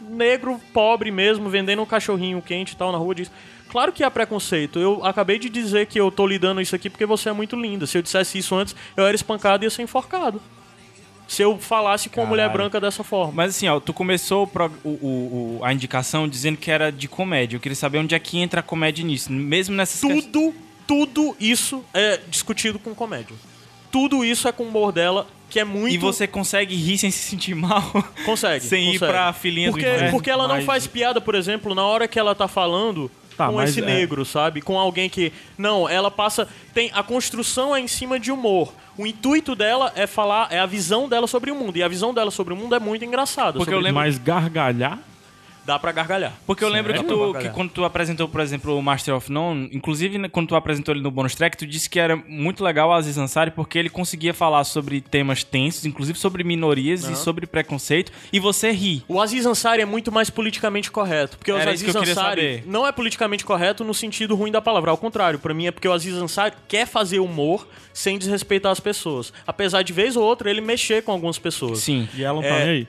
negro 0.00 0.60
pobre 0.72 1.10
mesmo, 1.10 1.48
vendendo 1.48 1.80
um 1.82 1.86
cachorrinho 1.86 2.42
quente 2.42 2.72
e 2.72 2.76
tal 2.76 2.92
na 2.92 2.98
rua, 2.98 3.14
diz. 3.14 3.30
Claro 3.70 3.90
que 3.92 4.04
há 4.04 4.10
preconceito. 4.10 4.78
Eu 4.78 5.04
acabei 5.04 5.38
de 5.38 5.48
dizer 5.48 5.86
que 5.86 5.98
eu 5.98 6.10
tô 6.10 6.26
lidando 6.26 6.60
isso 6.60 6.76
aqui 6.76 6.88
porque 6.88 7.06
você 7.06 7.28
é 7.28 7.32
muito 7.32 7.56
linda. 7.56 7.86
Se 7.86 7.98
eu 7.98 8.02
dissesse 8.02 8.38
isso 8.38 8.54
antes, 8.54 8.76
eu 8.96 9.04
era 9.04 9.16
espancado 9.16 9.64
e 9.64 9.66
ia 9.66 9.70
ser 9.70 9.82
enforcado. 9.82 10.40
Se 11.26 11.42
eu 11.42 11.58
falasse 11.58 12.08
com 12.08 12.20
uma 12.20 12.26
mulher 12.26 12.42
Caralho. 12.44 12.58
branca 12.58 12.80
dessa 12.80 13.02
forma. 13.02 13.32
Mas 13.34 13.50
assim, 13.56 13.66
ó, 13.68 13.80
tu 13.80 13.92
começou 13.92 14.44
o 14.54 14.88
o- 14.88 15.58
o- 15.58 15.60
a 15.64 15.72
indicação 15.72 16.28
dizendo 16.28 16.56
que 16.58 16.70
era 16.70 16.92
de 16.92 17.08
comédia. 17.08 17.56
Eu 17.56 17.60
queria 17.60 17.74
saber 17.76 17.98
onde 17.98 18.14
é 18.14 18.18
que 18.18 18.38
entra 18.38 18.60
a 18.60 18.62
comédia 18.62 19.04
nisso. 19.04 19.32
Mesmo 19.32 19.74
nessas 19.74 20.00
Tudo, 20.00 20.54
tudo 20.86 21.34
isso 21.40 21.82
é 21.94 22.20
discutido 22.28 22.78
com 22.78 22.94
comédia. 22.94 23.34
Tudo 23.90 24.24
isso 24.24 24.46
é 24.48 24.52
com 24.52 24.64
o 24.64 24.68
humor 24.68 24.90
dela, 24.92 25.26
que 25.48 25.58
é 25.60 25.64
muito. 25.64 25.94
E 25.94 25.98
você 25.98 26.26
consegue 26.26 26.74
rir 26.74 26.98
sem 26.98 27.10
se 27.10 27.18
sentir 27.30 27.54
mal? 27.54 27.82
Consegue. 28.24 28.64
Sem 28.66 28.90
ir 28.90 28.92
consegue. 28.98 29.12
pra 29.12 29.32
filhinha 29.32 29.68
do 29.68 29.72
porque, 29.74 29.88
inferno. 29.88 30.10
Porque 30.10 30.30
ela 30.30 30.48
não 30.48 30.60
faz 30.62 30.86
piada, 30.86 31.20
por 31.20 31.34
exemplo, 31.36 31.74
na 31.74 31.84
hora 31.84 32.06
que 32.08 32.18
ela 32.18 32.34
tá 32.34 32.48
falando 32.48 33.08
Tá, 33.36 33.48
com 33.48 33.60
esse 33.60 33.80
é- 33.80 33.84
negro, 33.84 34.24
sabe? 34.24 34.60
Com 34.60 34.78
alguém 34.78 35.08
que. 35.10 35.32
Não, 35.58 35.88
ela 35.88 36.10
passa. 36.10 36.48
Tem 36.72 36.90
A 36.94 37.02
construção 37.02 37.74
é 37.74 37.80
em 37.80 37.88
cima 37.88 38.18
de 38.18 38.30
humor. 38.30 38.72
O 38.96 39.06
intuito 39.06 39.54
dela 39.56 39.92
é 39.96 40.06
falar, 40.06 40.48
é 40.52 40.58
a 40.60 40.66
visão 40.66 41.08
dela 41.08 41.26
sobre 41.26 41.50
o 41.50 41.54
mundo. 41.54 41.76
E 41.76 41.82
a 41.82 41.88
visão 41.88 42.14
dela 42.14 42.30
sobre 42.30 42.54
o 42.54 42.56
mundo 42.56 42.74
é 42.74 42.78
muito 42.78 43.04
engraçada. 43.04 43.58
Porque 43.58 43.74
eu 43.74 43.78
lembro- 43.80 43.94
Mas 44.00 44.18
gargalhar? 44.18 44.98
Dá 45.64 45.78
pra 45.78 45.92
gargalhar. 45.92 46.32
Porque 46.46 46.62
eu 46.62 46.68
lembro 46.68 46.92
que, 46.92 47.02
tu, 47.04 47.34
que 47.40 47.48
quando 47.50 47.70
tu 47.70 47.84
apresentou, 47.84 48.28
por 48.28 48.40
exemplo, 48.40 48.76
o 48.76 48.82
Master 48.82 49.14
of 49.14 49.32
None, 49.32 49.70
inclusive 49.72 50.18
né, 50.18 50.28
quando 50.28 50.48
tu 50.48 50.56
apresentou 50.56 50.94
ele 50.94 51.02
no 51.02 51.10
bonus 51.10 51.34
track, 51.34 51.56
tu 51.56 51.66
disse 51.66 51.88
que 51.88 51.98
era 51.98 52.16
muito 52.16 52.62
legal 52.62 52.90
o 52.90 52.92
Aziz 52.92 53.16
Ansari 53.16 53.50
porque 53.50 53.78
ele 53.78 53.88
conseguia 53.88 54.34
falar 54.34 54.64
sobre 54.64 55.00
temas 55.00 55.42
tensos, 55.42 55.86
inclusive 55.86 56.18
sobre 56.18 56.44
minorias 56.44 57.08
e 57.08 57.16
sobre 57.16 57.46
preconceito, 57.46 58.12
e 58.32 58.38
você 58.38 58.70
ri. 58.72 59.02
O 59.08 59.20
Aziz 59.20 59.46
Ansari 59.46 59.80
é 59.82 59.86
muito 59.86 60.12
mais 60.12 60.28
politicamente 60.30 60.90
correto. 60.90 61.38
Porque 61.38 61.50
o 61.50 61.56
Era 61.56 61.70
Aziz 61.72 61.88
eu 61.88 61.94
queria 62.00 62.12
Ansari 62.12 62.40
saber. 62.58 62.62
não 62.66 62.86
é 62.86 62.92
politicamente 62.92 63.44
correto 63.44 63.82
no 63.84 63.94
sentido 63.94 64.34
ruim 64.34 64.52
da 64.52 64.60
palavra. 64.60 64.90
Ao 64.90 64.98
contrário, 64.98 65.38
pra 65.38 65.54
mim 65.54 65.66
é 65.66 65.70
porque 65.70 65.88
o 65.88 65.92
Aziz 65.92 66.14
Ansari 66.14 66.54
quer 66.68 66.86
fazer 66.86 67.20
humor 67.20 67.66
sem 67.92 68.18
desrespeitar 68.18 68.70
as 68.72 68.80
pessoas. 68.80 69.32
Apesar 69.46 69.82
de 69.82 69.92
vez 69.92 70.14
ou 70.16 70.22
outra 70.24 70.50
ele 70.50 70.60
mexer 70.60 71.02
com 71.02 71.12
algumas 71.12 71.38
pessoas. 71.38 71.78
Sim. 71.78 72.08
E 72.14 72.22
ela 72.22 72.40
não 72.40 72.46
É. 72.46 72.48
tá 72.50 72.58
nem 72.58 72.68
aí? 72.68 72.88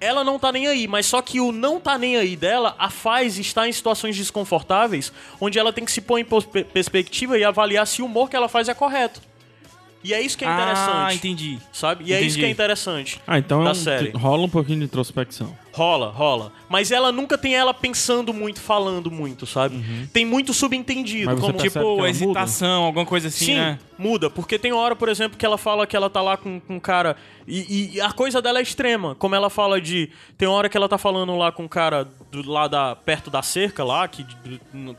Ela 0.00 0.22
não 0.22 0.38
tá 0.38 0.52
nem 0.52 0.66
aí, 0.66 0.86
mas 0.86 1.06
só 1.06 1.22
que 1.22 1.40
o 1.40 1.50
não 1.52 1.80
tá 1.80 1.96
nem 1.96 2.16
aí 2.16 2.36
dela 2.36 2.74
a 2.78 2.90
faz 2.90 3.38
estar 3.38 3.66
em 3.66 3.72
situações 3.72 4.14
desconfortáveis, 4.16 5.12
onde 5.40 5.58
ela 5.58 5.72
tem 5.72 5.84
que 5.84 5.92
se 5.92 6.00
pôr 6.02 6.18
em 6.18 6.24
perspectiva 6.24 7.38
e 7.38 7.44
avaliar 7.44 7.86
se 7.86 8.02
o 8.02 8.06
humor 8.06 8.28
que 8.28 8.36
ela 8.36 8.48
faz 8.48 8.68
é 8.68 8.74
correto. 8.74 9.20
E 10.04 10.12
é 10.14 10.20
isso 10.20 10.36
que 10.38 10.44
é 10.44 10.48
interessante. 10.52 10.92
Ah, 10.94 11.14
entendi. 11.14 11.58
Sabe? 11.72 12.04
E 12.04 12.12
é 12.12 12.16
isso 12.18 12.24
Entendi. 12.26 12.38
que 12.40 12.44
é 12.46 12.50
interessante. 12.50 13.20
Ah, 13.26 13.38
então 13.38 13.62
é 13.62 13.64
da 13.64 13.70
um- 13.72 13.74
série. 13.74 14.10
rola 14.10 14.44
um 14.44 14.48
pouquinho 14.48 14.78
de 14.80 14.84
introspecção. 14.84 15.56
Rola, 15.76 16.08
rola. 16.08 16.52
Mas 16.70 16.90
ela 16.90 17.12
nunca 17.12 17.36
tem 17.36 17.54
ela 17.54 17.74
pensando 17.74 18.32
muito, 18.32 18.58
falando 18.58 19.10
muito, 19.10 19.44
sabe? 19.44 20.08
Tem 20.10 20.24
muito 20.24 20.54
subentendido. 20.54 21.26
Mas 21.26 21.38
como 21.38 21.52
Tipo, 21.58 22.06
hesitação, 22.06 22.84
alguma 22.84 23.04
coisa 23.04 23.28
assim, 23.28 23.44
Sim, 23.44 23.54
né? 23.56 23.78
muda. 23.98 24.30
Porque 24.30 24.58
tem 24.58 24.72
hora, 24.72 24.96
por 24.96 25.10
exemplo, 25.10 25.36
que 25.36 25.44
ela 25.44 25.58
fala 25.58 25.86
que 25.86 25.94
ela 25.94 26.08
tá 26.08 26.22
lá 26.22 26.38
com, 26.38 26.58
com 26.60 26.76
um 26.76 26.80
cara. 26.80 27.14
E, 27.46 27.96
e 27.96 28.00
a 28.00 28.10
coisa 28.10 28.40
dela 28.40 28.58
é 28.58 28.62
extrema. 28.62 29.14
Como 29.16 29.34
ela 29.34 29.50
fala 29.50 29.78
de. 29.78 30.08
Tem 30.38 30.48
hora 30.48 30.70
que 30.70 30.78
ela 30.78 30.88
tá 30.88 30.96
falando 30.96 31.36
lá 31.36 31.52
com 31.52 31.64
um 31.64 31.68
cara 31.68 32.08
do, 32.32 32.50
lá 32.50 32.66
da, 32.68 32.96
perto 32.96 33.28
da 33.28 33.42
cerca 33.42 33.84
lá, 33.84 34.08
que 34.08 34.24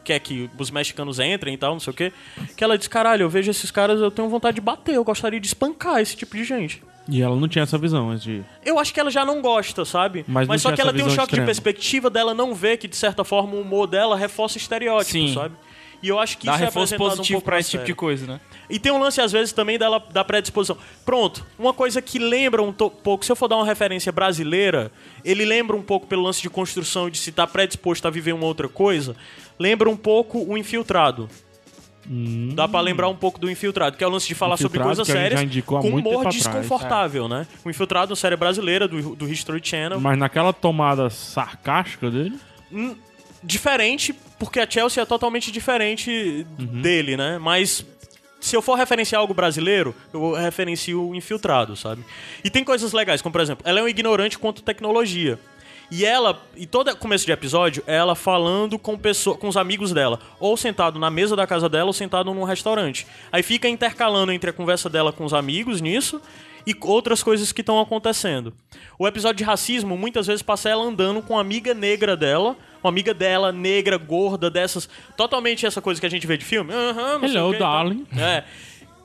quer 0.04 0.20
que 0.20 0.48
os 0.60 0.70
mexicanos 0.70 1.20
entrem 1.20 1.56
e 1.56 1.58
tal, 1.58 1.74
não 1.74 1.80
sei 1.80 1.92
o 1.92 1.96
quê. 1.96 2.14
Que 2.56 2.64
ela 2.64 2.78
diz: 2.78 2.88
caralho, 2.88 3.24
eu 3.24 3.30
vejo 3.30 3.50
esses 3.50 3.72
caras, 3.72 4.00
eu 4.00 4.12
tenho 4.12 4.30
vontade 4.30 4.54
de 4.54 4.62
bater, 4.62 4.94
eu 4.94 5.04
gostaria 5.04 5.40
de 5.40 5.48
espancar 5.48 6.00
esse 6.00 6.16
tipo 6.16 6.38
de 6.38 6.44
gente. 6.44 6.84
E 7.10 7.22
ela 7.22 7.36
não 7.36 7.48
tinha 7.48 7.64
essa 7.64 7.78
visão 7.78 8.10
antes 8.10 8.24
de. 8.24 8.44
Eu 8.66 8.78
acho 8.78 8.94
que 8.94 9.00
ela 9.00 9.10
já 9.10 9.26
não 9.26 9.42
gosta, 9.42 9.86
sabe? 9.86 10.26
Mas 10.28 10.48
não 10.48 10.58
só 10.58 10.72
que 10.72 10.82
ela 10.82 10.94
tem 10.94 11.04
um 11.06 11.10
choque 11.10 11.18
de 11.18 11.24
extrema. 11.24 11.46
perspectiva 11.46 12.10
dela 12.10 12.34
não 12.34 12.54
ver 12.54 12.78
que, 12.78 12.88
de 12.88 12.98
certa 12.98 13.24
forma, 13.24 13.56
o 13.56 13.62
humor 13.62 13.88
dela 13.88 14.18
reforça 14.18 14.58
estereótipos, 14.58 15.12
Sim. 15.12 15.34
sabe? 15.34 15.56
E 16.02 16.10
eu 16.10 16.20
acho 16.20 16.38
que 16.38 16.46
Dá 16.46 16.54
isso 16.54 16.62
é 16.62 16.66
reforço 16.66 16.96
um 16.96 16.98
positivo 16.98 17.38
pouco 17.38 17.46
pra 17.46 17.56
na 17.56 17.60
esse 17.60 17.72
tipo 17.72 17.84
de 17.84 17.96
coisa, 17.96 18.28
né? 18.28 18.40
E 18.70 18.78
tem 18.78 18.92
um 18.92 19.00
lance, 19.00 19.20
às 19.20 19.32
vezes, 19.32 19.52
também 19.52 19.80
dela, 19.80 20.04
da 20.12 20.24
predisposição. 20.24 20.78
Pronto, 21.06 21.46
uma 21.58 21.74
coisa 21.74 22.02
que 22.02 22.20
lembra 22.20 22.62
um 22.62 22.72
pouco, 22.72 23.26
se 23.26 23.32
eu 23.32 23.36
for 23.36 23.48
dar 23.48 23.56
uma 23.56 23.66
referência 23.66 24.12
brasileira, 24.12 24.92
ele 25.24 25.44
lembra 25.44 25.76
um 25.76 25.82
pouco 25.82 26.06
pelo 26.06 26.22
lance 26.22 26.42
de 26.42 26.50
construção 26.50 27.10
de 27.10 27.18
se 27.18 27.32
estar 27.32 27.48
predisposto 27.48 28.08
a 28.08 28.12
viver 28.12 28.34
uma 28.34 28.46
outra 28.46 28.70
coisa, 28.70 29.16
lembra 29.58 29.90
um 29.90 29.98
pouco 29.98 30.44
o 30.44 30.58
infiltrado. 30.58 31.28
Dá 32.54 32.68
pra 32.68 32.80
lembrar 32.80 33.10
um 33.10 33.16
pouco 33.16 33.40
do 33.40 33.52
Infiltrado, 33.52 33.98
que 33.98 34.04
é 34.04 34.08
o 34.08 34.10
lance 34.10 34.28
de 34.28 34.34
falar 34.36 34.56
sobre 34.58 34.80
coisas 34.80 35.06
sérias 35.08 35.42
com 35.66 35.80
humor 35.80 36.28
desconfortável, 36.30 37.28
né? 37.28 37.46
O 37.66 37.70
Infiltrado, 37.70 38.12
uma 38.12 38.16
série 38.16 38.36
brasileira 38.36 38.88
do, 38.88 39.16
do 39.16 39.28
History 39.30 39.60
Channel. 39.62 40.00
Mas 40.00 40.18
naquela 40.18 40.54
tomada 40.54 41.10
sarcástica 41.10 42.10
dele, 42.10 42.38
diferente, 43.44 44.14
porque 44.40 44.60
a 44.60 44.70
Chelsea 44.70 45.02
é 45.02 45.06
totalmente 45.06 45.52
diferente 45.52 46.46
Uhum. 46.58 46.82
dele, 46.82 47.18
né? 47.18 47.38
Mas 47.38 47.86
se 48.40 48.56
eu 48.56 48.62
for 48.62 48.76
referenciar 48.76 49.20
algo 49.20 49.34
brasileiro, 49.34 49.96
eu 50.14 50.34
referencio 50.34 51.10
o 51.10 51.16
Infiltrado, 51.16 51.76
sabe? 51.76 52.04
E 52.44 52.50
tem 52.50 52.64
coisas 52.64 52.94
legais, 52.94 53.22
como 53.22 53.34
por 53.34 53.42
exemplo, 53.42 53.64
ela 53.68 53.80
é 53.80 53.84
um 53.84 53.88
ignorante 53.88 54.38
quanto 54.38 54.62
tecnologia. 54.62 55.40
E 55.90 56.06
ela, 56.06 56.42
e 56.56 56.66
todo 56.66 56.94
começo 56.98 57.26
de 57.26 57.32
episódio, 57.32 57.82
é 57.88 57.96
ela 57.96 58.14
falando 58.14 58.78
com, 58.78 58.98
pessoa, 58.98 59.38
com 59.38 59.48
os 59.48 59.56
amigos 59.56 59.94
dela, 59.94 60.20
ou 60.40 60.58
sentado 60.58 61.00
na 61.00 61.10
mesa 61.10 61.36
da 61.36 61.48
casa 61.48 61.70
dela, 61.70 61.88
ou 61.88 61.94
sentado 61.94 62.34
num 62.34 62.44
restaurante. 62.44 63.08
Aí 63.32 63.42
fica 63.42 63.70
intercalando 63.70 64.32
entre 64.32 64.50
a 64.50 64.54
conversa 64.54 64.90
dela 64.90 65.14
com 65.14 65.24
os 65.24 65.34
amigos 65.34 65.80
nisso 65.80 66.22
e 66.66 66.76
outras 66.82 67.24
coisas 67.24 67.54
que 67.54 67.62
estão 67.62 67.80
acontecendo. 67.80 68.54
O 69.00 69.08
episódio 69.08 69.38
de 69.38 69.44
racismo 69.46 69.96
muitas 69.96 70.28
vezes 70.28 70.42
passa 70.42 70.68
ela 70.68 70.84
andando 70.84 71.22
com 71.22 71.36
uma 71.36 71.42
amiga 71.42 71.74
negra 71.74 72.18
dela, 72.18 72.58
uma 72.84 72.90
amiga 72.90 73.14
dela, 73.14 73.54
negra, 73.54 73.98
gorda, 73.98 74.50
dessas. 74.50 74.90
Totalmente 75.16 75.66
essa 75.66 75.82
coisa 75.82 76.02
que 76.02 76.06
a 76.06 76.10
gente 76.10 76.28
vê 76.28 76.36
de 76.36 76.44
filme. 76.44 76.74
Sei 77.22 77.30
Hello, 77.30 77.54
então. 77.54 77.60
darling. 77.60 78.06
É. 78.18 78.44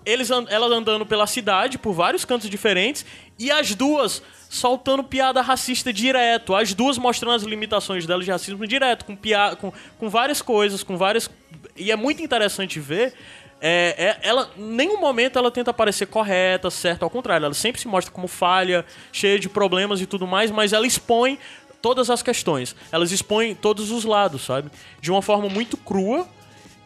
Eles 0.05 0.29
ela 0.29 0.67
andando 0.67 1.07
pela 1.07 1.29
cidade, 1.29 1.79
por 1.79 1.93
vários 1.93 2.25
cantos 2.25 2.51
diferentes, 2.51 3.07
e 3.39 3.53
as 3.53 3.73
duas 3.77 4.21
soltando 4.53 5.03
piada 5.03 5.41
racista 5.41 5.91
direto. 5.91 6.55
As 6.55 6.75
duas 6.75 6.99
mostrando 6.99 7.37
as 7.37 7.43
limitações 7.43 8.05
delas 8.05 8.27
de 8.27 8.31
racismo 8.31 8.67
direto, 8.67 9.07
com, 9.07 9.17
pia 9.17 9.57
com, 9.57 9.73
com 9.99 10.11
várias 10.11 10.43
coisas, 10.43 10.83
com 10.83 10.95
várias. 10.95 11.31
E 11.75 11.91
é 11.91 11.97
muito 11.97 12.23
interessante 12.23 12.79
ver. 12.79 13.15
É, 13.63 14.19
é- 14.23 14.29
ela, 14.29 14.51
nenhum 14.55 15.01
momento 15.01 15.39
ela 15.39 15.51
tenta 15.51 15.73
parecer 15.73 16.05
correta, 16.07 16.69
certa, 16.71 17.07
ao 17.07 17.09
contrário, 17.09 17.47
ela 17.47 17.55
sempre 17.55 17.81
se 17.81 17.89
mostra 17.89 18.13
como 18.13 18.29
falha, 18.29 18.85
cheia 19.11 19.39
de 19.39 19.49
problemas 19.49 20.03
e 20.03 20.07
tudo 20.07 20.27
mais, 20.27 20.51
mas 20.51 20.75
ela 20.75 20.87
expõe 20.87 21.39
todas 21.81 22.11
as 22.11 22.23
questões. 22.23 22.77
Elas 22.93 23.11
expõem 23.11 23.55
todos 23.55 23.91
os 23.91 24.05
lados, 24.05 24.43
sabe? 24.43 24.71
De 25.01 25.11
uma 25.11 25.23
forma 25.23 25.49
muito 25.49 25.79
crua 25.79 26.29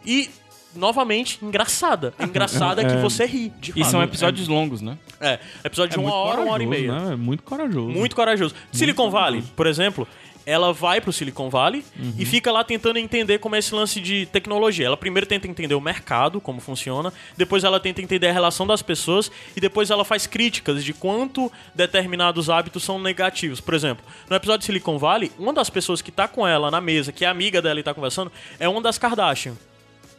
e, 0.04 0.30
novamente, 0.76 1.38
engraçada. 1.42 2.12
Engraçada 2.20 2.84
que 2.84 2.92
É. 2.94 3.00
você 3.00 3.24
ri. 3.26 3.52
De 3.60 3.70
E 3.76 3.80
fato. 3.80 3.90
são 3.90 4.02
episódios 4.02 4.46
longos, 4.48 4.80
né? 4.82 4.96
É, 5.20 5.38
episódio 5.64 5.90
de 5.92 5.96
é 5.96 6.00
uma 6.00 6.08
muito 6.10 6.14
hora, 6.30 6.40
uma 6.42 6.52
hora 6.52 6.62
e 6.62 6.66
meia. 6.66 6.92
Né? 6.92 7.12
É 7.12 7.16
muito 7.16 7.42
corajoso. 7.42 7.88
Muito 7.88 8.14
corajoso. 8.14 8.54
Silicon 8.72 9.10
Valley, 9.10 9.42
por 9.56 9.66
exemplo, 9.66 10.06
ela 10.48 10.72
vai 10.72 11.00
pro 11.00 11.12
Silicon 11.12 11.50
Valley 11.50 11.84
e 11.98 12.20
Uhum. 12.20 12.26
fica 12.26 12.52
lá 12.52 12.62
tentando 12.62 13.00
entender 13.00 13.38
como 13.40 13.56
é 13.56 13.58
esse 13.58 13.74
lance 13.74 14.00
de 14.00 14.26
tecnologia. 14.26 14.86
Ela 14.86 14.96
primeiro 14.96 15.26
tenta 15.26 15.48
entender 15.48 15.74
o 15.74 15.80
mercado, 15.80 16.40
como 16.40 16.60
funciona, 16.60 17.12
depois 17.36 17.64
ela 17.64 17.80
tenta 17.80 18.00
entender 18.00 18.28
a 18.28 18.32
relação 18.32 18.64
das 18.64 18.80
pessoas 18.80 19.28
e 19.56 19.60
depois 19.60 19.90
ela 19.90 20.04
faz 20.04 20.24
críticas 20.24 20.84
de 20.84 20.92
quanto 20.92 21.50
determinados 21.74 22.48
hábitos 22.48 22.84
são 22.84 23.00
negativos. 23.00 23.60
Por 23.60 23.74
exemplo, 23.74 24.04
no 24.30 24.36
episódio 24.36 24.60
de 24.60 24.66
Silicon 24.66 24.98
Valley, 24.98 25.32
uma 25.36 25.52
das 25.52 25.68
pessoas 25.68 26.00
que 26.00 26.12
tá 26.12 26.28
com 26.28 26.46
ela 26.46 26.70
na 26.70 26.80
mesa, 26.80 27.10
que 27.10 27.24
é 27.24 27.28
amiga 27.28 27.60
dela 27.60 27.80
e 27.80 27.82
tá 27.82 27.92
conversando, 27.92 28.30
é 28.60 28.68
uma 28.68 28.80
das 28.80 28.98
Kardashian. 28.98 29.54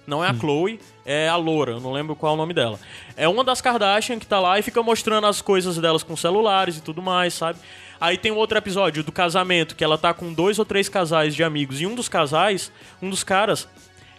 Não 0.08 0.24
é 0.24 0.30
a 0.30 0.34
Chloe, 0.34 0.80
é 1.06 1.28
a 1.28 1.36
Loura, 1.36 1.74
eu 1.74 1.80
não 1.82 1.92
lembro 1.92 2.16
qual 2.16 2.32
é 2.32 2.34
o 2.34 2.38
nome 2.38 2.54
dela. 2.54 2.80
É 3.18 3.28
uma 3.28 3.44
das 3.44 3.60
Kardashian 3.60 4.18
que 4.18 4.26
tá 4.26 4.40
lá 4.40 4.58
e 4.58 4.62
fica 4.62 4.82
mostrando 4.82 5.28
as 5.28 5.42
coisas 5.42 5.78
delas 5.78 6.02
com 6.02 6.16
celulares 6.16 6.78
e 6.78 6.82
tudo 6.82 7.02
mais, 7.02 7.34
sabe? 7.34 7.60
Aí 8.00 8.18
tem 8.18 8.32
um 8.32 8.38
outro 8.38 8.58
episódio 8.58 9.04
do 9.04 9.12
casamento, 9.12 9.76
que 9.76 9.84
ela 9.84 9.98
tá 9.98 10.14
com 10.14 10.32
dois 10.32 10.58
ou 10.60 10.66
três 10.66 10.88
casais 10.88 11.36
de 11.36 11.44
amigos. 11.44 11.82
E 11.82 11.86
um 11.86 11.94
dos 11.94 12.08
casais, 12.08 12.72
um 13.02 13.10
dos 13.10 13.22
caras, 13.24 13.68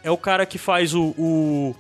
é 0.05 0.11
o 0.11 0.17
cara 0.19 0.45
que 0.45 0.59
faz 0.59 0.95
o. 0.95 1.15
o- 1.17 1.75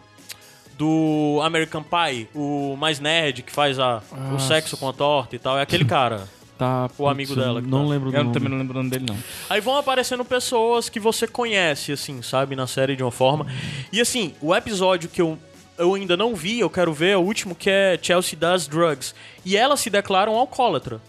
do 0.78 1.40
American 1.42 1.82
Pie, 1.82 2.28
o 2.32 2.76
mais 2.76 3.00
nerd, 3.00 3.42
que 3.42 3.50
faz 3.50 3.80
a, 3.80 4.00
o 4.12 4.16
Nossa. 4.34 4.46
sexo 4.46 4.76
com 4.76 4.88
a 4.88 4.92
torta 4.92 5.34
e 5.34 5.38
tal. 5.38 5.58
É 5.58 5.62
aquele 5.62 5.84
cara. 5.84 6.28
Tá, 6.58 6.90
O 6.98 7.06
amigo 7.08 7.32
putz, 7.34 7.44
dela 7.44 7.62
que 7.62 7.68
Não 7.68 7.84
tá. 7.84 7.90
lembro 7.90 8.10
Eu 8.12 8.22
nome. 8.24 8.34
também 8.34 8.48
não 8.50 8.58
lembro 8.58 8.74
o 8.74 8.78
nome 8.78 8.90
dele, 8.90 9.06
não. 9.08 9.16
Aí 9.48 9.60
vão 9.60 9.76
aparecendo 9.76 10.24
pessoas 10.24 10.88
que 10.88 10.98
você 10.98 11.26
conhece, 11.28 11.92
assim, 11.92 12.20
sabe, 12.20 12.56
na 12.56 12.66
série 12.66 12.96
de 12.96 13.02
uma 13.04 13.12
forma. 13.12 13.46
E 13.92 14.00
assim, 14.00 14.34
o 14.40 14.52
episódio 14.54 15.08
que 15.08 15.22
eu, 15.22 15.38
eu 15.78 15.94
ainda 15.94 16.16
não 16.16 16.34
vi, 16.34 16.58
eu 16.58 16.68
quero 16.68 16.92
ver, 16.92 17.10
é 17.10 17.16
o 17.16 17.20
último, 17.20 17.54
que 17.54 17.70
é 17.70 17.96
Chelsea 18.02 18.36
Does 18.36 18.66
Drugs. 18.66 19.14
E 19.44 19.56
ela 19.56 19.76
se 19.76 19.88
declara 19.88 20.28
um 20.28 20.36
alcoólatra. 20.36 21.00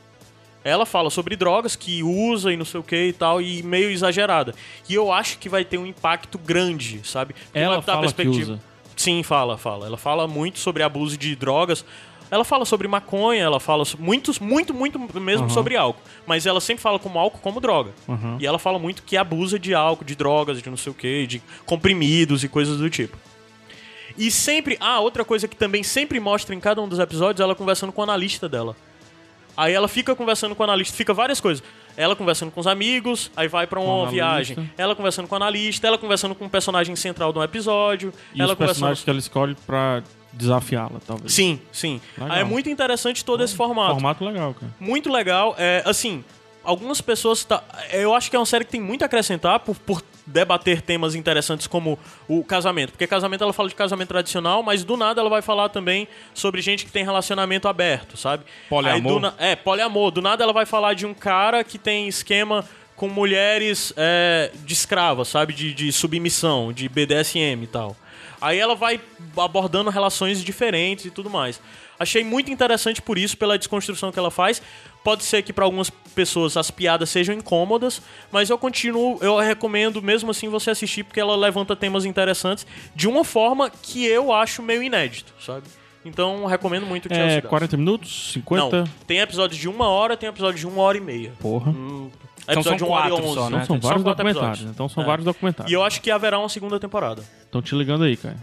Ela 0.64 0.86
fala 0.86 1.10
sobre 1.10 1.36
drogas 1.36 1.76
que 1.76 2.04
usa 2.04 2.52
e 2.54 2.58
não 2.58 2.66
sei 2.66 2.80
o 2.80 2.84
que 2.84 3.08
e 3.08 3.14
tal, 3.14 3.41
e 3.41 3.64
meio 3.64 3.89
exagerada. 3.89 4.54
E 4.88 4.93
eu 4.93 5.12
acho 5.12 5.39
que 5.39 5.50
vai 5.50 5.66
ter 5.66 5.78
um 5.80 5.86
impacto 5.86 6.38
grande, 6.38 7.02
sabe? 7.04 7.34
Porque 7.34 7.58
Ela 7.58 7.78
dar 7.78 7.82
fala 7.82 8.12
que 8.14 8.28
usa. 8.28 8.60
Sim, 8.95 9.24
fala, 9.24 9.58
fala. 9.58 9.86
Ela 9.88 9.97
fala 9.97 10.28
muito 10.28 10.60
sobre 10.60 10.84
abuso 10.84 11.18
de 11.18 11.34
drogas. 11.34 11.86
Ela 12.32 12.43
fala 12.43 12.63
sobre 12.63 12.88
maconha, 12.88 13.41
ela 13.41 13.59
fala 13.59 13.84
muitos, 13.97 14.39
muito, 14.39 14.73
muito 14.73 14.99
mesmo 15.19 15.45
Aham. 15.45 15.53
sobre 15.53 15.75
álcool. 15.75 16.01
Mas 16.27 16.45
ela 16.45 16.61
sempre 16.61 16.82
fala 16.82 16.99
como 16.99 17.17
álcool 17.17 17.39
como 17.39 17.59
droga. 17.59 17.91
Aham. 18.07 18.38
E 18.39 18.45
ela 18.45 18.59
fala 18.59 18.77
muito 18.77 19.01
que 19.03 19.17
abusa 19.17 19.57
de 19.57 19.73
álcool, 19.73 20.05
de 20.05 20.15
drogas, 20.15 20.61
de 20.61 20.69
não 20.69 20.77
sei 20.77 20.91
o 20.91 20.95
que, 20.95 21.25
de 21.25 21.41
comprimidos 21.65 22.43
e 22.43 22.47
coisas 22.47 22.77
do 22.77 22.89
tipo. 22.89 23.17
E 24.17 24.30
sempre. 24.30 24.77
Ah, 24.80 24.99
outra 24.99 25.25
coisa 25.25 25.47
que 25.47 25.55
também 25.55 25.82
sempre 25.82 26.19
mostra 26.19 26.53
em 26.53 26.59
cada 26.59 26.82
um 26.82 26.88
dos 26.88 26.99
episódios, 26.99 27.41
ela 27.41 27.55
conversando 27.55 27.91
com 27.91 28.01
o 28.01 28.03
analista 28.03 28.47
dela. 28.47 28.75
Aí 29.57 29.73
ela 29.73 29.88
fica 29.88 30.15
conversando 30.15 30.55
com 30.55 30.61
o 30.61 30.65
analista, 30.65 30.95
fica 30.95 31.13
várias 31.13 31.41
coisas. 31.41 31.63
Ela 32.00 32.16
conversando 32.16 32.50
com 32.50 32.62
os 32.62 32.66
amigos, 32.66 33.30
aí 33.36 33.50
vai 33.50 33.68
o 33.70 33.80
uma 33.82 34.10
viagem. 34.10 34.72
Ela 34.78 34.95
conversando 34.95 35.28
com 35.28 35.36
o 35.36 35.36
analista, 35.36 35.86
ela 35.86 35.97
conversando 35.97 36.34
com 36.34 36.45
o 36.45 36.50
personagem 36.50 36.95
central 36.95 37.34
de 37.34 37.39
um 37.39 37.43
episódio. 37.43 38.14
E 38.34 38.41
ela 38.41 38.54
os 38.54 38.58
personagens 38.58 39.04
que 39.04 39.10
ela 39.10 39.20
escolhe 39.20 39.54
pra 39.68 40.02
desafiá-la, 40.32 41.02
talvez. 41.06 41.34
Sim, 41.34 41.60
sim. 41.74 42.00
Legal. 42.18 42.34
Aí 42.34 42.39
é 42.39 42.43
muito 42.45 42.70
interessante 42.70 43.26
todo 43.26 43.43
esse 43.43 43.54
formato. 43.54 43.95
Formato 43.95 44.24
legal, 44.24 44.54
cara. 44.54 44.74
Muito 44.80 45.12
legal. 45.12 45.56
É, 45.58 45.84
assim, 45.86 46.24
algumas 46.64 47.02
pessoas. 47.02 47.43
Tá, 47.43 47.62
eu 47.91 48.16
acho 48.16 48.30
que 48.30 48.36
é 48.38 48.39
uma 48.39 48.45
série 48.45 48.64
que 48.64 48.72
tem 48.72 48.80
muito 48.80 49.04
a 49.04 49.06
acrescentar 49.06 49.60
por, 49.60 49.76
por 49.76 50.02
debater 50.32 50.82
temas 50.82 51.15
interessantes 51.15 51.67
como 51.67 51.97
o 52.27 52.43
casamento. 52.43 52.91
Porque 52.91 53.07
casamento 53.07 53.43
ela 53.43 53.53
fala 53.53 53.67
de 53.69 53.75
casamento 53.75 54.09
tradicional, 54.09 54.61
mas 54.63 54.84
do 54.84 54.95
nada 54.95 55.19
ela 55.21 55.30
vai 55.30 55.41
falar 55.41 55.69
também 55.69 56.07
sobre 56.34 56.61
gente 56.61 56.86
que 56.86 56.91
tem 56.91 57.03
relacionamento 57.03 57.67
aberto, 57.67 58.15
sabe? 58.17 58.43
Poliamor. 58.69 59.19
Na- 59.19 59.34
é, 59.38 59.55
poliamor. 59.55 60.11
Do 60.11 60.21
nada 60.21 60.43
ela 60.43 60.53
vai 60.53 60.65
falar 60.65 60.93
de 60.93 61.05
um 61.05 61.13
cara 61.13 61.63
que 61.63 61.77
tem 61.77 62.07
esquema 62.07 62.63
com 62.95 63.07
mulheres 63.07 63.93
é, 63.97 64.51
de 64.65 64.73
escravas, 64.73 65.27
sabe? 65.30 65.53
De, 65.53 65.73
de 65.73 65.91
submissão, 65.91 66.71
de 66.71 66.88
BDSM 66.89 67.63
e 67.63 67.67
tal. 67.67 67.95
Aí 68.41 68.57
ela 68.57 68.75
vai 68.75 68.99
abordando 69.38 69.89
relações 69.89 70.43
diferentes 70.43 71.05
e 71.05 71.11
tudo 71.11 71.30
mais. 71.30 71.59
Achei 71.99 72.23
muito 72.23 72.49
interessante 72.49 73.01
por 73.01 73.17
isso, 73.17 73.38
pela 73.38 73.57
desconstrução 73.57 74.09
que 74.11 74.17
ela 74.17 74.32
faz. 74.32 74.61
Pode 75.04 75.24
ser 75.24 75.41
que 75.43 75.54
para 75.54 75.64
algumas 75.66 75.89
pessoas 75.89 76.58
as 76.58 76.70
piadas 76.70 77.10
sejam 77.10 77.34
incômodas, 77.34 78.02
mas 78.32 78.50
eu 78.50 78.58
continuo, 78.58 79.18
eu 79.22 79.38
recomendo 79.38 80.02
mesmo 80.02 80.32
assim 80.32 80.50
você 80.50 80.70
assistir 80.72 81.04
porque 81.04 81.20
ela 81.20 81.36
levanta 81.36 81.76
temas 81.76 82.04
interessantes 82.06 82.68
de 82.93 83.08
uma 83.08 83.24
forma 83.24 83.70
que 83.70 84.06
eu 84.06 84.34
acho 84.34 84.62
meio 84.62 84.84
inédito, 84.84 85.34
sabe? 85.39 85.64
Então 86.04 86.45
recomendo 86.45 86.86
muito 86.86 87.06
o 87.06 87.10
Chelsea 87.10 87.38
É, 87.38 87.41
Dawes. 87.41 87.50
40 87.50 87.78
minutos? 87.78 88.32
50? 88.34 88.78
Não, 88.78 88.84
tem 89.08 89.20
episódios 89.20 89.60
de 89.60 89.68
uma 89.70 89.88
hora, 89.88 90.16
tem 90.18 90.28
episódios 90.30 90.60
de 90.60 90.68
uma 90.68 90.82
hora 90.82 90.97
e 90.97 91.02
meia. 91.02 91.34
Porra. 91.39 91.72
Hum, 91.72 92.10
Então 92.47 92.64
são 92.64 92.74
episódio 92.74 92.78
de 92.78 92.84
uma 92.84 92.95
hora 92.97 93.08
e 93.08 93.10
quatro 93.12 93.26
onze. 93.26 93.36
só, 93.36 93.50
né? 93.50 93.62
Então 93.64 93.66
são 93.66 93.66
São 93.66 93.80
vários 93.89 94.04
quatro 94.04 94.04
documentários. 94.04 94.50
episódios. 94.60 94.72
Então 94.76 94.89
são 94.89 95.04
É. 95.04 95.06
vários 95.06 95.26
documentários. 95.26 95.72
E 95.72 95.76
eu 95.76 95.84
acho 95.84 96.02
que 96.02 96.10
haverá 96.12 96.39
uma 96.39 96.50
segunda 96.50 96.80
temporada. 96.80 97.24
Estão 97.43 97.62
te 97.62 97.76
ligando 97.76 98.04
aí, 98.04 98.18
cara. 98.18 98.38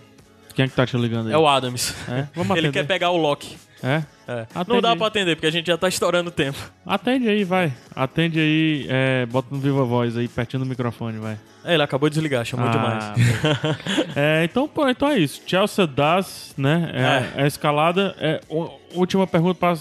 Quem 0.56 0.64
é 0.64 0.68
que 0.68 0.74
tá 0.74 0.86
te 0.86 0.96
ligando 0.96 1.26
aí? 1.28 1.34
É 1.34 1.38
o 1.38 1.46
Adams. 1.46 1.94
É? 2.08 2.26
Vamos 2.34 2.56
Ele 2.56 2.68
atender. 2.68 2.72
quer 2.72 2.86
pegar 2.86 3.10
o 3.10 3.16
Loki. 3.18 3.58
É? 3.82 4.02
É. 4.26 4.46
Não 4.66 4.80
dá 4.80 4.92
aí. 4.92 4.96
pra 4.96 5.06
atender, 5.06 5.36
porque 5.36 5.46
a 5.46 5.52
gente 5.52 5.66
já 5.66 5.76
tá 5.76 5.86
estourando 5.86 6.28
o 6.30 6.32
tempo. 6.32 6.58
Atende 6.84 7.28
aí, 7.28 7.44
vai. 7.44 7.70
Atende 7.94 8.40
aí, 8.40 8.86
é, 8.88 9.26
bota 9.26 9.48
no 9.50 9.60
Viva 9.60 9.84
Voz 9.84 10.16
aí, 10.16 10.26
pertinho 10.26 10.64
do 10.64 10.68
microfone, 10.68 11.18
vai. 11.18 11.38
É, 11.62 11.74
ele 11.74 11.82
acabou 11.82 12.08
de 12.08 12.14
desligar, 12.14 12.42
chamou 12.44 12.68
Ah, 12.68 12.70
demais. 12.70 13.04
é, 14.16 14.44
então, 14.44 14.66
pô, 14.66 14.88
então 14.88 15.08
é 15.08 15.18
isso. 15.18 15.42
Chelsea 15.46 15.86
das, 15.86 16.54
né? 16.56 16.90
É, 17.36 17.40
é 17.40 17.44
a 17.44 17.46
escalada. 17.46 18.16
É, 18.18 18.40
última 18.94 19.26
pergunta 19.26 19.58
pra, 19.60 19.76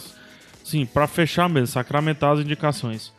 sim, 0.61 0.85
pra 0.85 1.07
fechar 1.07 1.47
mesmo, 1.47 1.67
sacramentar 1.67 2.33
as 2.33 2.39
indicações. 2.41 3.13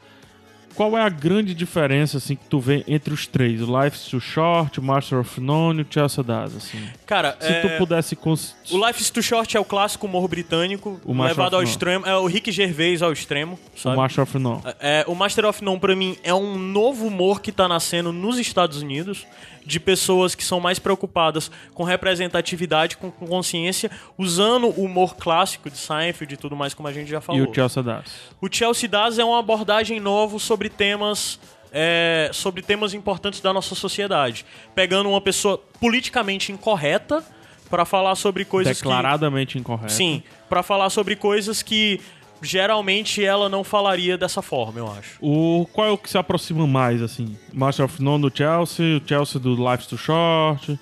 Qual 0.77 0.97
é 0.97 1.03
a 1.03 1.09
grande 1.09 1.55
diferença 1.55 2.19
assim 2.19 2.37
que 2.37 2.45
tu 2.45 2.61
vê 2.61 2.85
entre 2.87 3.13
os 3.15 3.27
três? 3.27 3.63
O 3.63 3.83
Life's 3.83 4.05
Too 4.09 4.21
Short, 4.21 4.79
o 4.79 4.83
Master 4.83 5.19
of 5.21 5.41
None 5.41 5.81
e 5.81 5.83
o 5.83 5.87
Chelsea 5.89 6.23
Das, 6.23 6.55
assim. 6.55 6.79
Cara, 7.07 7.37
Se 7.41 7.49
é, 7.51 7.61
tu 7.63 7.79
pudesse 7.79 8.15
cons... 8.15 8.55
o 8.71 8.87
Life 8.87 9.01
is 9.01 9.09
Too 9.11 9.23
Short 9.23 9.57
é 9.57 9.61
o 9.61 9.65
clássico 9.65 10.07
humor 10.07 10.29
britânico, 10.29 11.01
O 11.05 11.13
levado 11.21 11.55
ao 11.55 11.61
None. 11.63 11.71
extremo. 11.71 12.07
É 12.07 12.15
o 12.17 12.27
Rick 12.27 12.53
Gervais 12.53 13.01
ao 13.03 13.13
extremo, 13.13 13.59
o 13.75 13.81
sabe? 13.81 13.97
Master 13.97 14.23
of 14.25 14.39
None. 14.39 14.61
É, 14.79 15.05
o 15.09 15.15
Master 15.15 15.47
of 15.47 15.65
None, 15.65 15.81
pra 15.81 15.97
mim, 15.97 16.17
é 16.23 16.35
um 16.35 16.59
novo 16.59 17.07
humor 17.07 17.41
que 17.41 17.51
tá 17.51 17.67
nascendo 17.67 18.13
nos 18.13 18.39
Estados 18.39 18.83
Unidos, 18.83 19.27
de 19.67 19.81
pessoas 19.81 20.35
que 20.35 20.45
são 20.45 20.61
mais 20.61 20.79
preocupadas 20.79 21.51
com 21.75 21.83
representatividade, 21.83 22.97
com, 22.97 23.11
com 23.11 23.27
consciência, 23.27 23.91
usando 24.17 24.69
o 24.69 24.85
humor 24.85 25.17
clássico 25.17 25.69
de 25.69 25.77
Seinfeld 25.77 26.35
e 26.35 26.37
tudo 26.37 26.55
mais, 26.57 26.73
como 26.73 26.89
a 26.89 26.93
gente 26.93 27.11
já 27.11 27.19
E 27.19 27.21
falou. 27.21 27.51
o 27.51 27.55
Chelsea 27.55 27.83
Das. 27.83 28.05
O 28.41 28.49
Chelsea 28.51 28.89
Das 28.89 29.19
é 29.19 29.25
uma 29.25 29.39
abordagem 29.41 29.99
nova 30.01 30.39
sobre 30.39 30.69
temas. 30.71 31.39
é, 31.73 32.31
sobre 32.33 32.63
temas 32.63 32.95
importantes 32.95 33.41
da 33.41 33.53
nossa 33.53 33.75
sociedade. 33.75 34.47
Pegando 34.75 35.09
uma 35.11 35.21
pessoa 35.21 35.59
politicamente 35.81 36.51
incorreta 36.53 37.23
pra 37.69 37.85
falar 37.85 38.15
sobre 38.15 38.45
coisas 38.45 38.79
que. 38.79 38.85
Declaradamente 38.85 39.59
incorreto. 39.59 39.93
Sim, 39.93 40.23
pra 40.49 40.63
falar 40.63 40.89
sobre 40.91 41.17
coisas 41.17 41.63
que 41.63 42.01
geralmente 42.43 43.25
ela 43.25 43.49
não 43.49 43.65
falaria 43.65 44.17
dessa 44.17 44.43
forma, 44.43 44.79
eu 44.79 44.91
acho. 44.91 45.19
O, 45.21 45.67
qual 45.73 45.87
é 45.87 45.91
o 45.91 45.99
que 45.99 46.11
se 46.11 46.19
aproxima 46.19 46.67
mais, 46.67 47.03
assim? 47.03 47.37
Master 47.53 47.85
of 47.85 48.03
None 48.03 48.23
do 48.29 48.37
Chelsea, 48.37 49.03
Chelsea 49.07 49.41
do 49.41 49.55
Life's 49.55 49.87
Too 49.87 49.99
Short, 49.99 50.79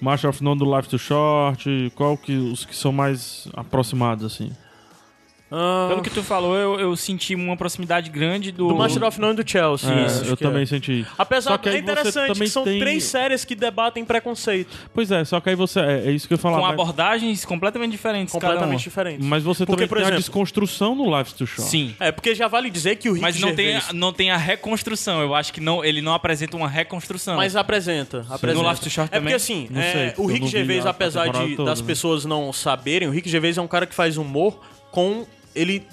Master 0.00 0.30
of 0.30 0.42
None 0.42 0.58
do 0.58 0.64
Life's 0.64 0.88
Too 0.88 0.98
Short, 0.98 1.92
qual 1.94 2.16
que 2.16 2.32
os 2.32 2.64
que 2.64 2.74
são 2.74 2.92
mais 2.92 3.48
aproximados, 3.54 4.24
assim? 4.24 4.52
Ah, 5.50 5.86
Pelo 5.88 6.02
que 6.02 6.10
tu 6.10 6.22
falou, 6.22 6.54
eu, 6.56 6.78
eu 6.78 6.94
senti 6.96 7.34
uma 7.34 7.56
proximidade 7.56 8.10
grande 8.10 8.52
do. 8.52 8.68
do 8.68 8.74
Master 8.76 9.02
of 9.04 9.18
None 9.20 9.34
do 9.34 9.48
Chelsea. 9.50 9.90
É, 9.90 10.06
isso, 10.06 10.24
eu 10.24 10.36
também 10.36 10.62
é. 10.62 10.66
senti. 10.66 11.06
Apesar 11.16 11.52
Só 11.52 11.58
que 11.58 11.68
é 11.70 11.78
interessante 11.78 12.26
também 12.28 12.46
que 12.48 12.52
são 12.52 12.64
tem- 12.64 12.78
três 12.78 13.04
séries 13.04 13.44
que 13.44 13.54
debatem 13.54 14.04
preconceito. 14.04 14.76
Pois 14.92 15.10
é, 15.10 15.24
só 15.24 15.40
que 15.40 15.48
aí 15.48 15.54
você. 15.54 15.80
É, 15.80 16.02
é 16.08 16.10
isso 16.10 16.28
que 16.28 16.34
eu 16.34 16.38
falar. 16.38 16.56
com 16.56 16.62
mas, 16.62 16.72
abordagens 16.74 17.44
completamente 17.46 17.92
diferentes. 17.92 18.32
Completamente 18.32 18.82
diferentes. 18.82 19.26
mas 19.26 19.42
você 19.42 19.64
Porque, 19.64 19.76
também 19.82 19.88
por 19.88 19.94
tem 19.96 20.04
a 20.04 20.08
exemplo- 20.08 20.20
desconstrução 20.20 20.94
no 20.94 21.16
Life's 21.16 21.32
Too 21.32 21.46
Short. 21.46 21.70
Sim. 21.70 21.94
É, 21.98 22.12
porque 22.12 22.34
já 22.34 22.46
vale 22.46 22.68
dizer 22.68 22.96
que 22.96 23.08
o 23.08 23.12
Rick 23.12 23.22
Mas 23.22 23.40
não 23.40 23.54
tem, 23.54 23.66
Gervais... 23.66 23.90
a, 23.90 23.92
não 23.94 24.12
tem 24.12 24.30
a 24.30 24.36
reconstrução. 24.36 25.22
Eu 25.22 25.34
acho 25.34 25.52
que 25.52 25.60
não, 25.60 25.82
ele 25.84 26.02
não 26.02 26.12
apresenta 26.12 26.56
uma 26.56 26.68
reconstrução. 26.68 27.36
Mas 27.36 27.56
apresenta, 27.56 28.26
apresenta. 28.28 28.62
No 28.62 28.68
Life 28.68 28.82
to 28.82 28.90
Short 28.90 29.08
é 29.12 29.18
porque 29.18 29.18
também? 29.20 29.34
assim, 29.34 29.68
é, 29.74 29.92
sei, 29.92 30.12
o 30.22 30.26
Rick 30.26 30.46
Gervais, 30.46 30.84
a- 30.84 30.88
a 30.88 30.90
apesar 30.90 31.28
de, 31.30 31.56
toda, 31.56 31.70
das 31.70 31.80
né? 31.80 31.86
pessoas 31.86 32.24
não 32.26 32.52
saberem, 32.52 33.08
o 33.08 33.10
Rick 33.10 33.28
Gervais 33.30 33.56
é 33.56 33.62
um 33.62 33.66
cara 33.68 33.86
que 33.86 33.94
faz 33.94 34.16
humor 34.18 34.58
com... 34.90 35.24
Ele 35.58 35.86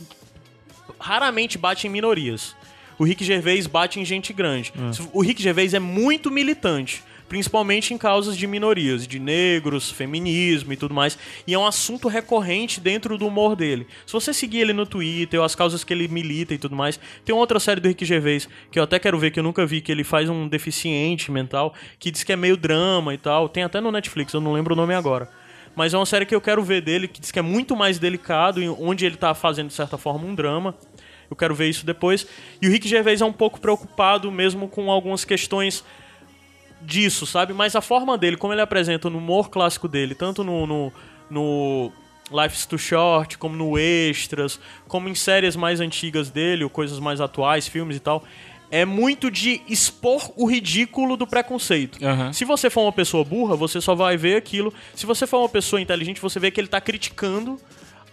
raramente 0.99 1.57
bate 1.57 1.87
em 1.87 1.89
minorias. 1.89 2.55
O 2.97 3.03
Rick 3.03 3.23
Gervais 3.23 3.67
bate 3.67 3.99
em 3.99 4.05
gente 4.05 4.31
grande. 4.31 4.71
É. 4.75 5.07
O 5.11 5.21
Rick 5.21 5.41
Gervais 5.41 5.73
é 5.73 5.79
muito 5.79 6.31
militante. 6.31 7.03
Principalmente 7.27 7.91
em 7.91 7.97
causas 7.97 8.37
de 8.37 8.45
minorias, 8.45 9.07
de 9.07 9.17
negros, 9.17 9.89
feminismo 9.89 10.71
e 10.71 10.77
tudo 10.77 10.93
mais. 10.93 11.17
E 11.47 11.55
é 11.55 11.57
um 11.57 11.65
assunto 11.65 12.07
recorrente 12.07 12.79
dentro 12.79 13.17
do 13.17 13.25
humor 13.25 13.55
dele. 13.55 13.87
Se 14.05 14.13
você 14.13 14.31
seguir 14.31 14.59
ele 14.59 14.73
no 14.73 14.85
Twitter, 14.85 15.41
as 15.41 15.55
causas 15.55 15.83
que 15.83 15.91
ele 15.91 16.07
milita 16.07 16.53
e 16.53 16.57
tudo 16.59 16.75
mais. 16.75 16.99
Tem 17.25 17.33
outra 17.33 17.59
série 17.59 17.81
do 17.81 17.87
Rick 17.87 18.05
Gervais 18.05 18.47
que 18.71 18.77
eu 18.77 18.83
até 18.83 18.99
quero 18.99 19.17
ver, 19.17 19.31
que 19.31 19.39
eu 19.39 19.43
nunca 19.43 19.65
vi, 19.65 19.81
que 19.81 19.91
ele 19.91 20.03
faz 20.03 20.29
um 20.29 20.47
deficiente 20.47 21.31
mental, 21.31 21.73
que 21.97 22.11
diz 22.11 22.23
que 22.23 22.31
é 22.31 22.35
meio 22.35 22.55
drama 22.55 23.11
e 23.11 23.17
tal. 23.17 23.49
Tem 23.49 23.63
até 23.63 23.81
no 23.81 23.91
Netflix, 23.91 24.31
eu 24.31 24.39
não 24.39 24.53
lembro 24.53 24.73
o 24.73 24.77
nome 24.77 24.93
agora. 24.93 25.27
Mas 25.75 25.93
é 25.93 25.97
uma 25.97 26.05
série 26.05 26.25
que 26.25 26.33
eu 26.33 26.41
quero 26.41 26.63
ver 26.63 26.81
dele, 26.81 27.07
que 27.07 27.19
diz 27.19 27.31
que 27.31 27.39
é 27.39 27.41
muito 27.41 27.75
mais 27.75 27.99
delicado, 27.99 28.61
onde 28.79 29.05
ele 29.05 29.17
tá 29.17 29.33
fazendo, 29.33 29.67
de 29.67 29.73
certa 29.73 29.97
forma, 29.97 30.25
um 30.25 30.33
drama. 30.33 30.75
Eu 31.29 31.35
quero 31.35 31.53
ver 31.53 31.69
isso 31.69 31.85
depois. 31.85 32.25
E 32.61 32.67
o 32.67 32.71
Rick 32.71 32.87
Gervais 32.87 33.21
é 33.21 33.25
um 33.25 33.33
pouco 33.33 33.59
preocupado 33.59 34.31
mesmo 34.31 34.67
com 34.67 34.89
algumas 34.89 35.25
questões 35.25 35.83
disso, 36.81 37.25
sabe? 37.25 37.53
Mas 37.53 37.75
a 37.75 37.81
forma 37.81 38.17
dele, 38.17 38.37
como 38.37 38.53
ele 38.53 38.61
apresenta 38.61 39.09
no 39.09 39.17
humor 39.17 39.49
clássico 39.49 39.87
dele, 39.87 40.15
tanto 40.15 40.43
no, 40.43 40.65
no, 40.67 40.93
no 41.29 41.91
Life's 42.31 42.65
Too 42.65 42.79
Short, 42.79 43.37
como 43.37 43.55
no 43.55 43.77
Extras, 43.77 44.59
como 44.87 45.09
em 45.09 45.15
séries 45.15 45.55
mais 45.55 45.79
antigas 45.79 46.29
dele, 46.29 46.63
ou 46.63 46.69
coisas 46.69 46.99
mais 46.99 47.19
atuais, 47.19 47.67
filmes 47.67 47.97
e 47.97 47.99
tal, 47.99 48.23
é 48.81 48.85
muito 48.85 49.29
de 49.31 49.61
expor 49.67 50.31
o 50.35 50.45
ridículo 50.45 51.15
do 51.15 51.25
preconceito. 51.27 52.03
Aham. 52.05 52.33
Se 52.33 52.43
você 52.45 52.69
for 52.69 52.81
uma 52.81 52.91
pessoa 52.91 53.23
burra, 53.23 53.55
você 53.55 53.79
só 53.79 53.95
vai 53.95 54.17
ver 54.17 54.35
aquilo. 54.37 54.73
Se 54.93 55.05
você 55.05 55.25
for 55.25 55.39
uma 55.39 55.49
pessoa 55.49 55.79
inteligente, 55.81 56.19
você 56.21 56.39
vê 56.39 56.51
que 56.51 56.59
ele 56.59 56.67
tá 56.67 56.81
criticando 56.81 57.59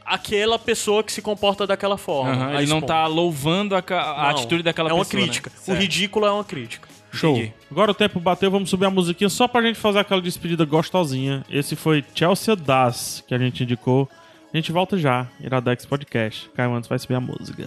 aquela 0.05 0.59
pessoa 0.59 1.03
que 1.03 1.13
se 1.13 1.23
comporta 1.23 1.67
daquela 1.67 1.97
forma. 1.97 2.49
A 2.57 2.63
Ele 2.63 2.71
não 2.71 2.81
tá 2.81 3.07
louvando 3.07 3.75
a, 3.75 3.79
a 3.79 3.83
Não, 3.83 4.29
atitude 4.31 4.63
daquela 4.63 4.91
É 4.91 4.93
uma 4.93 5.05
pessoa. 5.05 5.21
né? 5.21 5.27
crítica. 5.27 5.51
O 5.51 5.65
Certo. 5.65 5.79
ridículo 5.81 6.27
é 6.27 6.31
uma 6.33 6.45
crítica. 6.45 6.89
Show. 7.13 7.37
Entendi. 7.37 7.53
Agora 7.71 7.91
o 7.91 7.95
tempo 7.95 8.19
bateu, 8.21 8.51
vamos 8.51 8.71
subir 8.71 8.87
a 8.87 8.91
musiquinha 8.91 9.29
só 9.29 9.47
pra 9.47 9.61
gente 9.63 9.79
fazer 9.79 9.99
aquela 9.99 10.21
despedida 10.23 10.65
gostosinha. 10.65 11.45
Esse 11.51 11.77
foi 11.77 12.05
Chelsea 12.15 12.57
Das, 12.57 13.23
que 13.27 13.35
a 13.35 13.39
gente 13.39 13.63
indicou. 13.65 14.09
A 14.53 14.57
gente 14.57 14.73
volta 14.73 14.97
já, 14.99 15.27
Iradex 15.41 15.85
Podcast. 15.87 16.49
Caio 16.55 16.75
antes 16.75 16.89
vai 16.89 16.99
subir 16.99 17.15
a 17.15 17.21
música. 17.21 17.63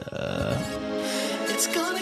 It's 1.51 1.67
gonna 1.67 1.94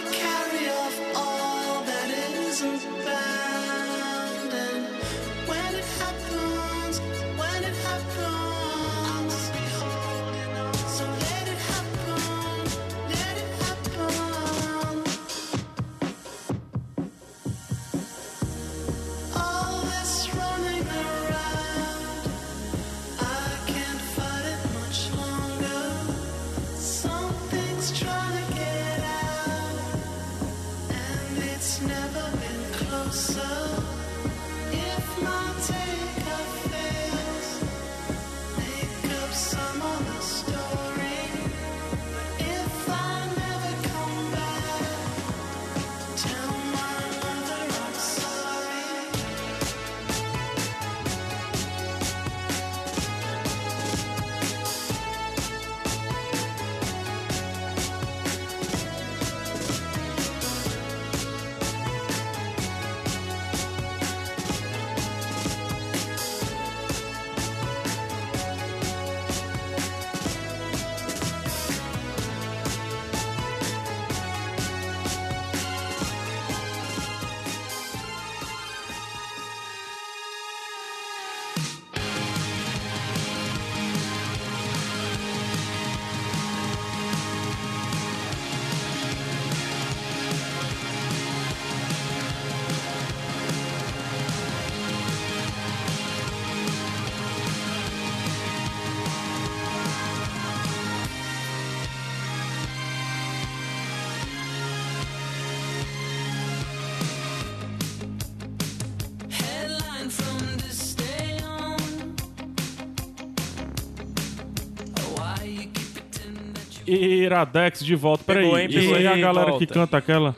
Iradex 116.86 117.84
de 117.84 117.94
volta. 117.94 118.24
Peraí, 118.24 118.44
Pegou, 118.44 118.58
hein? 118.58 118.68
Pegou, 118.68 118.94
aí 118.94 119.04
é 119.04 119.08
a 119.08 119.16
galera 119.16 119.50
Volta. 119.50 119.66
que 119.66 119.72
canta 119.72 119.96
aquela... 119.96 120.34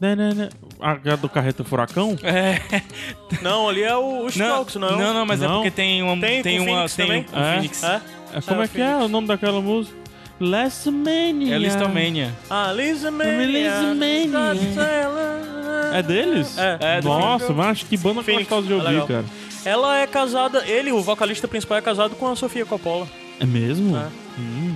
Né, 0.00 0.16
né, 0.16 0.34
né. 0.34 0.48
A 0.80 0.94
galera 0.96 1.16
do 1.16 1.28
Carreta 1.28 1.62
Furacão? 1.62 2.18
É. 2.24 2.60
Não, 3.40 3.68
ali 3.68 3.82
é 3.84 3.94
o, 3.96 4.24
os 4.26 4.36
Não, 4.36 4.46
Strokes, 4.46 4.74
não 4.76 4.88
é? 4.88 4.96
não, 4.96 5.14
não, 5.14 5.26
mas 5.26 5.40
é 5.40 5.46
Não? 5.46 5.54
porque 5.56 5.70
tem 5.70 6.02
uma. 6.02 6.20
Tem 6.20 6.42
Tem, 6.42 6.58
com 6.58 6.64
uma. 6.64 6.88
Phoenix 6.88 6.96
Tem 6.96 7.06
também? 7.06 7.26
um 7.32 7.38
É? 7.44 7.54
Phoenix. 7.54 7.82
É? 7.84 8.00
É, 8.34 8.40
como 8.40 8.62
é, 8.62 8.64
o 8.64 8.68
que 8.68 8.80
é 8.80 8.96
o 8.96 9.08
nome 9.08 9.28
daquela 9.28 9.60
música? 9.60 9.96
Last 10.40 10.90
Mania. 10.90 11.54
É 11.54 11.58
Listomania. 11.58 12.32
Ah, 12.50 12.72
Lisa 12.72 13.10
Lisa 13.10 13.94
Mania. 13.94 14.50
É 15.94 16.02
deles? 16.02 16.56
É. 16.58 16.78
É, 16.98 17.02
Nossa, 17.02 17.52
mas 17.52 17.82
que 17.84 17.96
banda 17.96 18.22
Phoenix. 18.22 18.48
gostosa 18.48 18.66
de 18.66 18.72
É 18.72 18.76
ouvir, 19.00 19.06
cara. 19.06 19.24
Ela 19.64 19.98
é 19.98 20.06
casada, 20.08 20.64
ele, 20.66 20.90
o 20.90 21.00
vocalista 21.00 21.46
principal, 21.46 21.78
é 21.78 21.80
casado 21.80 22.16
com 22.16 22.26
a 22.26 22.34
Sofia 22.34 22.66
Coppola. 22.66 23.06
É 23.38 23.46
mesmo? 23.46 23.96
É. 23.96 24.08
Hum, 24.38 24.74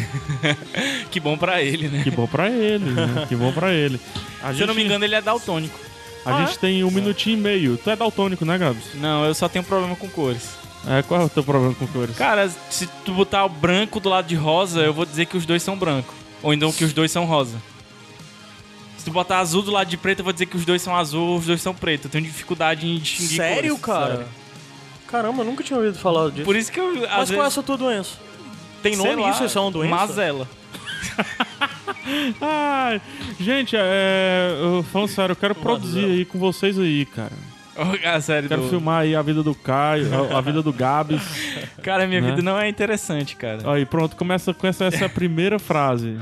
Que 1.10 1.20
bom 1.20 1.36
pra 1.36 1.62
ele, 1.62 1.88
né? 1.88 2.02
que 2.02 2.10
bom 2.10 2.26
pra 2.26 2.50
ele, 2.50 2.90
né? 2.90 3.26
Que 3.28 3.36
bom 3.36 3.52
pra 3.52 3.72
ele. 3.72 4.00
A 4.42 4.52
Se 4.52 4.60
eu 4.60 4.66
não 4.66 4.74
me 4.74 4.84
engano, 4.84 5.04
ele 5.04 5.14
é 5.14 5.22
daltônico. 5.22 5.78
A 6.24 6.44
gente 6.44 6.58
tem 6.58 6.82
um 6.82 6.90
minutinho 6.90 7.38
e 7.38 7.40
meio. 7.40 7.76
Tu 7.76 7.88
é 7.88 7.94
daltônico, 7.94 8.44
né, 8.44 8.58
Gabs? 8.58 8.94
Não, 8.94 9.24
eu 9.24 9.34
só 9.34 9.48
tenho 9.48 9.64
problema 9.64 9.94
com 9.94 10.08
cores. 10.08 10.56
É, 10.88 11.02
qual 11.02 11.20
é 11.20 11.24
o 11.24 11.28
teu 11.28 11.42
problema 11.42 11.74
com 11.74 11.86
cores? 11.86 12.16
Cara, 12.16 12.48
se 12.70 12.86
tu 13.04 13.12
botar 13.12 13.44
o 13.44 13.48
branco 13.48 14.00
do 14.00 14.08
lado 14.08 14.26
de 14.26 14.34
rosa, 14.34 14.80
eu 14.80 14.92
vou 14.92 15.04
dizer 15.06 15.26
que 15.26 15.36
os 15.36 15.46
dois 15.46 15.62
são 15.62 15.76
branco. 15.76 16.12
Ou 16.42 16.52
então 16.52 16.72
que 16.72 16.84
os 16.84 16.92
dois 16.92 17.10
são 17.10 17.24
rosa. 17.24 17.56
Se 18.98 19.04
tu 19.04 19.10
botar 19.12 19.38
azul 19.38 19.62
do 19.62 19.70
lado 19.70 19.88
de 19.88 19.96
preto, 19.96 20.20
eu 20.20 20.24
vou 20.24 20.32
dizer 20.32 20.46
que 20.46 20.56
os 20.56 20.64
dois 20.64 20.82
são 20.82 20.96
azul 20.96 21.28
ou 21.28 21.38
os 21.38 21.46
dois 21.46 21.62
são 21.62 21.74
preto. 21.74 22.06
Eu 22.06 22.10
tenho 22.10 22.24
dificuldade 22.24 22.86
em 22.86 22.98
distinguir 22.98 23.36
Sério, 23.36 23.78
cores. 23.78 23.84
cara? 23.84 24.16
Sério. 24.16 24.28
Caramba, 25.06 25.42
eu 25.42 25.46
nunca 25.46 25.62
tinha 25.62 25.78
ouvido 25.78 25.96
falar 25.98 26.30
disso. 26.30 26.44
Por 26.44 26.56
isso 26.56 26.70
que 26.70 26.80
eu. 26.80 26.92
Mas 26.94 27.06
qual 27.06 27.22
é 27.22 27.24
vezes, 27.26 27.46
essa 27.46 27.62
tua 27.62 27.76
doença? 27.76 28.25
Tem 28.90 28.96
nome 28.96 29.22
lá, 29.22 29.30
isso? 29.30 29.44
Isso 29.44 29.58
é 29.58 29.60
uma 29.60 29.70
doença? 29.70 29.94
Mazela. 29.94 30.48
Ai, 32.40 33.00
gente, 33.40 33.76
é, 33.78 34.56
eu, 34.60 34.82
falando 34.84 35.08
sério, 35.08 35.32
eu 35.32 35.36
quero 35.36 35.54
produzir 35.54 36.04
aí 36.04 36.24
com 36.24 36.38
vocês 36.38 36.78
aí, 36.78 37.04
cara. 37.06 37.32
Ah, 38.04 38.20
sério, 38.20 38.48
Quero 38.48 38.62
do- 38.62 38.68
filmar 38.70 39.02
aí 39.02 39.14
a 39.14 39.20
vida 39.20 39.42
do 39.42 39.54
Caio, 39.54 40.08
a, 40.34 40.38
a 40.38 40.40
vida 40.40 40.62
do 40.62 40.72
Gabs. 40.72 41.20
Cara, 41.82 42.06
minha 42.06 42.20
né? 42.20 42.30
vida 42.30 42.42
não 42.42 42.58
é 42.58 42.68
interessante, 42.68 43.36
cara. 43.36 43.58
Aí, 43.72 43.84
pronto, 43.86 44.16
começa 44.16 44.52
com 44.52 44.66
essa, 44.66 44.84
essa 44.86 45.04
é 45.04 45.06
a 45.06 45.08
primeira 45.08 45.58
frase. 45.58 46.16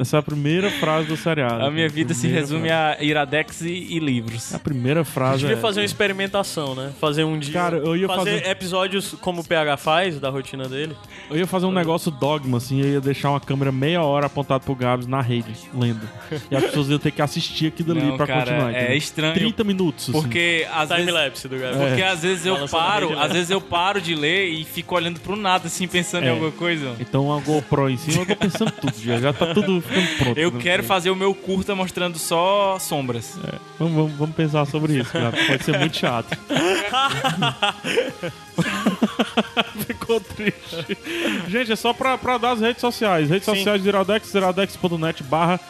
Essa 0.00 0.16
é 0.16 0.20
a 0.20 0.22
primeira 0.22 0.70
frase 0.70 1.08
do 1.08 1.16
seriado. 1.16 1.64
A 1.64 1.70
minha 1.70 1.88
vida 1.88 2.14
se 2.14 2.26
resume 2.26 2.68
frase. 2.68 3.00
a 3.00 3.04
Iradex 3.04 3.60
e, 3.62 3.68
e 3.68 3.98
livros. 3.98 4.54
A 4.54 4.58
primeira 4.58 5.00
Eu 5.00 5.04
frase 5.04 5.38
devia 5.40 5.56
é... 5.56 5.60
fazer 5.60 5.80
uma 5.80 5.86
experimentação, 5.86 6.74
né? 6.74 6.92
Fazer 7.00 7.24
um 7.24 7.38
dia. 7.38 7.52
Cara, 7.52 7.76
eu 7.78 7.96
ia 7.96 8.06
fazer, 8.08 8.40
fazer- 8.40 8.50
episódios 8.50 9.14
como 9.20 9.40
o 9.42 9.44
PH 9.44 9.76
faz, 9.76 10.18
da 10.18 10.30
rotina 10.30 10.68
dele. 10.68 10.96
Eu 11.30 11.36
ia 11.36 11.46
fazer 11.46 11.66
um 11.66 11.72
negócio 11.72 12.10
dogma, 12.10 12.58
assim, 12.58 12.80
eu 12.80 12.88
ia 12.94 13.00
deixar 13.00 13.30
uma 13.30 13.40
câmera 13.40 13.70
meia 13.70 14.02
hora 14.02 14.26
apontada 14.26 14.60
pro 14.60 14.74
Gabs 14.74 15.06
na 15.06 15.20
rede, 15.20 15.54
lendo. 15.74 16.08
E 16.50 16.56
as 16.56 16.64
pessoas 16.64 16.88
iam 16.88 16.98
ter 16.98 17.10
que 17.10 17.22
assistir 17.22 17.66
aquilo 17.68 17.92
ali 17.92 18.02
Não, 18.02 18.16
pra 18.16 18.26
cara, 18.26 18.40
continuar. 18.40 18.74
é 18.74 18.78
entendeu? 18.80 18.96
estranho, 18.96 19.34
30 19.34 19.64
minutos, 19.64 20.08
assim. 20.10 20.12
Porque 20.20 20.66
às 20.72 20.88
vezes, 20.88 21.04
Time-lapse 21.04 21.48
do 21.48 21.58
Gabi. 21.58 21.76
porque 21.78 22.02
às 22.02 22.22
vezes 22.22 22.46
eu 22.46 22.54
Balançando 22.54 22.82
a 22.82 22.86
paro, 22.86 23.10
né? 23.10 23.16
às 23.24 23.32
vezes 23.32 23.50
eu 23.50 23.60
paro 23.60 24.00
de 24.00 24.14
ler 24.14 24.48
e 24.48 24.64
fico 24.68 24.94
olhando 24.94 25.18
pro 25.20 25.34
nada, 25.36 25.66
assim, 25.66 25.88
pensando 25.88 26.24
em 26.24 26.28
É. 26.28 26.30
alguma 26.30 26.52
coisa. 26.52 26.94
Então 27.00 27.32
a 27.32 27.40
GoPro 27.40 27.88
em 27.90 27.96
cima, 27.96 28.22
eu 28.22 28.26
tô 28.26 28.36
pensando 28.36 28.70
tudo 28.70 28.94
já. 28.98 29.18
Já 29.20 29.32
tá 29.32 29.52
tudo 29.54 29.80
ficando 29.80 30.18
pronto. 30.18 30.38
Eu 30.38 30.50
né? 30.52 30.60
quero 30.60 30.84
fazer 30.84 31.10
o 31.10 31.16
meu 31.16 31.34
curta 31.34 31.74
mostrando 31.74 32.18
só 32.18 32.78
sombras. 32.78 33.38
Vamos, 33.78 33.94
vamos, 33.94 34.12
vamos 34.12 34.36
pensar 34.36 34.64
sobre 34.66 34.98
isso, 34.98 35.10
cara. 35.10 35.32
Pode 35.46 35.64
ser 35.64 35.78
muito 35.78 35.96
chato. 35.96 36.36
Ficou 39.86 40.20
triste. 40.20 40.98
Gente, 41.48 41.72
é 41.72 41.76
só 41.76 41.92
pra, 41.92 42.16
pra 42.18 42.38
dar 42.38 42.52
as 42.52 42.60
redes 42.60 42.80
sociais. 42.80 43.28
Redes 43.30 43.44
Sim. 43.46 43.54
sociais 43.56 43.82
de 43.82 43.88
Iradex, 43.88 44.34
iradex.net 44.34 45.22
barra? 45.24 45.60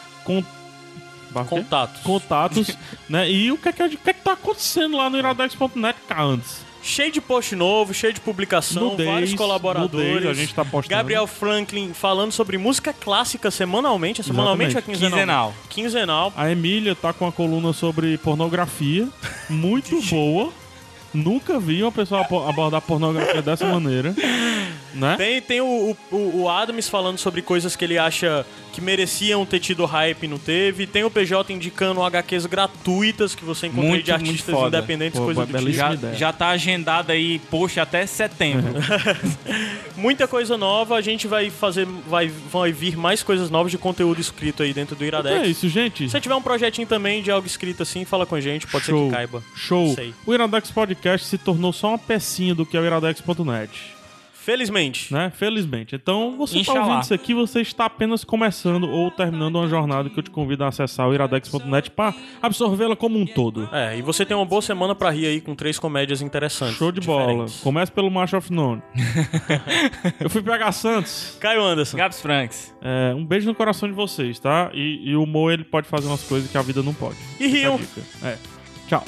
Contatos. 1.47 2.01
contatos, 2.01 2.77
né? 3.07 3.29
E 3.29 3.51
o 3.51 3.57
que 3.57 3.69
é 3.69 3.71
que, 3.71 3.83
o 3.83 3.89
que, 3.89 4.09
é 4.09 4.13
que 4.13 4.21
tá 4.21 4.33
acontecendo 4.33 4.97
lá 4.97 5.09
no 5.09 5.17
iradex.net, 5.17 5.97
cara, 6.07 6.23
antes? 6.23 6.68
Cheio 6.81 7.11
de 7.11 7.19
post 7.19 7.55
novo, 7.55 7.93
cheio 7.93 8.13
de 8.13 8.21
publicação, 8.21 8.91
Nudez, 8.91 9.09
vários 9.09 9.33
colaboradores. 9.33 10.13
nudez, 10.15 10.25
a 10.25 10.33
gente 10.33 10.53
tá 10.53 10.63
postando. 10.63 10.95
Gabriel 10.95 11.27
Franklin 11.27 11.93
falando 11.93 12.31
sobre 12.31 12.57
música 12.57 12.93
clássica 12.93 13.51
semanalmente. 13.51 14.21
É 14.21 14.23
semanalmente 14.23 14.75
ou 14.75 14.77
é 14.77 14.79
Exatamente. 14.79 15.11
quinzenal? 15.11 15.53
Quinzenal. 15.69 16.33
A 16.35 16.49
Emília 16.49 16.95
tá 16.95 17.11
com 17.11 17.25
uma 17.25 17.31
coluna 17.31 17.73
sobre 17.73 18.17
pornografia, 18.17 19.07
muito 19.49 20.01
boa. 20.09 20.51
Nunca 21.13 21.59
vi 21.59 21.81
uma 21.81 21.91
pessoa 21.91 22.21
abordar 22.47 22.81
pornografia 22.81 23.41
dessa 23.41 23.65
maneira. 23.65 24.15
Né? 24.93 25.15
Tem, 25.17 25.41
tem 25.41 25.61
o, 25.61 25.95
o, 26.11 26.41
o 26.41 26.49
Adams 26.49 26.87
falando 26.87 27.17
sobre 27.17 27.41
coisas 27.41 27.75
que 27.75 27.83
ele 27.83 27.97
acha 27.97 28.45
que 28.79 28.85
mereciam 28.85 29.45
ter 29.45 29.59
tido 29.59 29.85
hype 29.85 30.23
e 30.23 30.27
não 30.27 30.39
teve. 30.39 30.87
Tem 30.87 31.03
o 31.03 31.11
PJ 31.11 31.53
indicando 31.53 32.01
HQs 32.01 32.45
gratuitas 32.45 33.35
que 33.35 33.43
você 33.43 33.67
encontra 33.67 33.83
aí 33.83 33.89
Muito, 33.89 34.05
de 34.05 34.11
artistas 34.11 34.55
independentes, 34.55 35.19
Pô, 35.19 35.25
coisa 35.25 35.45
do 35.45 35.57
tipo. 35.57 35.71
Já, 35.71 35.93
ideia. 35.93 36.15
já 36.15 36.33
tá 36.33 36.49
agendado 36.49 37.11
aí, 37.11 37.39
poxa, 37.51 37.81
até 37.81 38.05
setembro. 38.05 38.73
Muita 39.95 40.27
coisa 40.27 40.57
nova, 40.57 40.95
a 40.95 41.01
gente 41.01 41.27
vai 41.27 41.49
fazer, 41.49 41.85
vai, 42.07 42.29
vai 42.29 42.71
vir 42.71 42.95
mais 42.95 43.21
coisas 43.21 43.49
novas 43.49 43.71
de 43.71 43.77
conteúdo 43.77 44.21
escrito 44.21 44.63
aí 44.63 44.73
dentro 44.73 44.95
do 44.95 45.03
Iradex. 45.03 45.43
É 45.43 45.47
isso, 45.47 45.67
gente. 45.67 46.05
Se 46.05 46.11
você 46.11 46.21
tiver 46.21 46.35
um 46.35 46.41
projetinho 46.41 46.87
também 46.87 47.21
de 47.21 47.29
algo 47.29 47.45
escrito 47.45 47.83
assim, 47.83 48.05
fala 48.05 48.25
com 48.25 48.35
a 48.35 48.41
gente, 48.41 48.65
pode 48.65 48.85
ser 48.85 48.91
Show. 48.91 49.09
que 49.09 49.15
caiba. 49.15 49.43
Show. 49.53 49.95
O 50.25 50.33
Iradex 50.33 50.71
Podcast 50.71 51.27
se 51.27 51.37
tornou 51.37 51.73
só 51.73 51.89
uma 51.89 51.97
pecinha 51.97 52.55
do 52.55 52.65
que 52.65 52.77
é 52.77 52.79
o 52.79 52.85
iradex.net. 52.85 53.98
Felizmente. 54.49 55.13
né? 55.13 55.31
Felizmente. 55.35 55.95
Então, 55.95 56.35
você 56.35 56.59
está 56.59 56.73
ouvindo 56.73 57.01
isso 57.01 57.13
aqui, 57.13 57.33
você 57.35 57.61
está 57.61 57.85
apenas 57.85 58.23
começando 58.23 58.89
ou 58.89 59.11
terminando 59.11 59.57
uma 59.57 59.67
jornada 59.67 60.09
que 60.09 60.17
eu 60.17 60.23
te 60.23 60.31
convido 60.31 60.63
a 60.63 60.69
acessar 60.69 61.07
o 61.07 61.13
iradex.net 61.13 61.91
para 61.91 62.15
absorvê-la 62.41 62.95
como 62.95 63.19
um 63.19 63.27
todo. 63.27 63.69
É, 63.71 63.97
e 63.97 64.01
você 64.01 64.25
tem 64.25 64.35
uma 64.35 64.45
boa 64.45 64.61
semana 64.61 64.95
pra 64.95 65.11
rir 65.11 65.27
aí 65.27 65.41
com 65.41 65.53
três 65.53 65.77
comédias 65.77 66.23
interessantes. 66.23 66.77
Show 66.77 66.91
de 66.91 67.01
bola. 67.01 67.27
diferentes. 67.27 67.59
Começa 67.61 67.91
pelo 67.91 68.09
Macho 68.09 68.37
of 68.37 68.51
None. 68.51 68.81
eu 70.19 70.29
fui 70.31 70.41
PH 70.41 70.71
Santos. 70.71 71.37
Caio 71.39 71.63
Anderson. 71.63 71.97
Gabs 71.97 72.19
Franks. 72.19 72.75
É, 72.81 73.13
um 73.13 73.23
beijo 73.23 73.47
no 73.47 73.53
coração 73.53 73.87
de 73.87 73.93
vocês, 73.93 74.39
tá? 74.39 74.71
E, 74.73 75.11
e 75.11 75.15
o 75.15 75.27
Mo, 75.27 75.51
ele 75.51 75.63
pode 75.63 75.87
fazer 75.87 76.07
umas 76.07 76.23
coisas 76.23 76.49
que 76.49 76.57
a 76.57 76.61
vida 76.63 76.81
não 76.81 76.93
pode. 76.93 77.17
E 77.39 77.45
riam. 77.45 77.77
Dica. 77.77 78.01
É. 78.23 78.37
Tchau. 78.87 79.03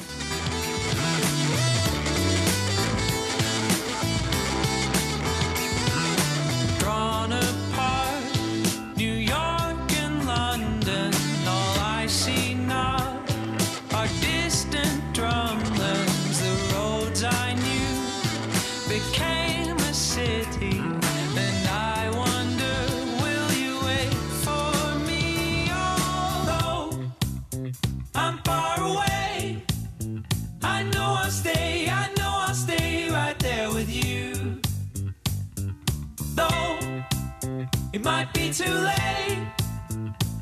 Might 38.04 38.32
be 38.34 38.52
too 38.52 38.72
late. 38.72 39.46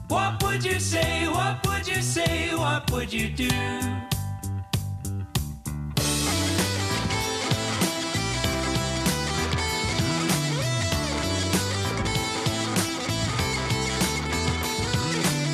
What 0.09 0.43
would 0.43 0.65
you 0.65 0.79
say? 0.81 1.29
What 1.29 1.67
would 1.67 1.87
you 1.87 2.03
say? 2.03 2.55
What 2.55 2.80
would 2.91 3.13
you 3.13 3.29
do? 3.29 3.49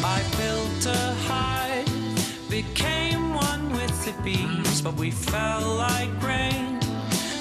I 0.04 0.22
built 0.38 0.86
a 0.86 1.14
hive, 1.28 2.50
became 2.50 3.34
one 3.34 3.70
with 3.72 4.04
the 4.04 4.22
bees, 4.22 4.80
but 4.80 4.94
we 4.94 5.10
fell 5.10 5.76
like 5.76 6.10
rain, 6.22 6.80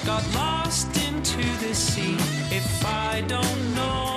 got 0.05 0.23
lost 0.33 0.87
into 1.07 1.43
the 1.65 1.73
sea. 1.73 2.15
If 2.51 2.85
I 2.85 3.21
don't 3.27 3.75
know, 3.75 4.14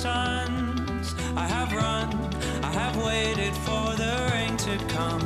suns. 0.00 1.14
I 1.36 1.46
have 1.46 1.72
run, 1.72 2.08
I 2.62 2.72
have 2.72 2.96
waited 3.04 3.54
for 3.66 3.86
the 4.02 4.14
rain 4.32 4.56
to 4.56 4.78
come. 4.86 5.20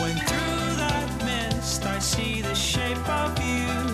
When 0.00 0.16
through 0.28 0.76
that 0.82 1.08
mist 1.22 1.84
I 1.84 1.98
see 1.98 2.40
the 2.40 2.54
shape 2.54 3.06
of 3.10 3.38
you. 3.44 3.91